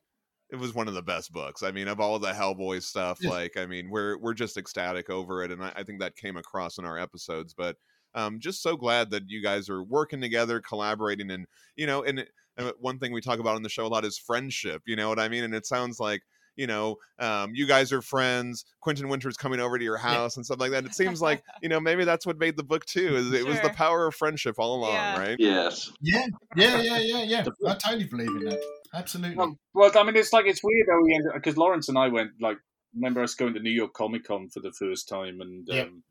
it 0.51 0.57
was 0.57 0.75
one 0.75 0.89
of 0.89 0.95
the 0.95 1.03
best 1.03 1.33
books. 1.33 1.63
I 1.63 1.71
mean, 1.71 1.89
of 1.89 2.01
all 2.01 2.19
the 2.19 2.33
Hellboy 2.33 2.83
stuff, 2.83 3.21
Yeah. 3.21 3.31
like 3.31 3.57
I 3.57 3.67
mean, 3.67 3.89
we're 3.91 4.19
we're 4.19 4.35
just 4.35 4.57
ecstatic 4.57 5.09
over 5.11 5.43
it, 5.43 5.51
and 5.51 5.63
I, 5.65 5.73
I 5.77 5.83
think 5.85 6.01
that 6.01 6.17
came 6.17 6.37
across 6.37 6.77
in 6.79 6.85
our 6.85 6.99
episodes. 6.99 7.55
But 7.55 7.77
um, 8.15 8.39
just 8.41 8.63
so 8.63 8.77
glad 8.77 9.11
that 9.11 9.25
you 9.29 9.43
guys 9.43 9.69
are 9.71 9.83
working 9.83 10.21
together, 10.21 10.61
collaborating, 10.61 11.31
and 11.31 11.47
you 11.77 11.87
know, 11.87 12.05
and 12.05 12.29
uh, 12.59 12.73
one 12.81 12.99
thing 12.99 13.13
we 13.13 13.21
talk 13.21 13.39
about 13.39 13.57
on 13.57 13.63
the 13.63 13.69
show 13.69 13.87
a 13.87 13.89
lot 13.89 14.05
is 14.05 14.19
friendship. 14.19 14.83
You 14.87 14.97
know 14.97 15.09
what 15.09 15.19
I 15.19 15.29
mean? 15.29 15.45
And 15.45 15.55
it 15.55 15.67
sounds 15.67 15.99
like 16.01 16.23
you 16.57 16.69
know, 16.69 16.99
um, 17.19 17.51
you 17.53 17.67
guys 17.67 17.93
are 17.93 18.01
friends. 18.01 18.65
Quinton 18.81 19.09
Winter's 19.09 19.37
coming 19.37 19.59
over 19.59 19.77
to 19.77 19.83
your 19.83 19.97
house 19.97 20.37
and 20.37 20.47
stuff 20.47 20.61
like 20.61 20.71
that. 20.71 20.85
It 20.85 20.95
seems 20.95 21.21
like 21.21 21.43
you 21.63 21.69
know 21.69 21.81
maybe 21.81 22.05
that's 22.05 22.25
what 22.27 22.39
made 22.39 22.57
the 22.57 22.63
book 22.63 22.85
too. 22.87 23.17
Is 23.17 23.33
it 23.33 23.45
was 23.45 23.61
the 23.61 23.71
power 23.71 24.07
of 24.07 24.15
friendship 24.15 24.55
all 24.59 24.77
along, 24.79 24.93
Yeah. 24.95 25.19
right? 25.19 25.37
yes. 25.39 25.91
Yeah, 26.01 26.27
yeah, 26.57 26.81
yeah, 26.81 26.99
yeah, 26.99 27.23
yeah. 27.25 27.45
I 27.67 27.75
totally 27.75 28.05
believe 28.05 28.29
in 28.29 28.45
that. 28.45 28.61
Absolutely. 28.95 29.37
Well, 29.37 29.57
well, 29.75 29.91
I 29.97 30.05
mean, 30.05 30.15
it's 30.17 30.33
like 30.33 30.47
it's 30.47 30.63
weird 30.63 30.87
how 30.89 31.03
we 31.03 31.15
ended 31.17 31.33
because 31.35 31.57
Laurence 31.57 31.89
and 31.89 31.99
I 31.99 32.07
went 32.09 32.31
like 32.41 32.59
remember 32.95 33.23
us 33.23 33.35
going 33.35 33.55
to 33.55 33.61
New 33.61 33.71
York 33.71 33.93
Comic 33.93 34.25
Con 34.25 34.49
for 34.49 34.61
the 34.61 34.71
first 34.71 35.09
time 35.09 35.41
and 35.41 35.67
Yeah. 35.67 35.83
um, 35.83 36.05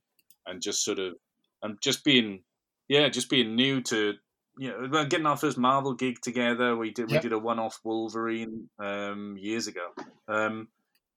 and 0.46 0.62
just 0.62 0.84
sort 0.84 1.00
of 1.00 1.14
and 1.62 1.78
just 1.82 2.04
being 2.04 2.44
yeah, 2.90 3.08
just 3.08 3.30
being 3.30 3.56
new 3.56 3.80
to 3.84 4.16
you 4.58 4.70
know 4.70 4.88
well, 4.92 5.06
getting 5.06 5.26
our 5.26 5.38
first 5.38 5.58
Marvel 5.58 5.94
gig 5.94 6.22
together. 6.22 6.76
We 6.76 6.92
did 6.92 7.10
Yep. 7.10 7.24
we 7.24 7.30
did 7.30 7.34
a 7.34 7.40
one 7.40 7.60
off 7.60 7.80
Wolverine 7.84 8.70
um, 8.80 9.38
years 9.40 9.68
ago. 9.68 9.88
Um, 10.28 10.68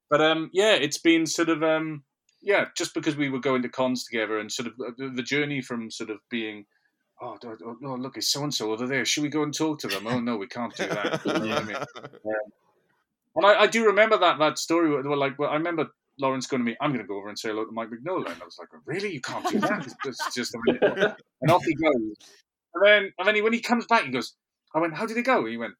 but 0.09 0.21
um, 0.21 0.51
yeah, 0.53 0.75
it's 0.75 0.99
been 0.99 1.27
sort 1.27 1.49
of 1.49 1.63
um, 1.63 2.05
yeah, 2.43 2.67
just 2.77 2.95
because 2.95 3.17
we 3.17 3.29
were 3.29 3.41
going 3.41 3.63
to 3.63 3.69
cons 3.69 4.05
together 4.05 4.39
and 4.39 4.51
sort 4.51 4.69
of 4.69 4.75
uh, 4.81 4.93
the, 4.97 5.11
the 5.17 5.23
journey 5.23 5.61
from 5.61 5.91
sort 5.91 6.11
of 6.11 6.19
being. 6.31 6.67
Oh, 7.21 7.39
oh, 7.47 7.57
oh, 7.65 7.77
oh, 7.83 7.95
look, 7.95 8.19
it's 8.19 8.31
so 8.31 8.43
and 8.43 8.53
so 8.53 8.73
over 8.73 8.87
there. 8.87 9.07
Should 9.07 9.23
we 9.23 9.31
go 9.31 9.43
and 9.43 9.55
talk 9.55 9.79
to 9.81 9.89
them? 9.89 10.07
Oh 10.07 10.21
no, 10.21 10.37
we 10.37 10.47
can't 10.47 10.77
do 10.77 10.87
that. 10.87 11.23
You 11.25 11.33
know 11.33 11.57
I 11.57 11.63
mean? 11.63 11.77
And 13.37 13.45
I, 13.45 13.63
I 13.63 13.67
do 13.67 13.85
remember 13.85 14.17
that 14.19 14.39
that 14.39 14.59
story. 14.59 14.91
Where, 14.91 15.03
where, 15.03 15.17
like, 15.17 15.39
well, 15.39 15.51
I 15.51 15.55
remember 15.55 15.89
Laurence 16.19 16.47
going 16.47 16.61
to 16.61 16.65
me. 16.65 16.77
I'm 16.81 16.91
going 16.91 17.03
to 17.03 17.07
go 17.07 17.19
over 17.19 17.29
and 17.29 17.39
say 17.39 17.51
hello 17.51 17.67
to 17.67 17.73
Mike 17.73 17.91
Mignola, 17.91 18.33
and 18.33 18.41
I 18.41 18.45
was 18.45 18.57
like, 18.59 18.69
really? 18.87 19.13
You 19.13 19.21
can't 19.21 19.47
do 19.49 19.61
that. 19.61 19.85
It's, 19.85 19.95
it's 20.07 20.35
just 20.35 20.55
a 20.55 20.59
minute. 20.65 21.15
and 21.43 21.51
off 21.51 21.63
he 21.65 21.75
goes. 21.75 22.17
And 22.77 22.87
then, 22.87 23.13
and 23.19 23.27
then 23.29 23.35
he, 23.35 23.43
when 23.43 23.53
he 23.53 23.61
comes 23.61 23.87
back, 23.87 24.05
he 24.05 24.11
goes, 24.11 24.35
I 24.75 24.79
went, 24.81 24.95
how 24.95 25.07
did 25.07 25.17
it 25.17 25.23
go? 25.23 25.45
He 25.47 25.57
went, 25.57 25.75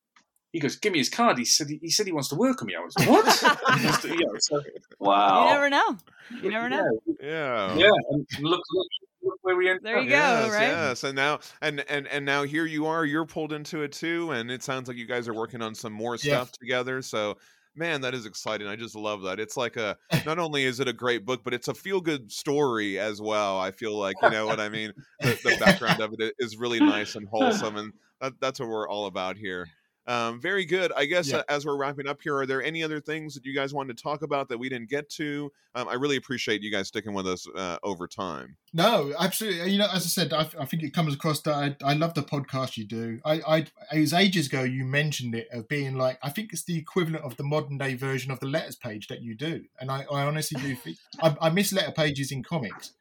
he 0.53 0.61
goes, 0.61 0.77
give 0.77 0.93
me 0.93 0.99
his 0.99 1.11
card. 1.11 1.37
He 1.37 1.45
said 1.45 1.69
he, 1.69 1.79
he 1.83 1.91
said 1.91 2.07
he 2.07 2.13
wants 2.13 2.29
to 2.31 2.35
work 2.37 2.61
with 2.61 2.67
me. 2.69 2.75
I 2.75 2.81
was 2.81 2.97
like, 2.99 3.09
what? 3.09 3.27
He 3.79 3.85
wants 3.85 4.03
to- 4.03 4.09
yeah, 4.09 4.27
so, 4.39 4.63
Wow. 4.99 5.45
You 5.45 5.53
never 5.53 5.71
know. 5.71 5.97
You 6.43 6.51
never 6.51 6.69
know. 6.71 6.99
yeah. 7.21 7.77
yeah, 7.77 7.91
and 8.11 8.27
look, 8.41 8.63
look, 8.73 8.87
look 9.23 9.39
where 9.43 9.55
we 9.57 9.69
ended 9.69 9.85
There 9.85 9.99
up. 9.99 10.05
you 10.05 10.11
go, 10.11 10.17
yes, 10.17 10.51
right? 10.53 10.69
Yes, 10.69 11.05
and 11.05 11.15
now 11.15 11.39
and 11.61 11.85
and 11.89 12.09
and 12.09 12.25
now 12.25 12.43
here 12.43 12.65
you 12.67 12.87
are. 12.87 13.05
You're 13.05 13.27
pulled 13.27 13.53
into 13.53 13.83
it 13.83 13.93
too, 13.93 14.33
and 14.33 14.51
it 14.51 14.63
sounds 14.65 14.89
like 14.89 14.97
you 14.97 15.07
guys 15.07 15.29
are 15.29 15.35
working 15.35 15.63
on 15.63 15.75
some 15.75 15.93
more 15.93 16.15
Yeah. 16.17 16.37
stuff 16.39 16.53
together. 16.53 17.01
So, 17.03 17.37
man, 17.77 18.01
that 18.01 18.15
is 18.15 18.27
exciting. 18.27 18.67
I 18.67 18.77
just 18.77 18.95
love 18.95 19.23
that. 19.23 19.39
It's 19.39 19.57
like 19.57 19.77
a 19.77 19.97
not 20.27 20.39
only 20.39 20.65
is 20.65 20.81
it 20.81 20.89
a 20.89 20.93
great 20.93 21.25
book, 21.25 21.43
but 21.45 21.55
it's 21.55 21.69
a 21.69 21.75
feel 21.75 22.01
good 22.01 22.33
story 22.33 22.99
as 22.99 23.21
well. 23.21 23.59
I 23.61 23.71
feel 23.71 23.97
like 23.97 24.17
you 24.23 24.31
know 24.31 24.47
what 24.47 24.61
I 24.61 24.69
mean. 24.69 24.93
The, 25.21 25.39
the 25.45 25.57
background 25.61 26.01
of 26.01 26.15
it 26.19 26.35
is 26.39 26.57
really 26.57 26.81
nice 26.81 27.15
and 27.15 27.29
wholesome, 27.31 27.77
and 27.77 27.93
that, 28.21 28.35
that's 28.41 28.61
what 28.61 28.69
we're 28.69 28.89
all 28.89 29.07
about 29.07 29.37
here. 29.37 29.69
Um, 30.09 30.41
very 30.41 30.65
good. 30.65 30.93
I 30.97 31.05
guess 31.05 31.29
Yeah. 31.31 31.39
uh, 31.39 31.43
as 31.49 31.67
we're 31.67 31.77
wrapping 31.77 32.07
up 32.07 32.21
here, 32.23 32.37
are 32.37 32.47
there 32.47 32.63
any 32.63 32.83
other 32.83 33.01
things 33.01 33.35
that 33.35 33.45
you 33.45 33.55
guys 33.55 33.75
wanted 33.75 33.97
to 33.97 34.03
talk 34.03 34.23
about 34.23 34.49
that 34.49 34.59
we 34.59 34.69
didn't 34.69 34.89
get 34.89 35.11
to? 35.11 35.51
Um, 35.75 35.89
I 35.89 35.95
really 35.95 36.17
appreciate 36.17 36.63
you 36.63 36.71
guys 36.71 36.89
sticking 36.89 37.13
with 37.13 37.27
us 37.27 37.47
uh, 37.57 37.79
over 37.83 38.07
time. 38.07 38.57
No, 38.73 39.13
absolutely. 39.19 39.71
You 39.73 39.79
know, 39.79 39.89
as 39.93 40.05
I 40.05 40.09
said, 40.09 40.33
I, 40.33 40.49
I 40.61 40.65
think 40.65 40.83
it 40.85 40.95
comes 40.95 41.13
across 41.15 41.41
that 41.43 41.55
I, 41.55 41.77
I 41.85 41.95
love 41.95 42.15
the 42.15 42.23
podcast 42.23 42.77
you 42.77 42.85
do. 42.85 43.21
I, 43.25 43.41
I, 43.47 43.57
it 43.93 44.01
was 44.01 44.13
ages 44.15 44.47
ago 44.47 44.63
you 44.63 44.85
mentioned 44.85 45.35
it 45.35 45.49
of 45.53 45.69
being 45.69 45.97
like, 45.97 46.19
I 46.23 46.31
think 46.31 46.53
it's 46.53 46.65
the 46.65 46.79
equivalent 46.79 47.25
of 47.25 47.37
the 47.37 47.43
modern 47.45 47.77
day 47.79 47.95
version 47.95 48.31
of 48.31 48.39
the 48.41 48.47
letters 48.47 48.77
page 48.77 49.09
that 49.09 49.23
you 49.23 49.35
do. 49.35 49.65
And 49.81 49.91
I, 49.91 50.07
I 50.11 50.23
honestly 50.25 50.61
do 50.61 50.75
think, 50.85 50.99
I, 51.21 51.37
I 51.41 51.51
miss 51.51 51.73
letter 51.73 51.93
pages 51.93 52.31
in 52.31 52.43
comics, 52.45 52.93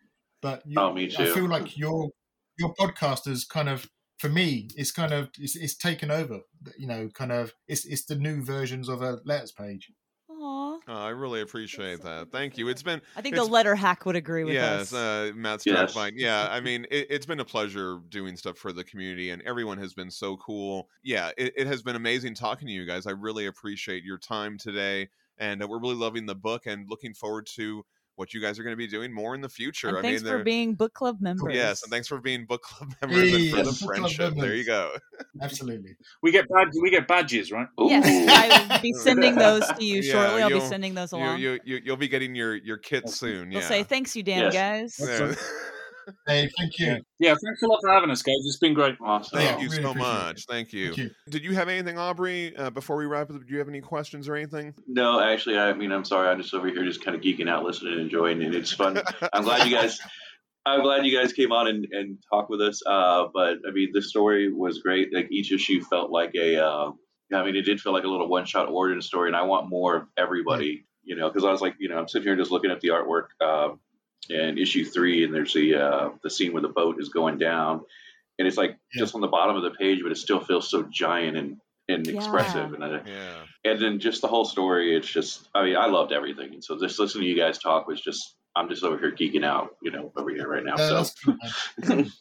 but 0.42 0.64
you, 0.66 0.80
Oh, 0.80 0.92
me 0.92 1.08
too. 1.08 1.24
I 1.24 1.28
feel 1.28 1.48
like 1.48 1.78
your, 1.78 2.10
your 2.58 2.74
podcast 2.76 3.28
is 3.28 3.46
kind 3.46 3.70
of, 3.70 3.88
for 4.18 4.30
me, 4.30 4.70
it's 4.76 4.92
kind 4.92 5.14
of, 5.14 5.30
it's, 5.38 5.56
it's 5.56 5.76
taken 5.76 6.12
over, 6.12 6.40
you 6.78 6.88
know, 6.88 7.10
kind 7.14 7.32
of, 7.32 7.54
it's, 7.68 7.86
it's 7.86 8.06
the 8.06 8.16
new 8.16 8.44
versions 8.44 8.90
of 8.90 9.02
a 9.02 9.20
letters 9.26 9.52
page. 9.52 9.92
Aw. 10.30 10.80
Oh, 10.88 10.94
I 10.94 11.10
really 11.10 11.42
appreciate 11.42 12.02
that. 12.04 12.32
Thank 12.32 12.58
you. 12.58 12.68
It's 12.68 12.84
been 12.84 13.02
I 13.16 13.22
think 13.22 13.36
the 13.36 13.44
letter 13.44 13.74
hack 13.76 14.06
would 14.06 14.16
agree 14.16 14.44
with 14.44 14.54
yes, 14.54 14.92
us. 14.92 14.94
uh, 14.94 15.32
Matt 15.36 15.66
Yes. 15.66 15.94
Strackbein. 15.94 16.14
Yeah, 16.16 16.48
I 16.50 16.60
mean, 16.60 16.86
it, 16.92 17.08
it's 17.10 17.26
been 17.26 17.40
a 17.40 17.46
pleasure 17.46 18.00
doing 18.10 18.36
stuff 18.38 18.58
for 18.58 18.72
the 18.72 18.84
community, 18.84 19.30
and 19.32 19.42
everyone 19.44 19.78
has 19.78 19.94
been 19.94 20.12
so 20.12 20.38
cool. 20.38 20.90
Yeah, 21.04 21.32
it, 21.38 21.54
it 21.56 21.68
has 21.68 21.82
been 21.82 21.96
amazing 21.96 22.36
talking 22.36 22.68
to 22.68 22.74
you 22.74 22.86
guys. 22.86 23.08
I 23.08 23.12
really 23.12 23.46
appreciate 23.48 24.04
your 24.04 24.18
time 24.18 24.58
today, 24.58 25.10
and 25.38 25.64
uh, 25.64 25.68
we're 25.68 25.80
really 25.80 25.96
loving 25.96 26.26
the 26.26 26.36
book 26.36 26.66
and 26.66 26.86
looking 26.90 27.14
forward 27.14 27.48
to 27.56 27.86
what 28.18 28.34
you 28.34 28.40
guys 28.42 28.58
are 28.58 28.64
going 28.64 28.72
to 28.74 28.78
be 28.78 28.88
doing 28.88 29.12
more 29.14 29.36
in 29.36 29.42
the 29.42 29.50
future. 29.50 29.90
and 29.90 29.98
I 29.98 30.02
thanks 30.02 30.22
mean, 30.24 30.32
for 30.32 30.38
they're- 30.38 30.44
being 30.46 30.74
book 30.74 30.94
club 30.94 31.22
members. 31.22 31.54
Yes, 31.56 31.84
and 31.84 31.92
thanks 31.92 32.08
for 32.08 32.20
being 32.20 32.46
book 32.46 32.62
club 32.64 32.94
members 33.02 33.34
and 33.34 33.50
for 33.52 33.58
Yes, 33.58 33.80
the 33.80 33.86
friendship. 33.86 34.34
There 34.36 34.56
you 34.56 34.66
go. 34.66 34.92
Absolutely. 35.42 35.96
We 36.22 36.32
get 36.32 36.48
badge, 36.50 36.70
we 36.82 36.90
get 36.90 37.08
badges, 37.08 37.52
right? 37.52 37.68
Yes, 37.78 38.06
I 38.30 38.76
will 38.76 38.82
be 38.82 38.94
sending 38.94 39.36
those 39.36 39.66
to 39.68 39.76
you 39.84 40.02
Yeah, 40.02 40.12
shortly. 40.14 40.42
I'll 40.44 40.50
be 40.50 40.60
sending 40.62 40.94
those 40.94 41.12
along. 41.12 41.40
you, 41.40 41.60
you, 41.66 41.82
you'll 41.84 41.98
be 41.98 42.08
getting 42.08 42.36
your, 42.36 42.56
your 42.56 42.78
kit 42.78 43.10
soon. 43.10 43.50
We'll 43.50 43.62
Yeah. 43.62 43.68
say 43.68 43.84
thanks 43.84 44.16
you, 44.16 44.24
damn 44.24 44.52
Yes. 44.52 44.98
guys. 45.00 45.40
Yeah. 46.08 46.14
Hey, 46.28 46.50
thank 46.58 46.80
you. 46.80 46.98
Yeah, 47.20 47.30
thanks 47.44 47.62
a 47.64 47.68
lot 47.68 47.80
for 47.82 47.92
having 47.92 48.10
us, 48.12 48.22
guys. 48.22 48.36
It's 48.46 48.58
been 48.58 48.74
great. 48.74 48.96
Awesome. 49.02 49.40
Thank 49.40 49.58
Yeah, 49.58 49.64
you 49.64 49.70
really 49.70 49.84
so 49.84 49.90
appreciate 49.92 50.12
it. 50.14 50.24
much. 50.26 50.46
Thank 50.50 50.74
you. 50.74 50.86
Thank 50.88 50.98
you. 50.98 51.12
Did 51.30 51.44
you 51.44 51.54
have 51.54 51.70
anything, 51.70 51.98
Aubrey? 51.98 52.56
Uh, 52.56 52.70
before 52.70 52.96
we 52.98 53.06
wrap 53.06 53.30
up, 53.30 53.38
do 53.46 53.54
you 53.54 53.60
have 53.60 53.70
any 53.70 53.82
questions 53.82 54.28
or 54.28 54.36
anything? 54.36 54.74
No, 54.88 55.20
actually, 55.20 55.58
I 55.58 55.74
mean, 55.74 55.92
I'm 55.92 56.04
sorry. 56.06 56.30
I'm 56.30 56.42
just 56.42 56.54
over 56.54 56.68
here, 56.68 56.84
just 56.84 57.04
kind 57.04 57.16
of 57.16 57.22
geeking 57.22 57.50
out, 57.50 57.64
listening, 57.64 57.94
and 57.94 58.02
enjoying 58.02 58.42
it. 58.42 58.54
It's 58.56 58.72
fun. 58.72 59.02
I'm 59.34 59.44
glad 59.44 59.68
you 59.68 59.76
guys. 59.76 60.00
I'm 60.68 60.82
glad 60.82 61.06
you 61.06 61.16
guys 61.16 61.32
came 61.32 61.52
on 61.52 61.68
and, 61.68 61.86
and 61.92 62.18
talked 62.32 62.50
with 62.50 62.60
us. 62.60 62.82
Uh, 62.88 63.28
but 63.32 63.58
I 63.68 63.72
mean, 63.72 63.92
the 63.94 64.02
story 64.02 64.52
was 64.52 64.80
great. 64.80 65.14
Like 65.14 65.28
each 65.32 65.52
issue 65.52 65.82
felt 65.84 66.10
like 66.12 66.32
a. 66.36 66.58
Uh, 66.64 66.92
I 67.34 67.44
mean, 67.44 67.56
it 67.56 67.64
did 67.64 67.80
feel 67.80 67.94
like 67.94 68.04
a 68.04 68.08
little 68.08 68.28
one-shot 68.28 68.70
origin 68.70 69.02
story, 69.02 69.30
and 69.30 69.36
I 69.36 69.44
want 69.44 69.70
more 69.70 69.96
of 69.96 70.08
everybody. 70.18 70.86
You 71.04 71.16
know, 71.16 71.30
because 71.30 71.46
I 71.46 71.52
was 71.52 71.62
like, 71.62 71.76
you 71.80 71.88
know, 71.88 72.00
I'm 72.00 72.08
sitting 72.08 72.28
here 72.28 72.36
just 72.36 72.50
looking 72.50 72.72
at 72.72 72.82
the 72.82 72.88
artwork. 72.90 73.26
Um, 73.40 73.80
and 74.30 74.58
issue 74.60 74.86
three, 74.86 75.24
and 75.24 75.34
there's 75.34 75.54
the 75.54 75.76
uh, 75.76 76.10
the 76.24 76.30
scene 76.30 76.54
where 76.54 76.62
the 76.62 76.70
boat 76.70 77.00
is 77.00 77.10
going 77.10 77.38
down, 77.38 77.82
and 78.40 78.48
it's 78.48 78.58
like 78.58 78.78
Yeah. 78.94 79.00
just 79.02 79.16
on 79.16 79.22
the 79.22 79.28
bottom 79.28 79.56
of 79.56 79.64
the 79.64 79.72
page, 79.72 80.00
but 80.04 80.12
it 80.12 80.18
still 80.18 80.40
feels 80.40 80.70
so 80.70 80.84
giant 80.92 81.38
and 81.38 81.58
and 81.88 82.08
Yeah. 82.08 82.16
expressive. 82.16 82.74
And 82.74 82.84
I, 82.84 83.02
Yeah. 83.06 83.44
and 83.64 83.80
then 83.82 84.00
just 84.00 84.22
the 84.22 84.28
whole 84.28 84.46
story 84.46 84.96
it's 84.96 85.08
just 85.08 85.50
i 85.56 85.64
mean 85.64 85.76
i 85.76 85.88
loved 85.88 86.12
everything 86.12 86.54
and 86.54 86.64
so 86.64 86.80
just 86.80 87.00
listening 87.00 87.24
to 87.24 87.30
you 87.30 87.36
guys 87.36 87.58
talk 87.58 87.88
was 87.88 88.00
just 88.00 88.36
i'm 88.56 88.70
just 88.70 88.84
over 88.84 88.98
here 88.98 89.12
geeking 89.12 89.44
out 89.44 89.76
you 89.82 89.90
know 89.92 90.12
over 90.16 90.30
here 90.30 90.48
right 90.48 90.64
now 90.64 90.76
No, 90.76 90.88
so 90.88 90.96
that's 90.96 91.14
cool, 91.24 91.36
man. 91.90 91.98
That's 91.98 92.12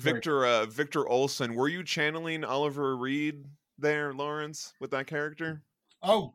very 0.00 0.14
Victor 0.14 0.46
uh, 0.46 0.66
Victor 0.66 1.06
Olson, 1.08 1.54
were 1.54 1.68
you 1.68 1.84
channeling 1.84 2.42
Oliver 2.44 2.96
Reed 2.96 3.44
there, 3.78 4.12
Laurence, 4.14 4.72
with 4.80 4.90
that 4.92 5.06
character? 5.06 5.62
Oh, 6.02 6.34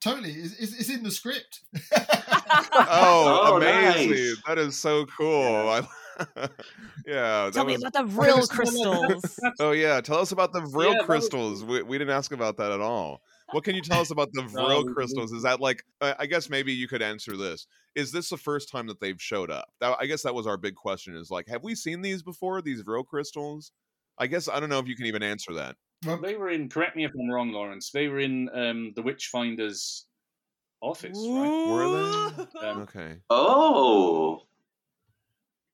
totally. 0.00 0.32
It's, 0.32 0.54
it's, 0.60 0.80
it's 0.80 0.90
in 0.90 1.02
the 1.02 1.10
script. 1.10 1.60
Oh, 2.50 3.44
Oh, 3.52 3.56
amazing! 3.58 4.10
nice. 4.10 4.36
That 4.46 4.58
is 4.58 4.76
so 4.76 5.04
cool. 5.06 5.68
I, 5.68 5.86
yeah. 7.06 7.44
That 7.46 7.52
Tell 7.52 7.64
me 7.64 7.74
was, 7.74 7.82
about 7.84 7.92
the 7.92 8.04
real 8.06 8.38
it's 8.38 8.48
not 8.50 8.58
like- 8.58 8.68
crystals. 9.20 9.40
oh 9.60 9.72
yeah, 9.72 10.00
tell 10.00 10.18
us 10.18 10.32
about 10.32 10.52
the 10.52 10.62
real 10.62 10.88
Yeah, 10.92 10.92
that 10.94 10.98
was- 11.00 11.06
crystals. 11.06 11.64
We, 11.64 11.82
we 11.82 11.98
didn't 11.98 12.14
ask 12.14 12.32
about 12.32 12.56
that 12.56 12.72
at 12.72 12.80
all. 12.80 13.20
What 13.52 13.64
can 13.64 13.74
you 13.74 13.80
tell 13.82 14.00
us 14.00 14.10
about 14.10 14.28
the 14.32 14.42
Vril 14.42 14.82
we- 14.82 14.88
we- 14.88 14.94
crystals? 14.94 15.32
Is 15.32 15.42
that 15.42 15.60
like? 15.60 15.82
I 16.00 16.14
I 16.20 16.26
guess 16.26 16.48
maybe 16.50 16.72
you 16.72 16.88
could 16.88 17.02
answer 17.02 17.36
this. 17.36 17.66
Is 17.94 18.12
this 18.12 18.28
the 18.30 18.36
first 18.36 18.70
time 18.70 18.86
that 18.88 19.00
they've 19.00 19.20
showed 19.20 19.50
up? 19.50 19.68
That, 19.80 19.96
I 20.00 20.06
guess 20.06 20.22
that 20.22 20.34
was 20.34 20.46
our 20.46 20.56
big 20.56 20.74
question. 20.74 21.16
Is 21.16 21.30
like, 21.30 21.48
have 21.48 21.62
we 21.64 21.74
seen 21.74 22.00
these 22.02 22.22
before? 22.22 22.62
These 22.62 22.80
Vril 22.82 23.04
crystals? 23.04 23.72
I 24.18 24.26
guess 24.26 24.48
I 24.48 24.58
don't 24.60 24.68
know 24.70 24.78
if 24.78 24.88
you 24.88 24.96
can 24.96 25.06
even 25.06 25.22
answer 25.22 25.52
that. 25.54 25.76
Well, 26.06 26.20
They 26.20 26.36
were 26.36 26.50
in. 26.50 26.68
Correct 26.68 26.96
me 26.96 27.04
if 27.04 27.12
I'm 27.18 27.28
wrong, 27.30 27.52
Laurence. 27.52 27.90
They 27.90 28.08
were 28.08 28.20
in 28.20 28.48
um, 28.54 28.92
the 28.94 29.02
Witchfinder's 29.02 30.06
office, 30.80 31.16
right? 31.16 31.66
Were 31.68 31.88
they? 31.88 32.66
Um, 32.68 32.78
Okay. 32.82 33.16
oh 33.30 34.42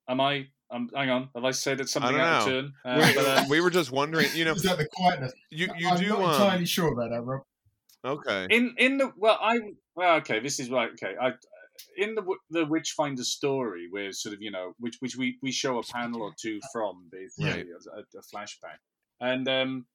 am 0.08 0.20
I? 0.20 0.46
Um, 0.70 0.88
hang 0.94 1.10
on. 1.10 1.28
Have 1.34 1.44
I 1.44 1.50
said 1.50 1.80
it 1.80 1.88
something 1.88 2.12
don't 2.12 2.20
out 2.20 2.48
of 2.48 2.54
know. 2.54 2.62
turn? 2.62 2.72
Uh, 2.84 3.06
We, 3.06 3.14
but, 3.14 3.24
uh, 3.26 3.44
we 3.48 3.60
were 3.60 3.70
just 3.70 3.90
wondering. 3.92 4.28
You 4.34 4.46
know, 4.46 4.52
is 4.52 4.62
that 4.62 4.78
the 4.78 4.86
quietness? 4.86 5.32
you 5.50 5.68
you 5.78 5.88
I'm 5.88 5.98
do. 5.98 6.08
not 6.08 6.22
um, 6.22 6.30
entirely 6.30 6.66
sure 6.66 6.92
about 6.92 7.10
that, 7.10 7.22
Rob. 7.22 7.42
Okay. 8.04 8.46
in 8.50 8.74
in 8.78 8.98
the 8.98 9.12
well, 9.16 9.38
I 9.40 9.60
well, 9.94 10.16
okay. 10.16 10.40
This 10.40 10.58
is 10.60 10.70
right. 10.70 10.90
Okay, 10.90 11.14
I 11.20 11.32
in 11.96 12.14
the 12.14 12.22
w- 12.22 12.38
the 12.50 12.66
Witchfinder 12.66 13.24
story, 13.24 13.88
where 13.90 14.12
sort 14.12 14.34
of 14.34 14.42
you 14.42 14.50
know, 14.50 14.74
which 14.78 14.96
which 15.00 15.16
we 15.16 15.38
we 15.42 15.52
show 15.52 15.78
a 15.78 15.82
panel 15.82 16.22
or 16.22 16.32
two 16.38 16.60
from, 16.72 17.08
basically 17.10 17.44
Right. 17.50 17.66
a, 17.96 18.00
a 18.18 18.22
flashback, 18.22 18.78
and 19.20 19.48
um, 19.48 19.86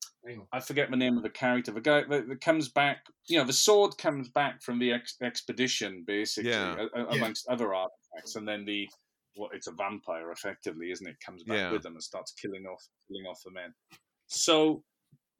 I 0.51 0.59
forget 0.59 0.89
the 0.91 0.97
name 0.97 1.17
of 1.17 1.23
the 1.23 1.29
character. 1.29 1.71
The 1.71 1.81
guy 1.81 2.03
that, 2.09 2.27
that 2.27 2.41
comes 2.41 2.69
back, 2.69 2.97
you 3.27 3.37
know, 3.37 3.45
the 3.45 3.53
sword 3.53 3.97
comes 3.97 4.29
back 4.29 4.61
from 4.61 4.79
the 4.79 4.91
ex- 4.91 5.17
expedition, 5.23 6.03
basically, 6.05 6.51
Yeah. 6.51 6.75
a- 6.93 7.01
a- 7.01 7.07
amongst 7.09 7.47
other 7.47 7.73
artifacts, 7.73 8.35
and 8.35 8.47
then 8.47 8.65
the 8.65 8.87
what 9.35 9.53
it's 9.53 9.67
a 9.67 9.71
vampire, 9.71 10.31
effectively, 10.31 10.91
isn't 10.91 11.07
it? 11.07 11.15
Comes 11.25 11.43
back 11.43 11.57
Yeah. 11.57 11.71
with 11.71 11.83
them 11.83 11.93
and 11.93 12.03
starts 12.03 12.33
killing 12.33 12.65
off 12.65 12.83
killing 13.07 13.25
off 13.25 13.39
the 13.45 13.51
men. 13.51 13.73
So 14.27 14.83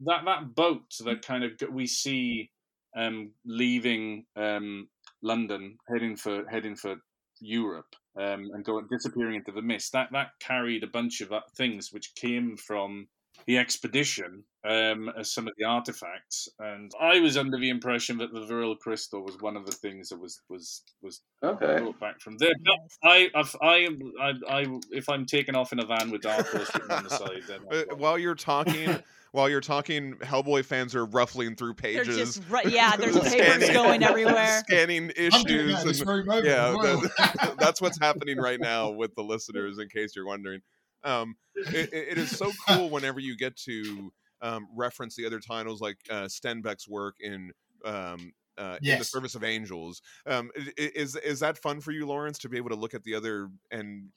that 0.02 0.24
that 0.26 0.56
boat 0.56 0.84
that 1.04 1.22
kind 1.22 1.44
of 1.44 1.52
we 1.72 1.86
see 1.88 2.50
um, 2.96 3.32
leaving 3.46 4.26
um, 4.36 4.90
London, 5.22 5.78
heading 5.90 6.16
for 6.16 6.48
heading 6.50 6.76
for 6.76 6.96
Europe, 7.42 7.94
um, 8.18 8.50
and 8.54 8.64
going 8.64 8.88
disappearing 8.90 9.36
into 9.36 9.52
the 9.52 9.62
mist. 9.62 9.92
That 9.92 10.10
that 10.14 10.32
carried 10.40 10.84
a 10.84 10.88
bunch 10.88 11.22
of 11.22 11.32
uh, 11.34 11.42
things 11.58 11.92
which 11.92 12.14
came 12.16 12.56
from 12.58 13.08
the 13.46 13.58
expedition 13.58 14.44
um, 14.68 15.10
as 15.18 15.32
some 15.32 15.48
of 15.48 15.54
the 15.58 15.64
artifacts, 15.66 16.50
and 16.60 16.92
I 17.00 17.20
was 17.20 17.38
under 17.38 17.58
the 17.58 17.70
impression 17.70 18.18
that 18.20 18.34
the 18.34 18.46
Vril 18.46 18.76
crystal 18.76 19.24
was 19.24 19.38
one 19.40 19.56
of 19.58 19.66
the 19.66 19.72
things 19.72 20.10
that 20.10 20.20
was 20.20 20.42
was 20.50 20.82
was 21.02 21.22
okay 21.44 21.80
brought 21.80 22.00
back 22.00 22.20
from 22.22 22.38
there. 22.38 22.52
But 22.66 22.76
I, 23.10 23.30
I've- 23.34 23.58
I, 23.62 23.88
I, 24.22 24.34
I, 24.62 24.66
if 24.92 25.08
I'm 25.10 25.26
taken 25.26 25.56
off 25.56 25.72
in 25.74 25.80
a 25.80 25.86
van 25.86 26.12
with 26.12 26.22
Dark 26.22 26.48
Horse 26.48 26.70
written 26.74 26.92
on 26.92 27.04
the 27.04 27.10
side, 27.10 27.42
then 27.48 27.60
Uh, 27.72 27.96
while 27.96 28.18
you're 28.20 28.36
talking, 28.36 29.02
while 29.32 29.50
you're 29.50 29.62
talking, 29.62 30.16
Hellboy 30.16 30.66
fans 30.66 30.94
are 30.94 31.06
ruffling 31.06 31.56
through 31.56 31.76
pages. 31.76 32.18
just 32.18 32.44
ru- 32.50 32.70
yeah. 32.70 32.96
There's 32.98 33.16
papers 33.20 33.32
scanning- 33.32 33.74
going 33.74 34.04
everywhere. 34.04 34.62
Scanning 34.68 35.12
issues. 35.16 35.82
that 35.84 36.06
and- 36.08 36.46
yeah, 36.46 36.72
that- 36.72 37.56
that's 37.58 37.82
what's 37.82 38.00
happening 38.00 38.38
right 38.38 38.60
now 38.60 38.90
with 38.92 39.16
the 39.16 39.24
listeners. 39.24 39.80
In 39.80 39.88
case 39.88 40.16
you're 40.16 40.28
wondering, 40.28 40.62
um, 41.04 41.36
it, 41.56 41.90
it- 41.94 42.18
is 42.18 42.30
so 42.38 42.52
cool 42.68 42.90
whenever 42.90 43.20
you 43.20 43.36
get 43.38 43.56
to 43.58 44.12
um, 44.42 44.68
reference 44.76 45.16
the 45.16 45.26
other 45.26 45.40
titles 45.40 45.82
like 45.82 45.98
uh, 46.10 46.24
Stenbeck's 46.26 46.88
work 46.88 47.16
in. 47.20 47.52
Um, 47.86 48.34
uh, 48.58 48.78
in 48.84 48.98
the 49.00 49.06
service 49.06 49.36
of 49.36 49.44
angels, 49.46 50.02
um, 50.26 50.52
is 50.78 51.16
is 51.16 51.40
that 51.40 51.58
fun 51.58 51.80
for 51.80 51.92
you, 51.94 52.06
Laurence, 52.06 52.38
to 52.40 52.50
be 52.50 52.58
able 52.58 52.68
to 52.68 52.76
look 52.76 52.94
at 52.94 53.06
the 53.06 53.16
other 53.16 53.50
and 53.72 54.10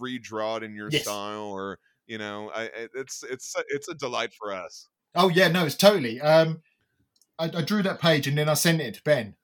redraw 0.00 0.56
it 0.56 0.62
in 0.62 0.74
your 0.74 0.88
Yes. 0.90 1.02
style, 1.02 1.42
or 1.50 1.78
you 2.06 2.16
know, 2.16 2.50
I, 2.54 2.62
I- 2.62 2.88
it's 2.94 3.22
it's 3.22 3.54
it's 3.68 3.88
a 3.90 3.94
delight 3.94 4.32
for 4.32 4.54
us. 4.54 4.88
Oh 5.14 5.28
yeah, 5.28 5.48
no, 5.48 5.66
it's 5.66 5.74
totally. 5.74 6.18
Um, 6.18 6.62
I, 7.38 7.50
I 7.54 7.60
drew 7.62 7.82
that 7.82 8.00
page 8.00 8.26
and 8.26 8.38
then 8.38 8.48
I 8.48 8.54
sent 8.54 8.80
it 8.80 8.94
to 8.94 9.02
Ben 9.02 9.34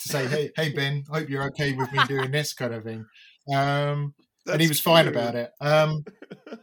to 0.00 0.08
say, 0.10 0.26
"Hey, 0.26 0.50
hey 0.56 0.72
Ben, 0.76 1.04
I 1.10 1.20
hope 1.20 1.30
you're 1.30 1.44
okay 1.44 1.72
with 1.72 1.90
me 1.90 2.02
doing 2.06 2.32
this 2.32 2.52
kind 2.52 2.74
of 2.74 2.84
thing." 2.84 3.06
Um, 3.54 4.14
and 4.50 4.60
he 4.60 4.68
was 4.68 4.80
fine 4.80 5.08
about 5.08 5.34
it. 5.34 5.52
Um, 5.60 6.04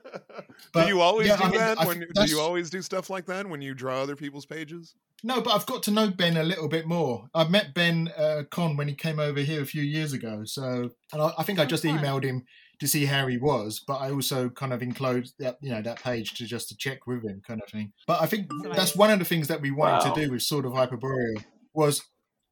do 0.73 0.81
you 0.87 1.01
always 1.01 1.27
yeah, 1.27 1.37
do 1.37 1.43
I 1.43 1.49
mean, 1.49 1.59
that? 1.59 1.79
I 1.79 1.85
When, 1.85 1.99
do 2.13 2.25
you 2.25 2.39
always 2.39 2.69
do 2.69 2.81
stuff 2.81 3.09
like 3.09 3.25
that 3.27 3.47
when 3.47 3.61
you 3.61 3.73
draw 3.73 4.01
other 4.01 4.15
people's 4.15 4.45
pages? 4.45 4.95
No, 5.23 5.41
but 5.41 5.53
I've 5.53 5.65
got 5.65 5.83
to 5.83 5.91
know 5.91 6.09
Ben 6.09 6.37
a 6.37 6.43
little 6.43 6.69
bit 6.69 6.87
more. 6.87 7.27
I 7.33 7.43
met 7.45 7.73
Ben 7.73 8.09
uh, 8.17 8.43
Con 8.49 8.77
when 8.77 8.87
he 8.87 8.95
came 8.95 9.19
over 9.19 9.41
here 9.41 9.61
a 9.61 9.65
few 9.65 9.81
years 9.83 10.13
ago. 10.13 10.43
So, 10.45 10.91
and 11.11 11.21
I, 11.21 11.31
I 11.37 11.43
think 11.43 11.59
I 11.59 11.63
Oh, 11.63 11.65
just 11.65 11.83
fun. 11.83 11.97
emailed 11.97 12.23
him 12.23 12.45
to 12.79 12.87
see 12.87 13.05
how 13.05 13.27
he 13.27 13.37
was, 13.37 13.81
but 13.85 13.97
I 13.97 14.11
also 14.11 14.49
kind 14.49 14.71
of 14.71 14.81
enclosed 14.81 15.33
that 15.39 15.57
you 15.61 15.69
know 15.71 15.81
that 15.81 16.01
page 16.01 16.35
to 16.35 16.45
just 16.45 16.69
to 16.69 16.77
check 16.77 17.05
with 17.05 17.23
him, 17.25 17.41
kind 17.45 17.61
of 17.61 17.69
thing. 17.69 17.91
But 18.07 18.21
I 18.21 18.25
think 18.25 18.47
Nice. 18.49 18.75
that's 18.77 18.95
one 18.95 19.11
of 19.11 19.19
the 19.19 19.25
things 19.25 19.49
that 19.49 19.59
we 19.59 19.71
wanted 19.71 20.05
Wow. 20.07 20.13
to 20.13 20.25
do 20.25 20.31
with 20.31 20.41
sort 20.43 20.65
of 20.65 20.71
Hyperborea 20.71 21.43
was 21.73 22.03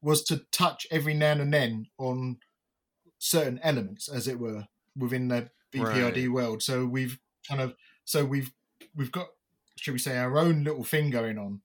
was 0.02 0.22
to 0.24 0.42
touch 0.52 0.86
every 0.90 1.14
now 1.14 1.32
and 1.32 1.52
then 1.52 1.86
on 1.98 2.36
certain 3.18 3.58
elements, 3.62 4.08
as 4.08 4.28
it 4.28 4.38
were, 4.38 4.66
within 4.98 5.28
the 5.28 5.48
BPRD 5.74 6.28
world. 6.28 6.62
So 6.62 6.84
we've 6.84 7.18
kind 7.48 7.60
of 7.60 7.74
so 8.04 8.24
we've 8.24 8.52
we've 8.94 9.12
got 9.12 9.28
should 9.76 9.92
we 9.92 9.98
say 9.98 10.18
our 10.18 10.38
own 10.38 10.64
little 10.64 10.84
thing 10.84 11.10
going 11.10 11.38
on 11.38 11.60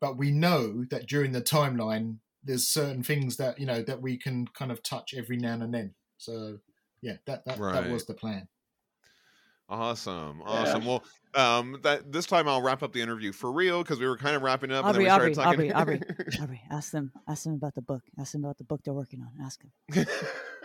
but 0.00 0.16
we 0.16 0.30
know 0.30 0.84
that 0.90 1.06
during 1.06 1.32
the 1.32 1.42
timeline 1.42 2.16
there's 2.44 2.68
certain 2.68 3.02
things 3.02 3.36
that 3.36 3.58
you 3.58 3.66
know 3.66 3.82
that 3.82 4.00
we 4.00 4.16
can 4.16 4.46
kind 4.48 4.70
of 4.70 4.82
touch 4.82 5.14
every 5.16 5.36
now 5.36 5.54
and 5.54 5.74
then 5.74 5.94
so 6.16 6.58
yeah 7.02 7.16
that 7.26 7.44
that, 7.44 7.58
that 7.58 7.90
was 7.90 8.06
the 8.06 8.14
plan 8.14 8.48
Awesome, 9.68 10.38
Yeah. 10.46 10.52
awesome. 10.52 10.84
Well, 10.86 11.02
um, 11.34 11.80
that 11.82 12.12
this 12.12 12.24
time 12.26 12.46
I'll 12.46 12.62
wrap 12.62 12.84
up 12.84 12.92
the 12.92 13.02
interview 13.02 13.32
for 13.32 13.50
real 13.50 13.82
because 13.82 13.98
we 13.98 14.06
were 14.06 14.16
kind 14.16 14.36
of 14.36 14.42
wrapping 14.42 14.70
up. 14.70 14.84
Aubrey, 14.84 15.06
and 15.06 15.10
then 15.10 15.28
we 15.28 15.34
started 15.34 15.54
Aubrey, 15.54 15.68
talking. 15.70 15.98
Aubrey, 15.98 16.38
Aubrey, 16.40 16.62
ask 16.70 16.92
them, 16.92 17.10
ask 17.28 17.42
them 17.42 17.54
about 17.54 17.74
the 17.74 17.82
book. 17.82 18.02
Ask 18.16 18.30
them 18.30 18.44
about 18.44 18.58
the 18.58 18.64
book 18.64 18.82
they're 18.84 18.94
working 18.94 19.22
on. 19.22 19.44
Ask 19.44 19.60
them. 19.88 20.06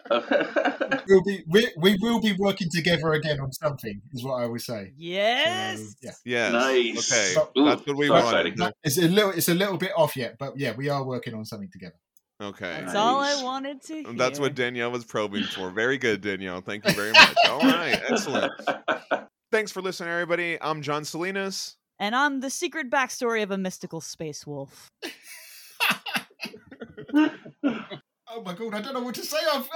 we'll 1.08 1.24
be 1.24 1.44
we, 1.48 1.72
we 1.78 1.98
will 2.02 2.20
be 2.20 2.34
working 2.38 2.70
together 2.70 3.14
again 3.14 3.40
on 3.40 3.52
something 3.52 4.02
is 4.14 4.24
what 4.24 4.36
i 4.36 4.44
always 4.44 4.66
say 4.66 4.92
Yes. 4.98 5.80
So, 5.80 5.86
yeah 6.02 6.12
yes. 6.26 6.54
Nice. 6.54 7.12
Okay. 7.12 7.34
But- 7.36 7.52
Ooh, 7.62 7.66
That's 7.66 7.86
what 7.88 7.98
we 7.98 8.08
so 8.08 8.14
wanted. 8.14 8.58
No, 8.58 8.72
it's 8.84 8.98
a 8.98 9.08
little 9.08 9.32
it's 9.32 9.50
a 9.50 9.54
little 9.54 9.78
bit 9.78 9.92
off 9.96 10.16
yet 10.16 10.36
but 10.40 10.58
yeah 10.58 10.74
we 10.76 10.90
are 10.90 11.04
working 11.04 11.34
on 11.34 11.46
something 11.46 11.70
together 11.72 11.96
Okay. 12.42 12.82
That's 12.82 12.96
all 12.96 13.20
I 13.20 13.44
wanted 13.44 13.84
to 13.84 13.94
hear. 13.94 14.10
And 14.10 14.20
That's 14.20 14.40
what 14.40 14.56
Danielle 14.56 14.90
was 14.90 15.06
probing 15.06 15.44
for. 15.44 15.70
Very 15.70 16.00
good, 16.00 16.22
Danielle. 16.22 16.62
Thank 16.62 16.88
you 16.88 16.94
very 16.94 17.12
much. 17.12 17.36
All 17.48 17.60
right. 17.60 18.02
Excellent. 18.10 18.52
Thanks 19.52 19.72
for 19.72 19.84
listening, 19.84 20.10
everybody. 20.10 20.58
I'm 20.60 20.82
John 20.82 21.06
Salinas. 21.06 21.76
And 22.00 22.16
I'm 22.16 22.40
the 22.40 22.50
secret 22.50 22.90
backstory 22.90 23.44
of 23.44 23.52
a 23.52 23.60
mystical 23.60 24.02
space 24.02 24.48
wolf. 24.48 24.90
oh 28.34 28.42
my 28.42 28.54
god 28.54 28.74
i 28.74 28.82
don't 28.82 28.94
know 28.94 29.02
what 29.02 29.16
to 29.16 29.26
say 29.26 29.38
I've, 29.52 29.68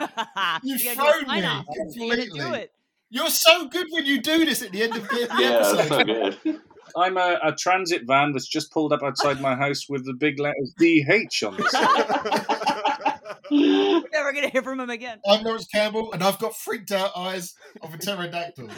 you 0.62 0.76
You've 0.76 0.84
gotta 0.84 0.96
do 0.96 1.02
a 1.02 1.12
thrown 1.12 1.22
me 1.22 1.28
sign-off. 1.28 1.64
You're 1.68 1.84
do 2.16 2.26
completely. 2.26 2.58
it. 2.58 2.72
you're 3.10 3.28
so 3.30 3.68
good 3.68 3.86
when 3.90 4.04
you 4.06 4.20
do 4.20 4.44
this 4.44 4.62
at 4.62 4.72
the 4.72 4.82
end 4.82 4.96
of 4.96 5.02
the, 5.08 5.08
the 5.14 5.42
yeah, 5.42 5.50
episode 5.50 5.76
that's 5.76 5.88
so 5.88 6.04
good. 6.04 6.60
I'm 6.96 7.16
a, 7.16 7.38
a 7.42 7.52
transit 7.54 8.02
van 8.06 8.32
that's 8.32 8.46
just 8.46 8.72
pulled 8.72 8.92
up 8.92 9.02
outside 9.02 9.40
my 9.40 9.54
house 9.54 9.88
with 9.88 10.04
the 10.04 10.12
big 10.14 10.38
letters 10.38 10.72
DH 10.78 11.44
on 11.44 11.56
the 11.56 11.68
side. 11.68 13.10
We're 13.50 14.02
never 14.12 14.32
gonna 14.32 14.48
hear 14.48 14.62
from 14.62 14.80
him 14.80 14.90
again. 14.90 15.20
I'm 15.26 15.42
Laurence 15.44 15.66
Campbell, 15.66 16.12
and 16.12 16.22
I've 16.22 16.38
got 16.38 16.56
freaked 16.56 16.92
out 16.92 17.10
eyes 17.16 17.54
of 17.82 17.94
a 17.94 17.98
pterodactyl. 17.98 18.68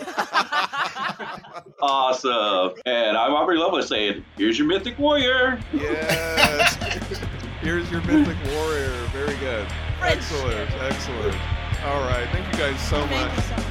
Awesome. 1.82 2.74
And 2.86 3.16
I'm 3.16 3.32
Aubrey 3.32 3.58
Lovelace 3.58 3.88
saying, 3.88 4.24
here's 4.36 4.58
your 4.58 4.66
mythic 4.66 4.98
warrior. 4.98 5.60
yes. 5.72 7.20
Here's 7.66 7.90
your 7.90 8.00
mythic 8.02 8.36
warrior. 8.52 8.92
Very 9.10 9.34
good. 9.38 9.66
Excellent. 10.00 10.70
Excellent. 10.80 11.34
All 11.84 12.02
right. 12.02 12.28
Thank 12.30 12.46
you 12.46 12.52
guys 12.60 12.80
so 12.88 13.04
Thank 13.08 13.10
much. 13.10 13.36
you 13.38 13.42
so 13.42 13.56
much. 13.56 13.65